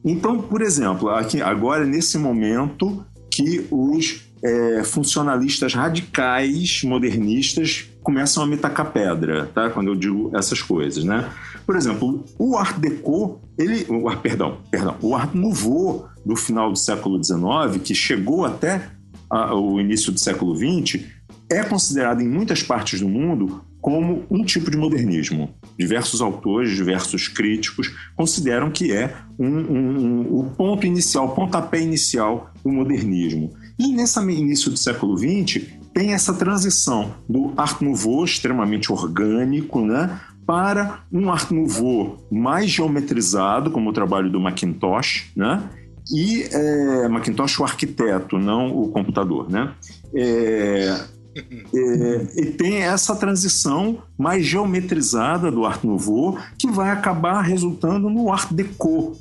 Então, 0.04 0.40
por 0.42 0.62
exemplo, 0.62 1.08
aqui, 1.10 1.40
agora, 1.40 1.84
nesse 1.86 2.18
momento 2.18 3.04
que 3.30 3.64
os 3.70 4.22
é, 4.42 4.82
funcionalistas 4.84 5.74
radicais 5.74 6.82
modernistas 6.82 7.86
começam 8.08 8.42
a 8.42 8.46
me 8.46 8.56
tacar 8.56 8.90
pedra, 8.90 9.50
tá? 9.54 9.68
Quando 9.68 9.88
eu 9.88 9.94
digo 9.94 10.30
essas 10.34 10.62
coisas, 10.62 11.04
né? 11.04 11.28
Por 11.66 11.76
exemplo, 11.76 12.24
o 12.38 12.56
Art 12.56 12.78
Deco, 12.78 13.38
ele, 13.58 13.84
o, 13.86 14.10
perdão, 14.16 14.56
perdão, 14.70 14.96
o 15.02 15.14
Art 15.14 15.34
Nouveau 15.34 16.08
do 16.24 16.34
final 16.34 16.72
do 16.72 16.78
século 16.78 17.22
XIX, 17.22 17.76
que 17.84 17.94
chegou 17.94 18.46
até 18.46 18.88
a- 19.28 19.54
o 19.54 19.78
início 19.78 20.10
do 20.10 20.18
século 20.18 20.56
XX, 20.56 21.04
é 21.50 21.62
considerado 21.62 22.22
em 22.22 22.28
muitas 22.28 22.62
partes 22.62 22.98
do 22.98 23.06
mundo 23.10 23.62
como 23.78 24.24
um 24.30 24.42
tipo 24.42 24.70
de 24.70 24.78
modernismo. 24.78 25.54
Diversos 25.78 26.22
autores, 26.22 26.74
diversos 26.74 27.28
críticos 27.28 27.94
consideram 28.16 28.70
que 28.70 28.90
é 28.90 29.14
um- 29.38 29.46
um- 29.46 29.98
um- 30.00 30.38
o 30.40 30.44
ponto 30.56 30.86
inicial, 30.86 31.26
o 31.26 31.34
pontapé 31.34 31.82
inicial 31.82 32.50
do 32.64 32.72
modernismo. 32.72 33.52
E 33.78 33.92
nesse 33.92 34.18
início 34.18 34.70
do 34.70 34.78
século 34.78 35.14
XX 35.16 35.62
tem 35.98 36.12
essa 36.12 36.32
transição 36.32 37.12
do 37.28 37.52
Art 37.56 37.80
Nouveau 37.80 38.24
extremamente 38.24 38.92
orgânico, 38.92 39.80
né, 39.80 40.20
para 40.46 41.00
um 41.12 41.28
Art 41.28 41.50
Nouveau 41.50 42.24
mais 42.30 42.70
geometrizado, 42.70 43.72
como 43.72 43.90
o 43.90 43.92
trabalho 43.92 44.30
do 44.30 44.38
Macintosh, 44.38 45.32
né, 45.34 45.60
e 46.08 46.44
é, 46.52 47.08
Macintosh 47.08 47.58
o 47.58 47.64
arquiteto, 47.64 48.38
não 48.38 48.70
o 48.80 48.90
computador, 48.90 49.50
né? 49.50 49.72
É, 50.14 51.00
é, 51.36 52.26
e 52.36 52.46
tem 52.46 52.76
essa 52.76 53.16
transição 53.16 53.98
mais 54.16 54.46
geometrizada 54.46 55.50
do 55.50 55.66
Art 55.66 55.82
Nouveau 55.82 56.38
que 56.56 56.70
vai 56.70 56.90
acabar 56.90 57.42
resultando 57.42 58.08
no 58.08 58.32
Art 58.32 58.52
Deco, 58.52 59.16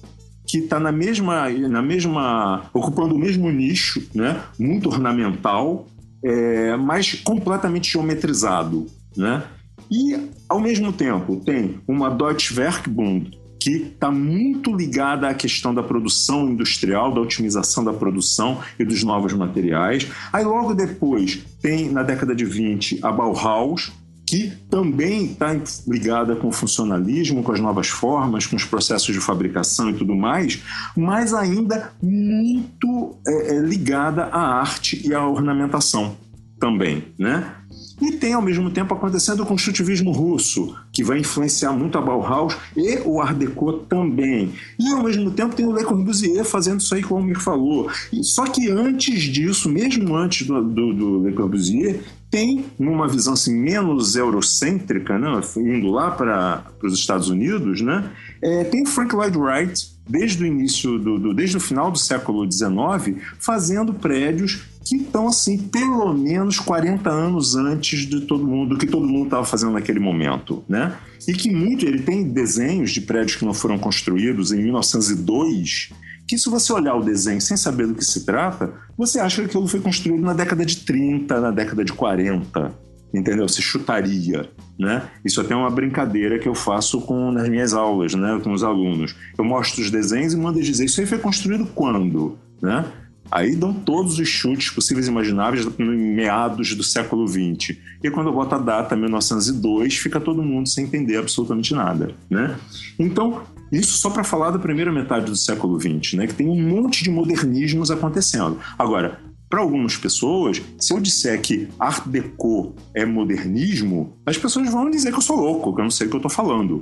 que 0.45 0.59
está 0.59 0.79
na 0.79 0.91
mesma, 0.91 1.49
na 1.49 1.81
mesma, 1.81 2.69
ocupando 2.71 3.15
o 3.15 3.19
mesmo 3.19 3.51
nicho, 3.51 4.07
né? 4.13 4.41
Muito 4.57 4.87
ornamental, 4.89 5.87
é, 6.23 6.75
mas 6.75 7.13
completamente 7.13 7.91
geometrizado, 7.91 8.87
né? 9.15 9.43
E 9.89 10.17
ao 10.49 10.59
mesmo 10.59 10.91
tempo 10.91 11.37
tem 11.37 11.79
uma 11.87 12.09
Deutsche 12.09 12.59
Werkbund 12.59 13.37
que 13.59 13.71
está 13.71 14.11
muito 14.11 14.73
ligada 14.75 15.27
à 15.27 15.33
questão 15.33 15.73
da 15.73 15.81
produção 15.81 16.47
industrial, 16.49 17.13
da 17.13 17.19
otimização 17.19 17.83
da 17.83 17.93
produção 17.93 18.59
e 18.77 18.85
dos 18.85 19.03
novos 19.03 19.33
materiais. 19.33 20.07
Aí 20.31 20.43
logo 20.43 20.73
depois 20.73 21.43
tem, 21.61 21.89
na 21.89 22.03
década 22.03 22.35
de 22.35 22.45
20, 22.45 22.99
a 23.01 23.11
Bauhaus, 23.11 23.91
que 24.27 24.51
também 24.69 25.25
está 25.25 25.57
ligada 25.87 26.35
com 26.35 26.49
o 26.49 26.51
funcionalismo, 26.51 27.41
com 27.41 27.53
as 27.53 27.61
novas 27.61 27.87
formas, 27.87 28.45
com 28.45 28.57
os 28.57 28.65
processos 28.65 29.15
de 29.15 29.21
fabricação 29.21 29.89
e 29.89 29.93
tudo 29.93 30.13
mais, 30.13 30.61
mas 30.95 31.33
ainda 31.33 31.93
muito 32.03 33.15
é, 33.25 33.55
é, 33.55 33.59
ligada 33.59 34.25
à 34.25 34.59
arte 34.59 35.01
e 35.07 35.13
à 35.13 35.25
ornamentação 35.25 36.17
também, 36.59 37.05
né? 37.17 37.53
E 38.01 38.11
tem 38.11 38.33
ao 38.33 38.41
mesmo 38.41 38.69
tempo 38.69 38.93
acontecendo 38.93 39.41
o 39.41 39.45
construtivismo 39.45 40.11
russo, 40.11 40.75
que 40.91 41.03
vai 41.03 41.19
influenciar 41.19 41.71
muito 41.71 41.97
a 41.97 42.01
Bauhaus 42.01 42.55
e 42.75 42.99
o 43.05 43.19
Art 43.21 43.35
Deco 43.35 43.73
também. 43.73 44.51
E 44.77 44.87
ao 44.91 45.03
mesmo 45.03 45.31
tempo 45.31 45.55
tem 45.55 45.65
o 45.65 45.75
Le 45.75 45.83
Corbusier 45.83 46.45
fazendo 46.45 46.79
isso 46.79 46.93
aí, 46.93 47.01
como 47.01 47.21
o 47.21 47.23
Mir 47.23 47.39
falou. 47.39 47.89
Só 48.21 48.45
que 48.45 48.69
antes 48.69 49.23
disso, 49.23 49.69
mesmo 49.69 50.15
antes 50.15 50.45
do, 50.45 50.61
do, 50.63 50.93
do 50.93 51.23
Le 51.23 51.33
Corbusier, 51.33 52.01
tem 52.37 52.65
numa 52.77 53.07
visão 53.07 53.33
assim, 53.33 53.55
menos 53.55 54.15
eurocêntrica, 54.15 55.17
né, 55.17 55.41
indo 55.57 55.89
lá 55.89 56.11
para 56.11 56.63
os 56.83 56.93
Estados 56.93 57.29
Unidos, 57.29 57.81
né, 57.81 58.11
é, 58.41 58.63
tem 58.65 58.85
Frank 58.85 59.15
Lloyd 59.15 59.35
Wright, 59.35 59.97
desde 60.07 60.43
o 60.43 60.45
início, 60.45 60.99
do, 60.99 61.17
do, 61.17 61.33
desde 61.33 61.57
o 61.57 61.59
final 61.59 61.89
do 61.89 61.97
século 61.97 62.49
XIX, 62.49 63.17
fazendo 63.39 63.91
prédios 63.91 64.61
que 64.85 64.97
estão 64.97 65.27
assim 65.27 65.57
pelo 65.57 66.13
menos 66.13 66.59
40 66.59 67.09
anos 67.09 67.55
antes 67.55 68.07
de 68.07 68.21
todo 68.21 68.45
mundo 68.45 68.75
do 68.75 68.77
que 68.77 68.85
todo 68.85 69.05
mundo 69.05 69.25
estava 69.25 69.43
fazendo 69.43 69.73
naquele 69.73 69.99
momento, 69.99 70.63
né? 70.69 70.95
E 71.27 71.33
que 71.33 71.51
muito 71.51 71.85
ele 71.85 72.03
tem 72.03 72.23
desenhos 72.23 72.91
de 72.91 73.01
prédios 73.01 73.35
que 73.35 73.43
não 73.43 73.53
foram 73.53 73.77
construídos 73.77 74.53
em 74.53 74.63
1902 74.63 75.89
que 76.27 76.37
se 76.37 76.49
você 76.49 76.73
olhar 76.73 76.95
o 76.95 77.03
desenho 77.03 77.39
sem 77.39 77.55
saber 77.55 77.87
do 77.87 77.95
que 77.95 78.03
se 78.03 78.25
trata, 78.25 78.73
você 78.97 79.19
acha 79.19 79.41
que 79.41 79.47
aquilo 79.47 79.67
foi 79.67 79.79
construído 79.79 80.21
na 80.21 80.33
década 80.33 80.65
de 80.65 80.77
30, 80.77 81.39
na 81.39 81.51
década 81.51 81.85
de 81.85 81.93
40, 81.93 82.73
entendeu? 83.13 83.47
Você 83.47 83.61
chutaria, 83.61 84.49
né? 84.77 85.07
Isso 85.23 85.39
até 85.39 85.53
é 85.53 85.57
uma 85.57 85.69
brincadeira 85.69 86.37
que 86.37 86.47
eu 86.47 86.53
faço 86.53 86.99
com 87.01 87.31
nas 87.31 87.47
minhas 87.47 87.73
aulas, 87.73 88.13
né, 88.13 88.39
com 88.43 88.51
os 88.51 88.63
alunos. 88.63 89.15
Eu 89.37 89.45
mostro 89.45 89.81
os 89.81 89.89
desenhos 89.89 90.33
e 90.33 90.37
mando 90.37 90.57
eles 90.57 90.67
dizer, 90.67 90.85
isso 90.85 90.99
aí 90.99 91.07
foi 91.07 91.17
construído 91.17 91.65
quando, 91.73 92.37
né? 92.61 92.85
Aí 93.29 93.55
dão 93.55 93.73
todos 93.73 94.19
os 94.19 94.27
chutes 94.27 94.69
possíveis 94.69 95.07
e 95.07 95.11
imagináveis 95.11 95.67
em 95.77 96.15
meados 96.15 96.73
do 96.75 96.83
século 96.83 97.27
XX. 97.27 97.77
E 98.01 98.09
quando 98.09 98.27
eu 98.27 98.33
boto 98.33 98.55
a 98.55 98.57
data 98.57 98.95
1902, 98.95 99.97
fica 99.97 100.19
todo 100.19 100.41
mundo 100.41 100.69
sem 100.69 100.85
entender 100.85 101.17
absolutamente 101.17 101.73
nada, 101.73 102.15
né? 102.29 102.57
Então, 102.97 103.41
isso 103.71 103.97
só 103.97 104.09
para 104.09 104.23
falar 104.23 104.51
da 104.51 104.59
primeira 104.59 104.91
metade 104.91 105.25
do 105.25 105.35
século 105.35 105.79
XX, 105.79 106.13
né? 106.13 106.27
Que 106.27 106.33
tem 106.33 106.47
um 106.47 106.61
monte 106.61 107.03
de 107.03 107.09
modernismos 107.09 107.91
acontecendo. 107.91 108.59
Agora, 108.77 109.19
para 109.49 109.61
algumas 109.61 109.95
pessoas, 109.95 110.61
se 110.79 110.93
eu 110.93 110.99
disser 110.99 111.41
que 111.41 111.67
Art 111.79 112.05
Deco 112.07 112.75
é 112.93 113.05
modernismo, 113.05 114.17
as 114.25 114.37
pessoas 114.37 114.69
vão 114.69 114.89
dizer 114.89 115.11
que 115.11 115.17
eu 115.17 115.21
sou 115.21 115.37
louco, 115.37 115.73
que 115.73 115.81
eu 115.81 115.83
não 115.83 115.91
sei 115.91 116.07
o 116.07 116.09
que 116.09 116.15
eu 116.15 116.19
estou 116.19 116.31
falando, 116.31 116.81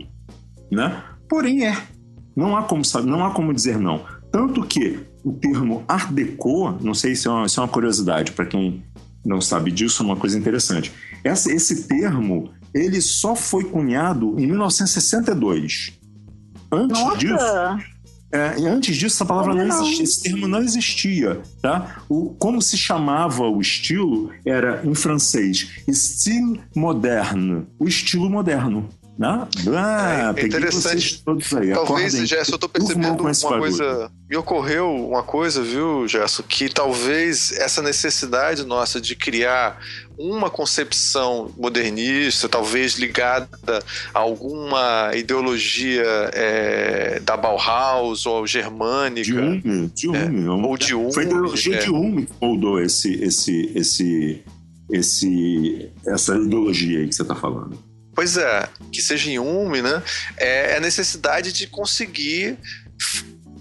né? 0.71 1.03
Porém 1.29 1.65
é. 1.65 1.77
Não 2.35 2.57
há 2.57 2.63
como 2.63 2.81
não 3.05 3.25
há 3.25 3.31
como 3.31 3.53
dizer 3.53 3.79
não. 3.79 4.03
Tanto 4.31 4.61
que 4.63 4.99
o 5.23 5.31
termo 5.31 5.83
Art 5.87 6.11
Deco, 6.11 6.71
não 6.81 6.93
sei 6.93 7.15
se 7.15 7.27
é 7.27 7.31
uma, 7.31 7.47
se 7.47 7.57
é 7.57 7.61
uma 7.61 7.67
curiosidade 7.67 8.31
para 8.31 8.45
quem 8.45 8.83
não 9.25 9.41
sabe 9.41 9.71
disso, 9.71 10.03
é 10.03 10.05
uma 10.05 10.15
coisa 10.15 10.37
interessante. 10.37 10.91
Essa, 11.23 11.51
esse 11.51 11.87
termo 11.87 12.51
ele 12.73 12.99
só 12.99 13.35
foi 13.35 13.63
cunhado 13.63 14.35
em 14.37 14.45
1962. 14.47 15.93
Antes 16.71 16.99
Nossa. 16.99 17.17
disso, 17.17 17.95
é, 18.31 18.67
antes 18.67 18.97
disso, 18.97 19.15
essa 19.15 19.25
palavra 19.25 19.53
não, 19.53 19.65
não 19.65 19.81
existia, 19.81 20.03
esse 20.03 20.23
termo 20.23 20.47
não 20.47 20.61
existia, 20.61 21.41
tá? 21.61 22.01
O, 22.09 22.31
como 22.37 22.61
se 22.61 22.77
chamava 22.77 23.43
o 23.47 23.61
estilo 23.61 24.31
era, 24.45 24.81
em 24.85 24.93
francês, 24.93 25.69
style 25.87 26.59
moderne, 26.75 27.65
o 27.79 27.87
estilo 27.87 28.29
moderno. 28.29 28.89
Né? 29.17 29.47
Ah, 29.73 30.33
é 30.35 30.45
interessante. 30.45 31.23
Talvez, 31.23 31.71
Acordem, 31.71 32.25
Gerson, 32.25 32.51
eu 32.51 32.57
tô 32.57 32.67
percebendo 32.67 33.21
uma 33.21 33.59
coisa. 33.59 34.11
Me 34.29 34.35
ocorreu 34.35 34.93
uma 34.93 35.23
coisa, 35.23 35.61
viu, 35.61 36.05
Gerson, 36.07 36.43
que 36.43 36.67
talvez 36.67 37.51
essa 37.53 37.81
necessidade 37.81 38.65
nossa 38.65 38.99
de 38.99 39.15
criar 39.15 39.79
uma 40.17 40.49
concepção 40.49 41.51
modernista, 41.57 42.49
talvez 42.49 42.95
ligada 42.95 43.47
a 44.13 44.19
alguma 44.19 45.11
ideologia 45.15 46.03
é, 46.33 47.19
da 47.21 47.37
Bauhaus 47.37 48.25
ou 48.25 48.45
germânica. 48.45 49.23
De 49.23 49.37
Hume, 49.37 49.91
de 49.93 50.07
Hume. 50.09 50.45
É, 50.45 50.49
ou 50.67 50.77
de 50.77 50.93
Hume. 50.93 51.13
Foi 51.13 51.23
a 51.23 51.25
ideologia 51.27 51.75
é. 51.75 51.79
de 51.79 51.89
Hume 51.89 52.25
que 52.25 52.33
moldou 52.41 52.81
esse, 52.81 53.13
esse, 53.23 53.71
esse, 53.75 54.43
esse, 54.91 55.89
essa 56.05 56.35
ideologia 56.35 56.99
aí 56.99 57.07
que 57.07 57.15
você 57.15 57.21
está 57.21 57.35
falando. 57.35 57.77
Pois 58.15 58.37
é, 58.37 58.69
que 58.91 59.01
seja 59.01 59.29
UME, 59.41 59.81
né? 59.81 60.01
É 60.37 60.77
a 60.77 60.79
necessidade 60.79 61.51
de 61.51 61.67
conseguir 61.67 62.57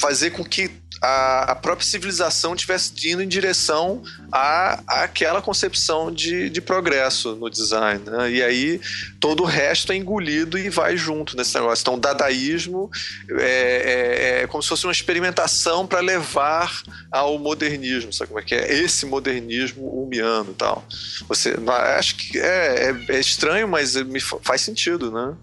fazer 0.01 0.31
com 0.31 0.45
que 0.45 0.71
a, 1.01 1.53
a 1.53 1.55
própria 1.55 1.87
civilização 1.87 2.55
estivesse 2.55 2.93
indo 3.09 3.23
em 3.23 3.29
direção 3.29 4.03
a, 4.33 4.81
a 4.87 5.05
aquela 5.05 5.41
concepção 5.41 6.13
de, 6.13 6.51
de 6.51 6.61
progresso 6.61 7.37
no 7.37 7.49
design. 7.49 8.03
Né? 8.05 8.33
E 8.33 8.43
aí 8.43 8.81
todo 9.21 9.43
o 9.43 9.47
resto 9.47 9.93
é 9.93 9.97
engolido 9.97 10.59
e 10.59 10.69
vai 10.69 10.97
junto 10.97 11.37
nesse 11.37 11.55
negócio. 11.55 11.83
Então, 11.83 11.95
o 11.95 12.01
dadaísmo 12.01 12.91
é, 13.31 14.41
é, 14.41 14.43
é 14.43 14.47
como 14.47 14.63
se 14.63 14.69
fosse 14.69 14.87
uma 14.87 14.93
experimentação 14.93 15.87
para 15.87 16.01
levar 16.01 16.83
ao 17.11 17.39
modernismo, 17.39 18.13
sabe 18.13 18.29
como 18.29 18.41
é 18.41 18.43
que 18.43 18.55
é? 18.55 18.73
Esse 18.73 19.07
modernismo 19.07 19.89
humiano 19.89 20.51
e 20.51 20.55
tal. 20.55 20.85
Você, 21.29 21.55
acho 21.97 22.17
que 22.17 22.39
é, 22.39 22.91
é, 22.91 23.17
é 23.17 23.21
estranho, 23.21 23.69
mas 23.69 23.95
me 23.97 24.21
faz 24.21 24.63
sentido, 24.63 25.11
né? 25.11 25.35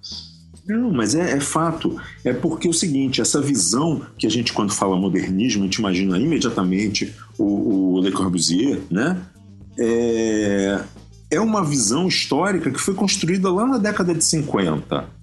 Não, 0.67 0.91
mas 0.91 1.15
é, 1.15 1.31
é, 1.31 1.39
fato. 1.39 1.99
É 2.23 2.33
porque 2.33 2.67
é 2.67 2.69
o 2.69 2.73
seguinte, 2.73 3.21
essa 3.21 3.41
visão 3.41 4.01
que 4.17 4.27
a 4.27 4.29
gente, 4.29 4.53
quando 4.53 4.71
fala 4.71 4.95
modernismo, 4.95 5.63
a 5.63 5.65
gente 5.65 5.75
imagina 5.75 6.17
imediatamente 6.17 7.13
o, 7.37 7.95
o 7.95 8.01
Le 8.01 8.11
Corbusier, 8.11 8.79
né? 8.89 9.17
É, 9.77 10.79
é 11.31 11.39
uma 11.39 11.63
visão 11.63 12.07
histórica 12.07 12.69
que 12.69 12.79
foi 12.79 12.93
construída 12.93 13.51
lá 13.51 13.65
na 13.65 13.77
década 13.77 14.13
de 14.13 14.23
50. 14.23 15.21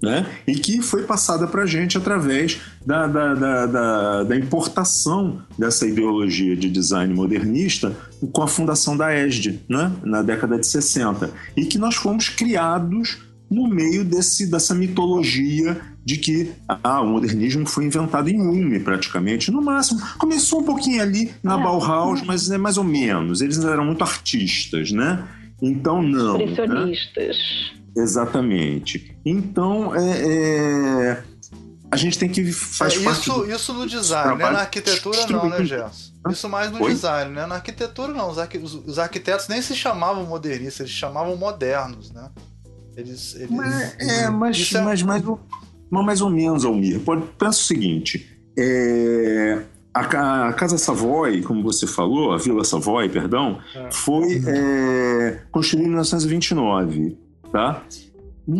Né? 0.00 0.26
E 0.48 0.54
que 0.54 0.82
foi 0.82 1.04
passada 1.04 1.46
para 1.46 1.62
a 1.62 1.66
gente 1.66 1.96
através 1.96 2.60
da, 2.84 3.06
da, 3.06 3.66
da, 3.66 4.24
da, 4.24 4.36
importação 4.36 5.42
dessa 5.56 5.86
ideologia 5.86 6.56
de 6.56 6.68
design 6.68 7.14
modernista 7.14 7.96
com 8.32 8.42
a 8.42 8.48
fundação 8.48 8.96
da 8.96 9.14
ESD, 9.16 9.60
né? 9.68 9.92
na 10.02 10.22
década 10.22 10.58
de 10.58 10.66
60. 10.66 11.30
E 11.56 11.64
que 11.66 11.78
nós 11.78 11.94
fomos 11.94 12.28
criados 12.28 13.18
no 13.52 13.68
meio 13.68 14.04
desse, 14.04 14.50
dessa 14.50 14.74
mitologia 14.74 15.80
de 16.04 16.16
que 16.16 16.52
ah, 16.66 17.00
o 17.00 17.06
modernismo 17.06 17.66
foi 17.66 17.84
inventado 17.84 18.28
em 18.28 18.40
Ulm, 18.40 18.80
praticamente, 18.82 19.50
no 19.50 19.62
máximo. 19.62 20.00
Começou 20.18 20.60
um 20.60 20.64
pouquinho 20.64 21.02
ali 21.02 21.32
na 21.42 21.58
é. 21.58 21.62
Bauhaus, 21.62 22.22
mas 22.22 22.50
é 22.50 22.58
mais 22.58 22.78
ou 22.78 22.84
menos. 22.84 23.40
Eles 23.40 23.62
eram 23.64 23.84
muito 23.84 24.02
artistas, 24.02 24.90
né? 24.90 25.26
Então, 25.60 26.02
não. 26.02 26.38
Né? 26.38 26.44
Impressionistas. 26.44 27.36
Né? 27.36 28.02
Exatamente. 28.02 29.16
Então, 29.24 29.94
é, 29.94 30.10
é, 30.10 31.22
a 31.90 31.96
gente 31.96 32.18
tem 32.18 32.28
que 32.28 32.50
faz 32.50 32.94
é, 32.94 33.10
isso, 33.10 33.32
do... 33.32 33.52
isso 33.52 33.74
no 33.74 33.86
design, 33.86 34.38
né? 34.38 34.50
Na 34.50 34.60
arquitetura 34.60 35.26
não, 35.28 35.48
né, 35.48 35.64
Gerson? 35.64 36.12
Isso 36.30 36.48
mais 36.48 36.70
no 36.72 36.82
Oi? 36.82 36.92
design, 36.92 37.34
né? 37.34 37.44
Na 37.46 37.56
arquitetura 37.56 38.12
não. 38.12 38.30
Os 38.30 38.98
arquitetos 38.98 39.46
nem 39.48 39.60
se 39.60 39.76
chamavam 39.76 40.24
modernistas, 40.24 40.80
eles 40.80 40.92
se 40.92 40.98
chamavam 40.98 41.36
modernos, 41.36 42.10
né? 42.10 42.30
Eles, 42.96 43.34
eles, 43.36 43.50
mas, 43.50 43.96
é, 43.98 44.28
mas, 44.30 44.72
é... 44.72 44.80
mas, 44.82 45.02
mais, 45.02 45.24
mais 46.02 46.20
ou 46.20 46.30
menos, 46.30 46.64
Almir. 46.64 47.00
Pensa 47.38 47.60
o 47.60 47.64
seguinte: 47.64 48.26
é, 48.58 49.62
a, 49.94 50.48
a, 50.48 50.52
Casa 50.52 50.78
Savoy, 50.78 51.42
como 51.42 51.62
você 51.62 51.86
falou, 51.86 52.32
a 52.32 52.38
Vila 52.38 52.64
Savoy, 52.64 53.08
perdão, 53.08 53.58
é. 53.74 53.88
foi 53.90 54.42
é, 54.46 55.40
construída 55.50 55.86
em 55.86 55.90
1929. 55.90 57.18
Tá? 57.50 57.82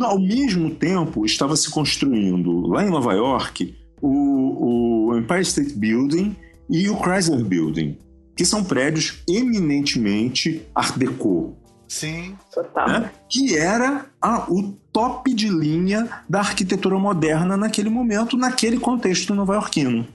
Ao 0.03 0.19
mesmo 0.19 0.75
tempo, 0.75 1.25
estava 1.25 1.57
se 1.57 1.71
construindo 1.71 2.67
lá 2.67 2.85
em 2.85 2.91
Nova 2.91 3.15
York 3.15 3.75
o, 4.01 5.09
o 5.09 5.19
Empire 5.19 5.41
State 5.43 5.75
Building 5.75 6.37
e 6.69 6.89
o 6.89 6.97
Chrysler 6.97 7.45
Building, 7.45 7.97
que 8.37 8.45
são 8.45 8.63
prédios 8.63 9.23
eminentemente 9.29 10.63
Art 10.75 10.97
Deco. 10.97 11.57
Sim. 11.93 12.35
Né? 12.89 13.11
Que 13.29 13.55
era 13.55 14.07
a, 14.19 14.51
o 14.51 14.73
top 14.91 15.35
de 15.35 15.51
linha 15.51 16.09
da 16.27 16.39
arquitetura 16.39 16.99
moderna 16.99 17.55
naquele 17.55 17.91
momento, 17.91 18.35
naquele 18.35 18.79
contexto 18.79 19.35
nova-iorquino. 19.35 20.09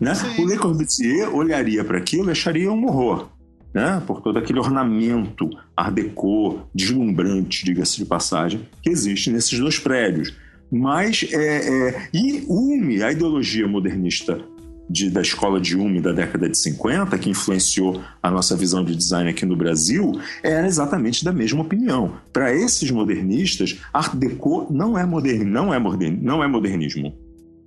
Né? 0.00 0.12
O 0.36 0.44
Le 0.44 0.58
Corbusier 0.58 1.32
olharia 1.32 1.84
para 1.84 1.98
aquilo 1.98 2.28
e 2.28 2.32
acharia 2.32 2.72
um 2.72 2.86
horror. 2.86 3.28
Né? 3.72 4.02
Por 4.04 4.20
todo 4.20 4.36
aquele 4.36 4.58
ornamento 4.58 5.48
art 5.76 5.94
déco, 5.94 6.68
deslumbrante, 6.74 7.64
diga-se 7.64 7.98
de 7.98 8.04
passagem, 8.04 8.68
que 8.82 8.90
existe 8.90 9.30
nesses 9.30 9.56
dois 9.60 9.78
prédios. 9.78 10.34
Mas, 10.72 11.24
é, 11.30 11.68
é, 11.68 12.08
e 12.12 12.44
UME, 12.48 13.00
a 13.04 13.12
ideologia 13.12 13.68
modernista 13.68 14.40
de, 14.88 15.10
da 15.10 15.20
escola 15.20 15.60
de 15.60 15.76
Umi 15.76 16.00
da 16.00 16.12
década 16.12 16.48
de 16.48 16.56
50, 16.56 17.18
que 17.18 17.30
influenciou 17.30 18.02
a 18.22 18.30
nossa 18.30 18.56
visão 18.56 18.84
de 18.84 18.94
design 18.94 19.28
aqui 19.28 19.44
no 19.44 19.56
Brasil, 19.56 20.12
era 20.42 20.66
exatamente 20.66 21.24
da 21.24 21.32
mesma 21.32 21.62
opinião. 21.62 22.16
Para 22.32 22.54
esses 22.54 22.90
modernistas, 22.90 23.78
Art 23.92 24.14
Deco 24.14 24.66
não 24.70 24.98
é, 24.98 25.04
modern, 25.04 25.44
não 25.44 25.72
é, 25.72 25.78
modern, 25.78 26.18
não 26.20 26.42
é 26.42 26.46
modernismo. 26.46 27.16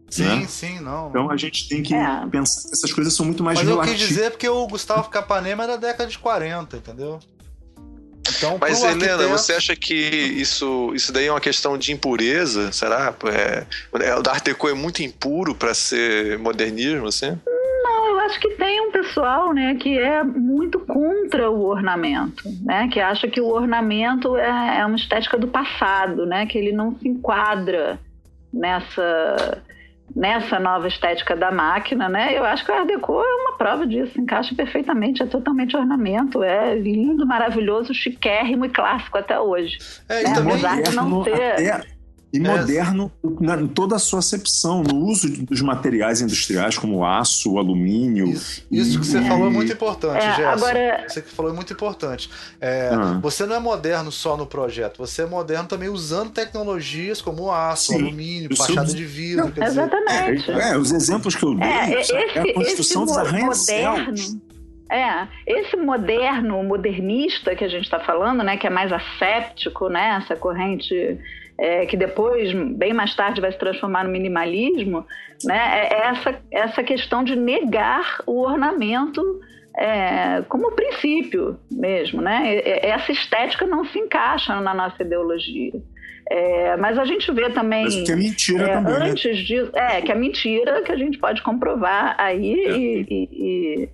Sim, 0.10 0.24
né? 0.24 0.46
sim, 0.48 0.80
não. 0.80 1.10
Então 1.10 1.30
a 1.30 1.38
gente 1.38 1.70
tem 1.70 1.84
que 1.84 1.94
é. 1.94 2.26
pensar 2.32 2.68
que 2.68 2.74
essas 2.74 2.92
coisas 2.92 3.14
são 3.14 3.26
muito 3.26 3.44
mais 3.44 3.60
Mas 3.60 3.68
relativas. 3.68 3.92
Mas 3.92 4.02
eu 4.02 4.08
quis 4.08 4.16
dizer 4.16 4.32
porque 4.32 4.50
o 4.50 4.68
Gustavo 4.68 5.10
Capanema 5.10 5.66
é 5.66 5.68
da 5.68 5.78
década 5.78 6.10
de 6.10 6.18
40, 6.18 6.78
entendeu? 6.78 7.20
Então, 8.40 8.58
Mas, 8.60 8.82
Helena, 8.82 9.14
arquiteto... 9.14 9.30
você 9.30 9.54
acha 9.54 9.76
que 9.76 9.94
isso, 9.94 10.94
isso 10.96 11.12
daí 11.12 11.28
é 11.28 11.32
uma 11.32 11.42
questão 11.42 11.78
de 11.78 11.92
impureza? 11.92 12.72
Será? 12.72 13.14
É, 13.26 13.66
é 14.02 14.16
o 14.16 14.30
Art 14.30 14.44
Deco 14.44 14.70
é 14.70 14.74
muito 14.74 15.04
impuro 15.04 15.54
para 15.54 15.74
ser 15.74 16.40
modernismo, 16.40 17.08
assim? 17.08 17.38
Não, 17.84 18.08
eu 18.08 18.20
acho 18.22 18.40
que 18.40 18.50
tem 18.52 18.80
um 18.80 18.92
pessoal, 18.92 19.54
né, 19.54 19.76
que 19.76 20.00
é 20.00 20.24
muito 20.24 20.80
contra 20.80 21.52
o 21.52 21.66
ornamento, 21.66 22.44
né, 22.64 22.88
que 22.92 23.02
acha 23.02 23.28
que 23.28 23.42
o 23.42 23.48
ornamento 23.48 24.38
é, 24.38 24.80
é 24.80 24.86
uma 24.86 24.96
estética 24.96 25.38
do 25.38 25.48
passado, 25.48 26.26
né, 26.26 26.46
que 26.46 26.58
ele 26.58 26.72
não 26.72 26.98
se 26.98 27.10
enquadra 27.10 28.00
nessa 28.54 29.62
nessa 30.16 30.60
nova 30.60 30.88
estética 30.88 31.36
da 31.36 31.52
máquina, 31.52 32.10
né? 32.10 32.38
Eu 32.38 32.44
acho 32.44 32.66
que 32.66 32.72
o 32.72 32.76
Art 32.76 32.88
Deco 32.88 33.22
é 33.22 33.36
uma 33.36 33.58
prova 33.58 33.86
disso, 33.86 34.20
encaixa 34.20 34.56
perfeitamente, 34.56 35.22
é 35.22 35.26
totalmente 35.26 35.76
ornamento, 35.76 36.44
é 36.44 36.76
lindo, 36.76 37.26
maravilhoso, 37.26 37.94
chiquérrimo 37.94 38.66
e 38.66 38.70
clássico 38.70 39.18
até 39.18 39.40
hoje. 39.40 39.78
É, 40.08 40.24
né? 40.24 40.32
e 40.32 40.34
também 40.34 40.54
Apesar 40.54 40.82
de 40.82 40.96
não 40.96 41.24
ter... 41.24 41.54
Até 41.54 41.99
e 42.32 42.38
é. 42.38 42.42
moderno 42.42 43.12
na, 43.40 43.60
em 43.60 43.68
toda 43.68 43.96
a 43.96 44.00
sua 44.00 44.20
acepção, 44.20 44.84
no 44.84 44.98
uso 44.98 45.28
dos 45.46 45.62
materiais 45.62 46.22
industriais 46.22 46.78
como 46.78 47.04
aço, 47.04 47.58
alumínio. 47.58 48.30
Isso, 48.30 48.66
isso 48.70 49.00
que 49.00 49.06
você 49.06 49.22
falou 49.22 49.48
é 49.48 49.50
muito 49.50 49.74
importante, 49.74 50.24
é, 50.24 50.36
Gerson. 50.36 50.66
Agora... 50.66 51.06
Você 51.08 51.22
que 51.22 51.30
falou 51.30 51.52
é 51.52 51.56
muito 51.56 51.74
importante. 51.74 52.30
É, 52.62 52.90
ah. 52.94 53.20
Você 53.22 53.46
não 53.46 53.56
é 53.56 53.60
moderno 53.60 54.12
só 54.12 54.38
no 54.38 54.46
projeto, 54.46 54.98
você 55.00 55.24
é 55.24 55.26
moderno 55.26 55.68
também 55.68 55.90
usando 55.90 56.30
tecnologias 56.30 57.22
como 57.22 57.44
o 57.44 57.52
aço, 57.52 57.94
Sim. 57.94 58.04
alumínio, 58.04 58.56
fachada 58.56 58.94
de 58.94 59.06
vidro. 59.06 59.52
Não, 59.56 59.66
exatamente. 59.66 60.46
Dizer... 60.46 60.60
É, 60.60 60.78
os 60.78 60.92
exemplos 60.92 61.36
que 61.36 61.44
eu 61.44 61.56
dei 61.56 61.68
é, 61.68 62.02
esse, 62.02 62.14
é 62.14 62.40
a 62.40 62.54
construção 62.54 63.06
dos 63.06 63.18
arranha-céus. 63.18 64.38
É, 64.92 65.28
esse 65.46 65.78
moderno, 65.78 66.64
modernista 66.64 67.56
que 67.56 67.64
a 67.64 67.68
gente 67.68 67.84
está 67.84 68.00
falando, 68.00 68.44
né, 68.44 68.58
que 68.58 68.66
é 68.66 68.72
mais 68.72 68.92
asséptico, 68.92 69.88
né, 69.88 70.20
essa 70.24 70.36
corrente 70.36 71.20
é, 71.60 71.86
que 71.86 71.98
depois, 71.98 72.54
bem 72.76 72.94
mais 72.94 73.14
tarde, 73.14 73.42
vai 73.42 73.52
se 73.52 73.58
transformar 73.58 74.06
no 74.06 74.10
minimalismo, 74.10 75.06
né, 75.44 75.88
é 75.92 76.08
essa, 76.08 76.42
essa 76.52 76.84
questão 76.84 77.24
de 77.24 77.36
negar 77.36 78.22
o 78.26 78.42
ornamento 78.42 79.22
é, 79.78 80.42
como 80.48 80.72
princípio 80.72 81.60
mesmo. 81.70 82.22
Né? 82.22 82.62
Essa 82.82 83.12
estética 83.12 83.66
não 83.66 83.84
se 83.86 84.00
encaixa 84.00 84.60
na 84.62 84.74
nossa 84.74 85.04
ideologia. 85.04 85.74
É, 86.32 86.78
mas 86.78 86.98
a 86.98 87.06
gente 87.06 87.32
vê 87.32 87.50
também. 87.50 87.84
Mas 87.84 88.04
que 88.04 88.12
é 88.12 88.16
mentira 88.16 88.64
é, 88.64 88.74
também. 88.76 88.94
Né? 88.94 89.10
Antes 89.10 89.38
né? 89.38 89.44
disso. 89.44 89.72
É, 89.74 90.02
que 90.02 90.12
é 90.12 90.16
mentira, 90.16 90.82
que 90.84 90.92
a 90.92 90.98
gente 90.98 91.18
pode 91.18 91.42
comprovar 91.42 92.16
aí 92.20 92.54
é. 92.54 92.78
e, 92.78 93.08
e, 93.10 93.30
e 93.32 93.90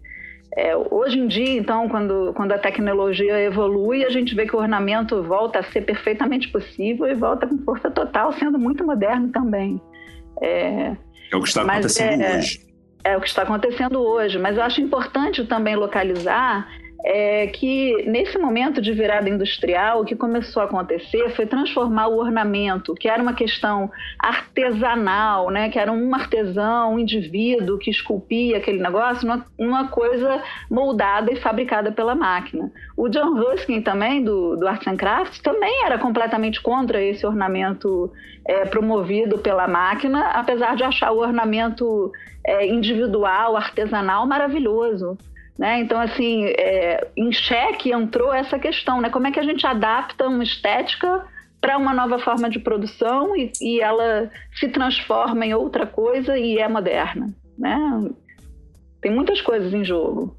é, 0.56 0.76
hoje 0.90 1.20
em 1.20 1.28
dia, 1.28 1.58
então, 1.58 1.90
quando, 1.90 2.32
quando 2.34 2.54
a 2.54 2.58
tecnologia 2.58 3.38
evolui, 3.42 4.06
a 4.06 4.10
gente 4.10 4.34
vê 4.34 4.46
que 4.46 4.56
o 4.56 4.60
ornamento 4.60 5.22
volta 5.22 5.60
a 5.60 5.64
ser 5.64 5.82
perfeitamente 5.82 6.48
possível 6.48 7.06
e 7.08 7.14
volta 7.14 7.46
com 7.46 7.58
força 7.60 7.92
total, 7.92 8.32
sendo 8.32 8.58
muito 8.58 8.86
moderno 8.86 9.28
também. 9.34 9.82
É, 10.42 10.96
é 11.32 11.36
o 11.36 11.42
que 11.42 11.50
está 11.50 11.62
acontecendo 11.62 12.22
é, 12.22 12.38
hoje. 12.38 12.60
É 13.04 13.18
o 13.18 13.22
que 13.22 13.28
está 13.28 13.42
acontecendo 13.42 14.02
hoje, 14.02 14.40
mas 14.40 14.56
eu 14.56 14.64
acho 14.64 14.80
importante 14.80 15.46
também 15.46 15.76
localizar 15.76 16.66
é 17.08 17.46
que 17.46 18.04
nesse 18.08 18.36
momento 18.40 18.82
de 18.82 18.92
virada 18.92 19.30
industrial, 19.30 20.02
o 20.02 20.06
que 20.06 20.16
começou 20.16 20.64
a 20.64 20.66
acontecer 20.66 21.30
foi 21.36 21.46
transformar 21.46 22.08
o 22.08 22.18
ornamento, 22.18 22.96
que 22.96 23.08
era 23.08 23.22
uma 23.22 23.34
questão 23.34 23.92
artesanal, 24.18 25.52
né, 25.52 25.70
que 25.70 25.78
era 25.78 25.92
um 25.92 26.16
artesão, 26.16 26.96
um 26.96 27.00
indivíduo 27.00 27.78
que 27.78 27.92
esculpia 27.92 28.58
aquele 28.58 28.82
negócio, 28.82 29.28
numa, 29.60 29.88
coisa 29.88 30.42
moldada 30.70 31.32
e 31.32 31.36
fabricada 31.36 31.92
pela 31.92 32.16
máquina. 32.16 32.72
O 32.98 33.08
John 33.08 33.36
Ruskin 33.36 33.84
também, 33.84 34.24
do, 34.24 34.56
do 34.56 34.68
Arts 34.68 34.88
and 34.88 34.98
Crafts, 34.98 35.40
também 35.42 35.86
era 35.86 36.00
completamente 36.00 36.60
contra 36.60 37.00
esse 37.00 37.24
ornamento 37.24 38.12
é, 38.48 38.66
promovido 38.66 39.38
pela 39.38 39.68
máquina, 39.68 40.32
apesar 40.32 40.76
de 40.76 40.84
achar 40.84 41.12
o 41.12 41.20
ornamento 41.20 42.12
é, 42.44 42.66
individual, 42.66 43.56
artesanal, 43.56 44.26
maravilhoso. 44.26 45.16
Né? 45.58 45.80
Então, 45.80 46.00
assim, 46.00 46.46
é, 46.46 47.08
em 47.16 47.32
xeque 47.32 47.92
entrou 47.92 48.34
essa 48.34 48.60
questão, 48.60 49.00
né? 49.00 49.10
Como 49.10 49.26
é 49.28 49.32
que 49.32 49.40
a 49.40 49.44
gente 49.44 49.66
adapta 49.66 50.28
uma 50.28 50.44
estética 50.44 51.26
para 51.62 51.78
uma 51.78 51.94
nova 51.94 52.20
forma 52.20 52.50
de 52.50 52.60
produção 52.60 53.36
e, 53.36 53.52
e, 53.62 53.80
ela 53.80 54.30
se 54.54 54.68
transforma 54.68 55.46
em 55.46 55.54
outra 55.54 55.88
coisa 55.88 56.38
e 56.38 56.58
é 56.58 56.68
moderna, 56.68 57.34
né? 57.58 57.78
Tem 59.02 59.12
muitas 59.12 59.42
coisas 59.42 59.74
em 59.74 59.84
jogo. 59.84 60.36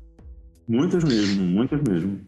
Muitas 0.69 1.03
mesmo, 1.03 1.45
muitas 1.45 1.81
mesmo. 1.83 2.21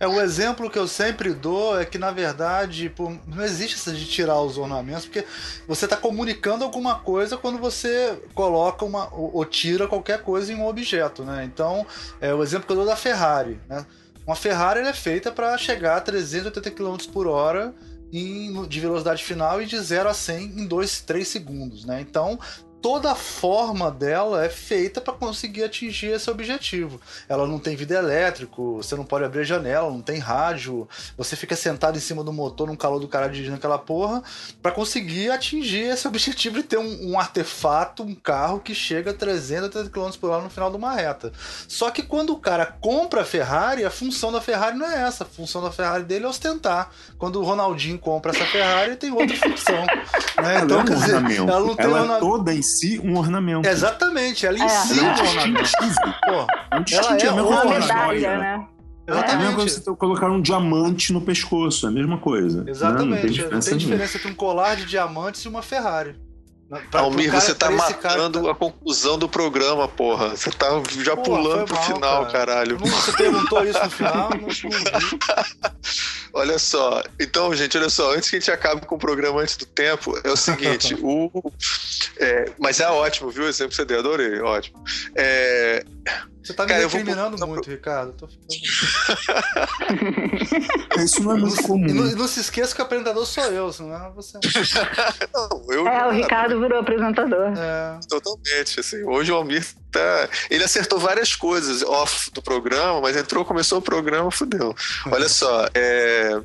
É 0.00 0.08
o 0.08 0.18
exemplo 0.18 0.70
que 0.70 0.78
eu 0.78 0.88
sempre 0.88 1.34
dou 1.34 1.78
é 1.78 1.84
que 1.84 1.98
na 1.98 2.10
verdade 2.10 2.90
não 3.26 3.44
existe 3.44 3.76
essa 3.76 3.92
de 3.92 4.06
tirar 4.06 4.40
os 4.40 4.56
ornamentos 4.56 5.04
porque 5.04 5.26
você 5.68 5.84
está 5.84 5.94
comunicando 5.94 6.64
alguma 6.64 6.98
coisa 7.00 7.36
quando 7.36 7.58
você 7.58 8.18
coloca 8.34 8.82
uma 8.82 9.12
ou, 9.14 9.36
ou, 9.36 9.44
tira 9.44 9.86
qualquer 9.86 10.22
coisa 10.22 10.50
em 10.50 10.56
um 10.56 10.66
objeto, 10.66 11.22
né? 11.22 11.44
Então 11.44 11.86
é 12.18 12.32
o 12.32 12.42
exemplo 12.42 12.66
que 12.66 12.72
eu 12.72 12.76
dou 12.76 12.86
da 12.86 12.96
Ferrari, 12.96 13.60
né? 13.68 13.84
Uma 14.26 14.34
Ferrari 14.34 14.80
é 14.80 14.92
feita 14.94 15.30
para 15.30 15.58
chegar 15.58 15.98
a 15.98 16.00
380 16.00 16.70
km 16.70 16.96
por 17.12 17.26
hora 17.26 17.74
em, 18.10 18.66
de 18.66 18.80
velocidade 18.80 19.22
final 19.22 19.60
e 19.60 19.66
de 19.66 19.78
0 19.78 20.08
a 20.08 20.14
100 20.14 20.44
em 20.62 20.66
2, 20.66 21.02
3 21.02 21.28
segundos, 21.28 21.84
né? 21.84 22.00
Então 22.00 22.38
toda 22.82 23.12
a 23.12 23.14
forma 23.14 23.90
dela 23.90 24.44
é 24.44 24.48
feita 24.48 25.00
para 25.00 25.12
conseguir 25.12 25.64
atingir 25.64 26.08
esse 26.08 26.30
objetivo. 26.30 27.00
Ela 27.28 27.46
não 27.46 27.58
tem 27.58 27.76
vidro 27.76 27.96
elétrico, 27.96 28.76
você 28.76 28.96
não 28.96 29.04
pode 29.04 29.24
abrir 29.24 29.40
a 29.40 29.44
janela, 29.44 29.90
não 29.90 30.00
tem 30.00 30.18
rádio, 30.18 30.88
você 31.16 31.36
fica 31.36 31.54
sentado 31.54 31.96
em 31.96 32.00
cima 32.00 32.24
do 32.24 32.32
motor 32.32 32.66
num 32.66 32.76
calor 32.76 32.98
do 32.98 33.08
cara 33.08 33.28
dirigindo 33.28 33.56
aquela 33.56 33.78
porra 33.78 34.22
para 34.62 34.72
conseguir 34.72 35.30
atingir 35.30 35.84
esse 35.84 36.06
objetivo 36.08 36.56
de 36.56 36.62
ter 36.62 36.78
um, 36.78 37.10
um, 37.10 37.18
artefato, 37.18 38.02
um 38.02 38.14
carro 38.14 38.60
que 38.60 38.74
chega 38.74 39.10
a 39.10 39.14
330 39.14 39.90
km 39.90 40.10
por 40.18 40.30
hora 40.30 40.42
no 40.42 40.50
final 40.50 40.70
de 40.70 40.76
uma 40.76 40.92
reta. 40.92 41.32
Só 41.68 41.90
que 41.90 42.02
quando 42.02 42.32
o 42.32 42.38
cara 42.38 42.66
compra 42.66 43.22
a 43.22 43.24
Ferrari, 43.24 43.84
a 43.84 43.90
função 43.90 44.32
da 44.32 44.40
Ferrari 44.40 44.76
não 44.76 44.86
é 44.86 45.02
essa, 45.02 45.24
a 45.24 45.26
função 45.26 45.62
da 45.62 45.70
Ferrari 45.70 46.04
dele 46.04 46.24
é 46.24 46.28
ostentar. 46.28 46.90
Quando 47.18 47.40
o 47.40 47.44
Ronaldinho 47.44 47.98
compra 47.98 48.32
essa 48.32 48.44
Ferrari, 48.46 48.96
tem 48.96 49.12
outra 49.12 49.36
função. 49.36 49.86
Né? 50.40 50.60
Então, 50.62 50.84
quer 50.84 50.94
dizer, 50.94 51.14
ela 51.38 51.60
não 51.60 51.76
tem 51.76 51.86
ela 51.86 52.02
uma... 52.02 52.18
toda 52.18 52.54
em 52.54 52.62
si 52.70 53.00
um 53.02 53.16
ornamento. 53.16 53.66
Exatamente, 53.68 54.46
ela 54.46 54.58
em 54.58 54.62
é. 54.62 54.68
si 54.68 54.98
é 54.98 55.02
um 55.02 55.10
ornamento. 55.10 55.70
Pô, 56.24 56.32
é 56.32 56.94
ela 56.96 57.16
é, 57.16 57.26
é 57.26 57.30
uma 57.30 57.64
medalha, 57.64 58.38
né? 58.38 58.66
Exatamente. 59.06 59.30
É 59.30 59.34
a 59.34 59.38
mesma 59.38 59.54
coisa 59.54 59.80
você 59.80 59.96
colocar 59.96 60.30
um 60.30 60.40
diamante 60.40 61.12
no 61.12 61.20
pescoço, 61.20 61.86
é 61.86 61.88
a 61.88 61.92
mesma 61.92 62.18
coisa. 62.18 62.64
Né? 62.64 62.70
Exatamente. 62.70 63.08
Não, 63.08 63.16
não 63.16 63.22
tem 63.22 63.30
diferença, 63.30 63.70
tem 63.70 63.78
diferença 63.78 64.16
entre 64.16 64.30
um 64.30 64.34
colar 64.34 64.76
de 64.76 64.84
diamantes 64.84 65.44
e 65.44 65.48
uma 65.48 65.62
Ferrari. 65.62 66.14
Pra, 66.88 67.00
Almir, 67.00 67.32
cara, 67.32 67.40
você 67.40 67.52
tá 67.52 67.68
matando 67.68 68.40
cara... 68.40 68.52
a 68.52 68.54
conclusão 68.54 69.18
do 69.18 69.28
programa, 69.28 69.88
porra. 69.88 70.36
Você 70.36 70.52
tá 70.52 70.68
já 71.02 71.16
pulando 71.16 71.64
pro 71.64 71.74
mal, 71.74 71.84
final, 71.84 72.26
cara. 72.26 72.30
caralho. 72.30 72.78
Você 72.78 73.12
perguntou 73.12 73.64
isso 73.64 73.82
no 73.82 73.90
final? 73.90 74.30
Não, 74.30 74.48
olha 76.32 76.60
só. 76.60 77.02
Então, 77.18 77.52
gente, 77.56 77.76
olha 77.76 77.90
só. 77.90 78.14
Antes 78.14 78.30
que 78.30 78.36
a 78.36 78.38
gente 78.38 78.52
acabe 78.52 78.86
com 78.86 78.94
o 78.94 78.98
programa 78.98 79.40
antes 79.40 79.56
do 79.56 79.66
tempo, 79.66 80.16
é 80.22 80.30
o 80.30 80.36
seguinte. 80.36 80.94
o, 81.02 81.52
é, 82.18 82.52
mas 82.56 82.78
é 82.78 82.88
ótimo, 82.88 83.30
viu? 83.30 83.44
O 83.44 83.48
exemplo 83.48 83.70
que 83.70 83.76
você 83.76 83.84
deu, 83.84 83.98
adorei. 83.98 84.40
Ótimo. 84.40 84.80
É, 85.16 85.84
você 86.42 86.54
tá 86.54 86.64
me 86.64 86.70
Cara, 86.70 86.82
recriminando 86.82 87.36
vou... 87.36 87.48
muito, 87.48 87.68
Ricardo. 87.68 88.14
Tô 88.14 88.26
ficando... 88.26 88.48
Isso 91.04 91.22
não 91.22 91.36
é 91.36 91.38
muito 91.38 91.62
comum. 91.62 91.86
E 91.86 91.92
não, 91.92 92.04
não, 92.16 92.26
se 92.26 92.40
esqueça 92.40 92.74
que 92.74 92.80
o 92.80 92.84
apresentador 92.84 93.26
sou 93.26 93.44
eu, 93.44 93.70
senão 93.72 93.94
é 93.94 94.10
você. 94.10 94.38
não, 95.34 95.66
eu... 95.68 95.86
É, 95.86 96.06
o 96.06 96.10
Ricardo 96.10 96.58
virou 96.58 96.80
apresentador. 96.80 97.52
É. 97.56 98.00
Totalmente, 98.08 98.80
assim. 98.80 99.04
Hoje 99.04 99.30
o 99.30 99.34
Almir 99.34 99.66
tá... 99.92 100.28
Ele 100.50 100.64
acertou 100.64 100.98
várias 100.98 101.34
coisas 101.34 101.82
off 101.82 102.30
do 102.32 102.40
programa, 102.40 103.00
mas 103.00 103.16
entrou, 103.16 103.44
começou 103.44 103.78
o 103.78 103.82
programa, 103.82 104.30
fudeu. 104.30 104.74
Olha 105.10 105.28
só, 105.28 105.68
é... 105.74 106.40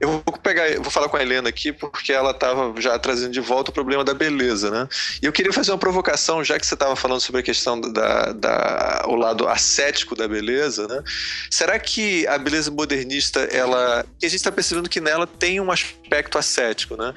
Eu 0.00 0.22
vou 0.24 0.38
pegar, 0.38 0.74
vou 0.76 0.90
falar 0.90 1.08
com 1.08 1.16
a 1.16 1.22
Helena 1.22 1.48
aqui, 1.48 1.72
porque 1.72 2.12
ela 2.12 2.30
estava 2.30 2.80
já 2.80 2.98
trazendo 2.98 3.32
de 3.32 3.40
volta 3.40 3.70
o 3.70 3.74
problema 3.74 4.04
da 4.04 4.14
beleza, 4.14 4.70
né? 4.70 4.88
E 5.22 5.26
eu 5.26 5.32
queria 5.32 5.52
fazer 5.52 5.72
uma 5.72 5.78
provocação, 5.78 6.44
já 6.44 6.58
que 6.58 6.66
você 6.66 6.74
estava 6.74 6.94
falando 6.94 7.20
sobre 7.20 7.40
a 7.40 7.44
questão 7.44 7.80
da, 7.80 8.32
da 8.32 9.04
o 9.06 9.14
lado 9.14 9.48
ascético 9.48 10.14
da 10.14 10.28
beleza, 10.28 10.86
né? 10.86 11.02
Será 11.50 11.78
que 11.78 12.26
a 12.26 12.38
beleza 12.38 12.70
modernista, 12.70 13.40
ela. 13.40 14.00
a 14.00 14.26
gente 14.26 14.36
está 14.36 14.52
percebendo 14.52 14.88
que 14.88 15.00
nela 15.00 15.26
tem 15.26 15.60
um 15.60 15.70
aspecto 15.70 16.38
ascético, 16.38 16.96
né? 16.96 17.12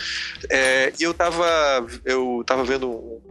É, 0.49 0.93
e 0.99 1.03
eu 1.03 1.11
estava 1.11 1.86
eu 2.05 2.43
tava 2.45 2.63
vendo 2.63 2.89
um 2.89 3.30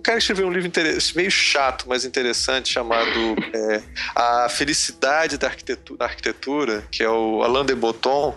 um 0.00 0.02
cara 0.02 0.16
escreveu 0.16 0.46
um 0.46 0.50
livro 0.50 0.72
meio 1.14 1.30
chato, 1.30 1.84
mas 1.86 2.06
interessante, 2.06 2.72
chamado 2.72 3.36
é, 3.52 3.82
A 4.14 4.48
Felicidade 4.48 5.36
da 5.36 5.46
Arquitetura, 5.46 5.98
da 5.98 6.04
Arquitetura, 6.06 6.84
que 6.90 7.02
é 7.02 7.08
o 7.08 7.42
Alain 7.42 7.66
de 7.66 7.74
Botton, 7.74 8.34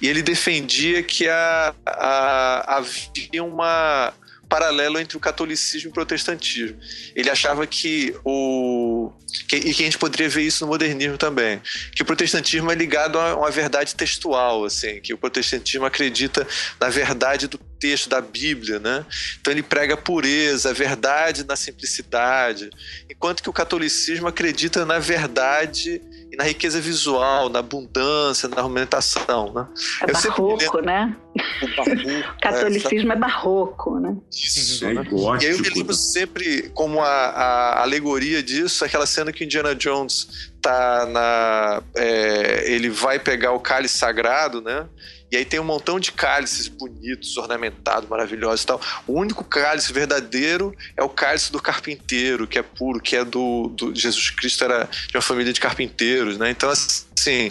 e 0.00 0.08
ele 0.08 0.22
defendia 0.22 1.02
que 1.02 1.28
a, 1.28 1.74
a, 1.86 2.78
havia 2.78 3.44
uma 3.44 4.14
paralelo 4.48 4.98
entre 4.98 5.16
o 5.16 5.20
catolicismo 5.20 5.88
e 5.88 5.90
o 5.90 5.94
protestantismo. 5.94 6.78
Ele 7.14 7.30
achava 7.30 7.66
que 7.66 8.14
o 8.22 9.10
que, 9.48 9.56
e 9.56 9.74
que 9.74 9.82
a 9.82 9.86
gente 9.86 9.96
poderia 9.96 10.28
ver 10.28 10.42
isso 10.42 10.64
no 10.64 10.70
modernismo 10.70 11.16
também, 11.16 11.60
que 11.94 12.02
o 12.02 12.04
protestantismo 12.04 12.70
é 12.70 12.74
ligado 12.74 13.18
a 13.18 13.34
uma 13.34 13.50
verdade 13.50 13.94
textual, 13.94 14.64
assim, 14.64 15.00
que 15.00 15.14
o 15.14 15.18
protestantismo 15.18 15.86
acredita 15.86 16.46
na 16.78 16.90
verdade 16.90 17.48
do 17.48 17.58
texto 17.82 18.08
da 18.08 18.20
Bíblia, 18.20 18.78
né? 18.78 19.04
Então 19.40 19.52
ele 19.52 19.62
prega 19.62 19.94
a 19.94 19.96
pureza, 19.96 20.70
a 20.70 20.72
verdade 20.72 21.42
na 21.42 21.56
simplicidade, 21.56 22.70
enquanto 23.10 23.42
que 23.42 23.50
o 23.50 23.52
catolicismo 23.52 24.28
acredita 24.28 24.86
na 24.86 25.00
verdade 25.00 26.00
e 26.30 26.36
na 26.36 26.44
riqueza 26.44 26.80
visual, 26.80 27.48
na 27.48 27.58
abundância, 27.58 28.48
na 28.48 28.58
argumentação, 28.58 29.52
né? 29.52 29.66
É 30.00 30.10
Eu 30.10 30.14
barroco, 30.14 30.80
né? 30.80 31.16
O, 31.34 31.76
barroco, 31.76 32.08
o 32.08 32.38
catolicismo 32.40 33.12
é, 33.12 33.16
é, 33.16 33.18
barroco, 33.18 33.98
né? 33.98 34.16
Isso, 34.30 34.86
é 34.86 34.94
né? 34.94 35.04
E 35.40 35.46
aí 35.46 35.52
eu 35.52 35.58
me 35.58 35.68
lembro 35.68 35.94
sempre 35.94 36.70
como 36.70 37.02
a, 37.02 37.08
a, 37.08 37.82
alegoria 37.82 38.40
disso, 38.42 38.84
aquela 38.84 39.06
cena 39.06 39.32
que 39.32 39.44
Indiana 39.44 39.74
Jones 39.74 40.52
tá 40.60 41.04
na... 41.06 41.82
É, 41.96 42.72
ele 42.72 42.88
vai 42.88 43.18
pegar 43.18 43.52
o 43.52 43.58
cálice 43.58 43.98
sagrado, 43.98 44.62
né? 44.62 44.86
E 45.32 45.36
aí 45.38 45.46
tem 45.46 45.58
um 45.58 45.64
montão 45.64 45.98
de 45.98 46.12
cálices 46.12 46.68
bonitos, 46.68 47.38
ornamentados, 47.38 48.06
maravilhosos 48.06 48.64
e 48.64 48.66
tal. 48.66 48.80
O 49.06 49.14
único 49.14 49.42
cálice 49.42 49.90
verdadeiro 49.90 50.76
é 50.94 51.02
o 51.02 51.08
cálice 51.08 51.50
do 51.50 51.60
carpinteiro, 51.60 52.46
que 52.46 52.58
é 52.58 52.62
puro, 52.62 53.00
que 53.00 53.16
é 53.16 53.24
do, 53.24 53.68
do 53.68 53.94
Jesus 53.94 54.28
Cristo 54.28 54.62
era 54.62 54.84
de 55.08 55.16
uma 55.16 55.22
família 55.22 55.50
de 55.50 55.58
carpinteiros, 55.58 56.36
né? 56.36 56.50
Então 56.50 56.68
assim, 56.68 57.50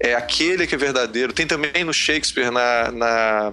é 0.00 0.14
aquele 0.14 0.66
que 0.66 0.74
é 0.74 0.78
verdadeiro. 0.78 1.32
Tem 1.32 1.46
também 1.46 1.84
no 1.84 1.92
Shakespeare, 1.94 2.50
na, 2.50 2.90
na, 2.90 3.52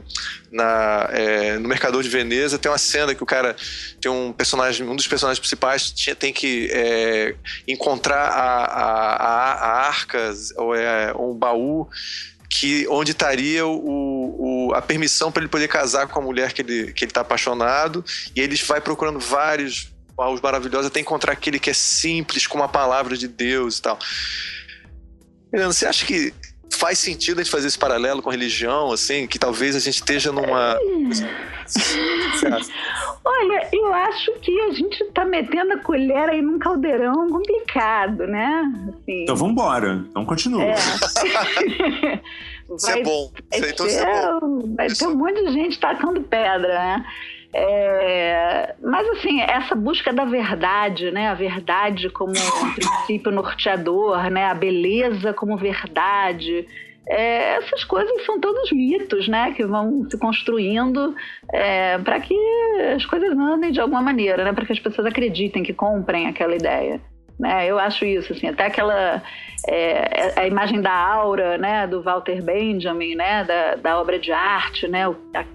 na 0.51 1.09
é, 1.11 1.59
no 1.59 1.67
Mercador 1.67 2.01
de 2.01 2.09
Veneza, 2.09 2.57
tem 2.57 2.71
uma 2.71 2.79
cena 2.79 3.13
que 3.13 3.21
o 3.21 3.27
cara 3.27 3.55
tem 4.01 4.09
um 4.09 4.33
personagem, 4.33 4.87
um 4.87 4.95
dos 4.95 5.07
personagens 5.07 5.39
principais 5.39 5.91
tinha, 5.91 6.15
tem 6.15 6.33
que 6.33 6.67
é, 6.71 7.35
encontrar 7.67 8.29
a, 8.29 8.63
a, 8.65 9.15
a, 9.15 9.53
a 9.53 9.87
arca 9.87 10.33
ou 10.55 10.73
é, 10.73 11.13
um 11.13 11.35
baú 11.35 11.87
que 12.49 12.87
onde 12.89 13.11
estaria 13.11 13.65
o, 13.65 14.69
o 14.69 14.73
a 14.73 14.81
permissão 14.81 15.31
para 15.31 15.43
ele 15.43 15.49
poder 15.49 15.67
casar 15.67 16.07
com 16.07 16.19
a 16.19 16.21
mulher 16.21 16.53
que 16.53 16.61
ele 16.61 16.93
que 16.93 17.03
ele 17.03 17.11
está 17.11 17.21
apaixonado 17.21 18.03
e 18.35 18.39
ele 18.39 18.55
vai 18.55 18.79
procurando 18.79 19.19
vários 19.19 19.91
baús 20.15 20.41
maravilhosos 20.41 20.87
até 20.87 20.99
encontrar 20.99 21.33
aquele 21.33 21.59
que 21.59 21.69
é 21.69 21.73
simples 21.73 22.47
como 22.47 22.63
a 22.63 22.67
palavra 22.67 23.15
de 23.15 23.27
Deus 23.27 23.77
e 23.77 23.81
tal. 23.81 23.99
Você 25.51 25.85
acha 25.85 26.05
que 26.05 26.33
faz 26.73 26.99
sentido 26.99 27.39
a 27.39 27.43
gente 27.43 27.51
fazer 27.51 27.67
esse 27.67 27.77
paralelo 27.77 28.21
com 28.21 28.29
religião, 28.29 28.91
assim, 28.91 29.27
que 29.27 29.39
talvez 29.39 29.75
a 29.75 29.79
gente 29.79 29.95
esteja 29.95 30.31
numa. 30.31 30.77
Olha, 33.25 33.69
eu 33.73 33.93
acho 33.93 34.31
que 34.41 34.59
a 34.61 34.71
gente 34.71 35.03
está 35.03 35.25
metendo 35.25 35.73
a 35.73 35.79
colher 35.79 36.29
aí 36.29 36.41
num 36.41 36.57
caldeirão 36.59 37.29
complicado, 37.29 38.25
né? 38.27 38.63
Assim, 38.89 39.23
então 39.23 39.35
vamos 39.35 39.51
embora. 39.53 40.05
Então 40.09 40.25
continua. 40.25 40.63
É. 40.63 40.75
Isso 42.75 42.89
é 42.89 43.03
bom. 43.03 43.31
Isso 43.53 43.63
aí, 43.63 43.71
então, 43.71 43.87
é 43.87 44.39
bom. 44.39 44.75
Vai 44.75 44.87
ter 44.89 45.07
um 45.07 45.15
monte 45.15 45.43
de 45.45 45.51
gente 45.53 45.79
tacando 45.79 46.21
pedra, 46.21 46.67
né? 46.67 47.05
É, 47.53 48.75
mas 48.81 49.07
assim, 49.09 49.41
essa 49.41 49.73
busca 49.73 50.11
da 50.11 50.25
verdade, 50.25 51.11
né? 51.11 51.29
A 51.29 51.33
verdade 51.33 52.09
como 52.09 52.31
um 52.31 52.73
princípio 52.73 53.31
norteador, 53.31 54.29
né? 54.29 54.45
A 54.45 54.53
beleza 54.53 55.33
como 55.33 55.57
verdade. 55.57 56.67
É, 57.09 57.55
essas 57.55 57.85
coisas 57.85 58.25
são 58.25 58.39
todos 58.39 58.71
mitos, 58.71 59.27
né? 59.27 59.53
Que 59.53 59.65
vão 59.65 60.07
se 60.09 60.17
construindo 60.19 61.15
é, 61.53 61.97
para 61.99 62.19
que 62.19 62.35
as 62.95 63.05
coisas 63.05 63.31
andem 63.31 63.71
de 63.71 63.79
alguma 63.79 64.01
maneira, 64.01 64.43
né? 64.43 64.51
Para 64.51 64.65
que 64.65 64.73
as 64.73 64.79
pessoas 64.79 65.07
acreditem, 65.07 65.63
que 65.63 65.73
comprem 65.73 66.27
aquela 66.27 66.55
ideia. 66.55 66.99
Né? 67.39 67.67
Eu 67.67 67.77
acho 67.77 68.03
isso, 68.03 68.33
assim, 68.33 68.47
até 68.47 68.65
aquela 68.65 69.21
é, 69.69 70.33
a 70.39 70.47
imagem 70.47 70.81
da 70.81 70.91
aura, 70.91 71.57
né, 71.57 71.85
do 71.85 72.01
Walter 72.01 72.41
Benjamin, 72.41 73.13
né, 73.13 73.43
da, 73.43 73.75
da 73.75 73.99
obra 73.99 74.17
de 74.17 74.31
arte, 74.31 74.87
né, 74.87 75.03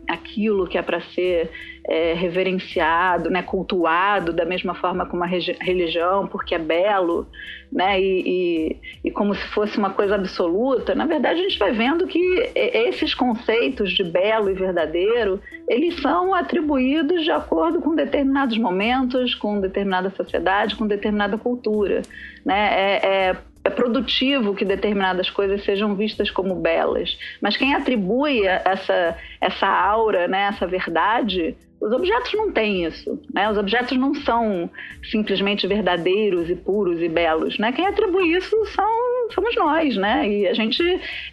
aquilo 0.08 0.68
que 0.68 0.78
é 0.78 0.82
para 0.82 1.00
ser 1.00 1.50
é, 1.88 2.14
reverenciado, 2.14 3.28
né, 3.28 3.42
cultuado 3.42 4.32
da 4.32 4.44
mesma 4.44 4.74
forma 4.74 5.06
como 5.06 5.24
a 5.24 5.26
religião, 5.26 6.26
porque 6.26 6.54
é 6.54 6.58
belo, 6.58 7.26
né, 7.70 8.00
e, 8.00 8.22
e, 8.26 9.08
e, 9.08 9.10
como 9.10 9.34
se 9.34 9.44
fosse 9.48 9.78
uma 9.78 9.90
coisa 9.90 10.14
absoluta. 10.14 10.94
Na 10.94 11.06
verdade, 11.06 11.40
a 11.40 11.42
gente 11.42 11.58
vai 11.58 11.72
vendo 11.72 12.06
que 12.06 12.20
esses 12.54 13.14
conceitos 13.14 13.92
de 13.92 14.04
belo 14.04 14.50
e 14.50 14.54
verdadeiro, 14.54 15.40
eles 15.68 16.00
são 16.00 16.34
atribuídos 16.34 17.24
de 17.24 17.30
acordo 17.30 17.80
com 17.80 17.94
determinados 17.94 18.56
momentos, 18.58 19.34
com 19.34 19.60
determinada 19.60 20.10
sociedade, 20.10 20.76
com 20.76 20.86
determinada 20.86 21.36
cultura, 21.36 22.02
né, 22.44 22.70
é, 22.72 23.06
é 23.06 23.36
é 23.64 23.70
produtivo 23.70 24.54
que 24.54 24.64
determinadas 24.64 25.30
coisas 25.30 25.64
sejam 25.64 25.94
vistas 25.94 26.30
como 26.30 26.56
belas. 26.56 27.16
Mas 27.40 27.56
quem 27.56 27.74
atribui 27.74 28.44
essa, 28.44 29.16
essa 29.40 29.68
aura, 29.68 30.26
né, 30.26 30.48
essa 30.48 30.66
verdade, 30.66 31.56
os 31.82 31.92
objetos 31.92 32.32
não 32.34 32.52
têm 32.52 32.84
isso. 32.84 33.20
Né? 33.34 33.50
Os 33.50 33.58
objetos 33.58 33.98
não 33.98 34.14
são 34.14 34.70
simplesmente 35.10 35.66
verdadeiros 35.66 36.48
e 36.48 36.54
puros 36.54 37.00
e 37.00 37.08
belos. 37.08 37.58
Né? 37.58 37.72
Quem 37.72 37.84
atribui 37.84 38.36
isso 38.36 38.56
são, 38.66 39.30
somos 39.34 39.56
nós. 39.56 39.96
Né? 39.96 40.28
E 40.28 40.46
a 40.46 40.54
gente 40.54 40.80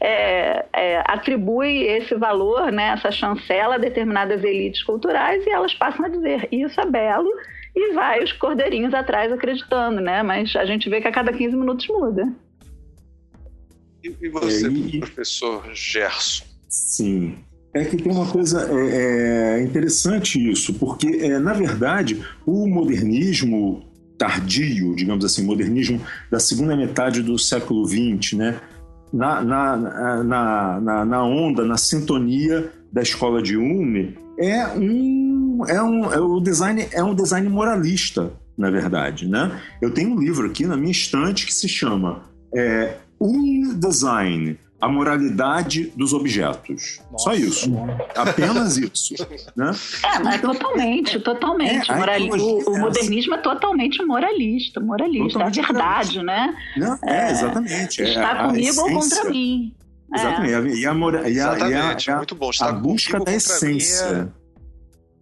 é, 0.01 0.65
é, 0.73 1.03
atribui 1.05 1.83
esse 1.83 2.15
valor, 2.15 2.71
né, 2.71 2.93
essa 2.93 3.11
chancela 3.11 3.75
a 3.75 3.77
determinadas 3.77 4.43
elites 4.43 4.81
culturais 4.81 5.45
e 5.45 5.49
elas 5.51 5.75
passam 5.75 6.05
a 6.05 6.09
dizer 6.09 6.47
isso 6.51 6.81
é 6.81 6.85
belo 6.85 7.29
e 7.75 7.93
vai 7.93 8.23
os 8.23 8.33
cordeirinhos 8.33 8.95
atrás 8.95 9.31
acreditando, 9.31 10.01
né? 10.01 10.23
Mas 10.23 10.55
a 10.55 10.65
gente 10.65 10.89
vê 10.89 10.99
que 10.99 11.07
a 11.07 11.11
cada 11.11 11.31
15 11.31 11.55
minutos 11.55 11.87
muda. 11.87 12.27
E, 14.03 14.15
e 14.19 14.29
você, 14.29 14.67
é, 14.67 14.99
professor 14.99 15.63
Gerson? 15.73 16.45
Sim. 16.67 17.37
É 17.73 17.85
que 17.85 17.97
tem 17.97 18.11
uma 18.11 18.25
coisa 18.25 18.67
é, 18.71 19.59
é 19.59 19.63
interessante 19.63 20.39
isso, 20.51 20.73
porque, 20.73 21.07
é, 21.07 21.37
na 21.37 21.53
verdade, 21.53 22.23
o 22.45 22.67
modernismo 22.67 23.83
tardio, 24.17 24.95
digamos 24.95 25.23
assim, 25.23 25.43
modernismo 25.43 26.01
da 26.29 26.39
segunda 26.39 26.75
metade 26.75 27.21
do 27.21 27.37
século 27.37 27.85
XX, 27.85 28.33
né? 28.33 28.59
Na, 29.11 29.41
na, 29.41 29.77
na, 30.23 30.79
na, 30.79 31.05
na 31.05 31.23
onda, 31.23 31.63
na 31.63 31.77
sintonia 31.77 32.71
da 32.91 33.01
escola 33.01 33.41
de 33.41 33.55
Hume, 33.55 34.17
é 34.37 34.67
um, 34.67 35.63
é 35.67 35.81
um 35.81 36.13
é, 36.13 36.19
o 36.19 36.39
design 36.39 36.87
é 36.91 37.03
um 37.03 37.15
design 37.15 37.47
moralista, 37.49 38.31
na 38.57 38.69
verdade, 38.69 39.27
né? 39.27 39.59
Eu 39.81 39.91
tenho 39.91 40.11
um 40.11 40.19
livro 40.19 40.47
aqui 40.47 40.65
na 40.65 40.77
minha 40.77 40.91
estante 40.91 41.45
que 41.45 41.53
se 41.53 41.67
chama 41.67 42.23
é, 42.55 42.95
Um 43.19 43.73
Design, 43.77 44.57
a 44.81 44.87
moralidade 44.87 45.91
dos 45.95 46.13
objetos. 46.13 47.01
Nossa, 47.11 47.25
Só 47.25 47.33
isso. 47.33 47.71
Apenas 48.15 48.77
isso. 48.77 49.13
Né? 49.55 49.71
É, 50.03 50.19
mas 50.19 50.35
então, 50.35 50.53
totalmente, 50.53 51.19
totalmente. 51.19 51.91
É, 51.91 51.95
Moral... 51.95 52.21
o, 52.21 52.69
o, 52.69 52.79
modernismo 52.79 53.35
é 53.35 53.37
totalmente 53.39 54.03
moralista, 54.05 54.79
moralista, 54.79 55.33
totalmente 55.33 55.59
é 55.59 55.63
a 55.63 55.67
verdade, 55.67 56.23
né? 56.23 56.55
Não, 56.77 56.97
é, 57.03 57.27
é, 57.27 57.31
exatamente. 57.31 58.01
Está 58.01 58.31
é, 58.31 58.47
comigo 58.47 58.81
ou 58.81 58.93
contra 58.93 59.29
mim. 59.29 59.73
Exatamente. 60.13 60.53
É. 60.53 60.75
E 60.75 60.85
a, 60.85 60.93
mora, 60.93 61.29
e 61.29 61.39
a, 61.39 61.53
Exatamente. 61.53 62.07
E 62.07 62.11
a, 62.11 62.17
Muito 62.17 62.35
bom. 62.35 62.49
Está 62.49 62.69
a 62.69 62.73
busca 62.73 63.19
da 63.19 63.33
essência. 63.33 64.33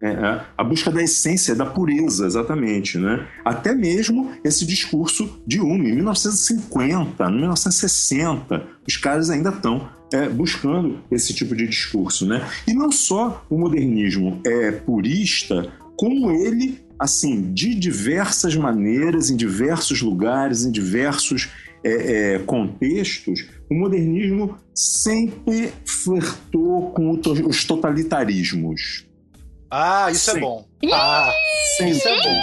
É, 0.02 0.10
é, 0.10 0.42
a 0.56 0.64
busca 0.64 0.92
da 0.92 1.02
essência, 1.02 1.56
da 1.56 1.66
pureza, 1.66 2.28
exatamente. 2.28 2.98
Né? 2.98 3.28
Até 3.44 3.74
mesmo 3.74 4.32
esse 4.44 4.66
discurso 4.66 5.42
de 5.46 5.60
Hume, 5.60 5.90
em 5.90 5.96
1950, 5.96 7.30
1960, 7.30 8.64
os 8.88 8.98
caras 8.98 9.30
ainda 9.30 9.50
estão 9.50 9.90
é, 10.14 10.30
buscando 10.30 11.00
esse 11.10 11.34
tipo 11.34 11.56
de 11.56 11.68
discurso. 11.68 12.26
Né? 12.28 12.48
E 12.68 12.74
não 12.74 12.92
só 12.92 13.44
o 13.50 13.58
modernismo 13.58 14.40
é 14.46 14.72
purista, 14.72 15.72
como 15.98 16.30
ele, 16.30 16.80
assim, 17.00 17.52
de 17.52 17.74
diversas 17.74 18.56
maneiras, 18.56 19.32
em 19.32 19.36
diversos 19.36 20.02
lugares, 20.02 20.64
em 20.64 20.72
diversos 20.72 21.50
é, 21.84 22.36
é, 22.36 22.40
contextos, 22.40 23.48
o 23.70 23.74
modernismo 23.74 24.58
sempre 24.74 25.72
flertou 25.86 26.92
com 26.92 27.20
os 27.48 27.64
totalitarismos. 27.66 29.07
Ah, 29.70 30.10
isso 30.12 30.30
é 30.30 30.34
Sim. 30.34 30.40
é 30.40 30.42
bom. 30.42 30.66
Ah, 30.94 31.32
Sim. 31.78 31.88
isso 31.90 32.08
é 32.08 32.24
bom. 32.24 32.42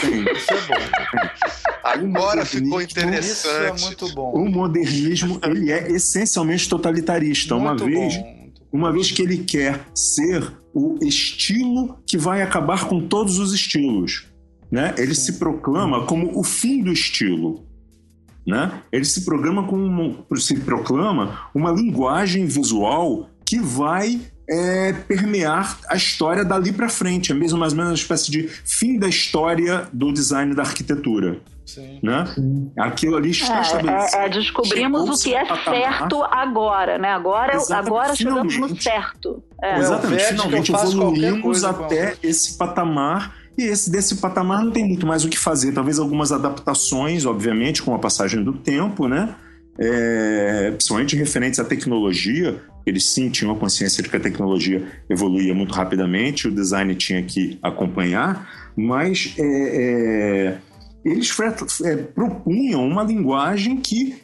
Sim. 0.00 0.24
Isso 0.36 0.52
é 0.52 0.60
bom. 0.66 1.76
Agora 1.84 2.44
ficou 2.44 2.82
interessante. 2.82 3.32
Isso 3.32 3.48
é 3.48 3.72
muito 3.72 4.14
bom. 4.14 4.32
O 4.32 4.50
modernismo 4.50 5.38
ele 5.44 5.70
é 5.70 5.90
essencialmente 5.92 6.68
totalitarista. 6.68 7.54
Muito 7.54 7.84
uma 7.84 7.90
vez, 7.90 8.16
bom. 8.16 8.50
uma 8.72 8.92
vez 8.92 9.10
que 9.12 9.22
ele 9.22 9.38
quer 9.38 9.80
ser 9.94 10.52
o 10.74 10.98
estilo 11.02 11.98
que 12.06 12.18
vai 12.18 12.42
acabar 12.42 12.86
com 12.86 13.00
todos 13.06 13.38
os 13.38 13.54
estilos, 13.54 14.26
né? 14.70 14.94
Ele 14.98 15.14
Sim. 15.14 15.32
se 15.32 15.38
proclama 15.38 16.04
como 16.04 16.38
o 16.38 16.42
fim 16.42 16.82
do 16.82 16.92
estilo. 16.92 17.64
Né? 18.46 18.80
Ele 18.92 19.04
se, 19.04 19.24
programa 19.24 19.66
com 19.66 20.24
se 20.36 20.60
proclama 20.60 21.50
uma 21.52 21.72
linguagem 21.72 22.46
visual 22.46 23.28
que 23.44 23.58
vai 23.58 24.20
é, 24.48 24.92
permear 24.92 25.78
a 25.88 25.96
história 25.96 26.44
dali 26.44 26.72
para 26.72 26.88
frente. 26.88 27.32
É 27.32 27.34
mesmo 27.34 27.58
mais 27.58 27.72
ou 27.72 27.76
menos 27.76 27.92
uma 27.92 27.96
espécie 27.96 28.30
de 28.30 28.48
fim 28.64 28.98
da 28.98 29.08
história 29.08 29.88
do 29.92 30.12
design 30.12 30.54
da 30.54 30.62
arquitetura. 30.62 31.40
Sim. 31.64 31.98
Né? 32.00 32.24
Aquilo 32.78 33.16
ali 33.16 33.30
está 33.30 33.58
é, 33.58 33.60
estabelecido. 33.62 34.16
É, 34.22 34.26
é 34.26 34.28
descobrimos 34.28 35.20
o 35.20 35.24
que 35.24 35.34
é 35.34 35.44
certo 35.44 36.22
agora, 36.22 36.96
né? 36.96 37.08
Agora, 37.08 37.58
agora 37.72 38.14
chegamos 38.14 38.56
no 38.56 38.80
certo. 38.80 39.42
É. 39.60 39.78
Exatamente, 39.78 40.24
finalmente 40.24 40.72
evoluímos 40.72 41.64
até 41.64 42.16
esse 42.22 42.56
patamar 42.56 43.34
e 43.58 43.64
esse 43.64 43.90
desse 43.90 44.16
patamar 44.16 44.62
não 44.62 44.70
tem 44.70 44.86
muito 44.86 45.06
mais 45.06 45.24
o 45.24 45.28
que 45.28 45.38
fazer. 45.38 45.72
Talvez 45.72 45.98
algumas 45.98 46.30
adaptações, 46.30 47.24
obviamente, 47.24 47.82
com 47.82 47.94
a 47.94 47.98
passagem 47.98 48.44
do 48.44 48.52
tempo, 48.52 49.08
né? 49.08 49.34
É, 49.78 50.70
principalmente 50.70 51.16
referentes 51.16 51.60
à 51.60 51.64
tecnologia, 51.64 52.62
eles 52.86 53.08
sim 53.10 53.28
tinham 53.28 53.52
a 53.52 53.58
consciência 53.58 54.02
de 54.02 54.08
que 54.08 54.16
a 54.16 54.20
tecnologia 54.20 54.86
evoluía 55.10 55.54
muito 55.54 55.74
rapidamente, 55.74 56.48
o 56.48 56.52
design 56.52 56.94
tinha 56.94 57.22
que 57.22 57.58
acompanhar, 57.62 58.70
mas 58.76 59.34
é, 59.38 59.42
é, 59.44 60.58
eles 61.04 61.34
é, 61.84 61.96
propunham 61.96 62.86
uma 62.86 63.02
linguagem 63.02 63.76
que 63.78 64.16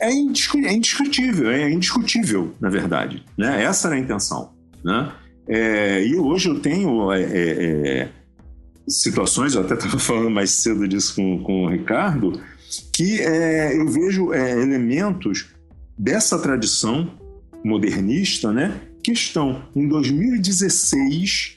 é, 0.00 0.08
é 0.08 0.72
indiscutível, 0.72 1.50
é 1.50 1.70
indiscutível, 1.70 2.54
na 2.60 2.68
verdade. 2.70 3.24
Né? 3.36 3.62
Essa 3.62 3.88
era 3.88 3.96
a 3.96 4.00
intenção. 4.00 4.52
Né? 4.84 5.12
É, 5.48 6.04
e 6.04 6.16
hoje 6.16 6.48
eu 6.48 6.60
tenho 6.60 7.08
situações, 8.88 9.54
eu 9.54 9.60
até 9.60 9.74
estava 9.74 9.98
falando 10.00 10.30
mais 10.30 10.50
cedo 10.50 10.88
disso 10.88 11.14
com, 11.14 11.42
com 11.42 11.64
o 11.64 11.68
Ricardo, 11.68 12.40
que 12.92 13.20
eu 13.20 13.88
vejo 13.88 14.32
elementos 14.32 15.46
dessa 15.96 16.38
tradição 16.38 17.18
modernista, 17.64 18.52
né, 18.52 18.80
que 19.02 19.12
estão 19.12 19.64
em 19.74 19.88
2016 19.88 21.56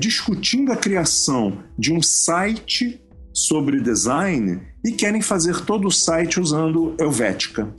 discutindo 0.00 0.72
a 0.72 0.76
criação 0.76 1.62
de 1.78 1.92
um 1.92 2.02
site 2.02 3.00
sobre 3.32 3.80
design 3.80 4.60
e 4.84 4.92
querem 4.92 5.22
fazer 5.22 5.60
todo 5.64 5.88
o 5.88 5.92
site 5.92 6.40
usando 6.40 6.96
Helvética. 6.98 7.72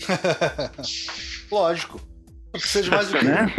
Lógico. 1.51 1.99
Não 2.55 2.59
precisa 2.59 2.83
de 2.83 2.89
mais 2.89 3.07
do 3.09 3.17
que. 3.17 3.25
Né? 3.25 3.53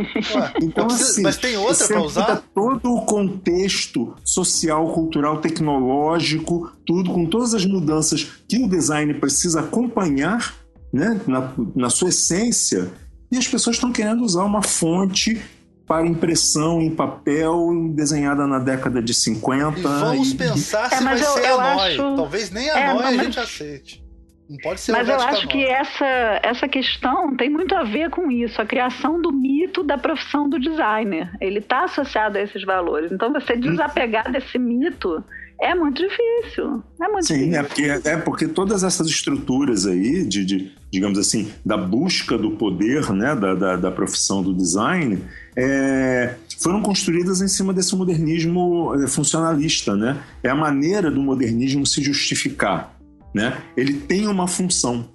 então, 0.62 0.86
precisa, 0.86 1.10
assim, 1.10 1.22
mas 1.22 1.36
tem 1.36 1.56
outra 1.56 1.86
para 1.86 2.02
usar? 2.02 2.42
Todo 2.54 2.94
o 2.94 3.04
contexto 3.04 4.14
social, 4.24 4.90
cultural, 4.92 5.38
tecnológico, 5.38 6.72
tudo, 6.86 7.12
com 7.12 7.26
todas 7.26 7.54
as 7.54 7.66
mudanças 7.66 8.26
que 8.48 8.56
o 8.56 8.68
design 8.68 9.12
precisa 9.14 9.60
acompanhar 9.60 10.54
né, 10.92 11.20
na, 11.26 11.52
na 11.74 11.90
sua 11.90 12.08
essência, 12.08 12.90
e 13.30 13.36
as 13.36 13.46
pessoas 13.46 13.76
estão 13.76 13.92
querendo 13.92 14.24
usar 14.24 14.44
uma 14.44 14.62
fonte 14.62 15.42
para 15.86 16.06
impressão 16.06 16.80
em 16.80 16.90
papel 16.90 17.70
desenhada 17.94 18.46
na 18.46 18.58
década 18.58 19.02
de 19.02 19.12
50. 19.12 19.78
E 19.78 19.82
vamos 19.82 20.32
e... 20.32 20.34
pensar 20.34 20.92
é, 20.92 20.96
se 20.96 21.04
vai 21.04 21.20
eu, 21.20 21.32
ser 21.32 21.44
eu 21.44 21.60
a 21.60 21.74
acho... 21.74 21.96
Talvez 22.16 22.50
nem 22.50 22.70
a 22.70 22.78
é, 22.78 22.94
mas... 22.94 23.20
a 23.20 23.24
gente 23.24 23.38
aceite. 23.38 24.05
Não 24.48 24.56
pode 24.58 24.80
ser 24.80 24.92
Mas 24.92 25.08
eu 25.08 25.16
acho 25.16 25.48
que 25.48 25.64
essa, 25.64 26.40
essa 26.42 26.68
questão 26.68 27.36
tem 27.36 27.50
muito 27.50 27.74
a 27.74 27.82
ver 27.82 28.10
com 28.10 28.30
isso, 28.30 28.60
a 28.62 28.66
criação 28.66 29.20
do 29.20 29.32
mito 29.32 29.82
da 29.82 29.98
profissão 29.98 30.48
do 30.48 30.58
designer. 30.58 31.30
Ele 31.40 31.58
está 31.58 31.84
associado 31.84 32.38
a 32.38 32.42
esses 32.42 32.64
valores. 32.64 33.10
Então, 33.10 33.32
você 33.32 33.54
hum. 33.54 33.60
desapegar 33.60 34.30
desse 34.30 34.58
mito 34.58 35.24
é 35.60 35.74
muito 35.74 36.02
difícil. 36.02 36.82
É 37.00 37.08
muito 37.08 37.26
Sim, 37.26 37.50
difícil. 37.50 37.58
É, 37.58 37.62
porque, 37.62 38.08
é 38.08 38.16
porque 38.18 38.48
todas 38.48 38.84
essas 38.84 39.08
estruturas 39.08 39.86
aí, 39.86 40.24
de, 40.24 40.44
de, 40.44 40.72
digamos 40.92 41.18
assim, 41.18 41.50
da 41.64 41.76
busca 41.76 42.36
do 42.36 42.52
poder 42.52 43.10
né, 43.12 43.34
da, 43.34 43.54
da, 43.54 43.76
da 43.76 43.90
profissão 43.90 44.42
do 44.42 44.54
design, 44.54 45.18
é, 45.56 46.34
foram 46.58 46.82
construídas 46.82 47.40
em 47.40 47.48
cima 47.48 47.72
desse 47.72 47.96
modernismo 47.96 48.94
é, 48.94 49.06
funcionalista. 49.06 49.96
Né? 49.96 50.18
É 50.42 50.50
a 50.50 50.54
maneira 50.54 51.10
do 51.10 51.22
modernismo 51.22 51.86
se 51.86 52.02
justificar. 52.02 52.95
Né? 53.36 53.54
Ele 53.76 53.92
tem 53.92 54.26
uma 54.26 54.48
função. 54.48 55.10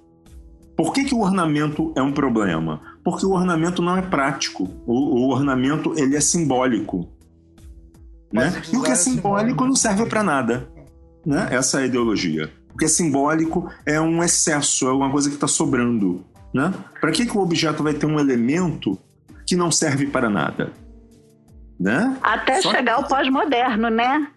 Por 0.76 0.92
que, 0.92 1.02
que 1.02 1.12
o 1.12 1.18
ornamento 1.18 1.92
é 1.96 2.00
um 2.00 2.12
problema? 2.12 2.80
Porque 3.02 3.26
o 3.26 3.32
ornamento 3.32 3.82
não 3.82 3.96
é 3.96 4.02
prático. 4.02 4.70
O, 4.86 5.26
o 5.26 5.28
ornamento 5.30 5.92
ele 5.96 6.14
é 6.14 6.20
simbólico. 6.20 7.08
Né? 8.32 8.62
E 8.72 8.76
o 8.76 8.82
que 8.84 8.92
é 8.92 8.94
simbólico 8.94 9.66
não 9.66 9.74
serve 9.74 10.06
para 10.06 10.22
nada. 10.22 10.68
Né? 11.26 11.48
Essa 11.50 11.80
é 11.80 11.82
a 11.82 11.86
ideologia. 11.86 12.48
O 12.72 12.78
que 12.78 12.84
é 12.84 12.88
simbólico 12.88 13.68
é 13.84 14.00
um 14.00 14.22
excesso, 14.22 14.86
é 14.86 14.92
uma 14.92 15.10
coisa 15.10 15.28
que 15.28 15.34
está 15.34 15.48
sobrando. 15.48 16.24
Né? 16.54 16.72
Para 17.00 17.10
que, 17.10 17.26
que 17.26 17.36
o 17.36 17.40
objeto 17.40 17.82
vai 17.82 17.92
ter 17.92 18.06
um 18.06 18.20
elemento 18.20 18.96
que 19.44 19.56
não 19.56 19.72
serve 19.72 20.06
para 20.06 20.30
nada? 20.30 20.72
Né? 21.82 22.16
Até 22.22 22.62
só 22.62 22.70
chegar 22.70 22.94
que... 22.94 23.02
ao 23.02 23.08
pós-moderno, 23.08 23.90
né? 23.90 24.28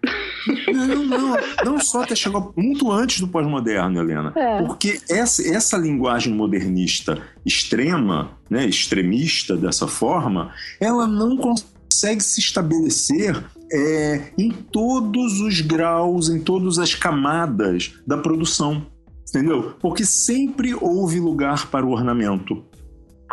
Não, 0.66 1.04
não, 1.04 1.36
não 1.64 1.80
só 1.80 2.02
até 2.02 2.16
chegar 2.16 2.42
muito 2.56 2.90
antes 2.90 3.20
do 3.20 3.28
pós-moderno, 3.28 4.00
Helena. 4.00 4.32
É. 4.34 4.62
Porque 4.62 5.00
essa, 5.08 5.46
essa 5.48 5.76
linguagem 5.76 6.34
modernista 6.34 7.22
extrema, 7.44 8.32
né, 8.50 8.66
extremista 8.66 9.56
dessa 9.56 9.86
forma, 9.86 10.52
ela 10.80 11.06
não 11.06 11.36
consegue 11.36 12.20
se 12.20 12.40
estabelecer 12.40 13.40
é, 13.72 14.32
em 14.36 14.50
todos 14.50 15.40
os 15.40 15.60
graus, 15.60 16.28
em 16.28 16.40
todas 16.40 16.80
as 16.80 16.96
camadas 16.96 17.92
da 18.04 18.18
produção. 18.18 18.84
Entendeu? 19.28 19.76
Porque 19.80 20.04
sempre 20.04 20.74
houve 20.74 21.20
lugar 21.20 21.68
para 21.68 21.86
o 21.86 21.92
ornamento. 21.92 22.64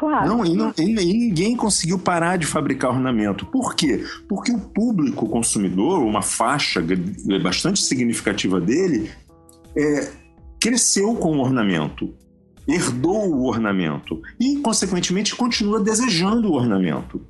Claro. 0.03 0.27
Não, 0.27 0.45
e, 0.45 0.53
não, 0.53 0.73
e, 0.77 0.83
ninguém 0.83 1.55
conseguiu 1.55 1.97
parar 1.97 2.37
de 2.37 2.45
fabricar 2.45 2.91
ornamento. 2.91 3.45
Por 3.45 3.73
quê? 3.73 4.03
Porque 4.27 4.51
o 4.51 4.59
público 4.59 5.29
consumidor, 5.29 6.03
uma 6.03 6.21
faixa 6.21 6.83
bastante 7.41 7.79
significativa 7.79 8.59
dele, 8.59 9.09
é, 9.73 10.11
cresceu 10.59 11.15
com 11.15 11.37
o 11.37 11.39
ornamento, 11.39 12.13
herdou 12.67 13.33
o 13.33 13.45
ornamento 13.45 14.21
e, 14.37 14.57
consequentemente, 14.57 15.33
continua 15.37 15.79
desejando 15.79 16.51
o 16.51 16.53
ornamento. 16.53 17.25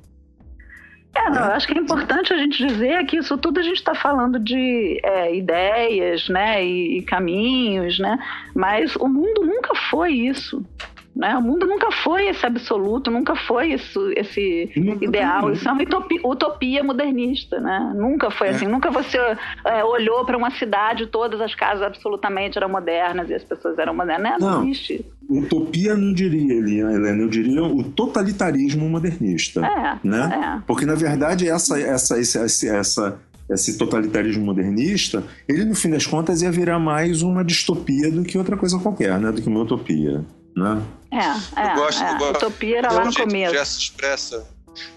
É, 1.14 1.30
não, 1.30 1.44
eu 1.44 1.52
acho 1.52 1.68
que 1.68 1.78
é 1.78 1.80
importante 1.80 2.32
a 2.32 2.36
gente 2.36 2.66
dizer 2.66 3.06
que 3.06 3.18
isso 3.18 3.38
tudo 3.38 3.60
a 3.60 3.62
gente 3.62 3.76
está 3.76 3.94
falando 3.94 4.36
de 4.40 5.00
é, 5.04 5.36
ideias, 5.36 6.28
né, 6.28 6.66
e, 6.66 6.98
e, 6.98 7.02
caminhos, 7.02 8.00
né, 8.00 8.18
mas 8.52 8.96
o 8.96 9.06
mundo 9.06 9.46
nunca 9.46 9.76
foi 9.76 10.12
isso. 10.12 10.66
Né? 11.14 11.36
O 11.36 11.42
mundo 11.42 11.64
nunca 11.64 11.92
foi 11.92 12.28
esse 12.28 12.44
absoluto, 12.44 13.08
nunca 13.08 13.36
foi 13.36 13.74
isso, 13.74 14.12
esse 14.16 14.68
ideal. 15.00 15.52
Isso 15.52 15.68
é 15.68 15.72
uma 15.72 15.82
utopia, 15.82 16.20
utopia 16.24 16.82
modernista, 16.82 17.60
né? 17.60 17.92
Nunca 17.94 18.32
foi 18.32 18.48
é. 18.48 18.50
assim. 18.50 18.66
Nunca 18.66 18.90
você 18.90 19.16
é, 19.64 19.84
olhou 19.84 20.24
para 20.24 20.36
uma 20.36 20.50
cidade, 20.50 21.06
todas 21.06 21.40
as 21.40 21.54
casas 21.54 21.82
absolutamente 21.82 22.58
eram 22.58 22.68
modernas 22.68 23.30
e 23.30 23.34
as 23.34 23.44
pessoas 23.44 23.78
eram 23.78 23.94
modernas. 23.94 24.32
Né? 24.32 24.36
Não, 24.40 24.50
não 24.60 24.64
existe. 24.64 25.06
Utopia 25.28 25.94
não 25.94 26.12
diria, 26.12 26.54
Helena, 26.54 27.22
eu 27.22 27.28
diria 27.28 27.62
o 27.62 27.84
totalitarismo 27.84 28.88
modernista. 28.88 29.64
É, 29.64 29.98
né? 30.06 30.58
É. 30.58 30.62
Porque, 30.66 30.84
na 30.84 30.96
verdade, 30.96 31.48
essa, 31.48 31.80
essa, 31.80 32.18
essa, 32.18 32.66
essa 32.66 33.20
esse 33.48 33.76
totalitarismo 33.76 34.44
modernista, 34.44 35.22
ele 35.46 35.66
no 35.66 35.74
fim 35.74 35.90
das 35.90 36.06
contas 36.06 36.40
ia 36.40 36.50
virar 36.50 36.78
mais 36.78 37.20
uma 37.20 37.44
distopia 37.44 38.10
do 38.10 38.22
que 38.22 38.38
outra 38.38 38.56
coisa 38.56 38.78
qualquer, 38.78 39.20
né? 39.20 39.30
Do 39.30 39.42
que 39.42 39.48
uma 39.48 39.60
utopia 39.60 40.24
né? 40.56 40.82
É, 41.10 41.60
é, 41.60 41.72
eu 41.72 41.76
gosto, 41.76 42.02
é. 42.02 42.12
Eu 42.12 42.18
gosto, 42.18 42.36
Utopia 42.36 42.78
era 42.78 42.92
lá 42.92 43.04
no 43.04 43.14
começo. 43.14 43.52
O 43.52 43.56
Gesso 43.56 43.78
expressa. 43.78 44.46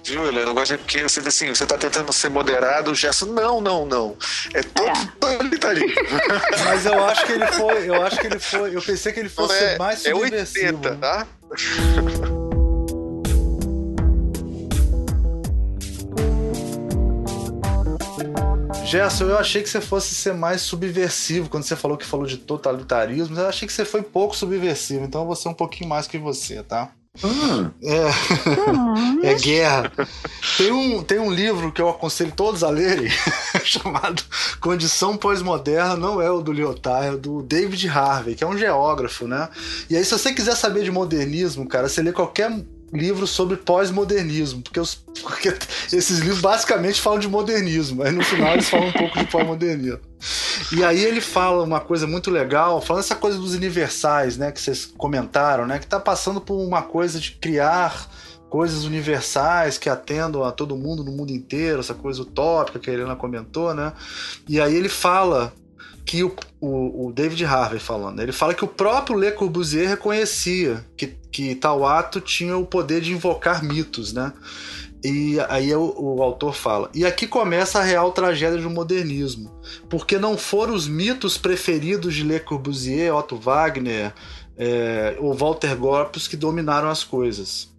Viu, 0.03 0.25
Helena? 0.25 0.49
Eu 0.49 0.53
gosto 0.55 0.71
de 0.71 0.77
porque 0.79 1.03
você 1.03 1.19
assim, 1.19 1.49
você 1.49 1.65
tá 1.65 1.77
tentando 1.77 2.11
ser 2.11 2.29
moderado, 2.29 2.91
o 2.91 2.95
Gesso, 2.95 3.25
não, 3.27 3.61
não, 3.61 3.85
não. 3.85 4.17
É 4.53 4.63
totalitarismo. 4.63 5.99
É. 5.99 6.63
Mas 6.65 6.85
eu 6.85 7.03
acho 7.05 7.25
que 7.25 7.31
ele 7.33 7.47
foi, 7.47 7.89
eu 7.89 8.03
acho 8.03 8.19
que 8.19 8.27
ele 8.27 8.39
foi, 8.39 8.75
eu 8.75 8.81
pensei 8.81 9.13
que 9.13 9.19
ele 9.19 9.29
fosse 9.29 9.55
é, 9.55 9.77
mais 9.77 9.99
subversivo. 9.99 10.87
É 10.87 10.89
80, 10.89 10.95
tá? 10.95 11.27
Gerson, 18.87 19.25
eu 19.25 19.37
achei 19.37 19.61
que 19.61 19.69
você 19.69 19.81
fosse 19.81 20.15
ser 20.15 20.33
mais 20.33 20.61
subversivo 20.61 21.49
quando 21.49 21.63
você 21.63 21.75
falou 21.75 21.97
que 21.97 22.05
falou 22.05 22.25
de 22.25 22.37
totalitarismo. 22.37 23.37
Eu 23.37 23.49
achei 23.49 23.67
que 23.67 23.73
você 23.73 23.83
foi 23.83 24.01
pouco 24.01 24.33
subversivo, 24.33 25.03
então 25.03 25.21
eu 25.21 25.27
vou 25.27 25.35
ser 25.35 25.49
um 25.49 25.53
pouquinho 25.53 25.89
mais 25.89 26.07
que 26.07 26.17
você, 26.17 26.63
tá? 26.63 26.91
Ah. 27.21 27.69
É, 27.83 29.31
é 29.31 29.33
guerra. 29.33 29.91
Tem 30.57 30.71
um, 30.71 31.03
tem 31.03 31.19
um 31.19 31.29
livro 31.29 31.69
que 31.69 31.81
eu 31.81 31.89
aconselho 31.89 32.31
todos 32.31 32.63
a 32.63 32.69
lerem, 32.69 33.09
chamado 33.65 34.23
Condição 34.61 35.17
Pós-Moderna, 35.17 35.97
não 35.97 36.21
é 36.21 36.31
o 36.31 36.39
do 36.39 36.53
Lyotard, 36.53 37.07
é 37.07 37.11
o 37.11 37.17
do 37.17 37.41
David 37.41 37.89
Harvey, 37.89 38.35
que 38.35 38.43
é 38.45 38.47
um 38.47 38.57
geógrafo, 38.57 39.27
né? 39.27 39.49
E 39.89 39.97
aí, 39.97 40.05
se 40.05 40.17
você 40.17 40.31
quiser 40.31 40.55
saber 40.55 40.85
de 40.85 40.91
modernismo, 40.91 41.67
cara, 41.67 41.89
você 41.89 42.01
lê 42.01 42.13
qualquer 42.13 42.51
livros 42.93 43.31
sobre 43.31 43.57
pós-modernismo, 43.57 44.61
porque, 44.61 44.79
porque, 45.21 45.49
esses 45.91 46.19
livros 46.19 46.39
basicamente 46.39 47.01
falam 47.01 47.19
de 47.19 47.27
modernismo, 47.27 48.03
aí 48.03 48.11
no 48.11 48.23
final 48.23 48.53
eles 48.53 48.69
falam 48.69 48.87
um 48.87 48.93
pouco 48.93 49.19
de 49.19 49.25
pós-modernismo. 49.25 49.99
E 50.75 50.83
aí 50.83 51.03
ele 51.03 51.21
fala 51.21 51.63
uma 51.63 51.79
coisa 51.79 52.07
muito 52.07 52.31
legal, 52.31 52.81
falando 52.81 53.03
essa 53.03 53.15
coisa 53.15 53.37
dos 53.37 53.53
universais, 53.53 54.37
né, 54.37 54.51
que 54.51 54.61
vocês 54.61 54.85
comentaram, 54.85 55.67
né, 55.67 55.79
que 55.79 55.87
tá 55.87 55.99
passando 55.99 56.39
por 56.39 56.55
uma 56.55 56.81
coisa 56.81 57.19
de 57.19 57.31
criar 57.31 58.09
coisas 58.49 58.85
universais 58.85 59.77
que 59.77 59.89
atendam 59.89 60.43
a 60.43 60.51
todo 60.51 60.75
mundo 60.75 61.03
no 61.03 61.11
mundo 61.11 61.31
inteiro, 61.31 61.81
essa 61.81 61.93
coisa 61.93 62.21
utópica 62.21 62.79
que 62.79 62.89
a 62.89 62.93
Helena 62.93 63.15
comentou, 63.15 63.73
né? 63.73 63.91
E 64.47 64.61
aí 64.61 64.73
ele 64.73 64.87
fala 64.87 65.53
que 66.05 66.23
o, 66.23 66.33
o, 66.61 67.07
o, 67.07 67.11
David 67.11 67.43
Harvey 67.43 67.79
falando. 67.79 68.21
Ele 68.21 68.31
fala 68.31 68.53
que 68.53 68.63
o 68.63 68.67
próprio 68.67 69.19
Le 69.19 69.31
Corbusier 69.31 69.89
reconhecia 69.89 70.85
que, 70.95 71.07
que 71.37 71.53
tal 71.53 71.85
ato 71.85 72.19
tinha 72.19 72.57
o 72.57 72.65
poder 72.65 72.99
de 72.99 73.13
invocar 73.13 73.63
mitos, 73.63 74.11
né? 74.11 74.33
E 75.03 75.37
aí 75.47 75.71
o, 75.75 75.93
o, 75.95 76.23
autor 76.23 76.55
fala: 76.55 76.89
e 76.95 77.05
aqui 77.05 77.27
começa 77.27 77.77
a 77.77 77.83
real 77.83 78.11
tragédia 78.11 78.59
do 78.59 78.69
modernismo, 78.71 79.51
porque 79.87 80.17
não 80.17 80.35
foram 80.35 80.73
os 80.73 80.87
mitos 80.87 81.37
preferidos 81.37 82.15
de 82.15 82.23
Le 82.23 82.39
Corbusier, 82.39 83.13
Otto 83.13 83.37
Wagner 83.37 84.11
é, 84.57 85.15
ou 85.19 85.31
Walter 85.35 85.75
Gropius 85.75 86.27
que 86.27 86.35
dominaram 86.35 86.89
as 86.89 87.03
coisas. 87.03 87.71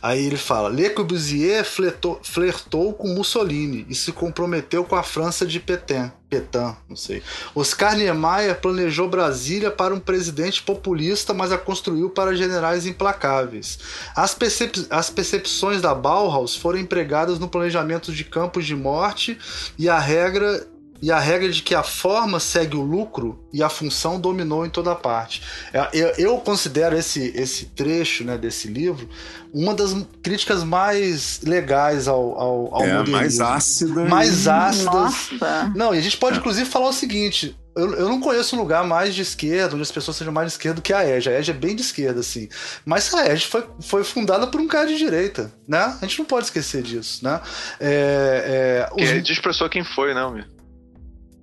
Aí 0.00 0.24
ele 0.24 0.36
fala: 0.36 0.68
Le 0.68 0.90
Corbusier 0.90 1.64
flertou, 1.64 2.20
flertou, 2.22 2.92
com 2.92 3.08
Mussolini 3.08 3.86
e 3.88 3.94
se 3.94 4.12
comprometeu 4.12 4.84
com 4.84 4.96
a 4.96 5.02
França 5.02 5.46
de 5.46 5.60
Petain. 5.60 6.10
Petain, 6.28 6.76
não 6.88 6.96
sei. 6.96 7.22
Oscar 7.54 7.96
Niemeyer 7.96 8.60
planejou 8.60 9.08
Brasília 9.08 9.70
para 9.70 9.94
um 9.94 10.00
presidente 10.00 10.62
populista, 10.62 11.32
mas 11.32 11.52
a 11.52 11.58
construiu 11.58 12.10
para 12.10 12.36
generais 12.36 12.86
implacáveis. 12.86 13.78
As, 14.14 14.34
percep 14.34 14.86
as 14.90 15.08
percepções 15.08 15.80
da 15.80 15.94
Bauhaus 15.94 16.54
foram 16.54 16.78
empregadas 16.78 17.38
no 17.38 17.48
planejamento 17.48 18.12
de 18.12 18.24
campos 18.24 18.66
de 18.66 18.76
morte 18.76 19.38
e 19.78 19.88
a 19.88 19.98
regra 19.98 20.66
e 21.00 21.12
a 21.12 21.18
regra 21.18 21.50
de 21.50 21.62
que 21.62 21.74
a 21.74 21.82
forma 21.82 22.40
segue 22.40 22.76
o 22.76 22.82
lucro 22.82 23.38
e 23.52 23.62
a 23.62 23.68
função 23.68 24.20
dominou 24.20 24.66
em 24.66 24.70
toda 24.70 24.94
parte. 24.94 25.42
É, 25.72 25.88
eu, 25.92 26.08
eu 26.18 26.36
considero 26.38 26.96
esse, 26.96 27.32
esse 27.36 27.66
trecho 27.66 28.24
né, 28.24 28.36
desse 28.36 28.68
livro 28.68 29.08
uma 29.52 29.74
das 29.74 29.94
críticas 30.22 30.62
mais 30.62 31.40
legais 31.42 32.06
ao, 32.06 32.38
ao, 32.38 32.74
ao 32.74 32.84
é. 32.84 33.06
Mais 33.06 33.40
ácida. 33.40 34.04
Mais 34.04 34.46
ácidas. 34.46 34.92
Nossa. 34.92 35.72
Não, 35.74 35.94
e 35.94 35.98
a 35.98 36.00
gente 36.00 36.16
pode 36.16 36.36
é. 36.36 36.40
inclusive 36.40 36.68
falar 36.68 36.88
o 36.88 36.92
seguinte: 36.92 37.56
eu, 37.74 37.94
eu 37.94 38.08
não 38.08 38.20
conheço 38.20 38.56
um 38.56 38.58
lugar 38.58 38.84
mais 38.84 39.14
de 39.14 39.22
esquerda, 39.22 39.74
onde 39.74 39.82
as 39.82 39.92
pessoas 39.92 40.16
sejam 40.16 40.32
mais 40.32 40.48
de 40.48 40.52
esquerda 40.52 40.76
do 40.76 40.82
que 40.82 40.92
a 40.92 41.08
EJA. 41.08 41.30
A 41.30 41.38
EJA 41.38 41.52
é 41.52 41.56
bem 41.56 41.74
de 41.74 41.82
esquerda, 41.82 42.20
assim. 42.20 42.48
Mas 42.84 43.12
a 43.14 43.32
EJA 43.32 43.48
foi, 43.48 43.64
foi 43.80 44.04
fundada 44.04 44.46
por 44.46 44.60
um 44.60 44.68
cara 44.68 44.86
de 44.86 44.98
direita, 44.98 45.52
né? 45.66 45.96
A 46.00 46.06
gente 46.06 46.18
não 46.18 46.26
pode 46.26 46.46
esquecer 46.46 46.82
disso, 46.82 47.24
né? 47.24 47.40
É, 47.80 48.88
é, 48.94 49.16
os... 49.16 49.22
Diz 49.22 49.38
pra 49.38 49.52
quem 49.68 49.84
foi, 49.84 50.12
não, 50.12 50.32
meu 50.32 50.57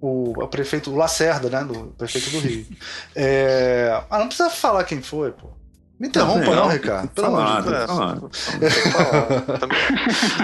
o, 0.01 0.43
o 0.43 0.47
prefeito 0.47 0.91
o 0.91 0.95
Lacerda, 0.95 1.49
né? 1.49 1.63
Do 1.63 1.93
prefeito 1.97 2.29
do 2.31 2.39
Rio. 2.39 2.65
É... 3.15 4.01
Ah, 4.09 4.19
não 4.19 4.27
precisa 4.27 4.49
falar 4.49 4.83
quem 4.83 5.01
foi, 5.01 5.31
pô. 5.31 5.55
Me 5.97 6.09
interrompa, 6.09 6.45
não, 6.45 6.55
não 6.55 6.67
Ricardo. 6.67 7.07
Pelo 7.09 7.37
amor 7.37 7.63
de 7.63 7.69
Deus. 7.69 8.31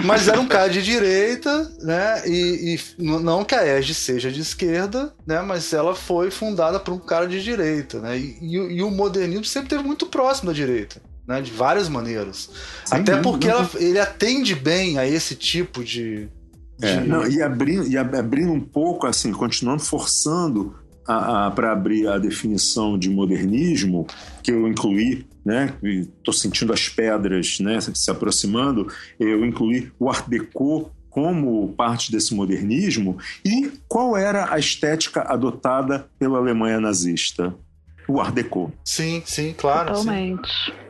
Mas 0.02 0.26
era 0.26 0.40
um 0.40 0.48
cara 0.48 0.70
de 0.70 0.82
direita, 0.82 1.70
né? 1.80 2.22
E, 2.26 2.78
e, 2.98 3.02
não 3.02 3.44
que 3.44 3.54
a 3.54 3.78
EGE 3.78 3.94
seja 3.94 4.32
de 4.32 4.40
esquerda, 4.40 5.12
né? 5.26 5.42
Mas 5.42 5.70
ela 5.74 5.94
foi 5.94 6.30
fundada 6.30 6.80
por 6.80 6.94
um 6.94 6.98
cara 6.98 7.28
de 7.28 7.42
direita, 7.42 8.00
né? 8.00 8.18
E, 8.18 8.38
e, 8.40 8.56
e 8.56 8.82
o 8.82 8.90
modernismo 8.90 9.44
sempre 9.44 9.66
esteve 9.66 9.84
muito 9.84 10.06
próximo 10.06 10.48
da 10.48 10.54
direita. 10.54 11.00
Né, 11.24 11.40
de 11.40 11.52
várias 11.52 11.88
maneiras. 11.88 12.50
Sim, 12.84 12.96
Até 12.96 13.16
porque 13.18 13.48
ela, 13.48 13.70
ele 13.76 14.00
atende 14.00 14.56
bem 14.56 14.98
a 14.98 15.06
esse 15.06 15.36
tipo 15.36 15.84
de, 15.84 16.28
é, 16.80 17.00
não, 17.00 17.26
e, 17.26 17.42
abrindo, 17.42 17.86
e 17.86 17.96
abrindo 17.96 18.52
um 18.52 18.60
pouco, 18.60 19.06
assim, 19.06 19.32
continuando 19.32 19.82
forçando 19.82 20.74
para 21.04 21.72
abrir 21.72 22.06
a 22.08 22.18
definição 22.18 22.98
de 22.98 23.10
modernismo, 23.10 24.06
que 24.42 24.52
eu 24.52 24.68
incluí, 24.68 25.26
né? 25.44 25.74
Estou 25.82 26.32
sentindo 26.32 26.72
as 26.72 26.88
pedras 26.88 27.58
né, 27.60 27.78
se 27.80 28.10
aproximando, 28.10 28.86
eu 29.18 29.44
incluí 29.44 29.90
o 29.98 30.08
Art 30.08 30.28
Deco 30.28 30.90
como 31.10 31.68
parte 31.74 32.10
desse 32.10 32.34
modernismo 32.34 33.18
e 33.44 33.70
qual 33.86 34.16
era 34.16 34.52
a 34.52 34.58
estética 34.58 35.22
adotada 35.22 36.08
pela 36.18 36.38
Alemanha 36.38 36.80
nazista? 36.80 37.54
O 38.08 38.20
Art 38.20 38.32
Deco. 38.32 38.72
Sim, 38.84 39.22
sim, 39.26 39.54
claro. 39.56 39.92
Totalmente. 39.92 40.48
Sim. 40.48 40.81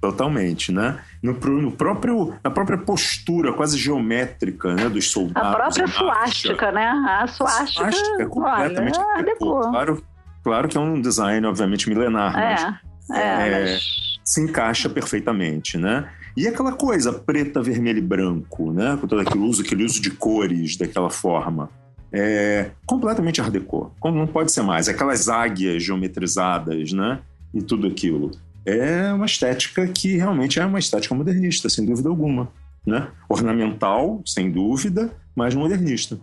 Totalmente, 0.00 0.72
né? 0.72 0.98
No, 1.22 1.34
no, 1.34 1.72
próprio, 1.72 2.34
na 2.42 2.50
própria 2.50 2.78
postura 2.78 3.52
quase 3.52 3.76
geométrica 3.76 4.74
né, 4.74 4.88
dos 4.88 5.10
soldados. 5.10 5.50
A 5.50 5.54
própria 5.54 5.86
suástica, 5.86 6.72
né? 6.72 6.86
A 6.86 7.26
suástica, 7.26 7.90
é 8.18 8.24
completamente 8.24 8.98
olha, 8.98 9.30
é 9.30 9.36
claro, 9.36 10.02
claro 10.42 10.68
que 10.68 10.78
é 10.78 10.80
um 10.80 10.98
design, 11.02 11.46
obviamente, 11.46 11.86
milenar, 11.86 12.34
é, 12.34 12.54
mas, 12.54 13.18
é, 13.18 13.20
é, 13.20 13.72
mas... 13.72 13.82
se 14.24 14.40
encaixa 14.40 14.88
perfeitamente, 14.88 15.76
né? 15.76 16.08
E 16.34 16.48
aquela 16.48 16.72
coisa 16.72 17.12
preta, 17.12 17.60
vermelho 17.60 17.98
e 17.98 18.02
branco, 18.02 18.72
né? 18.72 18.96
Com 18.98 19.06
todo 19.06 19.20
aquele 19.20 19.44
uso, 19.44 19.60
aquele 19.60 19.84
uso 19.84 20.00
de 20.00 20.10
cores 20.10 20.78
daquela 20.78 21.10
forma. 21.10 21.68
É 22.10 22.70
completamente 22.86 23.40
art 23.40 23.50
deco. 23.50 23.94
Não 24.02 24.26
pode 24.26 24.50
ser 24.50 24.62
mais. 24.62 24.88
Aquelas 24.88 25.28
águias 25.28 25.82
geometrizadas, 25.82 26.90
né? 26.92 27.20
E 27.52 27.60
tudo 27.60 27.86
aquilo 27.86 28.30
é 28.64 29.12
uma 29.12 29.26
estética 29.26 29.86
que 29.86 30.16
realmente 30.16 30.58
é 30.58 30.64
uma 30.64 30.78
estética 30.78 31.14
modernista, 31.14 31.68
sem 31.68 31.84
dúvida 31.84 32.08
alguma. 32.08 32.50
Né? 32.86 33.08
Ornamental, 33.28 34.22
sem 34.24 34.50
dúvida, 34.50 35.10
mas 35.34 35.54
modernista. 35.54 36.18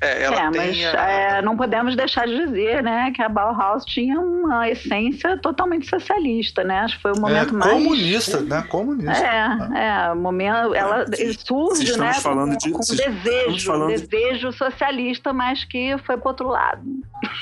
É, 0.00 0.24
é 0.24 0.50
mas 0.50 0.84
a... 0.84 1.10
é, 1.10 1.42
não 1.42 1.56
podemos 1.56 1.96
deixar 1.96 2.26
de 2.26 2.46
dizer, 2.46 2.82
né, 2.82 3.12
que 3.14 3.22
a 3.22 3.28
Bauhaus 3.28 3.84
tinha 3.84 4.20
uma 4.20 4.68
essência 4.68 5.36
totalmente 5.38 5.88
socialista, 5.88 6.62
né? 6.64 6.80
Acho 6.80 6.96
que 6.96 7.02
foi 7.02 7.12
o 7.12 7.20
momento 7.20 7.50
é, 7.50 7.58
mais 7.58 7.72
comunista, 7.72 8.40
né? 8.40 8.62
Comunista. 8.68 9.12
É, 9.12 10.10
é, 10.10 10.14
momento, 10.14 10.74
ela 10.74 11.04
surge, 11.44 11.96
né, 11.98 12.14
falando 12.14 12.56
de, 12.56 12.70
com 12.70 12.80
desejo, 12.80 13.66
falando... 13.66 13.88
desejo 13.88 14.52
socialista, 14.52 15.32
mas 15.32 15.64
que 15.64 15.96
foi 15.98 16.16
para 16.16 16.28
outro 16.28 16.48
lado. 16.48 16.82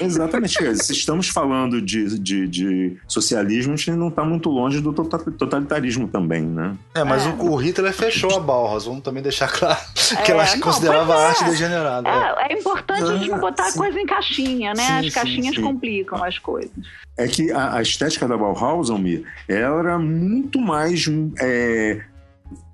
Exatamente. 0.01 0.77
Se 0.77 0.93
estamos 0.93 1.29
falando 1.29 1.81
de, 1.81 2.19
de, 2.19 2.49
de, 2.49 2.97
socialismo, 3.07 3.75
a 3.75 3.77
gente 3.77 3.91
não 3.93 4.09
está 4.09 4.25
muito 4.25 4.51
longe 4.51 4.81
do 4.81 4.93
totalitarismo 4.93 6.09
também, 6.09 6.43
né? 6.43 6.77
É, 6.95 7.05
mas 7.05 7.27
é. 7.27 7.31
O, 7.31 7.53
o 7.53 7.57
Hitler 7.57 7.93
fechou 7.93 8.37
a 8.37 8.41
Bauhaus, 8.41 8.87
vamos 8.87 9.03
também 9.03 9.23
deixar 9.23 9.51
claro 9.51 9.79
que 10.25 10.31
ela 10.31 10.45
é, 10.45 10.59
considerava 10.59 11.15
a 11.15 11.29
arte 11.29 11.45
degenerada. 11.45 12.09
É, 12.09 12.13
é 12.23 12.53
importante 12.53 13.03
a 13.03 13.17
gente 13.17 13.39
botar 13.39 13.69
a 13.69 13.73
coisa 13.73 14.01
em 14.01 14.07
caixinha, 14.07 14.73
né? 14.75 15.01
Sim, 15.01 15.07
as 15.07 15.15
caixinhas 15.15 15.55
sim, 15.55 15.61
sim. 15.61 15.63
complicam 15.63 16.23
as 16.23 16.39
coisas. 16.39 16.73
É 17.17 17.27
que 17.29 17.51
a, 17.53 17.77
a 17.77 17.83
estética 17.83 18.27
da 18.27 18.37
Bauhaus, 18.37 18.91
Almir, 18.91 19.25
ela 19.49 19.79
era 19.81 19.99
muito 19.99 20.61
mais 20.61 21.05
é, 21.41 22.03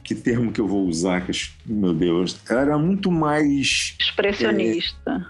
que 0.09 0.15
termo 0.15 0.51
que 0.51 0.59
eu 0.59 0.67
vou 0.67 0.87
usar, 0.87 1.21
que, 1.21 1.33
meu 1.67 1.93
Deus, 1.93 2.41
ela 2.49 2.63
era 2.63 2.79
muito 2.79 3.11
mais. 3.11 3.95
Expressionista. 4.01 5.27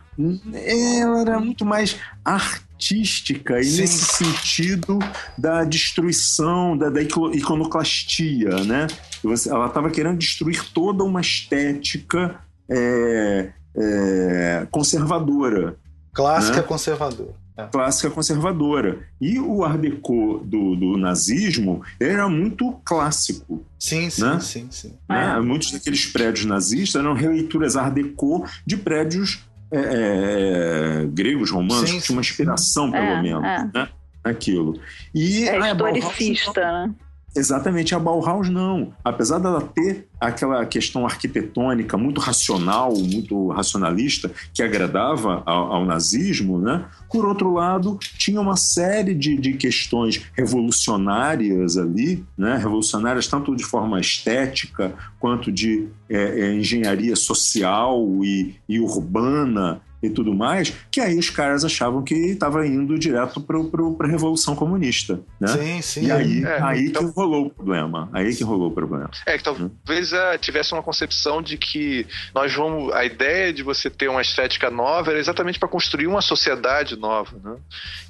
É, 0.52 1.00
ela 1.00 1.20
era 1.20 1.40
muito 1.40 1.64
mais 1.64 1.96
artística, 2.24 3.58
e 3.58 3.64
Sim. 3.64 3.80
nesse 3.80 4.04
sentido 4.04 5.00
da 5.36 5.64
destruição, 5.64 6.76
da, 6.76 6.90
da 6.90 7.02
iconoclastia, 7.02 8.50
né? 8.64 8.86
Ela 9.24 9.66
estava 9.66 9.90
querendo 9.90 10.18
destruir 10.18 10.62
toda 10.72 11.02
uma 11.02 11.20
estética 11.20 12.40
é, 12.70 13.50
é, 13.78 14.66
conservadora. 14.70 15.76
Clássica 16.12 16.56
né? 16.56 16.62
conservadora. 16.62 17.34
É. 17.56 17.66
Clássica 17.66 18.10
conservadora. 18.10 19.00
E 19.20 19.38
o 19.38 19.64
Art 19.64 19.80
Deco 19.80 20.40
do, 20.44 20.76
do 20.76 20.96
nazismo 20.96 21.82
era 22.00 22.28
muito 22.28 22.72
clássico. 22.84 23.64
Sim, 23.78 24.08
sim, 24.10 24.22
né? 24.22 24.40
sim, 24.40 24.68
sim. 24.70 24.94
Né? 25.08 25.36
É. 25.36 25.40
Muitos 25.40 25.72
daqueles 25.72 26.06
prédios 26.06 26.44
nazistas 26.44 27.00
eram 27.00 27.14
releituras 27.14 27.76
Art 27.76 27.92
Deco 27.92 28.46
de 28.64 28.76
prédios 28.76 29.44
é, 29.70 31.02
é 31.02 31.06
gregos, 31.06 31.50
romanos, 31.50 31.90
sim, 31.90 31.98
que 31.98 32.04
tinha 32.04 32.16
uma 32.16 32.20
inspiração, 32.20 32.90
pelo 32.90 33.04
é, 33.04 33.22
menos, 33.22 33.44
é. 33.44 33.70
né? 33.74 33.88
Aquilo. 34.24 34.80
E, 35.14 35.48
é 35.48 35.58
historicista, 35.58 36.60
né? 36.60 36.94
Exatamente, 37.36 37.94
a 37.94 37.98
Bauhaus 37.98 38.48
não. 38.48 38.92
Apesar 39.04 39.38
dela 39.38 39.60
ter 39.60 40.08
aquela 40.20 40.64
questão 40.66 41.06
arquitetônica 41.06 41.96
muito 41.96 42.20
racional, 42.20 42.92
muito 42.96 43.48
racionalista, 43.48 44.30
que 44.52 44.62
agradava 44.62 45.42
ao, 45.46 45.72
ao 45.72 45.84
nazismo, 45.84 46.58
né? 46.58 46.84
por 47.10 47.24
outro 47.24 47.52
lado, 47.52 47.98
tinha 48.18 48.40
uma 48.40 48.56
série 48.56 49.14
de, 49.14 49.36
de 49.36 49.54
questões 49.54 50.22
revolucionárias 50.34 51.76
ali, 51.76 52.24
né? 52.36 52.56
revolucionárias 52.56 53.28
tanto 53.28 53.54
de 53.54 53.64
forma 53.64 54.00
estética 54.00 54.94
quanto 55.20 55.52
de 55.52 55.88
é, 56.08 56.40
é, 56.40 56.54
engenharia 56.54 57.14
social 57.14 58.04
e, 58.24 58.56
e 58.68 58.80
urbana 58.80 59.80
e 60.02 60.08
tudo 60.08 60.34
mais, 60.34 60.72
que 60.90 61.00
aí 61.00 61.18
os 61.18 61.30
caras 61.30 61.64
achavam 61.64 62.02
que 62.02 62.14
estava 62.14 62.66
indo 62.66 62.98
direto 62.98 63.40
para 63.40 63.58
a 63.58 64.06
Revolução 64.06 64.54
Comunista, 64.54 65.20
né? 65.40 65.48
Sim, 65.48 65.82
sim. 65.82 66.06
E 66.06 66.12
aí, 66.12 66.44
é, 66.44 66.62
aí 66.62 66.86
então... 66.86 67.08
que 67.08 67.14
rolou 67.16 67.46
o 67.46 67.50
problema. 67.50 68.08
Aí 68.12 68.34
que 68.34 68.44
rolou 68.44 68.68
o 68.68 68.72
problema. 68.72 69.10
É, 69.26 69.36
que 69.36 69.42
talvez 69.42 70.12
uh, 70.12 70.38
tivesse 70.40 70.72
uma 70.72 70.82
concepção 70.82 71.42
de 71.42 71.56
que 71.56 72.06
nós 72.34 72.54
vamos... 72.54 72.92
A 72.92 73.04
ideia 73.04 73.52
de 73.52 73.62
você 73.62 73.90
ter 73.90 74.08
uma 74.08 74.22
estética 74.22 74.70
nova 74.70 75.10
era 75.10 75.18
exatamente 75.18 75.58
para 75.58 75.68
construir 75.68 76.06
uma 76.06 76.22
sociedade 76.22 76.96
nova, 76.96 77.36
né? 77.42 77.56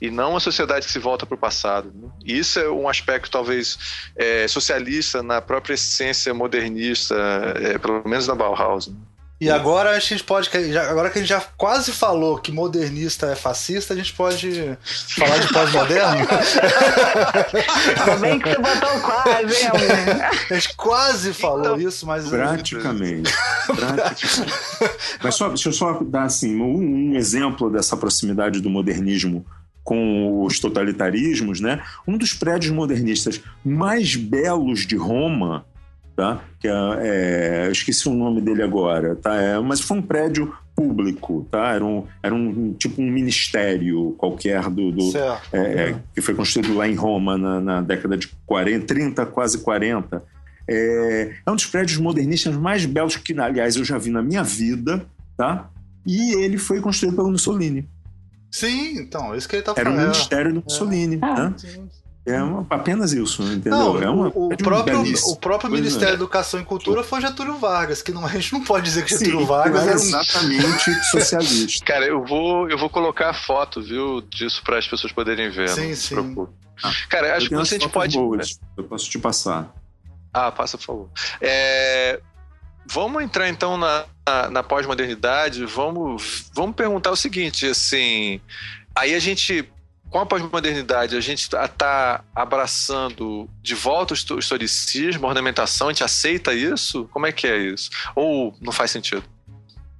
E 0.00 0.10
não 0.10 0.30
uma 0.30 0.40
sociedade 0.40 0.86
que 0.86 0.92
se 0.92 0.98
volta 0.98 1.24
para 1.24 1.34
o 1.34 1.38
passado. 1.38 1.90
Né? 1.94 2.08
E 2.24 2.38
isso 2.38 2.58
é 2.58 2.70
um 2.70 2.88
aspecto, 2.88 3.30
talvez, 3.30 3.78
é, 4.16 4.46
socialista 4.46 5.22
na 5.22 5.40
própria 5.40 5.74
essência 5.74 6.32
modernista, 6.34 7.14
é, 7.56 7.78
pelo 7.78 8.06
menos 8.06 8.26
na 8.26 8.34
Bauhaus. 8.34 8.88
Né? 8.88 8.94
E 9.40 9.48
agora 9.48 9.90
a 9.90 9.98
gente 10.00 10.24
pode. 10.24 10.50
Agora 10.76 11.10
que 11.10 11.18
a 11.18 11.20
gente 11.20 11.28
já 11.28 11.40
quase 11.56 11.92
falou 11.92 12.38
que 12.38 12.50
modernista 12.50 13.26
é 13.26 13.36
fascista, 13.36 13.94
a 13.94 13.96
gente 13.96 14.12
pode 14.12 14.76
falar 15.16 15.38
de 15.38 15.52
pós-moderno? 15.52 16.26
Bem 18.20 18.40
que 18.40 18.48
você 18.48 18.58
botou 18.58 19.00
quase, 19.00 19.62
hein, 19.62 19.70
A 20.50 20.54
gente 20.54 20.74
quase 20.74 21.32
falou 21.32 21.76
então, 21.76 21.80
isso, 21.80 22.04
mas. 22.04 22.28
Praticamente. 22.28 23.32
praticamente. 23.66 24.52
mas 25.22 25.36
só, 25.36 25.48
deixa 25.48 25.68
eu 25.68 25.72
só 25.72 26.00
dar 26.02 26.24
assim, 26.24 26.60
um, 26.60 27.12
um 27.12 27.14
exemplo 27.14 27.70
dessa 27.70 27.96
proximidade 27.96 28.60
do 28.60 28.68
modernismo 28.68 29.46
com 29.84 30.44
os 30.44 30.58
totalitarismos, 30.58 31.60
né? 31.60 31.80
Um 32.06 32.18
dos 32.18 32.34
prédios 32.34 32.72
modernistas 32.72 33.40
mais 33.64 34.16
belos 34.16 34.84
de 34.84 34.96
Roma 34.96 35.64
tá? 36.18 36.42
Que 36.58 36.66
é, 36.66 36.72
é, 36.72 37.66
eu 37.68 37.70
esqueci 37.70 38.08
o 38.08 38.12
nome 38.12 38.40
dele 38.40 38.60
agora, 38.60 39.14
tá? 39.14 39.36
É, 39.36 39.56
mas 39.60 39.80
foi 39.80 39.98
um 39.98 40.02
prédio 40.02 40.52
público, 40.74 41.46
tá? 41.48 41.74
Era 41.74 41.84
um, 41.84 42.04
era 42.20 42.34
um 42.34 42.72
tipo 42.72 43.00
um 43.00 43.08
ministério 43.08 44.16
qualquer 44.18 44.68
do, 44.68 44.90
do 44.90 45.16
é, 45.52 45.58
é, 45.58 45.96
que 46.12 46.20
foi 46.20 46.34
construído 46.34 46.74
lá 46.74 46.88
em 46.88 46.96
Roma 46.96 47.38
na, 47.38 47.60
na, 47.60 47.80
década 47.80 48.16
de 48.16 48.26
40, 48.46 48.84
30, 48.84 49.26
quase 49.26 49.58
40. 49.58 50.20
É, 50.68 51.34
é 51.46 51.50
um 51.52 51.54
dos 51.54 51.66
prédios 51.66 51.98
modernistas 52.00 52.56
mais 52.56 52.84
belos 52.84 53.14
que, 53.14 53.38
aliás, 53.38 53.76
eu 53.76 53.84
já 53.84 53.96
vi 53.96 54.10
na 54.10 54.20
minha 54.20 54.42
vida, 54.42 55.06
tá? 55.36 55.70
E 56.04 56.34
ele 56.42 56.58
foi 56.58 56.80
construído 56.80 57.14
pelo 57.14 57.30
Mussolini. 57.30 57.88
Sim, 58.50 58.98
então, 58.98 59.36
isso 59.36 59.48
que 59.48 59.54
ele 59.54 59.62
tá 59.62 59.72
falando. 59.72 59.92
Era 59.92 60.00
um 60.00 60.02
ministério 60.08 60.52
do 60.52 60.64
Mussolini, 60.64 61.18
ah, 61.22 61.50
né? 61.50 61.54
Sim. 61.58 61.88
É 62.28 62.42
uma, 62.42 62.66
apenas 62.68 63.12
isso, 63.12 63.42
entendeu? 63.42 63.70
Não, 63.70 64.02
é 64.02 64.10
uma, 64.10 64.32
o, 64.34 64.52
é 64.52 64.56
próprio, 64.56 65.02
o 65.26 65.36
próprio 65.36 65.70
Ministério 65.70 66.08
da 66.08 66.14
Educação 66.14 66.60
e 66.60 66.64
Cultura 66.64 67.02
foi 67.02 67.20
Getúlio 67.20 67.56
Vargas, 67.56 68.02
que 68.02 68.12
não, 68.12 68.24
a 68.24 68.28
gente 68.28 68.52
não 68.52 68.62
pode 68.62 68.84
dizer 68.84 69.04
que 69.04 69.10
Getúlio 69.10 69.40
Sim, 69.40 69.46
Vargas 69.46 69.82
era 69.82 69.92
um... 69.92 69.94
exatamente 69.94 70.94
socialista. 71.10 71.84
Cara, 71.84 72.06
eu 72.06 72.24
vou, 72.24 72.68
eu 72.68 72.76
vou 72.76 72.90
colocar 72.90 73.30
a 73.30 73.34
foto, 73.34 73.80
viu, 73.80 74.20
disso 74.20 74.62
para 74.62 74.78
as 74.78 74.86
pessoas 74.86 75.12
poderem 75.12 75.50
ver. 75.50 75.68
Sim, 75.70 75.94
sim. 75.94 76.16
Ah, 76.82 76.92
Cara, 77.08 77.36
acho 77.36 77.48
que 77.48 77.54
a 77.54 77.64
gente 77.64 77.88
pode. 77.88 78.16
Boas, 78.16 78.60
eu 78.76 78.84
posso 78.84 79.08
te 79.08 79.18
passar. 79.18 79.74
Ah, 80.32 80.52
passa, 80.52 80.76
por 80.76 80.84
favor. 80.84 81.10
É, 81.40 82.20
vamos 82.86 83.22
entrar 83.22 83.48
então 83.48 83.76
na, 83.76 84.04
na, 84.26 84.50
na 84.50 84.62
pós-modernidade. 84.62 85.64
Vamos, 85.64 86.50
vamos 86.54 86.76
perguntar 86.76 87.10
o 87.10 87.16
seguinte, 87.16 87.66
assim. 87.66 88.40
Aí 88.94 89.14
a 89.14 89.18
gente 89.18 89.68
com 90.10 90.18
a 90.18 90.26
pós-modernidade, 90.26 91.16
a 91.16 91.20
gente 91.20 91.40
está 91.40 92.24
abraçando 92.34 93.48
de 93.62 93.74
volta 93.74 94.14
o 94.14 94.38
historicismo, 94.38 95.26
a 95.26 95.28
ornamentação, 95.28 95.88
a 95.88 95.92
gente 95.92 96.04
aceita 96.04 96.54
isso? 96.54 97.08
Como 97.12 97.26
é 97.26 97.32
que 97.32 97.46
é 97.46 97.58
isso? 97.58 97.90
Ou 98.14 98.54
não 98.60 98.72
faz 98.72 98.90
sentido? 98.90 99.24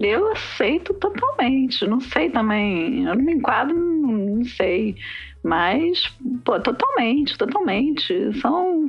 Eu 0.01 0.31
aceito 0.31 0.95
totalmente. 0.95 1.85
Não 1.87 2.01
sei 2.01 2.31
também. 2.31 3.05
Eu 3.05 3.17
não 3.17 3.25
me 3.25 3.35
enquadro, 3.35 3.75
não 3.77 4.45
sei. 4.45 4.97
Mas, 5.43 6.13
pô, 6.45 6.59
totalmente, 6.61 7.39
totalmente. 7.39 8.39
São. 8.41 8.87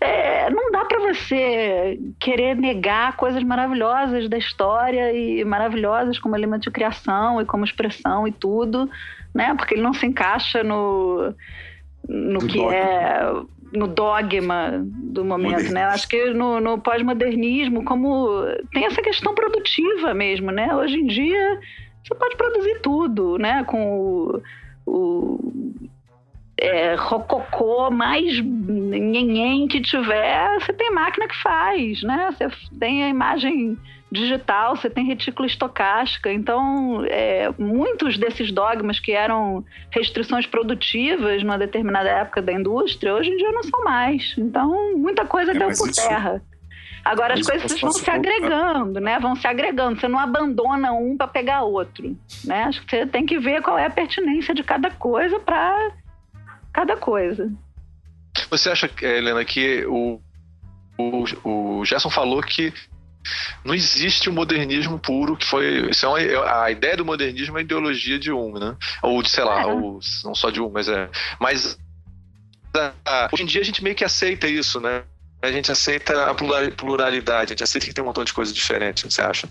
É, 0.00 0.50
não 0.50 0.70
dá 0.70 0.84
para 0.84 1.00
você 1.00 1.98
querer 2.20 2.54
negar 2.56 3.16
coisas 3.16 3.42
maravilhosas 3.42 4.28
da 4.28 4.36
história 4.36 5.12
e 5.12 5.44
maravilhosas 5.44 6.18
como 6.18 6.36
elemento 6.36 6.64
de 6.64 6.70
criação 6.70 7.40
e 7.40 7.44
como 7.44 7.64
expressão 7.64 8.28
e 8.28 8.32
tudo 8.32 8.88
né? 9.36 9.54
Porque 9.54 9.74
ele 9.74 9.82
não 9.82 9.92
se 9.92 10.06
encaixa 10.06 10.64
no, 10.64 11.34
no 12.08 12.40
que 12.40 12.56
dogma. 12.56 12.74
é 12.74 13.32
no 13.72 13.88
dogma 13.88 14.70
do 14.86 15.24
momento, 15.24 15.70
né? 15.72 15.84
Acho 15.84 16.08
que 16.08 16.30
no, 16.30 16.60
no 16.60 16.78
pós-modernismo, 16.78 17.84
como 17.84 18.28
tem 18.72 18.86
essa 18.86 19.02
questão 19.02 19.34
produtiva 19.34 20.14
mesmo, 20.14 20.50
né? 20.50 20.74
Hoje 20.74 20.96
em 20.96 21.06
dia 21.06 21.60
você 22.02 22.14
pode 22.14 22.36
produzir 22.36 22.80
tudo, 22.80 23.36
né? 23.36 23.64
Com 23.64 23.98
o, 24.00 24.42
o 24.86 25.38
é, 26.58 26.94
rococó 26.94 27.90
mais 27.90 28.40
nhenhen 28.40 29.68
que 29.68 29.80
tiver, 29.80 30.58
você 30.60 30.72
tem 30.72 30.90
máquina 30.90 31.28
que 31.28 31.36
faz, 31.42 32.02
né? 32.02 32.30
Você 32.32 32.48
tem 32.78 33.04
a 33.04 33.08
imagem 33.08 33.76
digital, 34.10 34.76
você 34.76 34.88
tem 34.88 35.04
retícula 35.04 35.46
estocástica. 35.46 36.32
Então, 36.32 37.04
é, 37.06 37.50
muitos 37.58 38.16
desses 38.16 38.50
dogmas 38.50 38.98
que 38.98 39.12
eram 39.12 39.64
restrições 39.90 40.46
produtivas 40.46 41.42
numa 41.42 41.58
determinada 41.58 42.08
época 42.08 42.40
da 42.40 42.52
indústria, 42.52 43.14
hoje 43.14 43.30
em 43.30 43.36
dia 43.36 43.52
não 43.52 43.62
são 43.62 43.84
mais. 43.84 44.34
Então, 44.38 44.96
muita 44.96 45.26
coisa 45.26 45.52
é, 45.52 45.54
deu 45.54 45.68
por 45.68 45.88
isso... 45.88 46.08
terra. 46.08 46.42
Agora 47.06 47.34
as 47.34 47.46
coisas 47.46 47.80
vão 47.80 47.92
se 47.92 48.10
agregando, 48.10 49.00
né? 49.00 49.18
Vão 49.20 49.36
se 49.36 49.46
agregando. 49.46 50.00
Você 50.00 50.08
não 50.08 50.18
abandona 50.18 50.92
um 50.92 51.16
para 51.16 51.28
pegar 51.28 51.62
outro, 51.62 52.16
né? 52.44 52.64
Acho 52.64 52.84
que 52.84 52.90
você 52.90 53.06
tem 53.06 53.24
que 53.24 53.38
ver 53.38 53.62
qual 53.62 53.78
é 53.78 53.86
a 53.86 53.90
pertinência 53.90 54.52
de 54.52 54.64
cada 54.64 54.90
coisa 54.90 55.38
para 55.38 55.92
cada 56.72 56.96
coisa. 56.96 57.48
Você 58.50 58.70
acha, 58.70 58.90
Helena, 59.00 59.44
que 59.44 59.86
o, 59.86 60.20
o, 60.98 61.78
o 61.78 61.84
Gerson 61.84 62.10
falou 62.10 62.42
que 62.42 62.74
não 63.64 63.72
existe 63.72 64.28
o 64.28 64.32
modernismo 64.32 64.98
puro, 64.98 65.36
que 65.36 65.46
foi. 65.46 65.88
Isso 65.88 66.06
é 66.06 66.08
uma, 66.08 66.64
a 66.64 66.70
ideia 66.72 66.96
do 66.96 67.04
modernismo 67.04 67.56
é 67.56 67.60
a 67.60 67.64
ideologia 67.64 68.18
de 68.18 68.32
um, 68.32 68.58
né? 68.58 68.76
Ou 69.00 69.22
de, 69.22 69.30
sei 69.30 69.44
lá, 69.44 69.62
é. 69.62 69.66
ou, 69.66 70.00
não 70.24 70.34
só 70.34 70.50
de 70.50 70.60
um, 70.60 70.70
mas 70.70 70.88
é. 70.88 71.08
Mas 71.38 71.78
uh, 72.76 73.32
hoje 73.32 73.44
em 73.44 73.46
dia 73.46 73.60
a 73.60 73.64
gente 73.64 73.82
meio 73.82 73.94
que 73.94 74.04
aceita 74.04 74.48
isso, 74.48 74.80
né? 74.80 75.04
A 75.42 75.50
gente 75.52 75.70
aceita 75.70 76.30
a 76.30 76.34
pluralidade, 76.34 77.52
a 77.52 77.54
gente 77.54 77.62
aceita 77.62 77.86
que 77.86 77.94
tem 77.94 78.02
um 78.02 78.06
montão 78.06 78.24
de 78.24 78.32
coisas 78.32 78.54
diferentes, 78.54 79.12
você 79.12 79.22
acha? 79.22 79.48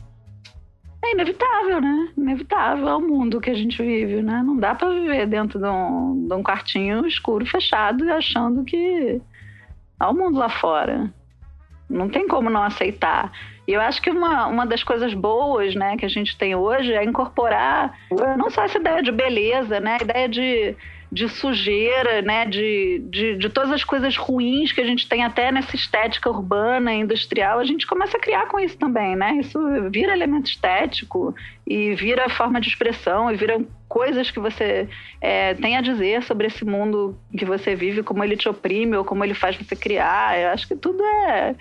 É 1.04 1.12
inevitável, 1.12 1.80
né? 1.80 2.10
Inevitável. 2.18 2.88
É 2.88 2.96
o 2.96 3.02
mundo 3.02 3.40
que 3.40 3.52
a 3.52 3.54
gente 3.54 3.82
vive, 3.82 4.22
né? 4.24 4.42
Não 4.44 4.58
dá 4.58 4.74
para 4.74 4.90
viver 4.90 5.28
dentro 5.28 5.60
de 5.60 5.68
um, 5.68 6.28
de 6.28 6.34
um 6.34 6.42
quartinho 6.42 7.06
escuro, 7.06 7.46
fechado, 7.46 8.12
achando 8.12 8.64
que 8.64 9.22
há 10.00 10.10
o 10.10 10.14
mundo 10.16 10.40
lá 10.40 10.50
fora. 10.50 11.14
Não 11.88 12.10
tem 12.10 12.28
como 12.28 12.50
não 12.50 12.64
aceitar. 12.64 13.32
E 13.68 13.74
eu 13.74 13.82
acho 13.82 14.02
que 14.02 14.10
uma, 14.10 14.48
uma 14.48 14.66
das 14.66 14.84
coisas 14.84 15.14
boas 15.14 15.76
né, 15.76 15.96
que 15.98 16.06
a 16.06 16.10
gente 16.10 16.38
tem 16.38 16.56
hoje 16.56 16.92
é 16.94 17.04
incorporar 17.04 17.98
não 18.38 18.50
só 18.50 18.64
essa 18.64 18.78
ideia 18.78 19.02
de 19.02 19.12
beleza, 19.12 19.80
né, 19.80 19.98
a 20.00 20.04
ideia 20.04 20.30
de, 20.30 20.76
de 21.16 21.30
sujeira, 21.30 22.22
né, 22.22 22.46
de, 22.46 23.02
de, 23.10 23.38
de 23.38 23.50
todas 23.50 23.72
as 23.72 23.86
coisas 23.86 24.18
ruins 24.18 24.74
que 24.74 24.82
a 24.82 24.86
gente 24.86 25.08
tem 25.08 25.24
até 25.24 25.50
nessa 25.50 25.74
estética 25.74 26.30
urbana 26.30 26.94
industrial, 26.94 27.58
a 27.58 27.64
gente 27.64 27.88
começa 27.88 28.18
a 28.18 28.20
criar 28.20 28.50
com 28.50 28.60
isso 28.60 28.78
também, 28.78 29.16
né? 29.16 29.38
Isso 29.38 29.58
vira 29.90 30.12
elemento 30.12 30.50
estético 30.50 31.34
e 31.66 31.96
vira 31.96 32.28
forma 32.28 32.60
de 32.60 32.68
expressão 32.68 33.32
e 33.32 33.38
vira 33.38 33.64
coisas 33.88 34.30
que 34.30 34.42
você 34.42 34.90
é, 35.22 35.54
tem 35.54 35.78
a 35.78 35.82
dizer 35.82 36.22
sobre 36.24 36.48
esse 36.48 36.66
mundo 36.66 37.18
que 37.38 37.46
você 37.46 37.76
vive, 37.76 38.04
como 38.04 38.22
ele 38.22 38.36
te 38.36 38.50
oprime 38.50 38.98
ou 38.98 39.06
como 39.06 39.24
ele 39.24 39.34
faz 39.34 39.56
você 39.56 39.74
criar. 39.74 40.38
Eu 40.38 40.50
acho 40.50 40.68
que 40.68 40.76
tudo 40.76 41.02
é, 41.02 41.56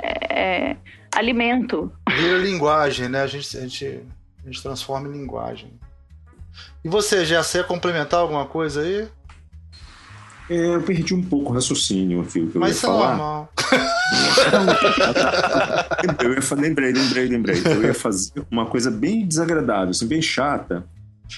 é, 0.00 0.40
é 0.40 0.76
alimento. 1.14 1.92
Vira 2.10 2.38
linguagem, 2.38 3.08
né? 3.08 3.22
A 3.22 3.28
gente, 3.28 3.56
a 3.56 3.60
gente, 3.60 4.00
a 4.42 4.46
gente 4.46 4.60
transforma 4.60 5.06
em 5.06 5.12
linguagem. 5.12 5.70
E 6.84 6.88
você, 6.88 7.24
já 7.24 7.42
ia 7.54 7.64
complementar 7.64 8.20
alguma 8.20 8.46
coisa 8.46 8.82
aí? 8.82 9.08
É, 10.50 10.74
eu 10.74 10.82
perdi 10.82 11.14
um 11.14 11.22
pouco 11.22 11.50
o 11.50 11.54
raciocínio 11.54 12.22
aqui. 12.22 12.46
Que 12.46 12.56
eu 12.56 12.60
Mas 12.60 12.82
ia 12.82 12.88
é 12.88 12.92
falar. 12.92 13.08
normal. 13.08 13.52
eu 16.22 16.32
ia, 16.32 16.40
lembrei, 16.56 16.92
lembrei, 16.92 17.28
lembrei. 17.28 17.62
Eu 17.64 17.82
ia 17.82 17.94
fazer 17.94 18.32
uma 18.50 18.64
coisa 18.64 18.90
bem 18.90 19.26
desagradável, 19.26 19.90
assim, 19.90 20.06
bem 20.06 20.22
chata, 20.22 20.86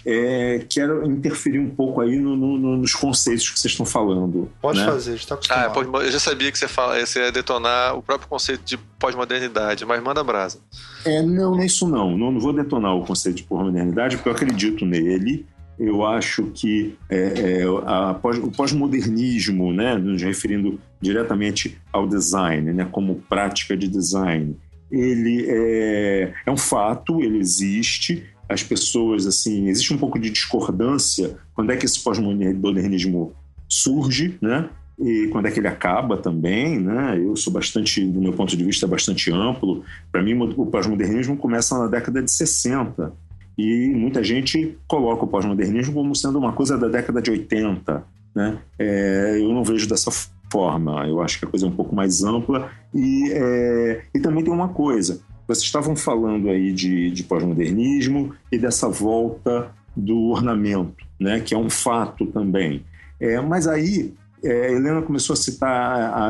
é, 0.04 0.64
quero 0.68 1.04
interferir 1.10 1.58
um 1.58 1.68
pouco 1.68 2.00
aí 2.00 2.18
no, 2.18 2.36
no, 2.36 2.76
nos 2.76 2.94
conceitos 2.94 3.50
que 3.50 3.58
vocês 3.58 3.72
estão 3.72 3.84
falando. 3.84 4.50
Pode 4.60 4.78
né? 4.78 4.86
fazer, 4.86 5.14
está 5.14 5.34
acostumado. 5.34 5.96
Ah, 5.96 6.04
eu 6.04 6.12
já 6.12 6.20
sabia 6.20 6.50
que 6.50 6.58
você, 6.58 6.68
fala, 6.68 7.04
você 7.04 7.20
ia 7.20 7.32
detonar 7.32 7.96
o 7.96 8.02
próprio 8.02 8.28
conceito 8.28 8.62
de 8.64 8.78
pós-modernidade, 8.98 9.84
mas 9.84 10.02
manda 10.02 10.22
brasa. 10.22 10.58
É, 11.04 11.22
não, 11.22 11.52
não 11.52 11.60
é 11.60 11.66
isso 11.66 11.88
não. 11.88 12.16
não. 12.16 12.32
Não 12.32 12.40
vou 12.40 12.52
detonar 12.52 12.94
o 12.94 13.04
conceito 13.04 13.36
de 13.36 13.42
pós-modernidade, 13.44 14.16
porque 14.16 14.28
eu 14.28 14.32
acredito 14.32 14.84
nele. 14.86 15.46
Eu 15.78 16.04
acho 16.06 16.44
que 16.54 16.94
é, 17.08 17.62
é, 17.62 17.64
a, 17.86 18.12
o 18.42 18.50
pós-modernismo, 18.50 19.72
né, 19.72 19.94
nos 19.96 20.20
referindo 20.20 20.78
diretamente 21.00 21.80
ao 21.90 22.06
design, 22.06 22.72
né, 22.72 22.86
como 22.90 23.16
prática 23.28 23.74
de 23.74 23.88
design, 23.88 24.56
ele 24.90 25.46
é, 25.48 26.34
é 26.44 26.50
um 26.50 26.56
fato, 26.56 27.22
ele 27.22 27.38
existe, 27.38 28.26
as 28.50 28.64
pessoas, 28.64 29.26
assim, 29.26 29.68
existe 29.68 29.94
um 29.94 29.98
pouco 29.98 30.18
de 30.18 30.28
discordância 30.28 31.36
quando 31.54 31.70
é 31.70 31.76
que 31.76 31.86
esse 31.86 32.02
pós-modernismo 32.02 33.32
surge, 33.68 34.36
né? 34.42 34.68
E 34.98 35.28
quando 35.28 35.46
é 35.46 35.50
que 35.52 35.60
ele 35.60 35.68
acaba 35.68 36.16
também, 36.16 36.78
né? 36.78 37.16
Eu 37.16 37.36
sou 37.36 37.52
bastante, 37.52 38.04
do 38.04 38.20
meu 38.20 38.32
ponto 38.32 38.56
de 38.56 38.64
vista, 38.64 38.88
bastante 38.88 39.32
amplo. 39.32 39.84
Para 40.10 40.20
mim, 40.20 40.34
o 40.56 40.66
pós-modernismo 40.66 41.36
começa 41.36 41.78
na 41.78 41.86
década 41.86 42.20
de 42.20 42.30
60 42.32 43.12
e 43.56 43.92
muita 43.94 44.22
gente 44.22 44.76
coloca 44.88 45.24
o 45.24 45.28
pós-modernismo 45.28 45.94
como 45.94 46.14
sendo 46.16 46.38
uma 46.38 46.52
coisa 46.52 46.76
da 46.76 46.88
década 46.88 47.22
de 47.22 47.30
80, 47.30 48.04
né? 48.34 48.58
É, 48.76 49.38
eu 49.40 49.50
não 49.50 49.62
vejo 49.62 49.88
dessa 49.88 50.10
forma. 50.50 51.06
Eu 51.06 51.22
acho 51.22 51.38
que 51.38 51.44
a 51.44 51.48
coisa 51.48 51.66
é 51.66 51.68
um 51.68 51.76
pouco 51.76 51.94
mais 51.94 52.24
ampla 52.24 52.68
e, 52.92 53.30
é, 53.30 54.02
e 54.12 54.18
também 54.18 54.42
tem 54.42 54.52
uma 54.52 54.68
coisa 54.68 55.22
vocês 55.50 55.64
estavam 55.64 55.96
falando 55.96 56.48
aí 56.48 56.72
de, 56.72 57.10
de 57.10 57.22
pós-modernismo 57.24 58.32
e 58.50 58.58
dessa 58.58 58.88
volta 58.88 59.74
do 59.96 60.30
ornamento, 60.30 61.04
né, 61.18 61.40
que 61.40 61.54
é 61.54 61.58
um 61.58 61.68
fato 61.68 62.26
também. 62.26 62.84
É, 63.18 63.40
mas 63.40 63.66
aí 63.66 64.14
é, 64.42 64.66
a 64.66 64.72
Helena 64.72 65.02
começou 65.02 65.34
a 65.34 65.36
citar 65.36 65.70
a, 65.70 66.24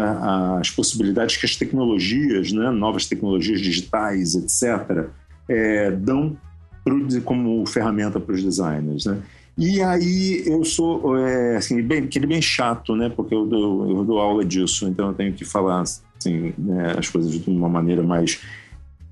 a, 0.57 0.61
as 0.61 0.71
possibilidades 0.71 1.37
que 1.37 1.47
as 1.47 1.57
tecnologias, 1.57 2.53
né, 2.53 2.71
novas 2.71 3.07
tecnologias 3.07 3.61
digitais, 3.61 4.35
etc., 4.35 5.09
é, 5.49 5.91
dão 5.91 6.37
pro, 6.85 7.23
como 7.23 7.65
ferramenta 7.67 8.19
para 8.19 8.35
os 8.35 8.43
designers. 8.43 9.05
Né? 9.05 9.19
E 9.59 9.83
aí 9.83 10.43
eu 10.47 10.65
sou 10.65 11.17
é, 11.19 11.57
assim, 11.57 11.83
bem, 11.83 12.05
aquele 12.05 12.27
bem 12.27 12.41
chato, 12.41 12.97
né? 12.97 13.11
Porque 13.15 13.35
eu 13.35 13.47
dou, 13.47 13.91
eu 13.91 14.05
dou 14.05 14.19
aula 14.19 14.45
disso, 14.45 14.89
então 14.89 15.09
eu 15.09 15.15
tenho 15.15 15.35
que 15.35 15.45
falar 15.45 15.83
assim, 15.83 16.55
né, 16.57 16.95
as 16.97 17.09
coisas 17.09 17.33
de 17.33 17.51
uma 17.51 17.69
maneira 17.69 18.03
mais 18.03 18.41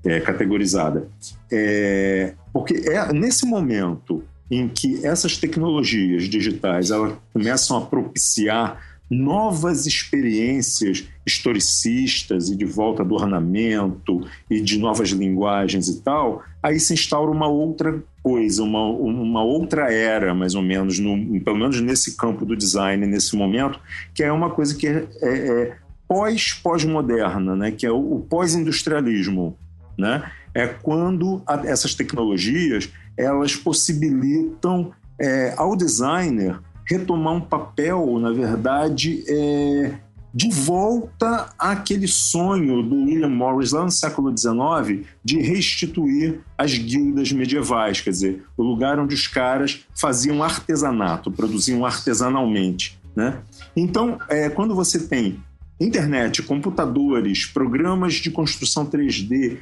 é, 0.05 0.19
categorizada. 0.19 1.07
É, 1.51 2.33
porque 2.53 2.75
é 2.89 3.11
nesse 3.13 3.45
momento 3.45 4.23
em 4.49 4.67
que 4.67 5.05
essas 5.05 5.37
tecnologias 5.37 6.23
digitais 6.23 6.89
elas 6.89 7.13
começam 7.33 7.77
a 7.77 7.81
propiciar 7.81 8.81
novas 9.09 9.87
experiências 9.87 11.07
historicistas 11.25 12.49
e 12.49 12.55
de 12.55 12.65
volta 12.65 13.03
do 13.03 13.15
ornamento 13.15 14.21
e 14.49 14.61
de 14.61 14.77
novas 14.77 15.09
linguagens 15.09 15.87
e 15.87 16.01
tal, 16.01 16.43
aí 16.61 16.79
se 16.79 16.93
instaura 16.93 17.31
uma 17.31 17.47
outra 17.47 18.03
coisa, 18.21 18.61
uma, 18.61 18.85
uma 18.85 19.43
outra 19.43 19.91
era, 19.91 20.33
mais 20.35 20.53
ou 20.53 20.61
menos, 20.61 20.99
no, 20.99 21.41
pelo 21.41 21.57
menos 21.57 21.81
nesse 21.81 22.15
campo 22.15 22.45
do 22.45 22.55
design, 22.55 23.05
nesse 23.07 23.35
momento, 23.35 23.79
que 24.13 24.23
é 24.23 24.31
uma 24.31 24.51
coisa 24.51 24.75
que 24.75 24.87
é, 24.87 25.07
é, 25.21 25.29
é 25.29 25.77
pós-pós-moderna, 26.07 27.55
né? 27.55 27.71
que 27.71 27.85
é 27.85 27.91
o, 27.91 28.15
o 28.15 28.19
pós-industrialismo. 28.19 29.57
Né? 29.99 30.31
É 30.53 30.65
quando 30.67 31.43
a, 31.45 31.55
essas 31.67 31.93
tecnologias 31.93 32.89
elas 33.17 33.55
possibilitam 33.55 34.91
é, 35.19 35.53
ao 35.57 35.75
designer 35.75 36.59
retomar 36.87 37.33
um 37.33 37.41
papel, 37.41 38.17
na 38.17 38.31
verdade, 38.31 39.23
é, 39.27 39.93
de 40.33 40.49
volta 40.49 41.49
àquele 41.57 42.07
sonho 42.07 42.81
do 42.81 42.95
William 42.95 43.29
Morris 43.29 43.71
lá 43.71 43.83
no 43.83 43.91
século 43.91 44.35
XIX 44.35 45.05
de 45.23 45.39
restituir 45.39 46.39
as 46.57 46.75
guildas 46.77 47.31
medievais, 47.31 47.99
quer 48.01 48.11
dizer, 48.11 48.43
o 48.55 48.63
lugar 48.63 48.99
onde 48.99 49.13
os 49.13 49.27
caras 49.27 49.85
faziam 49.93 50.41
artesanato, 50.41 51.31
produziam 51.31 51.85
artesanalmente. 51.85 52.99
Né? 53.15 53.39
Então, 53.75 54.17
é, 54.29 54.49
quando 54.49 54.73
você 54.73 54.99
tem 54.99 55.43
internet, 55.79 56.43
computadores, 56.43 57.45
programas 57.45 58.15
de 58.15 58.29
construção 58.29 58.85
3D, 58.85 59.57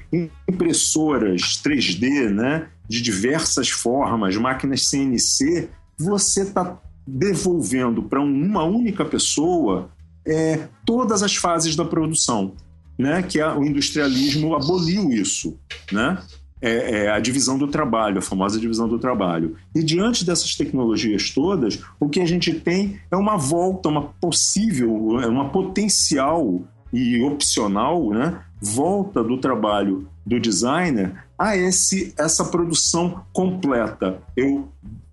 impressoras 0.49 1.61
3D, 1.63 2.29
né, 2.29 2.67
de 2.87 3.01
diversas 3.01 3.69
formas, 3.69 4.35
máquinas 4.35 4.87
CNC, 4.87 5.69
você 5.97 6.41
está 6.41 6.79
devolvendo 7.05 8.03
para 8.03 8.19
uma 8.19 8.63
única 8.63 9.05
pessoa 9.05 9.89
é, 10.25 10.67
todas 10.85 11.23
as 11.23 11.35
fases 11.35 11.75
da 11.75 11.85
produção, 11.85 12.53
né? 12.97 13.23
Que 13.23 13.39
a, 13.39 13.57
o 13.57 13.63
industrialismo 13.63 14.55
aboliu 14.55 15.09
isso, 15.11 15.57
né? 15.91 16.21
É, 16.59 17.05
é, 17.05 17.09
a 17.11 17.19
divisão 17.19 17.57
do 17.57 17.67
trabalho, 17.67 18.17
a 18.17 18.21
famosa 18.21 18.59
divisão 18.59 18.87
do 18.87 18.97
trabalho. 18.97 19.55
E 19.75 19.83
diante 19.83 20.25
dessas 20.25 20.55
tecnologias 20.55 21.29
todas, 21.29 21.79
o 21.99 22.09
que 22.09 22.19
a 22.19 22.25
gente 22.25 22.51
tem 22.53 22.99
é 23.11 23.15
uma 23.15 23.37
volta, 23.37 23.89
uma 23.89 24.01
possível, 24.19 24.91
uma 24.91 25.49
potencial 25.49 26.61
e 26.91 27.21
opcional, 27.21 28.09
né? 28.09 28.41
Volta 28.59 29.23
do 29.23 29.37
trabalho 29.37 30.07
do 30.25 30.39
designer 30.39 31.23
a 31.37 31.55
esse 31.55 32.13
essa 32.17 32.43
produção 32.45 33.23
completa. 33.31 34.19
Eu 34.35 34.67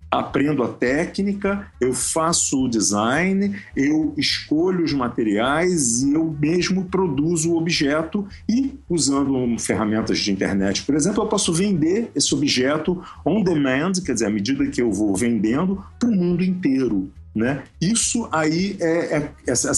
aprendo 0.09 0.63
a 0.63 0.67
técnica, 0.67 1.67
eu 1.79 1.93
faço 1.93 2.63
o 2.63 2.69
design, 2.69 3.55
eu 3.75 4.13
escolho 4.17 4.83
os 4.83 4.93
materiais 4.93 6.01
e 6.01 6.13
eu 6.13 6.35
mesmo 6.39 6.85
produzo 6.85 7.51
o 7.51 7.57
objeto 7.57 8.27
e 8.49 8.79
usando 8.89 9.57
ferramentas 9.59 10.19
de 10.19 10.31
internet, 10.31 10.83
por 10.83 10.95
exemplo, 10.95 11.23
eu 11.23 11.27
posso 11.27 11.53
vender 11.53 12.11
esse 12.15 12.33
objeto 12.33 13.03
on 13.25 13.43
demand, 13.43 13.93
quer 14.05 14.13
dizer, 14.13 14.27
à 14.27 14.29
medida 14.29 14.65
que 14.67 14.81
eu 14.81 14.91
vou 14.91 15.15
vendendo 15.15 15.83
para 15.99 16.09
o 16.09 16.15
mundo 16.15 16.43
inteiro. 16.43 17.11
Né? 17.35 17.63
Isso 17.81 18.29
aí 18.31 18.77
é, 18.79 19.17
é 19.17 19.31
essa, 19.45 19.69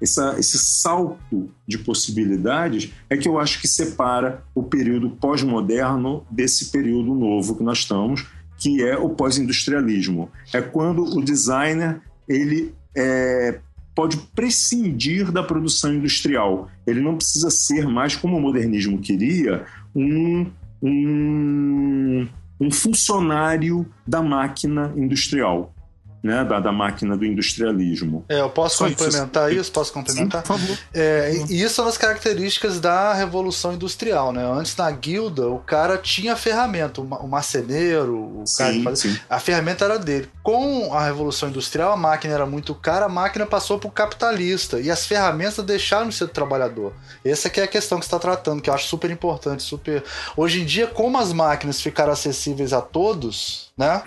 esse 0.00 0.58
salto 0.58 1.50
de 1.66 1.76
possibilidades 1.76 2.92
é 3.10 3.16
que 3.16 3.28
eu 3.28 3.36
acho 3.36 3.60
que 3.60 3.66
separa 3.66 4.44
o 4.54 4.62
período 4.62 5.10
pós-moderno 5.10 6.24
desse 6.30 6.70
período 6.70 7.12
novo 7.12 7.56
que 7.56 7.64
nós 7.64 7.78
estamos, 7.78 8.26
que 8.60 8.82
é 8.82 8.96
o 8.96 9.08
pós-industrialismo. 9.08 10.30
É 10.52 10.60
quando 10.60 11.02
o 11.02 11.24
designer 11.24 12.00
ele 12.28 12.74
é, 12.94 13.58
pode 13.94 14.18
prescindir 14.34 15.32
da 15.32 15.42
produção 15.42 15.94
industrial. 15.94 16.70
Ele 16.86 17.00
não 17.00 17.16
precisa 17.16 17.50
ser 17.50 17.88
mais, 17.88 18.14
como 18.14 18.36
o 18.36 18.40
modernismo 18.40 18.98
queria, 18.98 19.64
um, 19.96 20.46
um, 20.82 22.28
um 22.60 22.70
funcionário 22.70 23.86
da 24.06 24.22
máquina 24.22 24.92
industrial 24.94 25.74
né, 26.22 26.44
da, 26.44 26.60
da, 26.60 26.70
máquina 26.70 27.16
do 27.16 27.24
industrialismo. 27.24 28.24
É, 28.28 28.40
eu 28.40 28.50
posso 28.50 28.76
Só 28.76 28.88
complementar 28.88 29.50
isso? 29.50 29.60
isso? 29.62 29.72
Posso 29.72 29.92
complementar? 29.92 30.42
Sim, 30.42 30.46
por 30.46 30.58
favor. 30.58 30.78
É, 30.92 31.32
e 31.48 31.62
isso 31.62 31.80
uma 31.80 31.86
das 31.86 31.96
características 31.96 32.78
da 32.78 33.14
Revolução 33.14 33.72
Industrial, 33.72 34.32
né? 34.32 34.44
Antes 34.44 34.76
na 34.76 34.90
guilda, 34.90 35.48
o 35.48 35.58
cara 35.58 35.96
tinha 35.96 36.36
ferramenta, 36.36 37.00
o 37.00 37.28
marceneiro, 37.28 38.16
o 38.16 38.44
cara 38.56 38.72
sim, 38.72 38.82
fazia, 38.82 39.20
a 39.28 39.40
ferramenta 39.40 39.84
era 39.84 39.98
dele. 39.98 40.28
Com 40.42 40.92
a 40.92 41.04
Revolução 41.04 41.48
Industrial, 41.48 41.92
a 41.92 41.96
máquina 41.96 42.34
era 42.34 42.46
muito 42.46 42.74
cara, 42.74 43.06
a 43.06 43.08
máquina 43.08 43.46
passou 43.46 43.78
para 43.78 43.88
o 43.88 43.92
capitalista 43.92 44.78
e 44.78 44.90
as 44.90 45.06
ferramentas 45.06 45.64
deixaram 45.64 46.08
de 46.08 46.14
ser 46.14 46.26
do 46.26 46.32
trabalhador. 46.32 46.92
Essa 47.24 47.48
que 47.48 47.60
é 47.60 47.64
a 47.64 47.68
questão 47.68 47.98
que 47.98 48.04
está 48.04 48.18
tratando, 48.18 48.60
que 48.60 48.68
eu 48.68 48.74
acho 48.74 48.86
super 48.86 49.10
importante, 49.10 49.62
super. 49.62 50.04
Hoje 50.36 50.60
em 50.60 50.66
dia, 50.66 50.86
como 50.86 51.16
as 51.18 51.32
máquinas 51.32 51.80
ficaram 51.80 52.12
acessíveis 52.12 52.72
a 52.72 52.80
todos, 52.80 53.70
né? 53.76 54.02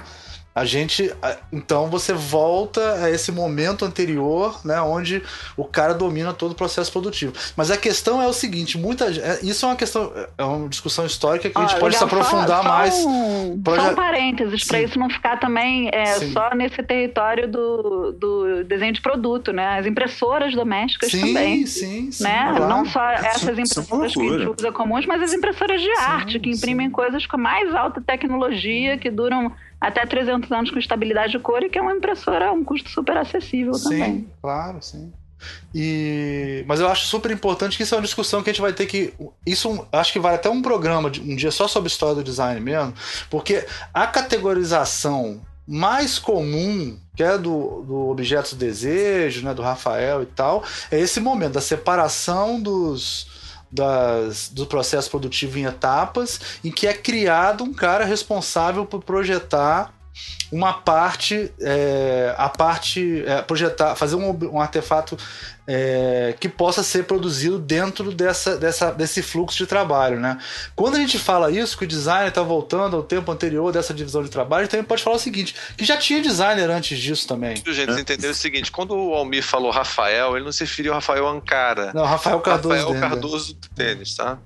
A 0.56 0.66
gente. 0.66 1.12
Então 1.52 1.88
você 1.88 2.14
volta 2.14 3.04
a 3.04 3.10
esse 3.10 3.32
momento 3.32 3.86
anterior, 3.86 4.62
né? 4.64 4.80
Onde 4.82 5.24
o 5.58 5.66
cara 5.66 5.96
domina 5.96 6.32
todo 6.32 6.52
o 6.52 6.56
processo 6.56 6.92
produtivo. 6.92 7.34
Mas 7.58 7.72
a 7.72 7.78
questão 7.78 8.22
é 8.22 8.28
o 8.28 8.34
seguinte: 8.34 8.78
muita 8.78 9.06
é, 9.06 9.40
Isso 9.42 9.66
é 9.66 9.70
uma 9.70 9.76
questão. 9.76 10.14
É 10.38 10.44
uma 10.44 10.70
discussão 10.70 11.08
histórica 11.08 11.50
que 11.50 11.58
a 11.58 11.62
gente 11.62 11.80
pode 11.80 11.96
legal, 11.96 12.08
se 12.08 12.16
aprofundar 12.16 12.62
só, 12.62 12.70
mais. 12.70 12.94
Só 12.94 13.10
um, 13.10 13.62
pode... 13.64 13.82
só 13.82 13.92
um 13.92 13.96
parênteses, 13.96 14.64
para 14.64 14.82
isso 14.82 15.00
não 15.00 15.10
ficar 15.10 15.40
também 15.40 15.90
é, 15.92 16.06
só 16.32 16.54
nesse 16.54 16.84
território 16.84 17.48
do, 17.48 18.12
do 18.12 18.64
desenho 18.64 18.94
de 18.94 19.02
produto, 19.02 19.52
né? 19.52 19.80
As 19.80 19.88
impressoras 19.88 20.54
domésticas 20.54 21.10
sim, 21.10 21.22
também. 21.22 21.66
Sim, 21.66 22.12
sim. 22.12 22.24
Né? 22.24 22.54
Claro. 22.56 22.68
Não 22.68 22.86
só 22.86 23.10
essas 23.10 23.58
impressoras 23.58 24.14
que 24.14 24.22
a 24.22 24.38
gente 24.38 24.48
usa 24.60 24.72
comuns, 24.72 25.08
mas 25.08 25.20
as 25.20 25.34
impressoras 25.34 25.82
de 25.82 25.96
sim, 25.96 26.02
arte, 26.02 26.40
que 26.40 26.52
imprimem 26.52 26.88
sim. 26.88 26.94
coisas 26.94 27.26
com 27.26 27.38
mais 27.38 27.74
alta 27.74 28.00
tecnologia, 28.00 29.00
que 29.00 29.10
duram 29.10 29.52
até 29.84 30.06
300 30.06 30.50
anos 30.50 30.72
com 30.72 30.80
estabilidade 30.80 31.34
de 31.34 31.40
cor 31.40 31.62
e 31.62 31.70
que 31.70 31.78
é 31.78 31.82
uma 31.82 31.92
impressora 31.92 32.54
um 32.54 32.64
custo 32.64 32.90
super 32.90 33.18
acessível 33.18 33.74
sim, 33.74 33.84
também. 33.84 34.14
Sim, 34.14 34.30
claro, 34.42 34.82
sim. 34.82 35.12
E, 35.76 36.64
mas 36.66 36.80
eu 36.80 36.88
acho 36.88 37.06
super 37.06 37.30
importante 37.32 37.76
que 37.76 37.84
isso 37.84 37.94
é 37.94 37.98
uma 37.98 38.04
discussão 38.04 38.42
que 38.42 38.50
a 38.50 38.54
gente 38.54 38.62
vai 38.62 38.72
ter 38.72 38.86
que. 38.86 39.14
Isso 39.46 39.86
acho 39.92 40.14
que 40.14 40.20
vale 40.20 40.36
até 40.36 40.50
um 40.50 40.62
programa 40.62 41.12
um 41.22 41.36
dia 41.36 41.52
só 41.52 41.68
sobre 41.68 41.90
história 41.90 42.16
do 42.16 42.24
design 42.24 42.62
mesmo, 42.62 42.94
porque 43.30 43.66
a 43.94 44.08
categorização 44.08 45.42
mais 45.68 46.18
comum, 46.18 46.98
que 47.14 47.22
é 47.22 47.38
do, 47.38 47.82
do 47.82 48.10
objeto 48.10 48.56
desejo, 48.56 49.44
né, 49.44 49.54
do 49.54 49.62
Rafael 49.62 50.24
e 50.24 50.28
tal, 50.28 50.64
é 50.90 50.98
esse 50.98 51.20
momento 51.20 51.54
da 51.54 51.62
separação 51.62 52.62
dos, 52.62 53.28
das, 53.74 54.50
do 54.50 54.68
processo 54.68 55.10
produtivo 55.10 55.58
em 55.58 55.66
etapas, 55.66 56.40
em 56.64 56.72
que 56.72 56.86
é 56.86 56.94
criado 56.94 57.64
um 57.64 57.74
cara 57.74 58.06
responsável 58.06 58.86
por 58.86 59.04
projetar 59.04 59.92
uma 60.52 60.74
parte, 60.74 61.52
é, 61.60 62.36
a 62.38 62.48
parte, 62.48 63.24
é, 63.26 63.42
projetar, 63.42 63.96
fazer 63.96 64.16
um, 64.16 64.38
um 64.52 64.62
artefato 64.62 65.18
é, 65.66 66.36
que 66.40 66.50
possa 66.50 66.84
ser 66.84 67.06
produzido 67.06 67.58
dentro 67.58 68.12
dessa, 68.12 68.58
dessa, 68.58 68.92
desse 68.92 69.22
fluxo 69.22 69.58
de 69.58 69.66
trabalho. 69.66 70.20
Né? 70.20 70.38
Quando 70.76 70.96
a 70.96 71.00
gente 71.00 71.18
fala 71.18 71.50
isso, 71.52 71.78
que 71.78 71.86
o 71.86 71.88
designer 71.88 72.28
está 72.28 72.42
voltando 72.42 72.96
ao 72.96 73.04
tempo 73.04 73.32
anterior 73.32 73.72
dessa 73.72 73.94
divisão 73.94 74.24
de 74.24 74.30
trabalho, 74.30 74.68
também 74.68 74.86
pode 74.86 75.02
falar 75.02 75.16
o 75.16 75.20
seguinte: 75.20 75.56
que 75.78 75.86
já 75.86 75.98
tinha 75.98 76.22
designer 76.22 76.70
antes 76.70 77.00
disso 77.00 77.28
também. 77.28 77.56
Gente, 77.66 78.00
entender 78.00 78.28
o 78.28 78.36
seguinte: 78.36 78.72
quando 78.72 78.96
o 78.96 79.14
Almir 79.14 79.44
falou 79.44 79.72
Rafael, 79.72 80.36
ele 80.36 80.46
não 80.46 80.52
se 80.52 80.64
referiu 80.64 80.92
ao 80.94 81.00
Rafael 81.00 81.28
Ancara. 81.28 81.92
Não, 81.94 82.06
Rafael 82.06 82.40
Cardoso. 82.42 82.76
Rafael 82.76 83.00
Cardoso 83.00 83.54
do 83.54 83.70
tênis, 83.70 84.16
tá? 84.16 84.38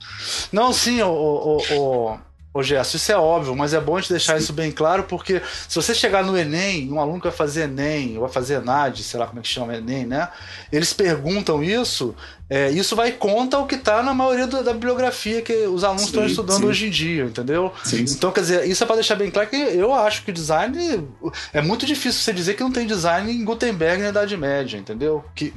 Não, 0.51 0.71
sim, 0.71 1.01
o, 1.01 1.09
o, 1.09 1.57
o, 1.73 2.19
Ô 2.57 2.63
Gerson, 2.63 2.97
isso 2.97 3.11
é 3.11 3.15
óbvio, 3.15 3.55
mas 3.55 3.71
é 3.75 3.79
bom 3.79 4.01
te 4.01 4.09
deixar 4.09 4.35
isso 4.35 4.51
bem 4.51 4.71
claro, 4.71 5.03
porque 5.03 5.43
se 5.69 5.75
você 5.75 5.93
chegar 5.93 6.23
no 6.23 6.35
Enem, 6.35 6.91
um 6.91 6.99
aluno 6.99 7.19
que 7.19 7.27
vai 7.27 7.37
fazer 7.37 7.65
Enem, 7.65 8.15
ou 8.15 8.21
vai 8.21 8.31
fazer 8.31 8.55
ENAD, 8.55 9.03
sei 9.03 9.19
lá 9.19 9.27
como 9.27 9.37
é 9.37 9.43
que 9.43 9.47
chama 9.47 9.75
Enem, 9.75 10.07
né? 10.07 10.27
Eles 10.71 10.91
perguntam 10.91 11.63
isso, 11.63 12.15
é, 12.49 12.69
isso 12.69 12.95
vai 12.95 13.11
contra 13.11 13.59
o 13.59 13.67
que 13.67 13.75
está 13.75 14.01
na 14.01 14.13
maioria 14.13 14.47
da, 14.47 14.61
da, 14.61 14.71
bibliografia 14.71 15.41
que 15.41 15.53
os 15.67 15.83
alunos 15.83 16.03
estão 16.03 16.25
estudando 16.25 16.59
sim. 16.59 16.65
hoje 16.65 16.87
em 16.87 16.89
dia, 16.89 17.23
entendeu? 17.25 17.73
Sim. 17.83 18.05
Então, 18.09 18.31
quer 18.31 18.39
dizer, 18.39 18.65
isso 18.65 18.81
é 18.81 18.87
para 18.87 18.95
deixar 18.95 19.15
bem 19.15 19.29
claro 19.29 19.49
que 19.49 19.57
eu 19.57 19.93
acho 19.93 20.23
que 20.23 20.31
o 20.31 20.33
design 20.33 21.05
é 21.51 21.61
muito 21.61 21.85
difícil 21.85 22.21
você 22.21 22.31
dizer 22.31 22.53
que 22.53 22.63
não 22.63 22.71
tem 22.71 22.87
design 22.87 23.29
em 23.29 23.43
Gutenberg 23.43 24.01
na 24.01 24.09
Idade 24.09 24.37
Média, 24.37 24.77
entendeu? 24.77 25.25
Que... 25.35 25.53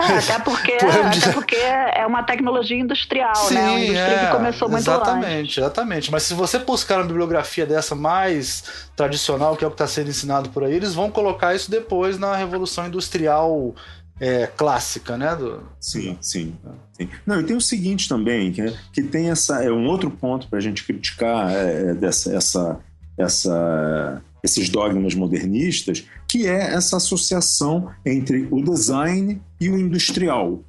É, 0.00 0.04
até, 0.16 0.38
porque, 0.38 0.72
até 0.72 1.32
porque 1.32 1.56
é 1.56 2.06
uma 2.06 2.22
tecnologia 2.22 2.78
industrial, 2.78 3.36
sim, 3.36 3.54
né? 3.54 3.68
Uma 3.68 3.78
indústria 3.80 4.14
é, 4.14 4.24
que 4.24 4.32
começou 4.32 4.68
muito 4.70 4.80
Exatamente, 4.82 5.40
antes. 5.40 5.58
exatamente. 5.58 6.10
Mas 6.10 6.22
se 6.22 6.32
você 6.32 6.58
buscar 6.58 6.96
uma 6.96 7.06
bibliografia 7.06 7.66
dessa 7.66 7.94
mais 7.94 8.64
tradicional, 8.96 9.56
que 9.56 9.64
é 9.64 9.66
o 9.66 9.70
que 9.70 9.74
está 9.74 9.86
sendo 9.86 10.08
ensinado 10.08 10.48
por 10.48 10.64
aí, 10.64 10.72
eles 10.72 10.94
vão 10.94 11.10
colocar 11.10 11.54
isso 11.54 11.70
depois 11.70 12.18
na 12.18 12.34
Revolução 12.34 12.86
Industrial 12.86 13.74
é, 14.20 14.46
clássica, 14.46 15.16
né? 15.16 15.34
Do... 15.34 15.62
Sim, 15.80 16.16
sim, 16.20 16.54
sim. 16.92 17.08
Não, 17.26 17.40
e 17.40 17.44
tem 17.44 17.56
o 17.56 17.60
seguinte 17.60 18.08
também, 18.08 18.52
que, 18.52 18.62
que 18.92 19.02
tem 19.02 19.30
essa 19.30 19.62
é 19.62 19.70
um 19.70 19.86
outro 19.86 20.10
ponto 20.10 20.48
para 20.48 20.58
a 20.58 20.62
gente 20.62 20.84
criticar 20.84 21.50
é, 21.50 21.90
é, 21.90 21.94
dessa, 21.94 22.34
essa, 22.34 22.80
essa, 23.18 24.22
esses 24.42 24.68
dogmas 24.68 25.14
modernistas, 25.14 26.06
que 26.28 26.46
é 26.46 26.74
essa 26.74 26.96
associação 26.96 27.90
entre 28.04 28.46
o 28.50 28.62
design 28.62 29.40
e 29.60 29.68
o 29.68 29.78
industrial. 29.78 30.62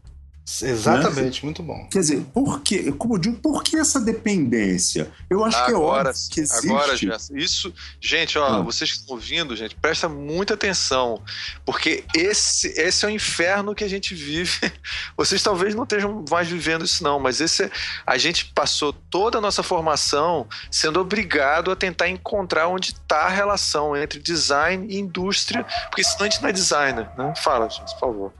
Exatamente, 0.61 1.41
né? 1.41 1.45
muito 1.45 1.63
bom. 1.63 1.87
Quer 1.89 1.99
dizer, 1.99 2.23
por 2.31 2.61
que, 2.61 2.91
como 2.91 3.15
eu 3.15 3.17
digo, 3.17 3.37
por 3.37 3.63
que 3.63 3.77
essa 3.77 3.99
dependência? 3.99 5.11
Eu 5.27 5.43
acho 5.43 5.57
agora, 5.57 5.65
que 5.65 5.73
é 5.73 5.77
óbvio 5.77 6.29
que 6.29 6.39
existe. 6.39 6.69
Agora, 6.69 6.93
isso, 7.33 7.73
gente, 7.99 8.37
ó, 8.37 8.45
ah. 8.45 8.61
vocês 8.61 8.91
que 8.91 8.99
estão 8.99 9.15
ouvindo, 9.15 9.55
gente, 9.55 9.75
presta 9.75 10.07
muita 10.07 10.53
atenção, 10.53 11.19
porque 11.65 12.03
esse, 12.13 12.67
esse 12.79 13.03
é 13.03 13.07
o 13.07 13.11
inferno 13.11 13.73
que 13.73 13.83
a 13.83 13.87
gente 13.87 14.13
vive. 14.13 14.71
Vocês 15.17 15.41
talvez 15.41 15.73
não 15.73 15.83
estejam 15.83 16.23
mais 16.29 16.47
vivendo 16.47 16.85
isso 16.85 17.03
não, 17.03 17.19
mas 17.19 17.41
esse 17.41 17.71
a 18.05 18.17
gente 18.17 18.45
passou 18.53 18.93
toda 18.93 19.37
a 19.37 19.41
nossa 19.41 19.63
formação 19.63 20.47
sendo 20.69 20.99
obrigado 20.99 21.71
a 21.71 21.75
tentar 21.75 22.09
encontrar 22.09 22.67
onde 22.67 22.91
está 22.91 23.23
a 23.23 23.29
relação 23.29 23.95
entre 23.95 24.19
design 24.19 24.85
e 24.89 24.99
indústria, 24.99 25.65
porque 25.87 26.03
senão 26.03 26.25
a 26.25 26.29
gente 26.29 26.41
não 26.41 26.49
é 26.49 26.53
designer, 26.53 27.09
né? 27.17 27.33
Fala, 27.37 27.69
gente, 27.69 27.91
por 27.93 27.99
favor. 27.99 28.33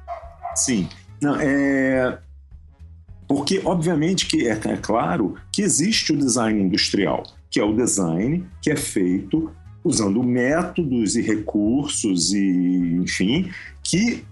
Sim. 0.56 0.88
Não, 1.26 1.36
é... 1.42 2.20
Porque, 3.28 3.60
obviamente, 3.66 4.28
que 4.28 4.48
é, 4.48 4.52
é 4.52 4.78
claro 4.78 5.34
que 5.52 5.64
existe 5.64 6.14
o 6.14 6.18
design 6.18 6.62
industrial, 6.62 7.24
que 7.50 7.60
é 7.60 7.64
o 7.64 7.74
design 7.76 8.46
que 8.62 8.70
é 8.70 8.76
feito 8.76 9.52
usando 9.84 10.22
métodos 10.22 11.16
e 11.16 11.22
recursos 11.22 12.32
e, 12.32 13.00
enfim, 13.02 13.50
que 13.84 14.24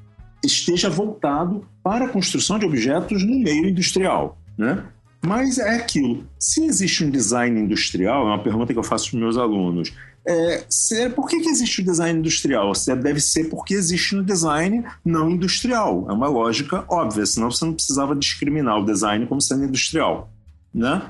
esteja 0.44 0.90
voltado 0.90 1.68
para 1.84 2.06
a 2.06 2.10
construção 2.10 2.60
de 2.60 2.66
objetos 2.66 3.24
no 3.24 3.40
meio 3.40 3.70
industrial, 3.70 4.38
né? 4.56 4.86
Mas 5.26 5.58
é 5.58 5.78
aquilo. 5.78 6.28
Se 6.38 6.64
existe 6.66 7.04
um 7.04 7.10
design 7.10 7.60
industrial, 7.60 8.28
é 8.28 8.32
uma 8.34 8.44
pergunta 8.44 8.74
que 8.74 8.78
eu 8.78 8.84
faço 8.84 9.12
para 9.12 9.20
meus 9.20 9.38
alunos. 9.38 9.94
É, 10.26 10.64
por 11.10 11.28
que, 11.28 11.42
que 11.42 11.50
existe 11.50 11.82
o 11.82 11.86
design 11.86 12.20
industrial? 12.20 12.74
Se 12.74 12.96
deve 12.96 13.20
ser 13.20 13.50
porque 13.50 13.74
existe 13.74 14.16
no 14.16 14.24
design 14.24 14.84
não 15.04 15.30
industrial. 15.30 16.06
É 16.10 16.14
uma 16.14 16.28
lógica 16.28 16.86
óbvia, 16.88 17.26
senão 17.26 17.52
você 17.52 17.66
não 17.66 17.74
precisava 17.74 18.16
discriminar 18.16 18.80
o 18.80 18.86
design 18.86 19.26
como 19.28 19.42
sendo 19.42 19.66
industrial. 19.66 20.32
Né? 20.74 21.02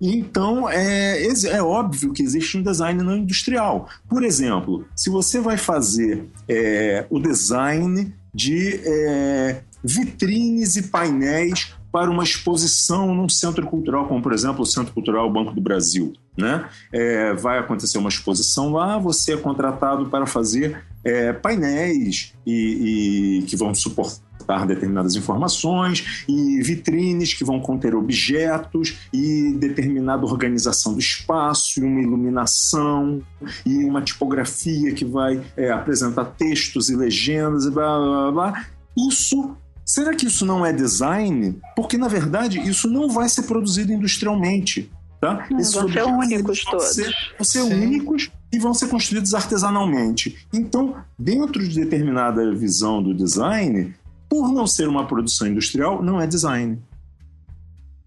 Então, 0.00 0.68
é, 0.68 1.26
é 1.26 1.62
óbvio 1.62 2.12
que 2.12 2.22
existe 2.22 2.58
um 2.58 2.62
design 2.62 3.02
não 3.02 3.16
industrial. 3.16 3.88
Por 4.08 4.22
exemplo, 4.22 4.84
se 4.94 5.08
você 5.08 5.40
vai 5.40 5.56
fazer 5.56 6.28
é, 6.48 7.06
o 7.08 7.18
design 7.18 8.12
de 8.34 8.80
é, 8.84 9.62
vitrines 9.82 10.76
e 10.76 10.82
painéis 10.82 11.72
para 11.90 12.10
uma 12.10 12.24
exposição 12.24 13.14
num 13.14 13.28
centro 13.28 13.66
cultural, 13.66 14.06
como 14.06 14.20
por 14.20 14.34
exemplo 14.34 14.62
o 14.62 14.66
Centro 14.66 14.92
Cultural 14.92 15.32
Banco 15.32 15.54
do 15.54 15.62
Brasil. 15.62 16.12
Né? 16.36 16.68
É, 16.92 17.32
vai 17.34 17.58
acontecer 17.58 17.96
uma 17.98 18.10
exposição 18.10 18.70
lá, 18.72 18.98
você 18.98 19.32
é 19.32 19.36
contratado 19.36 20.06
para 20.06 20.26
fazer 20.26 20.84
é, 21.02 21.32
painéis 21.32 22.34
e, 22.46 23.38
e, 23.40 23.42
que 23.46 23.56
vão 23.56 23.74
suportar 23.74 24.66
determinadas 24.66 25.16
informações 25.16 26.24
e 26.28 26.60
vitrines 26.62 27.32
que 27.32 27.44
vão 27.44 27.58
conter 27.58 27.94
objetos 27.94 28.96
e 29.12 29.54
determinada 29.58 30.24
organização 30.24 30.92
do 30.92 31.00
espaço 31.00 31.80
e 31.80 31.84
uma 31.84 32.00
iluminação 32.00 33.22
e 33.64 33.84
uma 33.84 34.02
tipografia 34.02 34.92
que 34.92 35.04
vai 35.04 35.42
é, 35.56 35.70
apresentar 35.70 36.26
textos 36.26 36.90
e 36.90 36.96
legendas 36.96 37.64
e 37.64 37.70
blá 37.70 37.98
blá 37.98 38.32
blá. 38.32 38.66
Isso 39.08 39.56
Será 39.86 40.12
que 40.12 40.26
isso 40.26 40.44
não 40.44 40.66
é 40.66 40.72
design? 40.72 41.60
Porque, 41.76 41.96
na 41.96 42.08
verdade, 42.08 42.58
isso 42.58 42.90
não 42.90 43.08
vai 43.08 43.28
ser 43.28 43.42
produzido 43.42 43.92
industrialmente. 43.92 44.90
Tá? 45.20 45.46
Não, 45.50 45.58
vão 45.58 45.64
ser 45.64 46.02
únicos 46.04 46.62
vão 46.64 46.72
todos. 46.72 46.94
Ser, 46.94 47.14
vão 47.38 47.44
ser 47.44 47.60
únicos 47.60 48.30
e 48.52 48.58
vão 48.58 48.74
ser 48.74 48.88
construídos 48.88 49.34
artesanalmente. 49.34 50.46
Então, 50.52 50.96
dentro 51.18 51.66
de 51.66 51.74
determinada 51.74 52.54
visão 52.54 53.02
do 53.02 53.14
design, 53.14 53.94
por 54.28 54.52
não 54.52 54.66
ser 54.66 54.88
uma 54.88 55.06
produção 55.06 55.46
industrial, 55.46 56.02
não 56.02 56.20
é 56.20 56.26
design. 56.26 56.78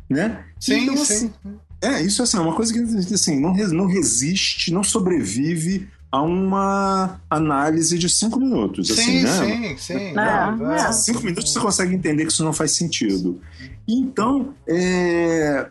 Né? 0.09 0.43
Sim, 0.59 0.83
então, 0.83 0.97
sim. 0.97 1.13
Assim, 1.13 1.33
é, 1.81 2.01
isso 2.01 2.21
assim, 2.21 2.37
é 2.37 2.41
uma 2.41 2.53
coisa 2.53 2.73
que 2.73 2.79
assim, 3.13 3.39
não, 3.39 3.53
não 3.53 3.85
resiste, 3.85 4.71
não 4.71 4.83
sobrevive 4.83 5.87
a 6.11 6.21
uma 6.21 7.21
análise 7.29 7.97
de 7.97 8.09
cinco 8.09 8.39
minutos. 8.39 8.89
Assim, 8.91 9.03
sim, 9.03 9.23
né? 9.23 9.31
sim, 9.31 9.77
sim. 9.77 10.13
Não, 10.13 10.71
é. 10.71 10.91
Cinco 10.91 11.21
minutos 11.23 11.53
você 11.53 11.59
consegue 11.59 11.93
entender 11.93 12.25
que 12.25 12.31
isso 12.31 12.43
não 12.43 12.53
faz 12.53 12.71
sentido. 12.71 13.39
Então, 13.87 14.53
é... 14.67 15.69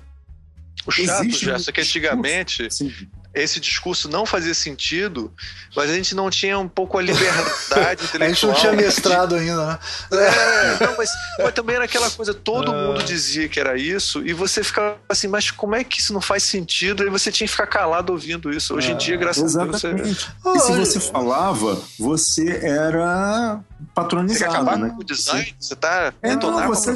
O 0.87 0.91
chato, 0.91 1.25
Existe... 1.25 1.45
Gerson, 1.45 1.71
é 1.71 1.73
que 1.73 1.81
antigamente 1.81 2.71
sim 2.71 2.93
esse 3.35 3.61
discurso 3.61 4.09
não 4.09 4.25
fazia 4.25 4.55
sentido, 4.55 5.33
mas 5.77 5.91
a 5.91 5.95
gente 5.95 6.15
não 6.15 6.31
tinha 6.31 6.59
um 6.59 6.69
pouco 6.69 6.99
a 6.99 7.03
liberdade 7.03 8.05
intelectual. 8.05 8.23
a 8.23 8.29
gente 8.29 8.47
não 8.47 8.55
tinha 8.55 8.73
mestrado 8.73 9.35
ainda, 9.35 9.67
né? 9.67 9.79
É, 10.13 10.85
não, 10.87 10.97
mas, 10.97 11.11
mas, 11.39 11.55
também 11.55 11.77
era 11.77 11.85
aquela 11.85 12.11
coisa, 12.11 12.33
todo 12.33 12.73
é. 12.73 12.87
mundo 12.87 13.03
dizia 13.03 13.49
que 13.49 13.61
era 13.61 13.77
isso, 13.77 14.27
e 14.27 14.33
você 14.33 14.65
ficava 14.65 14.97
assim, 15.09 15.29
mas 15.29 15.51
como 15.51 15.75
é 15.75 15.85
que 15.85 16.01
isso 16.01 16.13
não 16.13 16.21
faz 16.21 16.43
sentido? 16.43 17.05
E 17.05 17.11
você 17.11 17.31
tinha 17.31 17.47
que 17.47 17.53
ficar 17.53 17.67
calado 17.67 18.13
ouvindo 18.13 18.51
isso. 18.51 18.75
Hoje 18.75 18.91
em 18.93 18.95
é, 18.95 18.99
dia, 18.99 19.17
graças 19.17 19.45
exatamente. 19.45 19.87
a 19.87 19.93
Deus. 19.93 20.29
Você... 20.43 20.59
E 20.59 20.61
se 20.61 20.79
você 20.79 21.01
falava, 21.01 21.83
você 21.99 22.61
era 22.63 23.61
patronizado, 23.95 24.65
você 24.65 24.77
né? 24.77 24.91
com 24.91 25.01
o 25.01 25.05
design, 25.05 25.55
você 25.59 25.77
tá 25.77 26.13
é, 26.23 26.35
não, 26.35 26.67
você, 26.69 26.93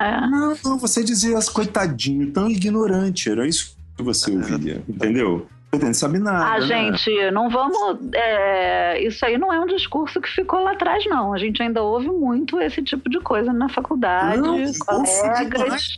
não, 0.00 0.58
não, 0.64 0.78
você 0.78 1.02
dizia, 1.02 1.38
coitadinho, 1.52 2.30
tão 2.32 2.50
ignorante, 2.50 3.30
era 3.30 3.46
isso 3.46 3.76
que 3.96 4.02
você 4.02 4.30
é. 4.30 4.34
ouvia, 4.34 4.82
entendeu? 4.88 5.48
Não 5.82 5.94
sabe 5.94 6.18
nada. 6.18 6.54
Ah, 6.54 6.60
né? 6.60 6.66
gente, 6.66 7.30
não 7.30 7.48
vamos. 7.48 7.98
É, 8.14 9.02
isso 9.02 9.24
aí 9.24 9.38
não 9.38 9.52
é 9.52 9.60
um 9.60 9.66
discurso 9.66 10.20
que 10.20 10.28
ficou 10.28 10.62
lá 10.62 10.72
atrás, 10.72 11.04
não. 11.06 11.32
A 11.32 11.38
gente 11.38 11.62
ainda 11.62 11.82
ouve 11.82 12.08
muito 12.08 12.60
esse 12.60 12.82
tipo 12.82 13.08
de 13.08 13.20
coisa 13.20 13.52
na 13.52 13.68
faculdade, 13.68 14.40
não, 14.40 14.72
colegas. 14.86 15.96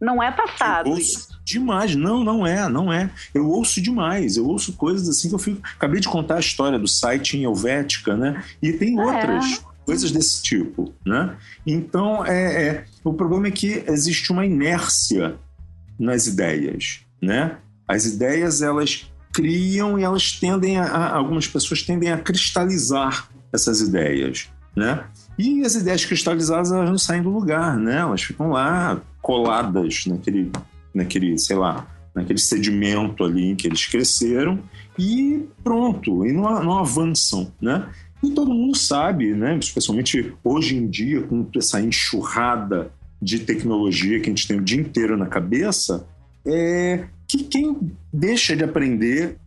Não 0.00 0.22
é 0.22 0.30
passado. 0.30 0.88
Eu 0.88 0.92
ouço 0.92 1.02
isso. 1.02 1.40
demais. 1.44 1.96
Não, 1.96 2.22
não 2.22 2.46
é, 2.46 2.68
não 2.68 2.92
é. 2.92 3.10
Eu 3.34 3.48
ouço 3.48 3.80
demais. 3.80 4.36
Eu 4.36 4.46
ouço 4.46 4.74
coisas 4.74 5.08
assim 5.08 5.28
que 5.28 5.34
eu 5.34 5.38
fico. 5.38 5.60
Acabei 5.76 6.00
de 6.00 6.08
contar 6.08 6.36
a 6.36 6.40
história 6.40 6.78
do 6.78 6.86
site 6.86 7.38
em 7.38 7.44
Helvética, 7.44 8.14
né? 8.14 8.44
E 8.62 8.72
tem 8.72 8.98
ah, 8.98 9.04
outras. 9.04 9.62
É 9.72 9.76
coisas 9.86 10.10
desse 10.10 10.42
tipo, 10.42 10.92
né? 11.06 11.36
Então, 11.64 12.26
é, 12.26 12.66
é, 12.66 12.84
o 13.04 13.14
problema 13.14 13.46
é 13.46 13.52
que 13.52 13.84
existe 13.86 14.32
uma 14.32 14.44
inércia 14.44 15.36
nas 15.96 16.26
ideias, 16.26 17.00
né? 17.22 17.56
As 17.86 18.04
ideias 18.04 18.60
elas 18.60 19.08
criam 19.36 19.98
e 19.98 20.02
elas 20.02 20.32
tendem 20.32 20.78
a, 20.78 21.14
algumas 21.14 21.46
pessoas 21.46 21.82
tendem 21.82 22.10
a 22.10 22.16
cristalizar 22.16 23.28
essas 23.52 23.82
ideias, 23.82 24.48
né? 24.74 25.04
E 25.38 25.60
as 25.60 25.74
ideias 25.74 26.06
cristalizadas 26.06 26.72
elas 26.72 26.88
não 26.88 26.96
saem 26.96 27.22
do 27.22 27.28
lugar, 27.28 27.76
né? 27.76 27.98
Elas 27.98 28.22
ficam 28.22 28.48
lá 28.48 28.98
coladas 29.20 30.06
naquele, 30.06 30.50
naquele, 30.94 31.36
sei 31.36 31.54
lá, 31.54 31.86
naquele 32.14 32.38
sedimento 32.38 33.22
ali 33.22 33.50
em 33.50 33.54
que 33.54 33.68
eles 33.68 33.84
cresceram 33.84 34.58
e 34.98 35.46
pronto, 35.62 36.24
e 36.24 36.32
não, 36.32 36.64
não 36.64 36.78
avançam, 36.78 37.52
né? 37.60 37.86
E 38.22 38.30
todo 38.30 38.54
mundo 38.54 38.74
sabe, 38.74 39.34
né? 39.34 39.58
Especialmente 39.58 40.32
hoje 40.42 40.76
em 40.76 40.88
dia, 40.88 41.20
com 41.20 41.46
essa 41.54 41.78
enxurrada 41.78 42.90
de 43.20 43.40
tecnologia 43.40 44.18
que 44.18 44.26
a 44.26 44.30
gente 44.30 44.48
tem 44.48 44.58
o 44.58 44.64
dia 44.64 44.80
inteiro 44.80 45.14
na 45.14 45.26
cabeça, 45.26 46.08
é, 46.46 47.04
que 47.26 47.44
quem 47.44 47.92
deixa 48.12 48.56
de 48.56 48.64
aprender 48.64 49.38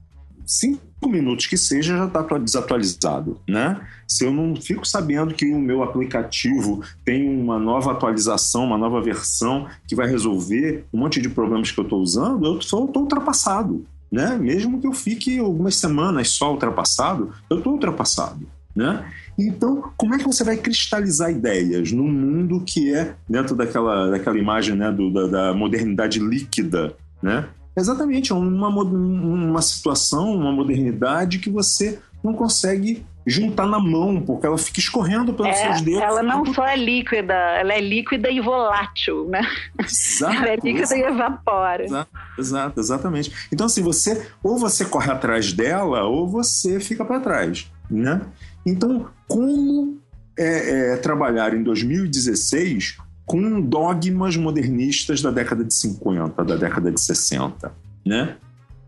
cinco 0.45 1.07
minutos 1.07 1.45
que 1.45 1.55
seja 1.55 1.95
já 1.95 2.05
está 2.05 2.37
desatualizado, 2.37 3.39
né? 3.47 3.79
Se 4.07 4.25
eu 4.25 4.33
não 4.33 4.55
fico 4.55 4.85
sabendo 4.85 5.33
que 5.33 5.45
o 5.45 5.59
meu 5.59 5.83
aplicativo 5.83 6.81
tem 7.05 7.29
uma 7.29 7.59
nova 7.59 7.91
atualização, 7.91 8.65
uma 8.65 8.77
nova 8.77 8.99
versão 8.99 9.67
que 9.87 9.95
vai 9.95 10.07
resolver 10.07 10.85
um 10.91 10.99
monte 10.99 11.21
de 11.21 11.29
problemas 11.29 11.71
que 11.71 11.79
eu 11.79 11.83
estou 11.83 12.01
usando, 12.01 12.45
eu 12.45 12.57
estou 12.57 12.89
ultrapassado, 12.95 13.85
né? 14.11 14.37
Mesmo 14.37 14.81
que 14.81 14.87
eu 14.87 14.93
fique 14.93 15.37
algumas 15.37 15.75
semanas 15.75 16.29
só 16.29 16.51
ultrapassado, 16.51 17.31
eu 17.49 17.59
estou 17.59 17.73
ultrapassado, 17.73 18.47
Né? 18.75 19.05
Então, 19.37 19.91
como 19.95 20.15
é 20.15 20.17
que 20.17 20.25
você 20.25 20.43
vai 20.43 20.57
cristalizar 20.57 21.31
ideias 21.31 21.91
num 21.91 22.11
mundo 22.11 22.61
que 22.65 22.93
é 22.93 23.15
dentro 23.27 23.55
daquela, 23.55 24.09
daquela 24.09 24.37
imagem 24.37 24.75
né, 24.75 24.91
do, 24.91 25.11
da, 25.11 25.27
da 25.27 25.53
modernidade 25.53 26.19
líquida? 26.19 26.93
Né? 27.21 27.47
Exatamente, 27.75 28.31
é 28.31 28.35
uma, 28.35 28.67
uma 28.67 29.61
situação, 29.61 30.35
uma 30.35 30.51
modernidade 30.51 31.39
que 31.39 31.49
você 31.49 31.99
não 32.23 32.33
consegue 32.33 33.05
juntar 33.25 33.67
na 33.67 33.79
mão, 33.79 34.21
porque 34.21 34.45
ela 34.45 34.57
fica 34.57 34.79
escorrendo 34.79 35.33
pelos 35.33 35.55
é, 35.55 35.65
seus 35.65 35.81
dedos. 35.81 36.01
Ela 36.01 36.23
não 36.23 36.45
só 36.53 36.65
é 36.65 36.75
líquida, 36.75 37.33
ela 37.33 37.73
é 37.73 37.79
líquida 37.79 38.29
e 38.29 38.41
volátil, 38.41 39.27
né? 39.29 39.41
Exato. 39.79 40.35
ela 40.35 40.49
é 40.49 40.55
líquida 40.55 40.81
exato, 40.81 40.95
e 40.95 41.03
evapora. 41.03 41.83
Exato, 41.83 42.11
exato, 42.37 42.79
exatamente. 42.79 43.31
Então, 43.51 43.67
assim, 43.67 43.81
você 43.81 44.27
ou 44.43 44.57
você 44.57 44.83
corre 44.85 45.11
atrás 45.11 45.53
dela, 45.53 46.03
ou 46.03 46.27
você 46.27 46.79
fica 46.79 47.05
para 47.05 47.19
trás, 47.19 47.71
né? 47.89 48.21
Então, 48.65 49.07
como 49.27 49.99
é, 50.37 50.93
é, 50.93 50.97
trabalhar 50.97 51.53
em 51.53 51.61
2016 51.63 52.97
com 53.29 53.61
dogmas 53.61 54.35
modernistas 54.35 55.21
da 55.21 55.29
década 55.29 55.63
de 55.63 55.71
50, 55.71 56.43
da 56.43 56.55
década 56.55 56.91
de 56.91 56.99
60, 56.99 57.71
né? 58.03 58.35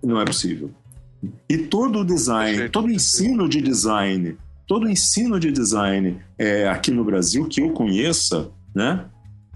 Não 0.03 0.19
é 0.19 0.25
possível. 0.25 0.71
E 1.47 1.59
todo 1.59 1.99
o 1.99 2.03
design, 2.03 2.67
todo 2.69 2.87
o 2.87 2.91
ensino 2.91 3.47
de 3.47 3.61
design, 3.61 4.35
todo 4.65 4.87
o 4.87 4.89
ensino 4.89 5.39
de 5.39 5.51
design 5.51 6.17
é, 6.39 6.67
aqui 6.67 6.89
no 6.89 7.03
Brasil 7.05 7.45
que 7.47 7.61
eu 7.61 7.69
conheça, 7.69 8.49
né? 8.73 9.05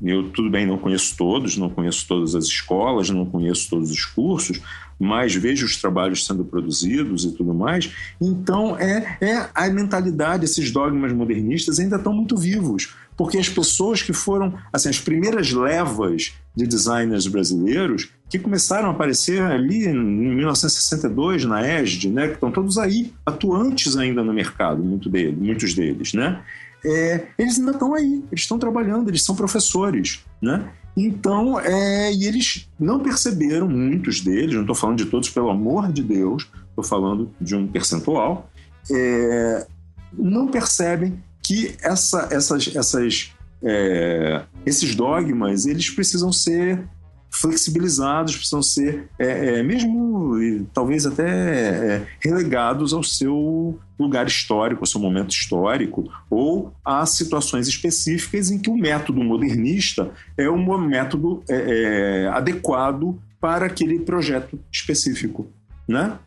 Eu, 0.03 0.29
tudo 0.29 0.51
bem, 0.51 0.67
não 0.67 0.77
conheço 0.77 1.17
todos, 1.17 1.57
não 1.57 1.67
conheço 1.67 2.07
todas 2.07 2.35
as 2.35 2.45
escolas, 2.45 3.09
não 3.09 3.25
conheço 3.25 3.67
todos 3.67 3.89
os 3.89 4.05
cursos, 4.05 4.61
mas 4.99 5.35
vejo 5.35 5.65
os 5.65 5.77
trabalhos 5.77 6.25
sendo 6.25 6.45
produzidos 6.45 7.25
e 7.25 7.31
tudo 7.31 7.53
mais. 7.53 7.91
Então, 8.19 8.77
é, 8.77 9.17
é 9.21 9.49
a 9.53 9.69
mentalidade, 9.69 10.45
esses 10.45 10.71
dogmas 10.71 11.11
modernistas 11.11 11.79
ainda 11.79 11.97
estão 11.97 12.13
muito 12.13 12.37
vivos, 12.37 12.95
porque 13.17 13.37
as 13.37 13.49
pessoas 13.49 14.01
que 14.01 14.13
foram, 14.13 14.53
assim, 14.71 14.89
as 14.89 14.99
primeiras 14.99 15.51
levas 15.51 16.33
de 16.55 16.65
designers 16.65 17.27
brasileiros 17.27 18.09
que 18.29 18.39
começaram 18.39 18.89
a 18.89 18.91
aparecer 18.91 19.41
ali 19.41 19.85
em 19.85 19.93
1962 19.93 21.45
na 21.45 21.61
ESD, 21.61 22.09
né, 22.09 22.27
que 22.27 22.33
estão 22.33 22.51
todos 22.51 22.77
aí, 22.77 23.13
atuantes 23.25 23.95
ainda 23.97 24.23
no 24.23 24.33
mercado, 24.33 24.83
muito 24.83 25.09
dele, 25.09 25.37
muitos 25.39 25.73
deles, 25.73 26.13
né? 26.13 26.41
É, 26.83 27.27
eles 27.37 27.57
ainda 27.57 27.71
estão 27.71 27.95
aí, 27.95 28.23
eles 28.31 28.41
estão 28.41 28.59
trabalhando, 28.59 29.09
eles 29.09 29.23
são 29.23 29.35
professores, 29.35 30.23
né? 30.41 30.69
Então, 30.97 31.59
é, 31.59 32.13
e 32.13 32.25
eles 32.25 32.69
não 32.79 32.99
perceberam, 32.99 33.67
muitos 33.67 34.21
deles, 34.21 34.53
não 34.53 34.61
estou 34.61 34.75
falando 34.75 34.97
de 34.97 35.05
todos, 35.05 35.29
pelo 35.29 35.49
amor 35.49 35.91
de 35.91 36.01
Deus, 36.01 36.47
estou 36.69 36.83
falando 36.83 37.31
de 37.39 37.55
um 37.55 37.67
percentual, 37.67 38.49
é, 38.89 39.67
não 40.13 40.47
percebem 40.47 41.21
que 41.43 41.75
essa, 41.81 42.29
essas, 42.31 42.75
essas, 42.75 43.33
é, 43.61 44.43
esses 44.65 44.95
dogmas 44.95 45.65
eles 45.65 45.89
precisam 45.89 46.31
ser 46.31 46.87
flexibilizados, 47.31 48.35
precisam 48.35 48.63
ser 48.63 49.09
é, 49.19 49.59
é, 49.59 49.63
mesmo 49.63 50.65
talvez 50.73 51.05
até 51.05 51.27
é, 51.27 52.07
relegados 52.19 52.93
ao 52.93 53.03
seu 53.03 53.77
lugar 53.99 54.25
histórico, 54.25 54.81
ao 54.81 54.85
seu 54.85 54.99
momento 54.99 55.31
histórico, 55.31 56.09
ou 56.29 56.73
a 56.83 57.05
situações 57.05 57.67
específicas 57.67 58.51
em 58.51 58.59
que 58.59 58.69
o 58.69 58.77
método 58.77 59.23
modernista 59.23 60.11
é 60.37 60.49
um 60.49 60.77
método 60.77 61.43
é, 61.49 61.55
é, 61.55 62.27
adequado 62.29 63.19
para 63.39 63.65
aquele 63.65 63.99
projeto 63.99 64.59
específico, 64.71 65.47
né? 65.87 66.17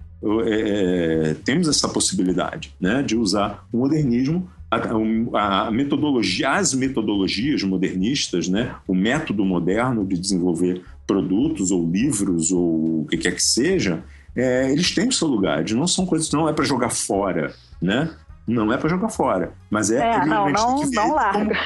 É, 0.47 1.37
temos 1.45 1.69
essa 1.69 1.89
possibilidade 1.89 2.75
né, 2.81 3.05
de 3.05 3.17
usar 3.17 3.65
o 3.73 3.79
modernismo 3.79 4.51
a, 4.71 5.67
a, 5.67 5.71
metodologia, 5.71 6.51
as 6.51 6.75
metodologias 6.75 7.63
modernistas, 7.63 8.49
né, 8.49 8.75
o 8.87 8.95
método 8.95 9.45
moderno 9.45 10.07
de 10.07 10.19
desenvolver 10.19 10.83
produtos 11.07 11.71
ou 11.71 11.91
livros 11.91 12.53
ou 12.53 13.03
o 13.03 13.07
que 13.09 13.17
quer 13.17 13.35
que 13.35 13.43
seja, 13.43 14.05
é, 14.37 14.71
eles 14.71 14.95
têm 14.95 15.09
o 15.09 15.13
seu 15.13 15.27
lugar. 15.27 15.61
Eles 15.61 15.73
não 15.73 15.87
são 15.87 16.05
coisas 16.05 16.29
que 16.29 16.37
não 16.37 16.49
é 16.49 16.53
para 16.53 16.65
jogar 16.65 16.91
fora, 16.91 17.55
né? 17.81 18.11
Não 18.47 18.73
é 18.73 18.79
para 18.79 18.89
jogar 18.89 19.11
fora, 19.11 19.53
mas 19.71 19.91
é, 19.91 19.99
é 19.99 20.25
não, 20.25 20.51
não, 20.51 20.83
não 20.91 21.15
larga. 21.15 21.53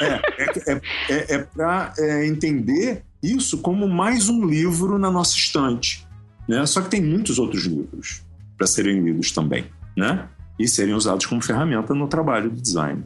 é, 0.00 0.42
é, 0.42 0.72
é, 0.72 0.80
é, 1.08 1.34
é 1.34 1.38
para 1.38 1.92
é, 1.98 2.26
entender 2.26 3.02
isso 3.20 3.58
como 3.58 3.88
mais 3.88 4.28
um 4.28 4.46
livro 4.46 4.96
na 4.96 5.10
nossa 5.10 5.34
estante, 5.34 6.06
né? 6.48 6.64
Só 6.66 6.82
que 6.82 6.88
tem 6.88 7.02
muitos 7.02 7.38
outros 7.38 7.64
livros 7.64 8.22
para 8.56 8.66
serem 8.66 9.00
lidos 9.00 9.32
também, 9.32 9.64
né? 9.96 10.28
E 10.60 10.68
serem 10.68 10.94
usados 10.94 11.24
como 11.24 11.40
ferramenta 11.40 11.94
no 11.94 12.06
trabalho 12.06 12.50
de 12.50 12.60
design. 12.60 13.02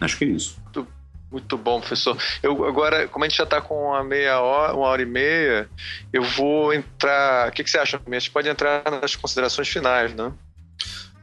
Acho 0.00 0.16
que 0.16 0.24
é 0.24 0.28
isso. 0.28 0.56
Muito 0.64 0.86
muito 1.30 1.58
bom, 1.58 1.78
professor. 1.78 2.16
Eu 2.42 2.64
agora, 2.64 3.06
como 3.06 3.24
a 3.24 3.28
gente 3.28 3.36
já 3.36 3.44
está 3.44 3.60
com 3.60 3.88
uma 3.88 4.02
meia 4.02 4.40
hora, 4.40 4.74
uma 4.74 4.86
hora 4.86 5.02
e 5.02 5.06
meia, 5.06 5.68
eu 6.10 6.22
vou 6.22 6.72
entrar. 6.72 7.48
O 7.48 7.52
que, 7.52 7.62
que 7.62 7.70
você 7.70 7.78
acha? 7.78 8.00
A 8.04 8.14
gente 8.14 8.30
pode 8.30 8.48
entrar 8.48 8.82
nas 8.90 9.14
considerações 9.14 9.68
finais, 9.68 10.14
né? 10.14 10.32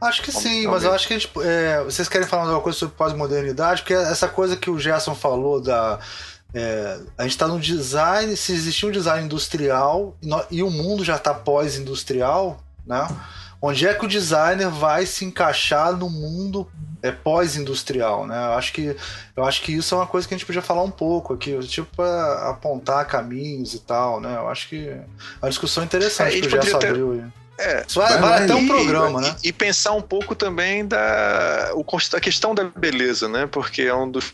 Acho 0.00 0.22
que 0.22 0.30
sim, 0.30 0.66
mas 0.66 0.84
eu 0.84 0.92
acho 0.92 1.08
que 1.08 1.14
a 1.14 1.18
gente, 1.18 1.30
é, 1.42 1.82
vocês 1.82 2.08
querem 2.08 2.28
falar 2.28 2.42
alguma 2.42 2.60
coisa 2.60 2.78
sobre 2.78 2.94
pós-modernidade, 2.94 3.80
porque 3.80 3.94
essa 3.94 4.28
coisa 4.28 4.56
que 4.56 4.70
o 4.70 4.78
Gerson 4.78 5.14
falou 5.14 5.60
da. 5.60 5.98
É, 6.54 7.00
a 7.18 7.22
gente 7.22 7.32
está 7.32 7.48
no 7.48 7.58
design, 7.58 8.36
se 8.36 8.52
existir 8.52 8.86
um 8.86 8.90
design 8.90 9.24
industrial 9.24 10.16
e, 10.22 10.56
e 10.58 10.62
o 10.62 10.70
mundo 10.70 11.02
já 11.02 11.16
está 11.16 11.34
pós-industrial, 11.34 12.62
né? 12.86 13.08
Onde 13.66 13.84
é 13.84 13.92
que 13.92 14.04
o 14.04 14.08
designer 14.08 14.70
vai 14.70 15.04
se 15.06 15.24
encaixar 15.24 15.92
no 15.96 16.08
mundo 16.08 16.70
é, 17.02 17.10
pós-industrial, 17.10 18.24
né? 18.24 18.36
Eu 18.36 18.52
acho, 18.52 18.72
que, 18.72 18.96
eu 19.36 19.44
acho 19.44 19.60
que 19.60 19.72
isso 19.72 19.92
é 19.92 19.98
uma 19.98 20.06
coisa 20.06 20.28
que 20.28 20.32
a 20.32 20.36
gente 20.36 20.46
podia 20.46 20.62
falar 20.62 20.84
um 20.84 20.90
pouco 20.90 21.34
aqui, 21.34 21.58
tipo, 21.66 22.00
apontar 22.00 23.04
caminhos 23.08 23.74
e 23.74 23.80
tal, 23.80 24.20
né? 24.20 24.36
Eu 24.36 24.48
acho 24.48 24.68
que 24.68 24.88
é 24.88 25.04
uma 25.42 25.48
discussão 25.48 25.82
interessante 25.82 26.38
é, 26.38 26.40
que 26.40 26.46
o 26.46 26.78
ter... 26.78 26.86
abriu 26.86 27.12
aí. 27.12 27.24
É, 27.58 27.84
Isso 27.88 27.98
vai, 27.98 28.16
vai 28.18 28.44
até 28.44 28.54
um 28.54 28.68
programa, 28.68 29.18
e, 29.18 29.22
né? 29.24 29.36
E, 29.42 29.52
pensar 29.52 29.94
um 29.94 30.02
pouco 30.02 30.36
também 30.36 30.86
da 30.86 31.72
o, 31.74 31.84
a 32.14 32.20
questão 32.20 32.54
da 32.54 32.64
beleza, 32.64 33.28
né? 33.28 33.48
Porque 33.48 33.82
é 33.82 33.94
um 33.94 34.08
dos 34.08 34.32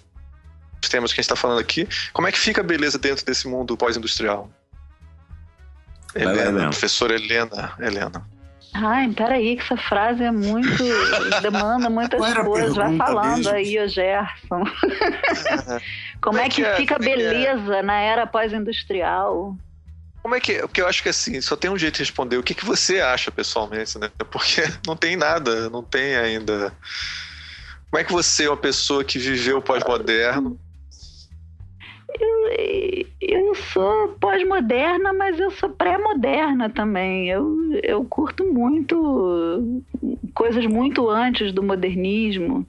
temas 0.90 1.10
que 1.10 1.20
a 1.20 1.22
gente 1.22 1.30
está 1.30 1.36
falando 1.36 1.60
aqui. 1.60 1.88
Como 2.12 2.28
é 2.28 2.32
que 2.32 2.38
fica 2.38 2.60
a 2.60 2.64
beleza 2.64 2.98
dentro 2.98 3.24
desse 3.24 3.48
mundo 3.48 3.78
pós-industrial? 3.78 4.50
Helena, 6.14 6.68
professora 6.68 7.14
Helena, 7.14 7.72
Helena. 7.80 8.31
Ai, 8.74 9.10
peraí, 9.10 9.56
que 9.56 9.62
essa 9.62 9.76
frase 9.76 10.22
é 10.22 10.30
muito. 10.30 10.82
demanda 11.42 11.90
muitas 11.90 12.20
coisas. 12.34 12.74
Vai 12.74 12.96
falando 12.96 13.36
mesmo? 13.36 13.50
aí, 13.50 13.78
o 13.78 13.88
Gerson. 13.88 14.64
Como 16.20 16.38
é 16.38 16.48
que, 16.48 16.64
é, 16.64 16.76
fica 16.76 16.94
é, 16.94 16.98
beleza 16.98 17.76
é? 17.76 17.82
na 17.82 18.00
era 18.00 18.26
pós-industrial? 18.26 19.56
Como 20.22 20.34
é 20.34 20.40
que. 20.40 20.60
Porque 20.60 20.80
eu 20.80 20.86
acho 20.86 21.02
que 21.02 21.10
assim, 21.10 21.40
só 21.40 21.54
tem 21.54 21.70
um 21.70 21.76
jeito 21.76 21.94
de 21.94 22.00
responder. 22.00 22.38
O 22.38 22.42
que, 22.42 22.54
que 22.54 22.64
você 22.64 23.00
acha 23.00 23.30
pessoalmente, 23.30 23.98
né? 23.98 24.10
Porque 24.30 24.62
não 24.86 24.96
tem 24.96 25.16
nada, 25.16 25.68
não 25.68 25.82
tem 25.82 26.16
ainda. 26.16 26.72
Como 27.90 28.00
é 28.00 28.04
que 28.04 28.12
você, 28.12 28.48
uma 28.48 28.56
pessoa 28.56 29.04
que 29.04 29.18
viveu 29.18 29.60
pós-moderno, 29.60 30.58
eu, 32.20 33.06
eu 33.20 33.54
sou 33.54 34.08
pós-moderna, 34.20 35.12
mas 35.12 35.38
eu 35.38 35.50
sou 35.50 35.68
pré-moderna 35.68 36.68
também. 36.70 37.28
Eu, 37.28 37.56
eu 37.82 38.04
curto 38.04 38.44
muito 38.52 39.82
coisas 40.34 40.66
muito 40.66 41.08
antes 41.08 41.52
do 41.52 41.62
modernismo. 41.62 42.66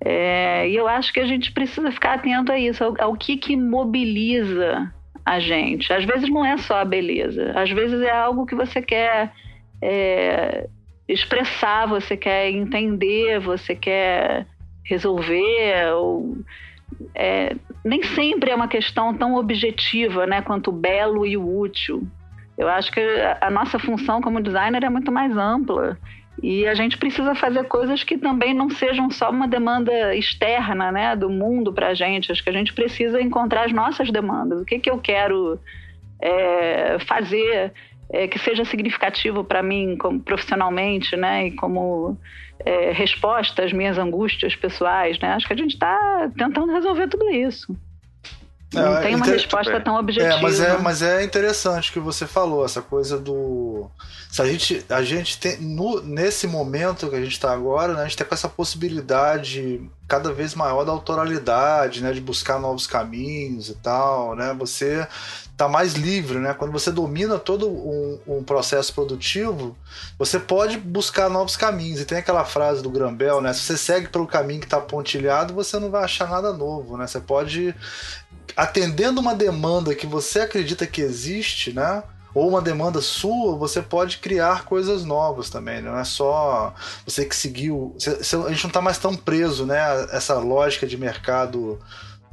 É, 0.00 0.68
e 0.68 0.76
eu 0.76 0.86
acho 0.86 1.12
que 1.12 1.20
a 1.20 1.26
gente 1.26 1.52
precisa 1.52 1.90
ficar 1.90 2.14
atento 2.14 2.52
a 2.52 2.58
isso, 2.58 2.84
ao, 2.84 2.94
ao 2.98 3.16
que, 3.16 3.36
que 3.36 3.56
mobiliza 3.56 4.92
a 5.24 5.40
gente. 5.40 5.92
Às 5.92 6.04
vezes 6.04 6.28
não 6.28 6.44
é 6.44 6.58
só 6.58 6.76
a 6.76 6.84
beleza, 6.84 7.52
às 7.54 7.70
vezes 7.70 8.00
é 8.02 8.10
algo 8.10 8.44
que 8.44 8.54
você 8.54 8.82
quer 8.82 9.32
é, 9.80 10.68
expressar, 11.08 11.86
você 11.86 12.16
quer 12.16 12.50
entender, 12.50 13.40
você 13.40 13.74
quer 13.74 14.46
resolver. 14.84 15.94
Ou, 15.94 16.36
é, 17.14 17.56
nem 17.84 18.02
sempre 18.02 18.50
é 18.50 18.54
uma 18.54 18.68
questão 18.68 19.14
tão 19.14 19.34
objetiva 19.34 20.26
né, 20.26 20.42
quanto 20.42 20.68
o 20.68 20.72
belo 20.72 21.26
e 21.26 21.36
o 21.36 21.58
útil. 21.58 22.06
Eu 22.56 22.68
acho 22.68 22.92
que 22.92 23.00
a 23.40 23.50
nossa 23.50 23.78
função 23.78 24.20
como 24.20 24.40
designer 24.40 24.84
é 24.84 24.88
muito 24.88 25.10
mais 25.10 25.36
ampla. 25.36 25.98
E 26.42 26.66
a 26.66 26.74
gente 26.74 26.98
precisa 26.98 27.34
fazer 27.34 27.64
coisas 27.64 28.02
que 28.02 28.18
também 28.18 28.52
não 28.52 28.68
sejam 28.68 29.10
só 29.10 29.30
uma 29.30 29.46
demanda 29.46 30.14
externa 30.14 30.90
né, 30.90 31.16
do 31.16 31.30
mundo 31.30 31.72
para 31.72 31.88
a 31.88 31.94
gente. 31.94 32.30
Acho 32.30 32.42
que 32.42 32.50
a 32.50 32.54
gente 32.54 32.72
precisa 32.72 33.20
encontrar 33.20 33.64
as 33.64 33.72
nossas 33.72 34.10
demandas. 34.10 34.60
O 34.60 34.64
que, 34.64 34.78
que 34.78 34.90
eu 34.90 34.98
quero 34.98 35.58
é, 36.20 36.98
fazer 37.00 37.72
é, 38.10 38.28
que 38.28 38.38
seja 38.38 38.64
significativo 38.64 39.44
para 39.44 39.62
mim 39.62 39.96
como 39.96 40.20
profissionalmente, 40.20 41.16
né, 41.16 41.46
e 41.46 41.50
como 41.52 42.18
é, 42.60 42.92
resposta 42.92 43.64
às 43.64 43.72
minhas 43.72 43.98
angústias 43.98 44.54
pessoais, 44.54 45.18
né? 45.18 45.32
Acho 45.32 45.46
que 45.46 45.52
a 45.52 45.56
gente 45.56 45.74
está 45.74 46.30
tentando 46.36 46.72
resolver 46.72 47.08
tudo 47.08 47.28
isso. 47.30 47.76
Não 48.74 48.96
é, 48.96 49.02
tem 49.02 49.14
uma 49.14 49.26
resposta 49.26 49.80
tão 49.80 49.96
objetiva. 49.96 50.34
É, 50.34 50.42
mas 50.42 50.60
é, 50.60 50.78
mas 50.78 51.02
é 51.02 51.22
interessante 51.22 51.92
que 51.92 52.00
você 52.00 52.26
falou, 52.26 52.64
essa 52.64 52.82
coisa 52.82 53.18
do. 53.18 53.88
Se 54.30 54.42
a 54.42 54.46
gente, 54.46 54.84
a 54.88 55.02
gente 55.02 55.38
tem. 55.38 55.58
No, 55.58 56.02
nesse 56.02 56.46
momento 56.46 57.08
que 57.08 57.16
a 57.16 57.20
gente 57.20 57.32
está 57.32 57.52
agora, 57.52 57.94
né, 57.94 58.00
a 58.00 58.04
gente 58.04 58.16
tem 58.16 58.26
com 58.26 58.34
essa 58.34 58.48
possibilidade 58.48 59.80
cada 60.08 60.32
vez 60.32 60.54
maior 60.54 60.84
da 60.84 60.92
autoralidade, 60.92 62.02
né? 62.02 62.12
De 62.12 62.20
buscar 62.20 62.58
novos 62.58 62.86
caminhos 62.86 63.68
e 63.68 63.74
tal, 63.76 64.34
né? 64.34 64.54
Você 64.58 65.06
tá 65.56 65.68
mais 65.68 65.94
livre, 65.94 66.38
né? 66.38 66.52
Quando 66.54 66.72
você 66.72 66.90
domina 66.90 67.38
todo 67.38 67.68
um, 67.68 68.18
um, 68.26 68.42
processo 68.42 68.92
produtivo, 68.92 69.76
você 70.18 70.38
pode 70.38 70.78
buscar 70.78 71.28
novos 71.28 71.56
caminhos. 71.56 72.00
E 72.00 72.04
tem 72.04 72.18
aquela 72.18 72.44
frase 72.44 72.82
do 72.82 72.90
Grambel, 72.90 73.40
né? 73.40 73.52
Se 73.52 73.60
você 73.60 73.76
segue 73.76 74.08
pelo 74.08 74.26
caminho 74.26 74.60
que 74.60 74.66
está 74.66 74.80
pontilhado, 74.80 75.54
você 75.54 75.78
não 75.78 75.90
vai 75.90 76.04
achar 76.04 76.28
nada 76.28 76.52
novo, 76.52 76.96
né? 76.96 77.06
Você 77.06 77.20
pode 77.20 77.74
atendendo 78.56 79.20
uma 79.20 79.34
demanda 79.34 79.94
que 79.94 80.06
você 80.06 80.40
acredita 80.40 80.86
que 80.86 81.00
existe, 81.00 81.72
né? 81.72 82.02
Ou 82.34 82.48
uma 82.48 82.60
demanda 82.60 83.00
sua, 83.00 83.56
você 83.56 83.80
pode 83.80 84.18
criar 84.18 84.64
coisas 84.64 85.04
novas 85.04 85.48
também. 85.48 85.80
Né? 85.80 85.88
Não 85.88 85.98
é 85.98 86.04
só 86.04 86.74
você 87.06 87.24
que 87.24 87.36
seguiu. 87.36 87.96
A 87.96 88.50
gente 88.50 88.64
não 88.64 88.70
está 88.70 88.80
mais 88.80 88.98
tão 88.98 89.14
preso, 89.14 89.64
né? 89.64 89.78
Essa 90.10 90.34
lógica 90.34 90.84
de 90.84 90.96
mercado 90.96 91.78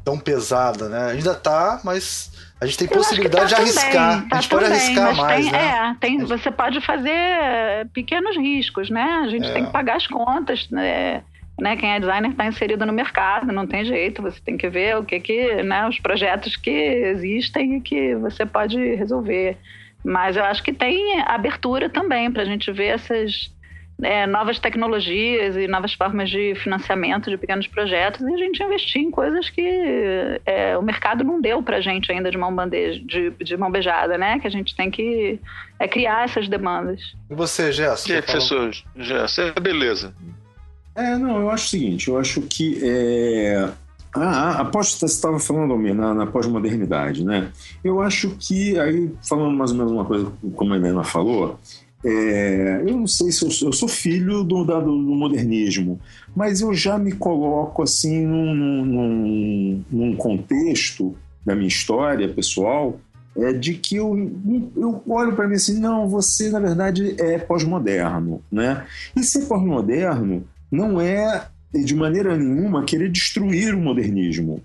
tão 0.04 0.18
pesada, 0.18 0.90
né? 0.90 1.12
Ainda 1.12 1.34
tá, 1.34 1.80
mas 1.84 2.32
a 2.60 2.66
gente 2.66 2.78
tem 2.78 2.88
possibilidade 2.88 3.50
tá 3.50 3.56
de 3.56 3.62
arriscar. 3.62 4.14
Também, 4.14 4.30
tá 4.30 4.38
a 4.38 4.42
gente 4.42 4.50
pode 4.50 4.66
arriscar 4.66 5.16
mais, 5.16 5.44
tem, 5.44 5.52
né? 5.52 5.60
É, 5.60 5.96
tem, 6.00 6.26
você 6.26 6.52
pode 6.52 6.82
fazer 6.82 7.88
pequenos 7.94 8.38
riscos, 8.38 8.90
né? 8.90 9.22
A 9.24 9.28
gente 9.28 9.48
é. 9.48 9.54
tem 9.54 9.66
que 9.66 9.72
pagar 9.72 9.98
as 9.98 10.08
contas, 10.08 10.70
né? 10.70 11.24
né, 11.62 11.76
quem 11.78 11.94
é 11.94 12.00
designer 12.00 12.32
está 12.32 12.48
inserido 12.48 12.86
no 12.88 12.94
mercado, 12.94 13.52
não 13.52 13.68
tem 13.68 13.86
jeito, 13.86 14.22
você 14.22 14.42
tem 14.42 14.58
que 14.58 14.68
ver 14.68 14.98
o 14.98 15.04
que 15.04 15.20
que, 15.20 15.62
né, 15.62 15.88
os 15.88 16.00
projetos 16.00 16.56
que 16.56 16.72
existem 16.72 17.78
e 17.78 17.82
que 17.82 18.16
você 18.16 18.48
pode 18.48 18.78
resolver. 18.96 19.58
Mas 20.04 20.36
eu 20.36 20.44
acho 20.44 20.64
que 20.64 20.74
tem 20.74 21.22
abertura 21.22 21.88
também 21.88 22.32
para 22.32 22.42
a 22.42 22.46
gente 22.46 22.72
ver 22.72 22.96
essas 22.96 23.54
é, 24.02 24.26
novas 24.26 24.60
tecnologias 24.60 25.56
e 25.56 25.68
novas 25.68 25.94
formas 25.94 26.30
de 26.30 26.56
financiamento 26.56 27.30
de 27.30 27.38
pequenos 27.38 27.68
projetos 27.68 28.22
e 28.22 28.34
a 28.34 28.38
gente 28.38 28.64
investir 28.64 29.02
em 29.02 29.12
coisas 29.12 29.50
que 29.50 30.40
é, 30.46 30.78
o 30.78 30.82
mercado 30.82 31.24
não 31.24 31.40
deu 31.40 31.62
para 31.62 31.78
a 31.78 31.82
gente 31.82 32.12
ainda 32.12 32.32
de 32.32 32.38
mão, 32.38 32.54
bandeja, 32.54 33.00
de, 33.04 33.30
de 33.32 33.58
mão 33.58 33.72
beijada, 33.72 34.18
né? 34.18 34.40
Que 34.40 34.48
a 34.48 34.52
gente 34.52 34.76
tem 34.76 34.90
que 34.90 35.40
é, 35.80 35.88
criar 35.88 36.26
essas 36.26 36.48
demandas. 36.48 37.16
E 37.30 37.36
você, 37.36 37.72
Jéssica? 37.72 38.16
Que, 38.16 38.22
professor 38.22 38.72
Jéssica, 38.96 39.60
beleza. 39.60 40.14
É, 40.96 41.16
não, 41.16 41.40
eu 41.40 41.50
acho 41.50 41.66
o 41.66 41.70
seguinte, 41.70 42.08
eu 42.10 42.18
acho 42.18 42.42
que 42.42 42.80
é, 42.84 43.70
a, 44.14 44.62
a 44.62 44.66
pós, 44.66 44.94
você 44.94 45.06
estava 45.06 45.40
falando, 45.40 45.72
Almir, 45.72 45.96
na, 45.96 46.14
na 46.14 46.28
pós-modernidade, 46.28 47.24
né? 47.24 47.50
Eu 47.82 48.02
acho 48.02 48.36
que, 48.38 48.78
aí, 48.78 49.10
falando 49.28 49.56
mais 49.56 49.72
ou 49.72 49.78
menos 49.78 49.92
uma 49.92 50.04
coisa 50.04 50.32
como 50.56 50.74
a 50.74 50.78
Helena 50.78 51.04
falou, 51.04 51.58
é, 52.04 52.82
eu 52.86 52.98
não 52.98 53.08
sei 53.08 53.32
se 53.32 53.46
eu 53.46 53.52
sou, 53.52 53.70
eu 53.70 53.74
sou 53.74 53.88
filho 53.88 54.44
do, 54.44 54.64
da, 54.64 54.80
do, 54.80 54.92
modernismo, 54.92 56.00
mas 56.36 56.62
eu 56.62 56.74
já 56.74 56.98
me 56.98 57.12
coloco 57.12 57.84
assim 57.84 58.26
num, 58.26 58.86
num, 58.86 59.86
num 59.92 60.16
contexto 60.16 61.16
da 61.46 61.56
minha 61.56 61.68
história 61.68 62.28
pessoal 62.28 63.00
é, 63.38 63.54
de 63.54 63.76
que 63.76 63.96
eu, 63.96 64.16
eu 64.76 65.02
olho 65.08 65.36
para 65.36 65.48
mim 65.48 65.56
assim, 65.56 65.80
não, 65.80 66.08
você 66.08 66.50
na 66.50 66.60
verdade 66.60 67.16
é 67.20 67.38
pós-moderno, 67.38 68.42
né? 68.52 68.86
E 69.16 69.24
ser 69.24 69.46
pós-moderno 69.46 70.44
não 70.72 71.00
é, 71.00 71.48
de 71.74 71.96
maneira 71.96 72.36
nenhuma, 72.36 72.84
querer 72.84 73.10
destruir 73.10 73.76
o 73.76 73.80
modernismo. 73.80 74.62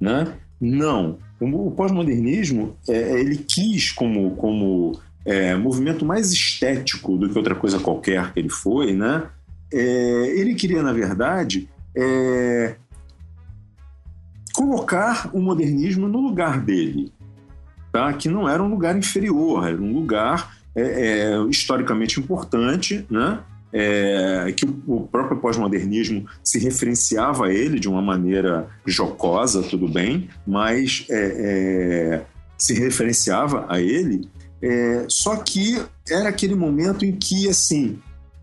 Né? 0.00 0.32
Não. 0.60 1.18
O 1.40 1.70
pós-modernismo, 1.70 2.76
é, 2.88 3.20
ele 3.20 3.36
quis, 3.36 3.92
como, 3.92 4.32
como 4.36 4.98
é, 5.26 5.54
movimento 5.56 6.04
mais 6.04 6.32
estético 6.32 7.16
do 7.18 7.28
que 7.28 7.36
outra 7.36 7.54
coisa 7.54 7.78
qualquer 7.78 8.32
que 8.32 8.38
ele 8.38 8.48
foi, 8.48 8.92
né? 8.92 9.28
É, 9.72 10.38
ele 10.38 10.54
queria, 10.54 10.82
na 10.82 10.92
verdade, 10.92 11.68
é, 11.96 12.76
colocar 14.54 15.28
o 15.34 15.40
modernismo 15.40 16.06
no 16.06 16.20
lugar 16.20 16.60
dele, 16.60 17.12
tá? 17.92 18.12
que 18.12 18.28
não 18.28 18.48
era 18.48 18.62
um 18.62 18.68
lugar 18.68 18.96
inferior, 18.96 19.66
era 19.66 19.76
um 19.76 19.92
lugar 19.92 20.56
é, 20.74 20.82
é, 20.82 21.40
historicamente 21.50 22.20
importante, 22.20 23.04
né? 23.10 23.40
é, 23.72 24.52
que 24.56 24.64
o, 24.86 25.00
próprio 25.00 25.38
pós-modernismo 25.38 26.26
se 26.42 26.58
referenciava 26.58 27.46
a 27.46 27.52
ele 27.52 27.78
de 27.78 27.88
uma 27.88 28.00
maneira 28.00 28.68
jocosa, 28.86 29.62
tudo 29.62 29.86
bem, 29.88 30.30
mas 30.46 31.06
é, 31.10 31.16
é, 31.18 32.22
se 32.56 32.72
referenciava 32.72 33.66
a 33.68 33.80
ele, 33.80 34.28
é, 34.62 35.06
só 35.08 35.36
que 35.36 35.82
era 36.08 36.28
aquele 36.28 36.54
momento 36.54 37.04
em 37.04 37.12
que, 37.12 37.48
assim, 37.48 37.98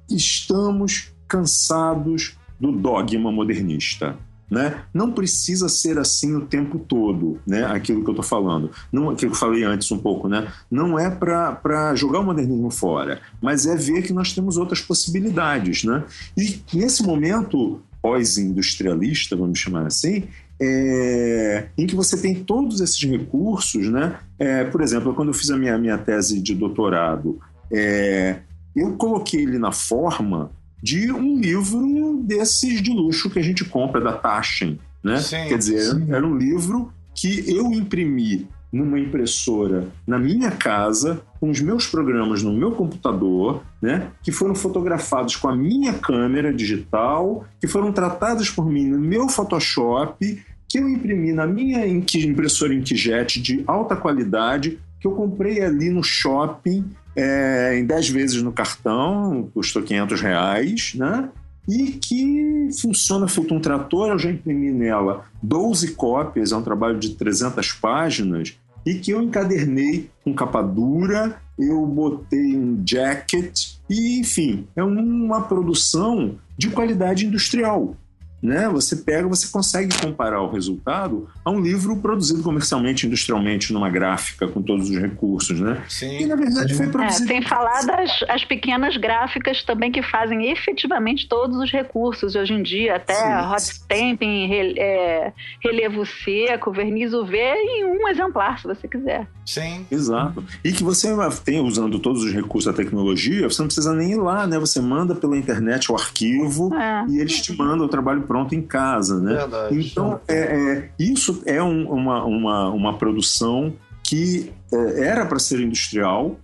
estamos 0.10 1.12
cansados 1.28 2.38
do 2.60 2.72
dogma 2.72 3.32
modernista. 3.32 4.18
Né? 4.52 4.84
Não 4.94 5.12
precisa 5.12 5.68
ser 5.68 5.98
assim 5.98 6.36
o 6.36 6.46
tempo 6.46 6.78
todo, 6.78 7.40
né? 7.48 7.66
Aquilo 7.66 8.04
que 8.04 8.10
eu 8.10 8.14
estou 8.14 8.24
falando. 8.24 8.70
Não, 8.92 9.10
aquilo 9.10 9.32
que 9.32 9.38
eu 9.38 9.40
falei 9.40 9.64
antes 9.64 9.90
um 9.90 9.98
pouco, 9.98 10.28
né? 10.28 10.48
Não 10.70 11.00
é 11.00 11.10
para 11.10 11.96
jogar 11.96 12.20
o 12.20 12.24
modernismo 12.24 12.70
fora, 12.70 13.20
mas 13.42 13.66
é 13.66 13.76
ver 13.76 14.04
que 14.04 14.14
nós 14.14 14.32
temos 14.32 14.56
outras 14.56 14.80
possibilidades, 14.80 15.84
né? 15.84 16.04
E 16.38 16.62
nesse 16.72 17.02
momento 17.02 17.82
pós-industrialista, 18.00 19.36
vamos 19.36 19.58
chamar 19.58 19.88
assim, 19.88 20.26
é, 20.66 21.68
em 21.78 21.86
que 21.86 21.96
você 21.96 22.18
tem 22.18 22.36
todos 22.36 22.80
esses 22.80 23.04
recursos, 23.04 23.90
né? 23.90 24.18
É, 24.40 24.64
por 24.64 24.82
exemplo, 24.82 25.14
quando 25.14 25.30
eu 25.30 25.34
fiz 25.34 25.50
a 25.50 25.58
minha, 25.58 25.78
minha 25.78 25.98
tese 25.98 26.40
de 26.40 26.56
doutorado, 26.56 27.40
é, 27.72 28.40
eu 28.76 28.94
coloquei 28.94 29.42
ele 29.42 29.60
na 29.60 29.72
forma 29.72 30.52
de 30.82 31.12
um 31.12 31.40
livro 31.40 32.22
desses 32.24 32.82
de 32.82 32.92
luxo 32.92 33.30
que 33.30 33.40
a 33.40 33.44
gente 33.44 33.66
compra 33.66 34.00
da 34.00 34.14
Taschen, 34.14 34.80
né? 35.04 35.20
Sim, 35.20 35.48
Quer 35.50 35.58
dizer, 35.58 35.82
sim. 35.82 36.06
era 36.10 36.26
um 36.26 36.38
livro 36.38 36.92
que 37.14 37.44
eu 37.48 37.72
imprimi 37.72 38.48
numa 38.72 39.00
impressora 39.00 39.90
na 40.08 40.18
minha 40.18 40.50
casa, 40.50 41.22
com 41.40 41.52
os 41.52 41.62
meus 41.62 41.86
programas 41.86 42.42
no 42.42 42.52
meu 42.52 42.72
computador, 42.72 43.62
né, 43.80 44.08
que 44.24 44.32
foram 44.32 44.56
fotografados 44.56 45.36
com 45.36 45.48
a 45.48 45.56
minha 45.56 45.94
câmera 45.94 46.52
digital, 46.52 47.46
que 47.62 47.68
foram 47.68 47.92
tratados 47.92 48.50
por 48.50 48.66
mim 48.66 48.88
no 48.88 48.98
meu 48.98 49.30
Photoshop, 49.30 50.44
que 50.74 50.80
eu 50.80 50.90
imprimi 50.90 51.32
na 51.32 51.46
minha 51.46 51.86
impressora 51.86 52.74
inkjet 52.74 53.40
de 53.40 53.64
alta 53.68 53.96
qualidade, 53.96 54.80
que 55.00 55.06
eu 55.06 55.12
comprei 55.12 55.62
ali 55.62 55.92
no 55.92 56.02
shopping 56.02 56.84
é, 57.16 57.78
em 57.78 57.86
10 57.86 58.10
vezes 58.10 58.42
no 58.42 58.52
cartão, 58.52 59.52
custou 59.54 59.84
500 59.84 60.20
reais, 60.20 60.94
né? 60.96 61.30
E 61.70 61.92
que 61.92 62.70
funciona 62.82 63.28
feito 63.28 63.54
um 63.54 63.60
trator. 63.60 64.10
Eu 64.10 64.18
já 64.18 64.32
imprimi 64.32 64.72
nela 64.72 65.26
12 65.44 65.94
cópias, 65.94 66.52
é 66.52 66.58
um 66.58 66.64
trabalho 66.64 66.98
de 66.98 67.10
300 67.12 67.72
páginas, 67.74 68.58
e 68.84 68.96
que 68.96 69.12
eu 69.12 69.22
encadernei 69.22 70.10
com 70.24 70.34
capa 70.34 70.64
dura, 70.64 71.40
eu 71.60 71.86
botei 71.86 72.58
um 72.58 72.82
jacket, 72.84 73.76
e 73.88 74.20
enfim, 74.20 74.68
é 74.76 74.84
uma 74.84 75.42
produção 75.42 76.36
de 76.58 76.72
qualidade 76.72 77.28
industrial 77.28 77.96
né? 78.44 78.68
Você 78.68 78.98
pega, 78.98 79.26
você 79.26 79.48
consegue 79.48 79.98
comparar 80.02 80.42
o 80.42 80.52
resultado 80.52 81.30
a 81.46 81.50
um 81.50 81.62
livro 81.62 81.96
produzido 81.98 82.44
comercialmente, 82.44 83.08
industrialmente, 83.08 83.72
numa 83.72 83.90
gráfica 83.90 84.46
com 84.46 84.62
todos 84.62 84.90
os 84.90 84.98
recursos, 84.98 85.58
né? 85.62 85.82
Sim. 85.88 86.20
E 86.20 86.26
na 86.26 86.36
verdade 86.36 86.74
foi 86.74 86.88
é, 86.88 86.90
produzido. 86.90 87.24
É, 87.24 87.28
sem 87.28 87.42
falar 87.42 87.86
das 87.86 88.24
as 88.28 88.44
pequenas 88.44 88.98
gráficas 88.98 89.64
também 89.64 89.92
que 89.92 90.04
fazem 90.04 90.52
efetivamente 90.52 91.28
todos 91.28 91.58
os 91.58 91.72
recursos 91.72 92.36
hoje 92.36 92.54
em 92.54 92.62
dia, 92.62 92.98
até 92.98 93.14
Sim. 93.14 93.50
hot 93.50 93.62
stamping, 93.62 94.48
re, 94.48 94.76
é, 94.78 95.32
relevo 95.64 96.06
seco, 96.06 96.72
verniz 96.72 97.14
UV 97.14 97.38
em 97.38 97.86
um 97.86 98.10
exemplar, 98.10 98.60
se 98.60 98.68
você 98.68 98.88
quiser. 98.88 99.26
Sim. 99.46 99.86
Exato. 99.90 100.44
E 100.64 100.72
que 100.72 100.84
você 100.84 101.08
tem 101.46 101.62
usando 101.62 102.00
todos 102.00 102.24
os 102.24 102.34
recursos 102.34 102.72
da 102.72 102.76
tecnologia, 102.76 103.50
você 103.50 103.62
não 103.62 103.68
precisa 103.68 103.94
nem 103.94 104.12
ir 104.12 104.18
lá, 104.18 104.46
né? 104.46 104.60
Você 104.60 104.82
manda 104.82 105.16
pela 105.16 105.38
internet 105.38 105.92
o 105.92 105.96
arquivo 105.96 106.74
é. 106.74 107.06
e 107.10 107.20
eles 107.20 107.42
te 107.42 107.56
mandam 107.56 107.86
o 107.86 107.90
trabalho 107.90 108.24
pronto 108.34 108.56
em 108.56 108.64
casa, 108.64 109.20
né? 109.20 109.36
Verdade. 109.36 109.80
Então, 109.80 110.20
é, 110.28 110.36
é, 110.36 110.90
isso 110.98 111.44
é 111.46 111.62
um, 111.62 111.88
uma, 111.88 112.26
uma, 112.26 112.70
uma 112.72 112.98
produção 112.98 113.76
que 114.04 114.52
é, 114.72 115.06
era 115.06 115.24
para 115.24 115.38
ser 115.38 115.60
industrial 115.60 116.40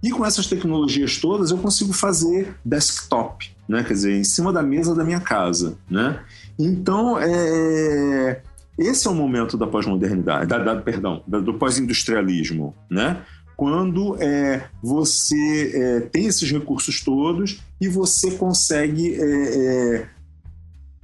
e 0.00 0.12
com 0.12 0.24
essas 0.24 0.46
tecnologias 0.46 1.18
todas 1.18 1.50
eu 1.50 1.58
consigo 1.58 1.92
fazer 1.92 2.54
desktop, 2.64 3.50
né? 3.68 3.82
Quer 3.82 3.92
dizer, 3.92 4.16
em 4.16 4.22
cima 4.22 4.52
da 4.52 4.62
mesa 4.62 4.94
da 4.94 5.02
minha 5.02 5.18
casa, 5.18 5.76
né? 5.90 6.20
Então, 6.56 7.18
é, 7.18 8.40
esse 8.78 9.08
é 9.08 9.10
o 9.10 9.14
momento 9.14 9.58
da 9.58 9.66
pós-modernidade, 9.66 10.46
da, 10.46 10.58
da, 10.58 10.76
perdão, 10.76 11.24
da, 11.26 11.40
do 11.40 11.54
pós-industrialismo, 11.54 12.72
né? 12.88 13.20
Quando 13.56 14.16
é, 14.22 14.62
você 14.80 15.72
é, 15.74 16.00
tem 16.02 16.26
esses 16.26 16.48
recursos 16.52 17.00
todos 17.00 17.60
e 17.80 17.88
você 17.88 18.30
consegue 18.30 19.20
é, 19.20 19.98
é 19.98 20.08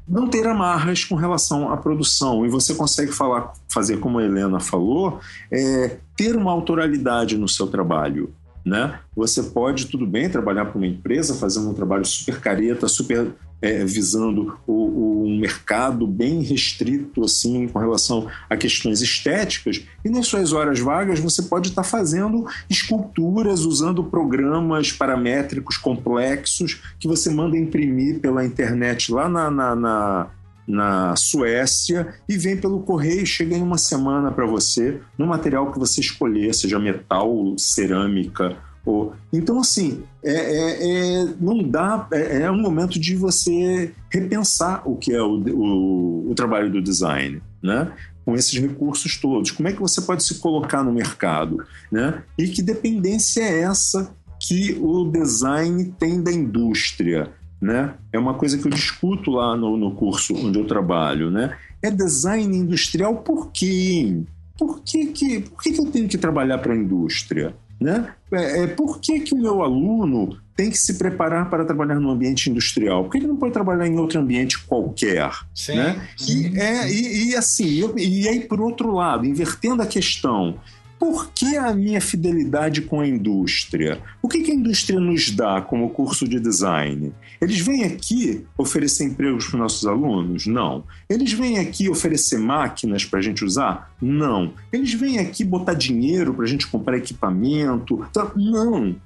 não 0.08 0.28
ter 0.28 0.46
amarras 0.46 1.04
com 1.04 1.14
relação 1.14 1.70
à 1.70 1.76
produção. 1.76 2.46
E 2.46 2.48
você 2.48 2.74
consegue 2.74 3.12
falar, 3.12 3.52
fazer 3.68 3.98
como 3.98 4.18
a 4.18 4.24
Helena 4.24 4.58
falou, 4.58 5.20
é, 5.52 5.98
ter 6.16 6.34
uma 6.34 6.50
autoralidade 6.50 7.36
no 7.36 7.48
seu 7.48 7.66
trabalho. 7.66 8.32
Né? 8.64 8.98
Você 9.14 9.42
pode, 9.42 9.86
tudo 9.86 10.06
bem, 10.06 10.28
trabalhar 10.28 10.66
para 10.66 10.76
uma 10.76 10.86
empresa 10.86 11.34
fazendo 11.34 11.70
um 11.70 11.74
trabalho 11.74 12.04
super 12.04 12.40
careta, 12.40 12.88
super 12.88 13.32
é, 13.60 13.84
visando 13.84 14.58
o, 14.66 15.24
um 15.24 15.38
mercado 15.38 16.06
bem 16.06 16.42
restrito 16.42 17.24
assim 17.24 17.68
com 17.68 17.78
relação 17.78 18.28
a 18.48 18.56
questões 18.56 19.00
estéticas 19.00 19.82
e 20.04 20.08
nas 20.08 20.26
suas 20.26 20.52
horas 20.52 20.78
vagas 20.78 21.18
você 21.18 21.42
pode 21.42 21.70
estar 21.70 21.82
fazendo 21.82 22.46
esculturas 22.70 23.60
usando 23.60 24.04
programas 24.04 24.92
paramétricos 24.92 25.76
complexos 25.76 26.80
que 26.98 27.08
você 27.08 27.30
manda 27.30 27.56
imprimir 27.56 28.20
pela 28.20 28.44
internet 28.44 29.12
lá 29.12 29.28
na, 29.28 29.50
na, 29.50 29.74
na 29.74 30.30
na 30.68 31.16
Suécia 31.16 32.14
e 32.28 32.36
vem 32.36 32.54
pelo 32.54 32.80
correio, 32.80 33.24
chega 33.24 33.56
em 33.56 33.62
uma 33.62 33.78
semana 33.78 34.30
para 34.30 34.44
você, 34.44 35.00
no 35.16 35.26
material 35.26 35.72
que 35.72 35.78
você 35.78 36.02
escolher, 36.02 36.54
seja 36.54 36.78
metal, 36.78 37.54
cerâmica, 37.56 38.54
ou... 38.88 39.12
Então, 39.32 39.60
assim, 39.60 40.02
é, 40.24 40.32
é, 40.32 41.22
é 41.22 41.34
não 41.38 41.62
dá. 41.62 42.08
É, 42.12 42.42
é, 42.42 42.50
um 42.50 42.60
momento 42.60 42.98
de 42.98 43.14
você 43.14 43.92
repensar 44.10 44.82
o 44.88 44.96
que 44.96 45.12
é 45.12 45.22
o, 45.22 45.38
o, 45.38 46.30
o 46.30 46.34
trabalho 46.34 46.70
do 46.70 46.80
design, 46.80 47.42
né? 47.62 47.92
com 48.24 48.34
esses 48.34 48.58
recursos 48.58 49.16
todos. 49.16 49.50
Como 49.50 49.68
é 49.68 49.72
que 49.72 49.80
você 49.80 50.02
pode 50.02 50.22
se 50.22 50.34
colocar 50.34 50.82
no 50.82 50.92
mercado? 50.92 51.64
Né? 51.90 52.22
E 52.36 52.46
que 52.48 52.60
dependência 52.60 53.40
é 53.40 53.60
essa 53.60 54.14
que 54.38 54.78
o 54.82 55.04
design 55.10 55.94
tem 55.98 56.22
da 56.22 56.30
indústria? 56.30 57.30
Né? 57.60 57.94
É 58.12 58.18
uma 58.18 58.34
coisa 58.34 58.58
que 58.58 58.66
eu 58.66 58.70
discuto 58.70 59.30
lá 59.30 59.56
no, 59.56 59.78
no 59.78 59.92
curso 59.92 60.34
onde 60.34 60.58
eu 60.58 60.66
trabalho. 60.66 61.30
Né? 61.30 61.56
É 61.82 61.90
design 61.90 62.54
industrial 62.54 63.16
por 63.16 63.50
quê? 63.50 64.22
Por 64.58 64.82
que, 64.82 65.06
que, 65.06 65.40
por 65.40 65.62
que, 65.62 65.72
que 65.72 65.80
eu 65.80 65.86
tenho 65.86 66.08
que 66.08 66.18
trabalhar 66.18 66.58
para 66.58 66.74
a 66.74 66.76
indústria? 66.76 67.54
Né? 67.80 68.12
É, 68.32 68.62
é, 68.62 68.66
por 68.66 69.00
que, 69.00 69.20
que 69.20 69.34
o 69.34 69.38
meu 69.38 69.62
aluno 69.62 70.36
tem 70.56 70.68
que 70.68 70.76
se 70.76 70.98
preparar 70.98 71.48
para 71.48 71.64
trabalhar 71.64 72.00
no 72.00 72.10
ambiente 72.10 72.50
industrial? 72.50 73.04
Por 73.04 73.12
que 73.12 73.18
ele 73.18 73.28
não 73.28 73.36
pode 73.36 73.52
trabalhar 73.52 73.86
em 73.86 73.96
outro 73.96 74.20
ambiente 74.20 74.58
qualquer? 74.58 75.30
Sim, 75.54 75.76
né? 75.76 76.08
E, 76.28 76.58
é, 76.58 76.90
e, 76.90 77.30
e 77.30 77.36
assim, 77.36 77.78
eu, 77.78 77.96
e 77.96 78.28
aí, 78.28 78.40
por 78.40 78.60
outro 78.60 78.92
lado, 78.92 79.24
invertendo 79.24 79.82
a 79.82 79.86
questão, 79.86 80.58
por 80.98 81.30
que 81.30 81.56
a 81.56 81.72
minha 81.72 82.00
fidelidade 82.00 82.82
com 82.82 83.00
a 83.00 83.06
indústria? 83.06 84.02
O 84.20 84.28
que, 84.28 84.50
a 84.50 84.54
indústria 84.54 84.98
nos 84.98 85.30
dá 85.30 85.60
como 85.60 85.90
curso 85.90 86.26
de 86.26 86.40
design? 86.40 87.12
Eles 87.40 87.60
vêm 87.60 87.84
aqui 87.84 88.44
oferecer 88.56 89.04
empregos 89.04 89.46
para 89.46 89.54
os 89.54 89.60
nossos 89.60 89.86
alunos? 89.86 90.46
Não. 90.46 90.84
Eles 91.08 91.32
vêm 91.32 91.58
aqui 91.58 91.88
oferecer 91.88 92.38
máquinas 92.38 93.04
para 93.04 93.20
a 93.20 93.22
gente 93.22 93.44
usar? 93.44 93.94
Não. 94.02 94.52
Eles 94.72 94.92
vêm 94.92 95.18
aqui 95.18 95.44
botar 95.44 95.74
dinheiro 95.74 96.34
para 96.34 96.44
a 96.44 96.48
gente 96.48 96.66
comprar 96.66 96.98
equipamento? 96.98 98.04
Tá, 98.12 98.32
não. 98.34 98.96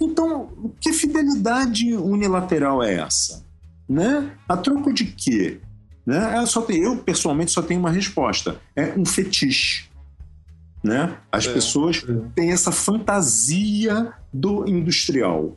Então, 0.00 0.72
que 0.80 0.92
fidelidade 0.92 1.94
unilateral 1.94 2.82
é 2.82 2.94
essa? 2.96 3.44
Né? 3.88 4.30
A 4.46 4.56
troco 4.56 4.92
de 4.92 5.06
quê? 5.06 5.60
Né? 6.06 6.38
Eu, 6.38 6.46
só 6.46 6.62
tenho, 6.62 6.84
eu, 6.84 6.96
pessoalmente, 6.96 7.50
só 7.50 7.62
tenho 7.62 7.80
uma 7.80 7.90
resposta: 7.90 8.60
é 8.76 8.94
um 8.96 9.04
fetiche. 9.04 9.87
Né? 10.82 11.16
As 11.30 11.46
é, 11.46 11.52
pessoas 11.52 12.04
é. 12.08 12.14
têm 12.34 12.52
essa 12.52 12.70
fantasia 12.70 14.12
do 14.32 14.68
industrial, 14.68 15.56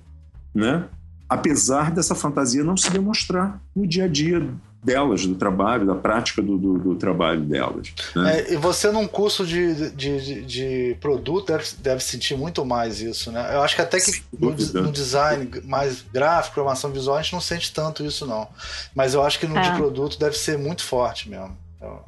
né? 0.54 0.86
apesar 1.32 1.92
dessa 1.92 2.14
fantasia 2.14 2.62
não 2.62 2.76
se 2.76 2.92
demonstrar 2.92 3.62
no 3.74 3.88
dia 3.88 4.04
a 4.04 4.08
dia 4.08 4.46
delas, 4.84 5.26
do 5.26 5.36
trabalho, 5.36 5.86
da 5.86 5.96
prática 5.96 6.42
do, 6.42 6.58
do, 6.58 6.78
do 6.78 6.96
trabalho 6.96 7.42
delas. 7.42 7.94
Né? 8.16 8.40
É, 8.40 8.54
e 8.54 8.58
você, 8.58 8.92
num 8.92 9.08
curso 9.08 9.46
de, 9.46 9.92
de, 9.92 10.20
de, 10.20 10.42
de, 10.42 10.98
produto, 11.00 11.48
deve, 11.48 11.66
deve 11.78 12.04
sentir 12.04 12.36
muito 12.36 12.66
mais 12.66 13.00
isso. 13.00 13.32
Né? 13.32 13.56
Eu 13.56 13.62
acho 13.62 13.76
que 13.76 13.82
até 13.82 14.00
que 14.00 14.24
no, 14.38 14.50
no, 14.50 14.92
design 14.92 15.50
mais 15.64 16.04
gráfico, 16.12 16.56
programação 16.56 16.92
visual, 16.92 17.18
a 17.18 17.22
gente 17.22 17.34
não 17.34 17.42
sente 17.42 17.72
tanto 17.72 18.04
isso, 18.04 18.26
não. 18.26 18.48
Mas 18.94 19.14
eu 19.14 19.24
acho 19.24 19.40
que 19.40 19.48
no 19.48 19.54
de 19.62 19.70
é. 19.70 19.76
produto 19.76 20.20
deve 20.20 20.36
ser 20.36 20.58
muito 20.58 20.84
forte 20.84 21.30
mesmo. 21.30 21.56
Então... 21.78 22.00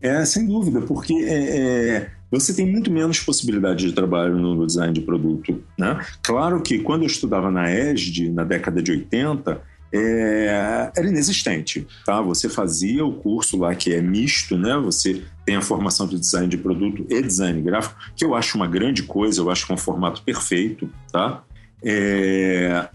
É, 0.00 0.24
sem 0.24 0.46
dúvida, 0.46 0.82
porque 0.82 1.14
é, 1.14 1.58
é 1.58 2.10
você 2.30 2.52
tem 2.52 2.70
muito 2.70 2.90
menos 2.90 3.20
possibilidade 3.20 3.86
de 3.86 3.92
trabalho 3.92 4.36
no 4.36 4.66
design 4.66 4.92
de 4.92 5.00
produto. 5.00 5.62
Né? 5.78 6.04
Claro 6.22 6.60
que 6.60 6.78
quando 6.80 7.02
eu 7.02 7.06
estudava 7.06 7.50
na 7.50 7.72
ESD, 7.72 8.30
na 8.30 8.44
década 8.44 8.82
de 8.82 8.90
80, 8.90 9.60
é, 9.92 10.90
era 10.96 11.06
inexistente. 11.06 11.86
Tá? 12.04 12.20
Você 12.20 12.48
fazia 12.48 13.04
o 13.04 13.12
curso 13.12 13.56
lá 13.56 13.74
que 13.74 13.92
é 13.94 14.02
misto, 14.02 14.58
né? 14.58 14.76
você 14.76 15.22
tem 15.44 15.56
a 15.56 15.62
formação 15.62 16.06
de 16.06 16.18
design 16.18 16.48
de 16.48 16.58
produto 16.58 17.06
e 17.08 17.22
design 17.22 17.60
gráfico, 17.62 17.96
que 18.16 18.24
eu 18.24 18.34
acho 18.34 18.56
uma 18.56 18.66
grande 18.66 19.04
coisa, 19.04 19.40
eu 19.40 19.50
acho 19.50 19.64
que 19.64 19.72
é 19.72 19.74
um 19.74 19.78
formato 19.78 20.22
perfeito. 20.22 20.90
Tá? 21.12 21.44
É, 21.82 22.88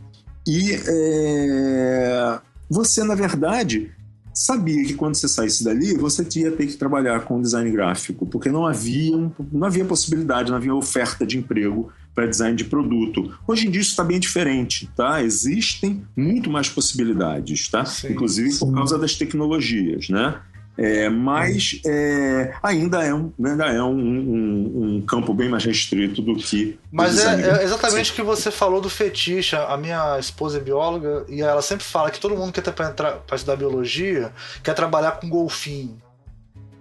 e 0.45 0.74
é, 0.74 2.40
você, 2.70 3.03
na 3.03 3.16
verdade, 3.16 3.91
sabia 4.34 4.84
que 4.84 4.94
quando 4.94 5.16
você 5.16 5.28
saísse 5.28 5.64
dali, 5.64 5.94
você 5.95 6.28
ia 6.36 6.52
ter 6.52 6.68
que 6.68 6.76
trabalhar 6.76 7.22
com 7.22 7.41
design 7.41 7.70
gráfico, 7.72 8.26
porque 8.26 8.49
não 8.49 8.66
havia, 8.66 9.32
não 9.52 9.66
havia 9.66 9.86
possibilidade, 9.86 10.49
não 10.49 10.58
havia 10.58 10.74
oferta 10.74 11.26
de 11.26 11.38
emprego 11.38 11.91
para 12.14 12.26
design 12.26 12.56
de 12.56 12.66
produto. 12.66 13.34
Hoje 13.48 13.68
em 13.68 13.72
dia 13.72 13.82
isso 13.82 13.91
está 13.91 14.03
bem 14.03 14.20
diferente, 14.20 14.90
tá? 14.95 15.24
Existem 15.24 16.03
muito 16.16 16.49
mais 16.49 16.70
possibilidades, 16.70 17.70
tá? 17.70 17.86
Sim, 17.86 18.12
Inclusive 18.12 18.52
sim. 18.52 18.60
por 18.60 18.74
causa 18.74 18.98
das 18.98 19.16
tecnologias, 19.16 20.10
né? 20.10 20.40
É, 20.77 21.10
mas 21.10 21.81
é, 21.85 22.53
ainda 22.64 23.03
é, 23.03 23.14
um, 23.14 23.31
ainda 23.43 23.65
é 23.65 23.84
um, 23.84 23.98
um, 23.98 24.95
um, 24.95 25.02
campo 25.02 25.34
bem 25.34 25.49
mais 25.49 25.65
restrito 25.65 26.22
do 26.22 26.35
que. 26.35 26.80
Mas 26.91 27.19
é, 27.19 27.60
é, 27.60 27.64
exatamente 27.64 28.11
o 28.11 28.15
que 28.15 28.22
você 28.22 28.49
falou 28.49 28.80
do 28.80 28.89
fetiche. 28.89 29.56
A 29.56 29.76
minha 29.77 30.18
esposa 30.18 30.57
é 30.57 30.61
bióloga 30.61 31.26
e 31.27 31.41
ela 31.41 31.61
sempre 31.61 31.84
fala 31.84 32.10
que 32.10 32.19
todo 32.19 32.35
mundo 32.35 32.53
que 32.53 32.61
quer 32.61 32.72
para 32.72 33.35
estudar 33.35 33.57
biologia 33.57 34.31
quer 34.64 34.73
trabalhar 34.73 35.11
com 35.19 35.30
golfinho 35.30 36.02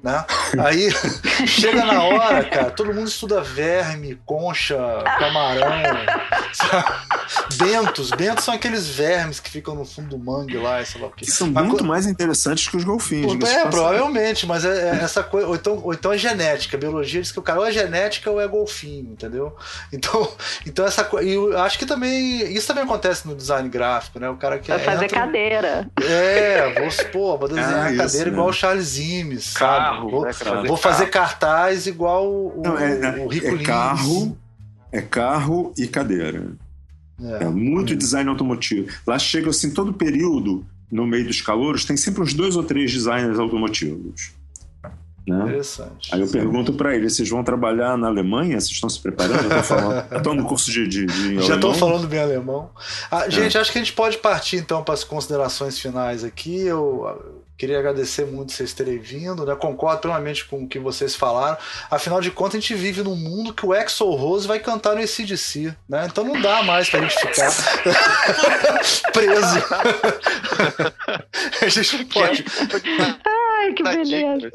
né? 0.02 0.24
Aí 0.58 0.90
chega 1.46 1.84
na 1.84 2.02
hora, 2.02 2.44
cara, 2.44 2.70
todo 2.70 2.92
mundo 2.92 3.08
estuda 3.08 3.42
verme, 3.42 4.18
concha, 4.24 4.76
camarão, 5.18 5.70
bentos. 7.56 8.10
Bentos 8.10 8.44
são 8.44 8.54
aqueles 8.54 8.88
vermes 8.88 9.40
que 9.40 9.50
ficam 9.50 9.74
no 9.74 9.84
fundo 9.84 10.08
do 10.10 10.18
mangue 10.18 10.56
lá, 10.56 10.84
sei 10.84 11.00
lá 11.00 11.08
o 11.08 11.10
que. 11.10 11.30
São 11.30 11.48
muito 11.48 11.84
mais 11.84 12.06
interessantes 12.06 12.68
que 12.68 12.76
os 12.76 12.84
golfinhos. 12.84 13.36
Pô, 13.36 13.46
é, 13.46 13.66
provavelmente, 13.66 14.46
mas 14.46 14.64
é, 14.64 14.90
é, 14.90 15.04
essa 15.04 15.22
coisa. 15.22 15.46
Ou 15.46 15.54
então, 15.54 15.80
ou 15.82 15.92
então 15.92 16.12
é 16.12 16.18
genética. 16.18 16.76
A 16.76 16.80
biologia 16.80 17.20
diz 17.20 17.30
que 17.30 17.38
o 17.38 17.42
cara 17.42 17.60
ou 17.60 17.66
é 17.66 17.72
genética 17.72 18.30
ou 18.30 18.40
é 18.40 18.46
golfinho, 18.46 19.12
entendeu? 19.12 19.56
Então, 19.92 20.32
então 20.66 20.86
essa 20.86 21.04
coisa. 21.04 21.28
E 21.28 21.34
eu 21.34 21.58
acho 21.58 21.78
que 21.78 21.84
também. 21.84 22.52
Isso 22.52 22.66
também 22.66 22.84
acontece 22.84 23.26
no 23.26 23.34
design 23.34 23.68
gráfico, 23.68 24.18
né? 24.18 24.28
O 24.30 24.36
cara 24.36 24.58
que. 24.58 24.68
Vai 24.68 24.78
fazer 24.78 25.06
entra, 25.06 25.20
cadeira. 25.20 25.88
É, 26.00 26.80
vou, 26.80 27.06
pô, 27.10 27.36
vou 27.36 27.48
desenhar 27.48 27.92
ah, 27.92 27.96
cadeira 27.96 28.30
igual 28.30 28.48
o 28.48 28.52
Charles 28.52 28.98
Imes, 28.98 29.44
sabe? 29.44 29.89
Carro. 29.90 30.10
Vou, 30.10 30.24
né, 30.24 30.32
fazer, 30.32 30.68
vou 30.68 30.76
fazer 30.76 31.06
cartaz 31.06 31.86
igual 31.86 32.26
o, 32.30 32.62
Não, 32.64 32.78
é, 32.78 33.20
é, 33.20 33.24
o 33.24 33.28
Rico 33.28 33.46
é 33.46 33.62
carro, 33.62 34.38
é 34.92 35.00
carro 35.00 35.72
e 35.76 35.86
cadeira. 35.86 36.52
É, 37.22 37.44
é 37.44 37.48
muito 37.48 37.94
design 37.94 38.28
automotivo. 38.30 38.88
Lá 39.06 39.18
chega 39.18 39.50
assim, 39.50 39.72
todo 39.72 39.92
período, 39.92 40.64
no 40.90 41.06
meio 41.06 41.26
dos 41.26 41.40
calouros, 41.40 41.84
tem 41.84 41.96
sempre 41.96 42.22
uns 42.22 42.32
dois 42.32 42.56
ou 42.56 42.62
três 42.62 42.92
designers 42.92 43.38
automotivos. 43.38 44.32
Né? 45.26 45.42
Interessante. 45.42 46.14
Aí 46.14 46.20
eu 46.20 46.28
pergunto 46.28 46.72
para 46.72 46.96
eles: 46.96 47.14
vocês 47.14 47.28
vão 47.28 47.44
trabalhar 47.44 47.96
na 47.96 48.08
Alemanha? 48.08 48.58
Vocês 48.58 48.72
estão 48.72 48.88
se 48.88 49.00
preparando? 49.00 49.48
Estão 50.16 50.34
no 50.34 50.44
curso 50.44 50.70
de, 50.70 50.88
de, 50.88 51.06
de 51.06 51.42
Já 51.42 51.56
estou 51.56 51.74
falando 51.74 52.08
bem 52.08 52.20
alemão. 52.20 52.70
Ah, 53.10 53.28
gente, 53.28 53.56
é. 53.56 53.60
acho 53.60 53.70
que 53.70 53.78
a 53.78 53.82
gente 53.82 53.92
pode 53.92 54.18
partir 54.18 54.56
então 54.56 54.82
para 54.82 54.94
as 54.94 55.04
considerações 55.04 55.78
finais 55.78 56.24
aqui. 56.24 56.60
Eu 56.62 57.39
Queria 57.60 57.78
agradecer 57.78 58.24
muito 58.24 58.52
vocês 58.52 58.72
terem 58.72 58.98
vindo, 58.98 59.44
né? 59.44 59.54
Concordo 59.54 60.00
plenamente 60.00 60.46
com 60.46 60.64
o 60.64 60.66
que 60.66 60.78
vocês 60.78 61.14
falaram. 61.14 61.58
Afinal 61.90 62.18
de 62.18 62.30
contas, 62.30 62.54
a 62.54 62.60
gente 62.60 62.74
vive 62.74 63.02
num 63.02 63.14
mundo 63.14 63.52
que 63.52 63.66
o 63.66 63.74
Exo 63.74 64.08
Rose 64.12 64.48
vai 64.48 64.58
cantar 64.58 64.94
no 64.94 65.02
ACDC, 65.02 65.76
né? 65.86 66.06
Então 66.10 66.24
não 66.24 66.40
dá 66.40 66.62
mais 66.62 66.88
pra 66.88 67.02
gente 67.02 67.18
ficar 67.18 67.52
preso. 69.12 69.58
a 71.60 71.68
gente 71.68 71.98
não 71.98 72.04
pode. 72.06 72.46
Ai, 73.60 73.74
que 73.74 73.82
beleza. 73.82 74.50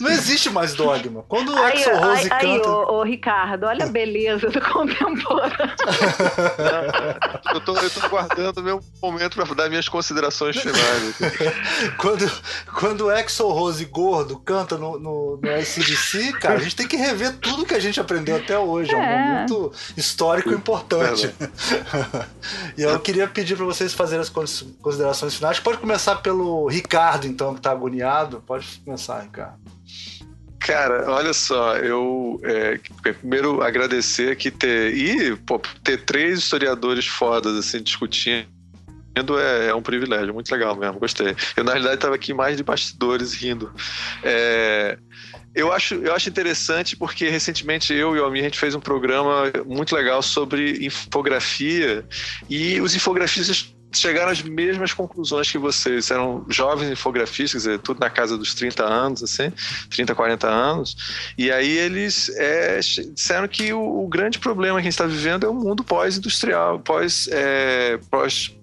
Não 0.00 0.10
existe 0.10 0.48
mais 0.48 0.74
dogma. 0.74 1.22
Quando 1.28 1.52
o 1.52 1.58
Axel 1.58 1.98
Rose 1.98 2.22
aí, 2.22 2.28
canta... 2.28 2.46
Aí, 2.46 2.60
ô, 2.60 2.94
ô, 2.94 3.02
Ricardo, 3.02 3.66
olha 3.66 3.84
a 3.84 3.88
beleza 3.88 4.48
do 4.48 4.60
contemporâneo. 4.72 5.56
eu, 7.54 7.60
tô, 7.60 7.76
eu 7.76 7.90
tô 7.90 8.08
guardando 8.08 8.58
o 8.58 8.62
meu 8.62 8.80
momento 9.02 9.34
para 9.36 9.54
dar 9.54 9.68
minhas 9.68 9.88
considerações 9.88 10.56
finais. 10.56 11.16
quando, 11.98 12.30
quando 12.78 13.00
o 13.02 13.10
Axel 13.10 13.50
Rose 13.50 13.84
gordo 13.84 14.38
canta 14.38 14.78
no, 14.78 14.98
no, 14.98 15.36
no 15.36 15.58
ICDC, 15.58 16.32
cara, 16.40 16.54
a 16.54 16.62
gente 16.62 16.76
tem 16.76 16.88
que 16.88 16.96
rever 16.96 17.36
tudo 17.36 17.66
que 17.66 17.74
a 17.74 17.80
gente 17.80 18.00
aprendeu 18.00 18.36
até 18.36 18.58
hoje. 18.58 18.94
É, 18.94 18.94
é 18.94 18.98
um 18.98 19.02
momento 19.02 19.72
histórico 19.96 20.50
importante. 20.50 21.30
e 22.76 22.82
eu 22.82 22.98
queria 23.00 23.28
pedir 23.28 23.54
para 23.54 23.66
vocês 23.66 23.92
fazerem 23.92 24.22
as 24.22 24.30
considerações 24.30 25.34
finais. 25.34 25.60
Pode 25.60 25.78
começar 25.78 26.16
pelo 26.16 26.66
Ricardo, 26.68 27.26
então, 27.26 27.54
que 27.54 27.60
tá 27.60 27.70
agoniado. 27.70 28.42
Pode 28.46 28.80
começar, 28.84 29.20
Ricardo. 29.20 29.58
Cara, 30.58 31.10
olha 31.10 31.32
só, 31.32 31.76
eu 31.76 32.40
é, 32.42 32.80
primeiro 33.12 33.62
agradecer 33.62 34.34
que 34.36 34.50
ter 34.50 34.96
e 34.96 35.36
pô, 35.36 35.60
ter 35.84 36.04
três 36.04 36.40
historiadores 36.40 37.06
fodas 37.06 37.56
assim 37.56 37.80
discutindo 37.82 38.48
é, 39.38 39.68
é, 39.68 39.74
um 39.74 39.80
privilégio, 39.80 40.34
muito 40.34 40.50
legal 40.50 40.76
mesmo, 40.76 40.98
gostei. 40.98 41.34
Eu 41.56 41.64
na 41.64 41.72
realidade 41.72 41.96
estava 41.96 42.14
aqui 42.14 42.34
mais 42.34 42.56
de 42.56 42.62
bastidores 42.62 43.32
rindo. 43.32 43.72
É, 44.22 44.98
eu 45.54 45.72
acho, 45.72 45.94
eu 45.94 46.14
acho 46.14 46.28
interessante 46.28 46.96
porque 46.96 47.28
recentemente 47.28 47.94
eu 47.94 48.14
e 48.14 48.20
o 48.20 48.24
Almir 48.24 48.42
a 48.42 48.44
gente 48.44 48.58
fez 48.58 48.74
um 48.74 48.80
programa 48.80 49.44
muito 49.64 49.94
legal 49.94 50.20
sobre 50.20 50.84
infografia 50.84 52.04
e 52.50 52.78
os 52.80 52.94
infografistas 52.94 53.74
chegaram 53.98 54.30
às 54.30 54.42
mesmas 54.42 54.92
conclusões 54.92 55.50
que 55.50 55.58
vocês. 55.58 56.10
Eram 56.10 56.44
jovens 56.48 56.90
infografistas, 56.90 57.62
quer 57.62 57.70
dizer, 57.70 57.78
tudo 57.80 58.00
na 58.00 58.10
casa 58.10 58.36
dos 58.36 58.54
30 58.54 58.84
anos, 58.84 59.22
assim, 59.22 59.52
30, 59.90 60.14
40 60.14 60.48
anos. 60.48 60.96
E 61.36 61.50
aí 61.50 61.76
eles 61.76 62.28
é, 62.36 62.78
disseram 62.78 63.48
que 63.48 63.72
o, 63.72 64.04
o, 64.04 64.08
grande 64.08 64.38
problema 64.38 64.80
que 64.80 64.88
a 64.88 64.90
gente 64.90 64.92
está 64.92 65.06
vivendo 65.06 65.44
é 65.44 65.48
o 65.48 65.54
mundo 65.54 65.84
pós-industrial, 65.84 66.80
pós, 66.80 67.28
é, 67.30 67.98
pós, 68.10 68.54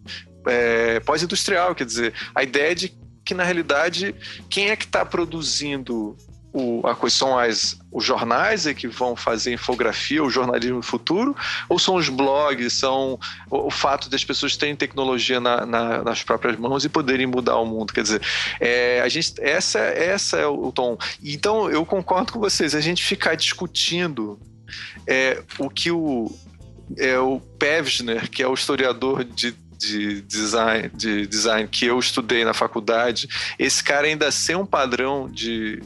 é, 0.48 1.00
pós-industrial, 1.02 1.76
quer 1.76 1.86
dizer, 1.86 2.14
a 2.34 2.44
ideia 2.44 2.76
de 2.76 2.94
que 3.24 3.34
na 3.34 3.44
realidade 3.44 4.14
quem 4.50 4.70
é 4.70 4.76
que 4.76 4.86
está 4.86 5.06
produzindo 5.06 6.18
o, 6.54 6.86
a 6.86 6.94
coisa 6.94 7.16
são 7.16 7.38
as, 7.38 7.76
os 7.92 8.06
jornais 8.06 8.68
é 8.68 8.74
que 8.74 8.88
vão 8.88 9.16
fazer 9.16 9.52
infografia, 9.52 10.24
o 10.24 10.30
jornalismo 10.30 10.84
futuro, 10.84 11.36
ou 11.68 11.80
são 11.80 11.96
os 11.96 12.08
blogs, 12.10 12.74
são 12.74 13.20
o, 13.50 13.68
o 13.68 13.72
fato 13.72 14.08
das 14.08 14.24
pessoas 14.24 14.56
terem 14.56 14.76
tecnologia 14.76 15.40
na, 15.40 15.66
na, 15.66 16.04
nas 16.04 16.22
próprias 16.24 16.56
mãos 16.56 16.86
e 16.86 16.90
poderem 16.90 17.26
mudar 17.26 17.58
o 17.58 17.66
mundo? 17.66 17.92
Quer 17.92 18.04
dizer, 18.04 18.22
é, 18.60 19.02
a 19.02 19.10
gente, 19.10 19.34
essa, 19.42 19.80
essa 19.80 20.38
é 20.38 20.46
o, 20.46 20.68
o 20.68 20.72
tom. 20.72 20.96
Então, 21.24 21.72
eu 21.72 21.84
concordo 21.86 22.34
com 22.34 22.40
vocês, 22.40 22.76
a 22.76 22.82
gente 22.82 23.04
ficar 23.04 23.36
discutindo 23.36 24.40
é, 25.08 25.42
o 25.58 25.72
que 25.72 25.90
o, 25.90 26.32
é, 26.98 27.18
o 27.18 27.40
Pevsner, 27.40 28.30
que 28.30 28.44
é 28.44 28.48
o 28.48 28.54
historiador 28.54 29.24
de 29.24 29.64
de 29.84 30.22
design, 30.22 30.90
de 30.94 31.28
design 31.28 31.68
que 31.68 31.86
eu 31.86 32.00
estudei 32.00 32.46
na 32.46 32.54
faculdade, 32.54 33.28
esse 33.60 33.84
cara 33.84 34.08
ainda 34.08 34.32
ser 34.32 34.56
um 34.56 34.66
padrão 34.66 35.30
de, 35.30 35.84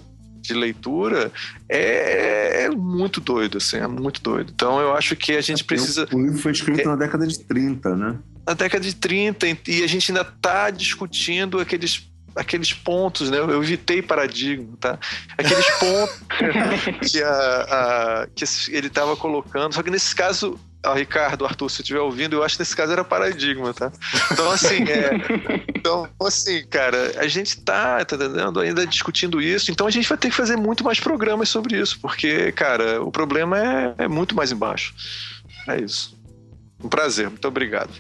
de 0.48 0.54
leitura 0.54 1.32
é, 1.70 2.64
é, 2.64 2.70
muito 2.70 3.20
doido, 3.20 3.58
assim, 3.58 3.78
é 3.78 3.88
muito 3.88 4.22
doido. 4.22 4.52
Então 4.54 4.80
eu 4.80 4.94
acho 4.94 5.16
que 5.16 5.34
a 5.34 5.42
gente 5.42 5.64
precisa. 5.64 6.08
O 6.12 6.20
livro 6.20 6.40
foi 6.40 6.54
escrito 6.54 6.82
é, 6.82 6.86
na 6.86 6.96
década 6.96 7.28
de 7.28 7.40
30, 7.40 7.96
né? 7.96 8.18
Na 8.46 8.54
década 8.54 8.84
de 8.84 8.96
30, 8.96 9.48
e 9.68 9.84
a 9.84 9.88
gente 9.88 10.12
ainda 10.12 10.22
está 10.22 10.70
discutindo 10.70 11.60
aqueles 11.60 12.08
aqueles 12.36 12.72
pontos, 12.72 13.32
né? 13.32 13.40
Eu 13.40 13.64
evitei 13.64 14.02
paradigma, 14.02 14.78
tá? 14.80 15.00
Aqueles 15.38 15.70
pontos 15.80 17.12
que, 17.12 17.22
a, 17.22 17.32
a, 17.32 18.28
que 18.34 18.46
ele 18.70 18.88
estava 18.88 19.18
colocando. 19.18 19.74
Só 19.74 19.82
que 19.82 19.90
nesse 19.90 20.16
caso, 20.16 20.60
ah, 20.92 20.96
Ricardo, 20.96 21.46
Arthur, 21.46 21.70
se 21.70 21.82
estiver 21.82 22.00
ouvindo, 22.00 22.36
eu 22.36 22.44
acho 22.44 22.56
que 22.56 22.62
nesse 22.62 22.76
caso 22.76 22.92
era 22.92 23.04
paradigma, 23.04 23.74
tá? 23.74 23.92
Então, 24.32 24.50
assim, 24.52 24.84
é, 24.84 25.12
então, 25.76 26.08
assim, 26.22 26.66
cara, 26.68 27.14
a 27.18 27.28
gente 27.28 27.60
tá, 27.62 28.04
tá 28.06 28.16
entendendo? 28.16 28.60
Ainda 28.60 28.86
discutindo 28.86 29.42
isso, 29.42 29.72
então 29.72 29.88
a 29.88 29.92
gente 29.92 30.08
vai 30.08 30.18
ter 30.18 30.30
que 30.30 30.36
fazer 30.36 30.56
muito 30.56 30.84
mais 30.84 31.00
programas 31.00 31.50
sobre 31.50 31.80
isso, 31.80 32.00
porque, 32.00 32.52
cara, 32.52 33.02
o 33.02 33.12
problema 33.12 33.58
é, 33.60 33.96
é 34.00 34.08
muito 34.08 34.36
mais 34.36 34.52
embaixo. 34.52 34.94
É 35.68 35.80
isso. 35.80 36.18
Um 36.84 36.88
prazer, 36.88 37.30
muito 37.30 37.48
obrigado. 37.48 37.92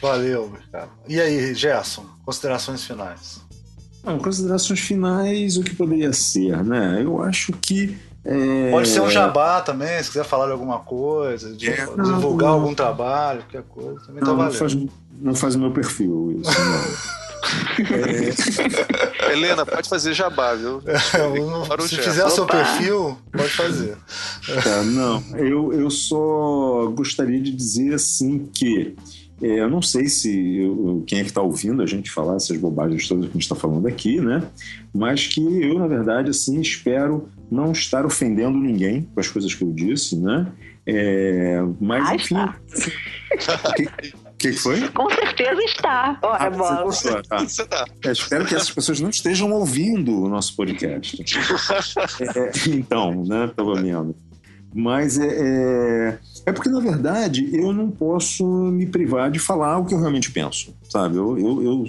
Valeu, 0.00 0.52
Ricardo. 0.52 0.92
E 1.06 1.20
aí, 1.20 1.54
Gerson, 1.54 2.06
considerações 2.24 2.84
finais? 2.84 3.40
Não, 4.02 4.18
considerações 4.18 4.80
finais, 4.80 5.58
o 5.58 5.62
que 5.62 5.74
poderia 5.74 6.12
ser, 6.12 6.64
né? 6.64 7.02
Eu 7.02 7.22
acho 7.22 7.52
que 7.52 7.98
é... 8.24 8.70
Pode 8.70 8.88
ser 8.88 9.00
um 9.00 9.10
jabá 9.10 9.60
também, 9.60 10.02
se 10.02 10.10
quiser 10.10 10.24
falar 10.24 10.46
de 10.46 10.52
alguma 10.52 10.80
coisa, 10.80 11.54
de 11.54 11.70
é, 11.70 11.86
divulgar 11.86 12.48
não, 12.48 12.56
algum 12.56 12.74
trabalho, 12.74 13.40
qualquer 13.42 13.62
coisa, 13.62 14.00
também 14.06 14.22
não, 14.22 14.28
tá 14.28 14.34
valendo. 14.34 14.52
Não 14.52 14.58
faz, 14.58 14.76
não 15.20 15.34
faz 15.34 15.54
o 15.54 15.58
meu 15.58 15.70
perfil 15.70 16.40
isso, 16.42 16.50
é... 19.28 19.32
Helena, 19.32 19.64
pode 19.64 19.88
fazer 19.88 20.12
jabá, 20.12 20.54
viu? 20.54 20.82
É, 20.86 20.98
se 21.88 21.96
fizer 21.96 22.24
o 22.26 22.30
seu 22.30 22.46
perfil, 22.46 23.16
pode 23.32 23.48
fazer. 23.48 23.96
É, 24.48 24.82
não, 24.82 25.22
eu, 25.36 25.72
eu 25.72 25.90
só 25.90 26.92
gostaria 26.94 27.40
de 27.40 27.50
dizer 27.50 27.94
assim 27.94 28.50
que 28.52 28.94
é, 28.98 29.19
eu 29.40 29.70
não 29.70 29.80
sei 29.80 30.08
se 30.08 30.60
quem 31.06 31.20
é 31.20 31.22
que 31.22 31.30
está 31.30 31.40
ouvindo 31.40 31.82
a 31.82 31.86
gente 31.86 32.10
falar 32.10 32.36
essas 32.36 32.56
bobagens 32.56 33.08
todas 33.08 33.24
que 33.24 33.30
a 33.30 33.32
gente 33.32 33.42
está 33.42 33.54
falando 33.54 33.86
aqui, 33.86 34.20
né? 34.20 34.42
Mas 34.92 35.26
que 35.26 35.40
eu, 35.40 35.78
na 35.78 35.86
verdade, 35.86 36.30
assim, 36.30 36.60
espero 36.60 37.28
não 37.50 37.72
estar 37.72 38.04
ofendendo 38.04 38.58
ninguém 38.58 39.08
com 39.14 39.20
as 39.20 39.28
coisas 39.28 39.54
que 39.54 39.62
eu 39.64 39.72
disse, 39.72 40.16
né? 40.16 40.46
É, 40.86 41.60
mas, 41.80 42.08
ah, 42.08 42.14
enfim. 42.14 42.34
O 42.34 43.74
que, 43.74 43.88
que, 44.38 44.52
foi? 44.52 44.88
Com 44.88 45.08
certeza 45.10 45.62
está. 45.62 46.18
Ora, 46.22 46.46
ah, 46.46 46.50
bola. 46.50 46.82
Gostou, 46.82 47.22
tá. 47.22 47.44
tá. 47.68 47.84
É, 48.04 48.12
espero 48.12 48.46
que 48.46 48.54
essas 48.54 48.70
pessoas 48.70 49.00
não 49.00 49.10
estejam 49.10 49.52
ouvindo 49.52 50.22
o 50.22 50.28
nosso 50.28 50.56
podcast. 50.56 51.22
É, 52.20 52.50
então, 52.68 53.24
né? 53.24 53.50
Pelo 53.54 53.74
menos. 53.76 54.14
Mas 54.74 55.18
é, 55.18 55.26
é, 55.26 56.18
é, 56.46 56.52
porque, 56.52 56.68
na 56.68 56.80
verdade, 56.80 57.50
eu 57.52 57.72
não 57.72 57.90
posso 57.90 58.44
me 58.46 58.86
privar 58.86 59.30
de 59.30 59.38
falar 59.38 59.78
o 59.78 59.84
que 59.84 59.94
eu 59.94 59.98
realmente 59.98 60.30
penso, 60.30 60.74
sabe? 60.88 61.16
Eu, 61.16 61.38
eu, 61.38 61.62
eu 61.62 61.86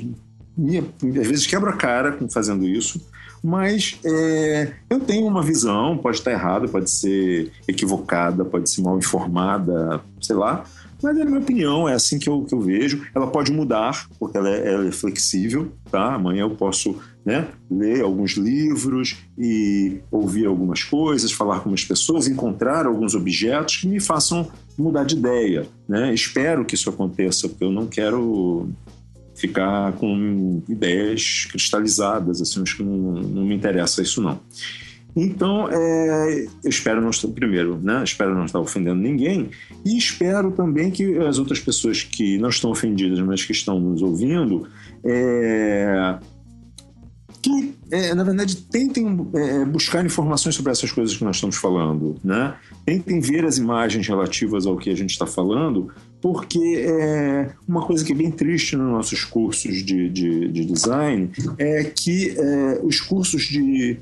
me, 0.58 0.80
às 0.80 1.28
vezes 1.28 1.46
quebro 1.46 1.70
a 1.70 1.74
cara 1.74 2.18
fazendo 2.32 2.68
isso, 2.68 3.00
mas 3.44 4.00
é, 4.04 4.74
eu 4.90 5.00
tenho 5.00 5.28
uma 5.28 5.42
visão, 5.42 5.98
pode 5.98 6.18
estar 6.18 6.32
errada, 6.32 6.68
pode 6.68 6.92
ser 6.92 7.52
equivocada, 7.68 8.46
pode 8.46 8.70
ser 8.70 8.82
mal 8.82 8.98
informada, 8.98 10.02
sei 10.20 10.36
lá, 10.36 10.64
mas 11.02 11.18
na 11.18 11.26
minha 11.26 11.40
opinião 11.40 11.88
é 11.88 11.94
assim 11.94 12.20
que 12.20 12.30
eu, 12.30 12.44
que 12.44 12.54
eu 12.54 12.62
vejo. 12.62 13.06
Ela 13.14 13.28
pode 13.28 13.52
mudar, 13.52 14.08
porque 14.20 14.38
ela 14.38 14.50
é, 14.50 14.74
ela 14.74 14.88
é 14.88 14.92
flexível, 14.92 15.72
tá? 15.90 16.16
Amanhã 16.16 16.42
eu 16.42 16.52
posso 16.52 16.96
né, 17.26 17.48
ler 17.70 18.02
alguns 18.02 18.32
livros 18.32 19.18
e 19.38 20.00
ouvir 20.10 20.46
algumas 20.46 20.84
coisas, 20.84 21.32
falar 21.32 21.60
com 21.60 21.70
umas 21.70 21.84
pessoas, 21.84 22.28
encontrar 22.28 22.86
alguns 22.86 23.16
objetos 23.16 23.78
que 23.78 23.88
me 23.88 24.00
façam 24.00 24.48
mudar 24.78 25.04
de 25.04 25.16
ideia, 25.16 25.68
né? 25.88 26.14
Espero 26.14 26.66
que 26.66 26.76
isso 26.76 26.90
aconteça, 26.90 27.48
porque 27.48 27.64
eu 27.64 27.72
não 27.72 27.88
quero 27.88 28.70
ficar 29.36 29.94
com 29.94 30.62
ideias 30.70 31.48
cristalizadas, 31.50 32.42
assim, 32.42 32.62
acho 32.62 32.78
que 32.78 32.84
não, 32.84 33.14
não 33.14 33.46
me 33.46 33.56
interessa 33.56 34.02
isso 34.02 34.22
não. 34.22 34.40
Então, 35.16 35.68
é, 35.70 36.46
eu 36.64 36.70
espero 36.70 37.02
não 37.02 37.10
estar, 37.10 37.28
primeiro, 37.30 37.78
né? 37.82 38.04
Espero 38.04 38.34
não 38.34 38.46
estar 38.46 38.60
ofendendo 38.60 39.02
ninguém 39.02 39.50
e 39.86 39.98
espero 39.98 40.52
também 40.52 40.90
que 40.90 41.18
as 41.18 41.38
outras 41.38 41.60
pessoas 41.60 42.02
que 42.04 42.38
não 42.38 42.50
estão 42.50 42.72
ofendidas, 42.72 43.20
mas 43.20 43.44
que 43.44 43.52
estão 43.52 43.80
nos 43.80 44.02
ouvindo, 44.02 44.68
é, 45.04 46.18
que, 47.42 47.76
é, 47.92 48.14
na 48.14 48.24
verdade, 48.24 48.56
tentem 48.56 49.28
é, 49.34 49.66
buscar 49.66 50.06
informações 50.06 50.56
sobre 50.56 50.72
essas 50.72 50.92
coisas 50.92 51.18
que 51.18 51.24
nós 51.24 51.38
estamos 51.38 51.58
falando, 51.58 52.16
né? 52.24 52.56
Tentem 52.86 53.20
ver 53.20 53.46
as 53.46 53.58
imagens 53.58 54.08
relativas 54.08 54.66
ao 54.66 54.78
que 54.78 54.90
a 54.90 54.96
gente 54.96 55.10
está 55.10 55.26
falando, 55.26 55.92
porque 56.22 56.86
é, 56.88 57.50
uma 57.68 57.86
coisa 57.86 58.06
que 58.06 58.12
é 58.12 58.16
bem 58.16 58.32
triste 58.32 58.76
nos 58.76 58.92
nossos 58.92 59.24
cursos 59.24 59.84
de, 59.84 60.10
de, 60.10 60.48
de 60.50 60.66
design 60.66 61.32
é 61.58 61.84
que 61.84 62.36
é, 62.38 62.80
os 62.84 63.02
cursos 63.02 63.44
de... 63.44 63.98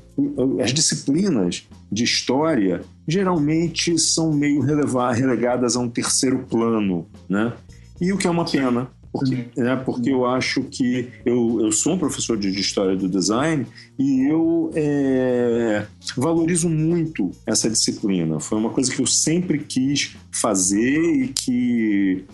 as 0.62 0.72
disciplinas 0.72 1.66
de 1.90 2.04
história 2.04 2.82
geralmente 3.08 3.98
são 3.98 4.32
meio 4.32 4.60
relevar, 4.60 5.12
relegadas 5.12 5.76
a 5.76 5.80
um 5.80 5.88
terceiro 5.88 6.46
plano, 6.48 7.06
né? 7.28 7.52
E 8.00 8.12
o 8.12 8.18
que 8.18 8.26
é 8.26 8.30
uma 8.30 8.44
pena, 8.44 8.88
porque, 9.12 9.48
né, 9.56 9.76
porque 9.76 10.10
eu 10.10 10.24
acho 10.24 10.62
que 10.64 11.08
eu, 11.24 11.60
eu 11.60 11.72
sou 11.72 11.94
um 11.94 11.98
professor 11.98 12.36
de, 12.36 12.50
de 12.50 12.60
história 12.60 12.96
do 12.96 13.08
design 13.08 13.66
e 13.98 14.30
eu 14.30 14.70
é, 14.74 15.86
valorizo 16.16 16.68
muito 16.68 17.30
essa 17.44 17.68
disciplina. 17.68 18.38
Foi 18.38 18.56
uma 18.58 18.70
coisa 18.70 18.92
que 18.92 19.00
eu 19.00 19.06
sempre 19.06 19.58
quis 19.58 20.16
fazer 20.30 21.00
e 21.00 21.28
que 21.28 22.24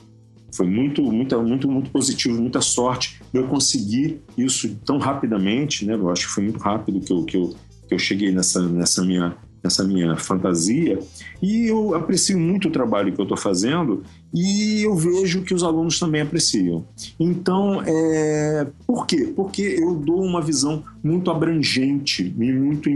foi 0.52 0.66
muito, 0.66 1.02
muito, 1.02 1.42
muito, 1.42 1.70
muito 1.70 1.90
positivo, 1.90 2.40
muita 2.40 2.60
sorte 2.60 3.20
eu 3.32 3.46
conseguir 3.46 4.20
isso 4.36 4.74
tão 4.84 4.98
rapidamente, 4.98 5.84
né? 5.84 5.94
Eu 5.94 6.10
acho 6.10 6.26
que 6.26 6.32
foi 6.32 6.44
muito 6.44 6.58
rápido 6.58 7.00
que 7.00 7.12
eu, 7.12 7.24
que 7.24 7.36
eu, 7.36 7.56
que 7.88 7.94
eu 7.94 7.98
cheguei 7.98 8.32
nessa, 8.32 8.66
nessa 8.66 9.04
minha 9.04 9.36
nessa 9.66 9.82
minha 9.82 10.16
fantasia 10.16 10.98
e 11.42 11.66
eu 11.66 11.94
aprecio 11.94 12.38
muito 12.38 12.68
o 12.68 12.70
trabalho 12.70 13.12
que 13.12 13.20
eu 13.20 13.24
estou 13.24 13.36
fazendo 13.36 14.04
e 14.34 14.82
eu 14.82 14.94
vejo 14.94 15.42
que 15.42 15.54
os 15.54 15.62
alunos 15.62 15.98
também 15.98 16.20
apreciam. 16.20 16.84
Então, 17.18 17.82
é... 17.86 18.66
por 18.86 19.06
quê? 19.06 19.32
Porque 19.34 19.62
eu 19.80 19.94
dou 19.94 20.22
uma 20.22 20.42
visão 20.42 20.84
muito 21.02 21.30
abrangente, 21.30 22.24
muito 22.36 22.90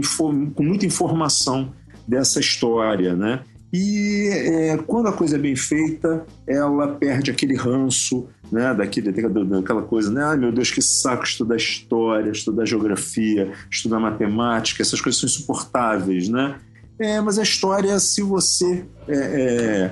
com 0.53 0.63
muita 0.63 0.85
informação 0.85 1.73
dessa 2.07 2.39
história, 2.39 3.15
né? 3.15 3.41
E 3.73 4.27
é, 4.29 4.77
quando 4.85 5.07
a 5.07 5.13
coisa 5.13 5.37
é 5.37 5.39
bem 5.39 5.55
feita, 5.55 6.25
ela 6.45 6.89
perde 6.89 7.31
aquele 7.31 7.55
ranço, 7.55 8.27
né, 8.51 8.73
daquele, 8.73 9.11
daquela 9.11 9.81
coisa, 9.81 10.11
né, 10.11 10.21
ai 10.25 10.35
meu 10.35 10.51
Deus, 10.51 10.69
que 10.69 10.81
saco 10.81 11.23
estudar 11.23 11.55
história, 11.55 12.29
estudar 12.31 12.65
geografia, 12.65 13.53
estudar 13.69 13.97
matemática, 13.97 14.81
essas 14.81 14.99
coisas 14.99 15.21
são 15.21 15.29
insuportáveis, 15.29 16.27
né? 16.27 16.59
É, 16.99 17.19
mas 17.21 17.39
a 17.39 17.43
história, 17.43 17.97
se 17.99 18.21
você 18.21 18.85
é, 19.07 19.91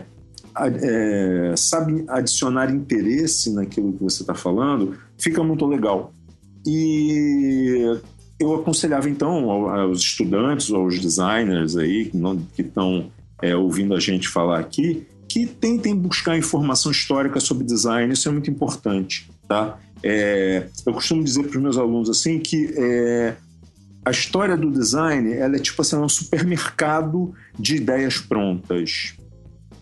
é, 0.68 1.54
sabe 1.56 2.04
adicionar 2.08 2.72
interesse 2.72 3.54
naquilo 3.54 3.94
que 3.94 4.04
você 4.04 4.24
está 4.24 4.34
falando, 4.34 4.98
fica 5.18 5.44
muito 5.44 5.66
legal. 5.66 6.12
E 6.66 7.98
eu 8.40 8.56
aconselhava 8.56 9.10
então 9.10 9.50
aos 9.50 10.00
estudantes, 10.00 10.72
aos 10.72 11.00
designers 11.00 11.76
aí 11.76 12.12
que 12.54 12.62
estão 12.62 13.12
é, 13.42 13.56
ouvindo 13.56 13.94
a 13.94 14.00
gente 14.00 14.28
falar 14.28 14.60
aqui, 14.60 15.06
que 15.28 15.46
tentem 15.46 15.96
buscar 15.96 16.38
informação 16.38 16.92
histórica 16.92 17.40
sobre 17.40 17.66
design, 17.66 18.12
isso 18.12 18.28
é 18.28 18.32
muito 18.32 18.50
importante, 18.50 19.30
tá? 19.48 19.78
É, 20.02 20.68
eu 20.86 20.94
costumo 20.94 21.24
dizer 21.24 21.44
para 21.44 21.58
os 21.58 21.62
meus 21.62 21.78
alunos 21.78 22.10
assim 22.10 22.40
que 22.40 22.74
é, 22.78 23.36
a 24.06 24.12
história 24.12 24.56
do 24.56 24.72
design 24.72 25.34
ela 25.34 25.58
é 25.58 25.60
tipo 25.60 25.82
assim, 25.82 25.98
é 25.98 26.00
um 26.00 26.10
supermercado 26.10 27.34
de 27.58 27.76
ideias 27.76 28.18
prontas, 28.18 29.14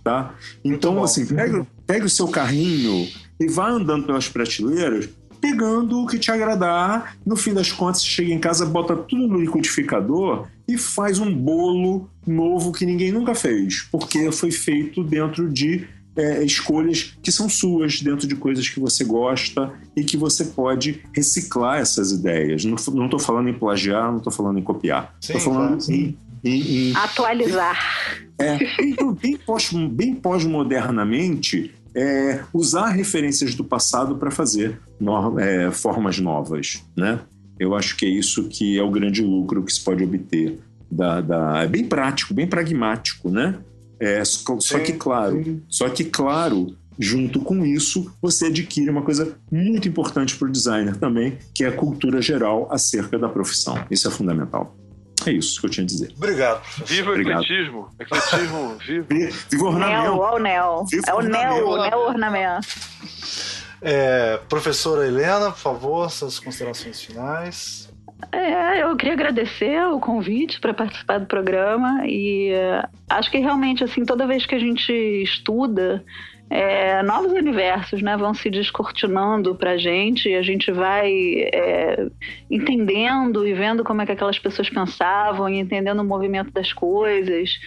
tá? 0.08 0.34
Então, 0.64 1.04
assim, 1.04 1.26
pega, 1.26 1.68
pega 1.86 2.06
o 2.06 2.10
seu 2.10 2.30
carrinho 2.30 3.10
e 3.38 3.48
vá 3.50 3.70
andando 3.70 4.06
pelas 4.06 4.30
prateleiras 4.30 5.10
pegando 5.42 6.02
o 6.02 6.08
que 6.08 6.18
te 6.18 6.32
agradar. 6.32 7.16
No 7.26 7.36
fim 7.36 7.54
das 7.54 7.72
contas, 7.72 8.02
você 8.02 8.08
chega 8.08 8.34
em 8.34 8.40
casa, 8.40 8.66
bota 8.66 8.96
tudo 8.96 9.28
no 9.28 9.40
liquidificador 9.40 10.48
e 10.68 10.78
faz 10.78 11.20
um 11.20 11.32
bolo 11.32 12.10
novo 12.26 12.72
que 12.72 12.86
ninguém 12.86 13.12
nunca 13.12 13.36
fez, 13.36 13.82
porque 13.92 14.32
foi 14.32 14.50
feito 14.50 15.04
dentro 15.04 15.50
de 15.50 15.88
é, 16.16 16.44
escolhas 16.44 17.16
que 17.22 17.32
são 17.32 17.48
suas, 17.48 18.02
dentro 18.02 18.28
de 18.28 18.36
coisas 18.36 18.68
que 18.68 18.80
você 18.80 19.04
gosta 19.04 19.72
e 19.96 20.04
que 20.04 20.18
você 20.18 20.46
pode 20.46 21.04
reciclar 21.14 21.80
essas 21.80 22.12
ideias. 22.12 22.66
Não 22.66 22.76
estou 22.76 23.20
falando 23.20 23.50
em 23.50 23.54
plagiar, 23.54 24.10
não 24.10 24.18
estou 24.18 24.34
falando 24.34 24.58
em 24.58 24.64
copiar. 24.64 25.16
Estou 25.22 25.40
falando 25.40 25.86
claro. 25.86 25.94
em, 25.94 26.18
em, 26.44 26.90
em, 26.90 26.96
Atualizar. 26.96 27.78
É, 28.40 28.58
então, 28.84 29.14
bem, 29.14 29.38
pós, 29.38 29.72
bem 29.72 30.14
pós-modernamente, 30.16 31.74
é, 31.96 32.44
usar 32.54 32.90
referências 32.90 33.56
do 33.56 33.64
passado 33.64 34.16
para 34.18 34.30
fazer 34.30 34.80
no, 35.00 35.40
é, 35.40 35.72
formas 35.72 36.20
novas, 36.20 36.84
né? 36.96 37.20
Eu 37.60 37.76
acho 37.76 37.98
que 37.98 38.06
é 38.06 38.10
isso 38.10 38.48
que 38.48 38.78
é 38.78 38.84
o 38.84 38.92
grande 38.92 39.24
lucro 39.24 39.64
que 39.64 39.74
se 39.74 39.84
pode 39.84 40.04
obter. 40.04 40.60
Da, 40.90 41.20
da 41.20 41.64
é 41.64 41.68
bem 41.68 41.84
prático, 41.84 42.34
bem 42.34 42.48
pragmático, 42.48 43.30
né? 43.30 43.56
É, 44.00 44.24
só, 44.24 44.58
só 44.60 44.80
que 44.80 44.94
claro, 44.94 45.62
só 45.68 45.90
que 45.90 46.06
claro, 46.06 46.78
junto 47.00 47.40
com 47.40 47.66
isso, 47.66 48.12
você 48.22 48.46
adquire 48.46 48.90
uma 48.90 49.02
coisa 49.02 49.36
muito 49.52 49.88
importante 49.88 50.36
para 50.36 50.48
o 50.48 50.52
designer 50.52 50.96
também, 50.98 51.38
que 51.54 51.64
é 51.64 51.68
a 51.68 51.72
cultura 51.72 52.22
geral 52.22 52.68
acerca 52.72 53.18
da 53.20 53.28
profissão. 53.28 53.84
Isso 53.90 54.08
é 54.08 54.12
fundamental. 54.12 54.76
É 55.28 55.32
isso 55.32 55.60
que 55.60 55.68
eu 55.68 55.70
tinha 55.70 55.84
a 55.84 55.88
dizer. 55.88 56.14
Obrigado. 56.16 56.62
Viva 56.86 57.12
o 57.12 57.20
ecletismo. 57.20 57.90
Ecletismo, 58.00 58.78
viva. 58.78 59.06
Viva 59.10 59.64
o 59.64 59.68
ornamento. 59.68 60.02
Neo, 60.02 60.22
o 60.22 60.40
neo. 60.40 60.86
Viva 60.86 61.06
é 61.08 61.14
o 61.14 61.22
neo, 61.22 61.68
o 61.68 61.84
neo 61.84 62.00
ornamento. 62.00 62.68
É, 63.82 64.40
professora 64.48 65.06
Helena, 65.06 65.52
por 65.52 65.60
favor, 65.60 66.10
suas 66.10 66.40
considerações 66.40 67.02
finais. 67.02 67.90
É, 68.32 68.82
eu 68.82 68.96
queria 68.96 69.14
agradecer 69.14 69.86
o 69.88 70.00
convite 70.00 70.60
para 70.60 70.74
participar 70.74 71.20
do 71.20 71.28
programa 71.28 72.02
e 72.06 72.52
uh, 72.54 72.88
acho 73.10 73.30
que 73.30 73.38
realmente 73.38 73.84
assim 73.84 74.04
toda 74.04 74.26
vez 74.26 74.46
que 74.46 74.56
a 74.56 74.60
gente 74.60 74.92
estuda 75.22 76.04
é, 76.50 77.04
novos 77.04 77.34
universos 77.34 78.02
né, 78.02 78.16
vão 78.16 78.34
se 78.34 78.50
descortinando 78.50 79.54
para 79.56 79.72
a 79.72 79.78
gente 79.78 80.30
e 80.30 80.36
a 80.36 80.42
gente 80.42 80.72
vai 80.72 81.12
é, 81.54 82.08
entendendo 82.50 83.46
e 83.46 83.54
vendo 83.54 83.84
como 83.84 84.02
é 84.02 84.06
que 84.06 84.14
aquelas 84.14 84.40
pessoas 84.40 84.70
pensavam 84.70 85.50
e 85.50 85.60
entendendo 85.60 86.00
o 86.00 86.06
movimento 86.06 86.52
das 86.52 86.72
coisas. 86.72 87.60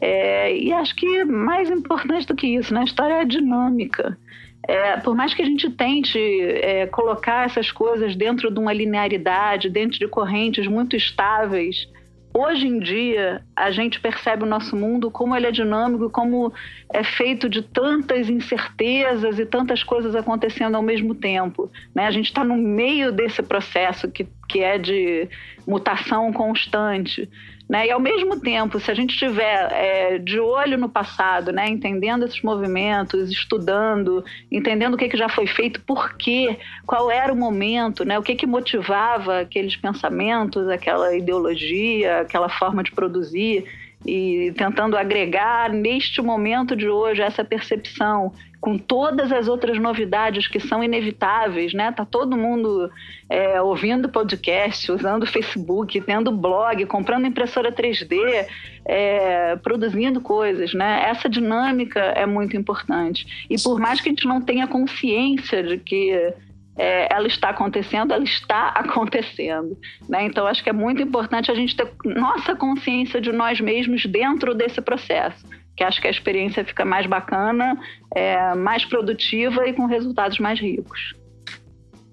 É, 0.00 0.56
e 0.56 0.72
acho 0.72 0.96
que 0.96 1.24
mais 1.24 1.70
importante 1.70 2.26
do 2.26 2.34
que 2.34 2.48
isso, 2.48 2.74
né, 2.74 2.80
a 2.80 2.84
história 2.84 3.14
é 3.14 3.24
dinâmica. 3.24 4.18
É, 4.66 4.96
por 4.96 5.14
mais 5.14 5.34
que 5.34 5.42
a 5.42 5.44
gente 5.44 5.70
tente 5.70 6.18
é, 6.18 6.86
colocar 6.86 7.44
essas 7.44 7.70
coisas 7.70 8.16
dentro 8.16 8.50
de 8.50 8.58
uma 8.58 8.72
linearidade, 8.72 9.68
dentro 9.68 9.98
de 9.98 10.08
correntes 10.08 10.66
muito 10.66 10.96
estáveis, 10.96 11.86
hoje 12.34 12.66
em 12.66 12.80
dia 12.80 13.40
a 13.54 13.70
gente 13.70 14.00
percebe 14.00 14.42
o 14.42 14.46
nosso 14.46 14.74
mundo 14.74 15.08
como 15.08 15.36
ele 15.36 15.46
é 15.46 15.52
dinâmico, 15.52 16.10
como 16.10 16.52
é 16.92 17.04
feito 17.04 17.48
de 17.48 17.62
tantas 17.62 18.28
incertezas 18.28 19.38
e 19.38 19.46
tantas 19.46 19.84
coisas 19.84 20.16
acontecendo 20.16 20.74
ao 20.74 20.82
mesmo 20.82 21.14
tempo. 21.14 21.70
Né? 21.94 22.06
A 22.06 22.10
gente 22.10 22.26
está 22.26 22.42
no 22.42 22.56
meio 22.56 23.12
desse 23.12 23.42
processo 23.42 24.10
que, 24.10 24.26
que 24.48 24.58
é 24.58 24.76
de 24.76 25.28
mutação 25.64 26.32
constante. 26.32 27.30
Né? 27.68 27.86
E 27.86 27.90
ao 27.90 28.00
mesmo 28.00 28.38
tempo, 28.38 28.78
se 28.78 28.90
a 28.90 28.94
gente 28.94 29.12
estiver 29.12 29.72
é, 29.72 30.18
de 30.18 30.38
olho 30.38 30.76
no 30.76 30.88
passado, 30.88 31.50
né? 31.50 31.66
entendendo 31.68 32.24
esses 32.24 32.42
movimentos, 32.42 33.30
estudando, 33.30 34.22
entendendo 34.52 34.94
o 34.94 34.96
que, 34.96 35.08
que 35.08 35.16
já 35.16 35.28
foi 35.28 35.46
feito, 35.46 35.80
por 35.80 36.14
quê, 36.16 36.58
qual 36.86 37.10
era 37.10 37.32
o 37.32 37.36
momento, 37.36 38.04
né? 38.04 38.18
o 38.18 38.22
que, 38.22 38.34
que 38.34 38.46
motivava 38.46 39.40
aqueles 39.40 39.76
pensamentos, 39.76 40.68
aquela 40.68 41.16
ideologia, 41.16 42.20
aquela 42.20 42.50
forma 42.50 42.82
de 42.82 42.92
produzir, 42.92 43.64
e 44.06 44.52
tentando 44.56 44.96
agregar 44.96 45.70
neste 45.70 46.20
momento 46.20 46.76
de 46.76 46.88
hoje 46.88 47.22
essa 47.22 47.44
percepção 47.44 48.32
com 48.64 48.78
todas 48.78 49.30
as 49.30 49.46
outras 49.46 49.78
novidades 49.78 50.48
que 50.48 50.58
são 50.58 50.82
inevitáveis, 50.82 51.74
né? 51.74 51.92
Tá 51.92 52.02
todo 52.02 52.34
mundo 52.34 52.90
é, 53.28 53.60
ouvindo 53.60 54.08
podcast, 54.08 54.90
usando 54.90 55.26
Facebook, 55.26 56.00
tendo 56.00 56.32
blog, 56.32 56.86
comprando 56.86 57.26
impressora 57.26 57.70
3D, 57.70 58.46
é, 58.86 59.56
produzindo 59.56 60.18
coisas, 60.18 60.72
né? 60.72 61.04
Essa 61.10 61.28
dinâmica 61.28 62.00
é 62.00 62.24
muito 62.24 62.56
importante. 62.56 63.46
E 63.50 63.56
por 63.62 63.78
mais 63.78 64.00
que 64.00 64.08
a 64.08 64.12
gente 64.12 64.26
não 64.26 64.40
tenha 64.40 64.66
consciência 64.66 65.62
de 65.62 65.76
que 65.76 66.32
é, 66.76 67.12
ela 67.14 67.26
está 67.26 67.50
acontecendo, 67.50 68.12
ela 68.12 68.24
está 68.24 68.68
acontecendo. 68.76 69.76
Né? 70.08 70.26
Então, 70.26 70.46
acho 70.46 70.62
que 70.62 70.70
é 70.70 70.72
muito 70.72 71.02
importante 71.02 71.50
a 71.50 71.54
gente 71.54 71.76
ter 71.76 71.90
nossa 72.04 72.54
consciência 72.54 73.20
de 73.20 73.32
nós 73.32 73.60
mesmos 73.60 74.04
dentro 74.06 74.54
desse 74.54 74.80
processo 74.80 75.44
que 75.76 75.82
acho 75.82 76.00
que 76.00 76.06
a 76.06 76.10
experiência 76.10 76.64
fica 76.64 76.84
mais 76.84 77.06
bacana, 77.06 77.76
é, 78.14 78.54
mais 78.54 78.84
produtiva 78.84 79.66
e 79.66 79.72
com 79.72 79.86
resultados 79.86 80.38
mais 80.38 80.60
ricos. 80.60 81.14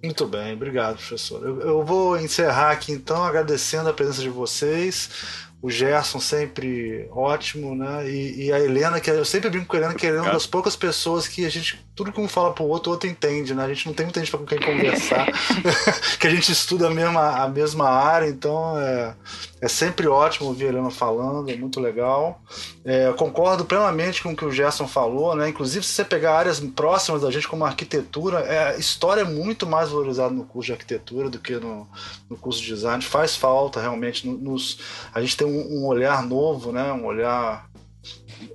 Muito 0.04 0.26
bem, 0.26 0.54
obrigado, 0.54 0.96
professor. 0.96 1.44
Eu, 1.44 1.62
eu, 1.62 1.86
vou 1.86 2.20
encerrar 2.20 2.72
aqui 2.72 2.92
então 2.92 3.24
agradecendo 3.24 3.88
a 3.88 3.94
presença 3.94 4.22
de 4.22 4.30
vocês. 4.30 5.48
O 5.62 5.70
Gerson 5.70 6.20
sempre 6.20 7.08
ótimo, 7.12 7.76
né? 7.76 8.10
E, 8.10 8.46
e, 8.46 8.54
a 8.54 8.60
Helena, 8.60 9.00
que 9.00 9.12
eu 9.12 9.24
sempre 9.24 9.50
brinco 9.50 9.68
com 9.68 9.76
a 9.76 9.80
Helena, 9.80 9.94
que 9.94 10.06
a 10.08 10.10
Helena 10.10 10.26
é 10.26 10.28
uma 10.28 10.34
das 10.34 10.48
poucas 10.48 10.76
pessoas 10.76 11.28
que 11.28 11.46
a 11.46 11.50
gente, 11.50 11.80
tudo 11.96 12.12
que 12.12 12.20
um 12.20 12.28
fala 12.28 12.52
pro 12.52 12.64
outro, 12.64 12.90
o 12.90 12.94
outro 12.94 13.08
entende, 13.08 13.54
né? 13.54 13.64
A 13.64 13.68
gente 13.68 13.86
não 13.86 13.94
tem 13.94 14.08
muita 14.08 14.20
gente 14.20 14.32
com 14.32 14.44
quem 14.44 14.60
conversar, 14.60 15.28
que 16.20 16.26
a 16.26 16.32
gente 16.32 16.52
estuda 16.52 16.88
a 16.88 16.90
mesma, 16.90 17.44
a 17.44 17.48
mesma 17.48 17.88
área, 17.88 18.28
então 18.28 18.80
é, 18.82 19.14
é 19.62 19.68
sempre 19.68 20.08
ótimo 20.08 20.48
ouvir 20.48 20.66
a 20.66 20.70
Helena 20.70 20.90
falando, 20.90 21.52
é 21.52 21.56
muito 21.56 21.80
legal. 21.80 22.42
É, 22.84 23.14
concordo 23.14 23.64
plenamente 23.64 24.24
com 24.24 24.32
o 24.32 24.36
que 24.36 24.44
o 24.44 24.52
Gerson 24.52 24.88
falou, 24.88 25.36
né? 25.36 25.50
Inclusive, 25.50 25.86
se 25.86 25.94
você 25.94 26.04
pegar 26.04 26.36
áreas 26.36 26.60
próximas 26.60 27.22
da 27.22 27.30
gente, 27.30 27.48
como 27.48 27.64
a 27.64 27.68
arquitetura, 27.68 28.40
é, 28.40 28.80
história 28.80 29.22
é 29.22 29.24
muito 29.24 29.68
mais 29.68 29.90
valorizada 29.90 30.34
no 30.34 30.46
curso 30.46 30.68
de 30.68 30.74
arquitetura 30.74 31.30
do 31.30 31.38
que 31.38 31.58
no, 31.58 31.88
no 32.28 32.36
curso 32.36 32.60
de 32.60 32.70
design. 32.70 33.04
Faz 33.04 33.36
falta 33.36 33.80
realmente. 33.80 34.28
Nos, 34.28 34.80
a 35.14 35.22
gente 35.22 35.38
tem 35.38 35.46
um, 35.46 35.82
um 35.82 35.86
olhar 35.86 36.26
novo, 36.26 36.72
né? 36.72 36.92
Um 36.92 37.06
olhar 37.06 37.70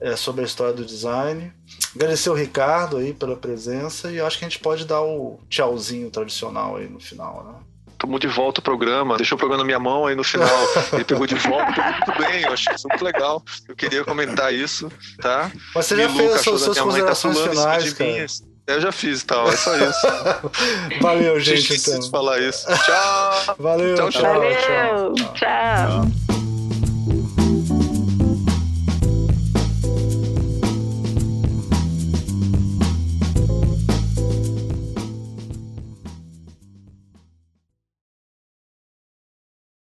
é, 0.01 0.17
sobre 0.17 0.43
a 0.43 0.45
história 0.45 0.75
do 0.75 0.85
design. 0.85 1.53
Agradecer 1.95 2.31
o 2.31 2.35
Ricardo 2.35 2.97
aí 2.97 3.15
pela 3.15 3.37
presença 3.37 4.11
e 4.11 4.21
acho 4.21 4.39
que 4.39 4.45
a 4.45 4.49
gente 4.49 4.59
pode 4.59 4.85
dar 4.85 5.03
o 5.03 5.39
tchauzinho 5.49 6.11
tradicional 6.11 6.77
aí 6.77 6.89
no 6.89 6.99
final, 6.99 7.45
né? 7.45 7.66
Tomou 7.99 8.19
de 8.19 8.27
volta 8.27 8.61
o 8.61 8.63
programa, 8.63 9.17
deixou 9.17 9.37
o 9.37 9.39
programa 9.39 9.63
na 9.63 9.67
minha 9.67 9.79
mão, 9.79 10.07
aí 10.07 10.15
no 10.15 10.25
final 10.25 10.49
ele 10.93 11.05
pegou 11.05 11.27
de 11.27 11.35
volta, 11.37 11.83
muito 11.83 12.19
bem, 12.19 12.43
eu 12.43 12.53
achei 12.53 12.75
isso 12.75 12.87
muito 12.89 13.05
legal. 13.05 13.43
Eu 13.69 13.75
queria 13.77 14.05
comentar 14.05 14.53
isso, 14.53 14.91
tá? 15.21 15.51
Mas 15.75 15.87
você 15.87 15.97
já 15.97 16.09
fez 16.09 16.35
as 16.35 16.41
suas, 16.43 16.61
suas 16.63 16.79
considerações 16.79 17.39
finais, 17.41 17.93
cara. 17.93 18.27
Eu 18.67 18.81
já 18.81 18.91
fiz 18.91 19.21
e 19.23 19.27
tal, 19.27 19.49
é 19.49 19.57
só 19.57 19.77
isso. 19.77 20.07
Valeu, 21.01 21.39
gente. 21.39 21.61
Esqueci 21.61 21.91
Então. 21.91 22.01
de 22.01 22.11
falar 22.11 22.41
isso. 22.41 22.67
Tchau. 22.67 23.57
Valeu, 23.59 23.95
Tchau, 23.95 24.11
tchau, 24.11 24.23
tchau. 24.23 24.35
Valeu, 24.35 25.15
tchau. 25.15 25.15
tchau. 25.35 25.35
Tá? 25.39 26.36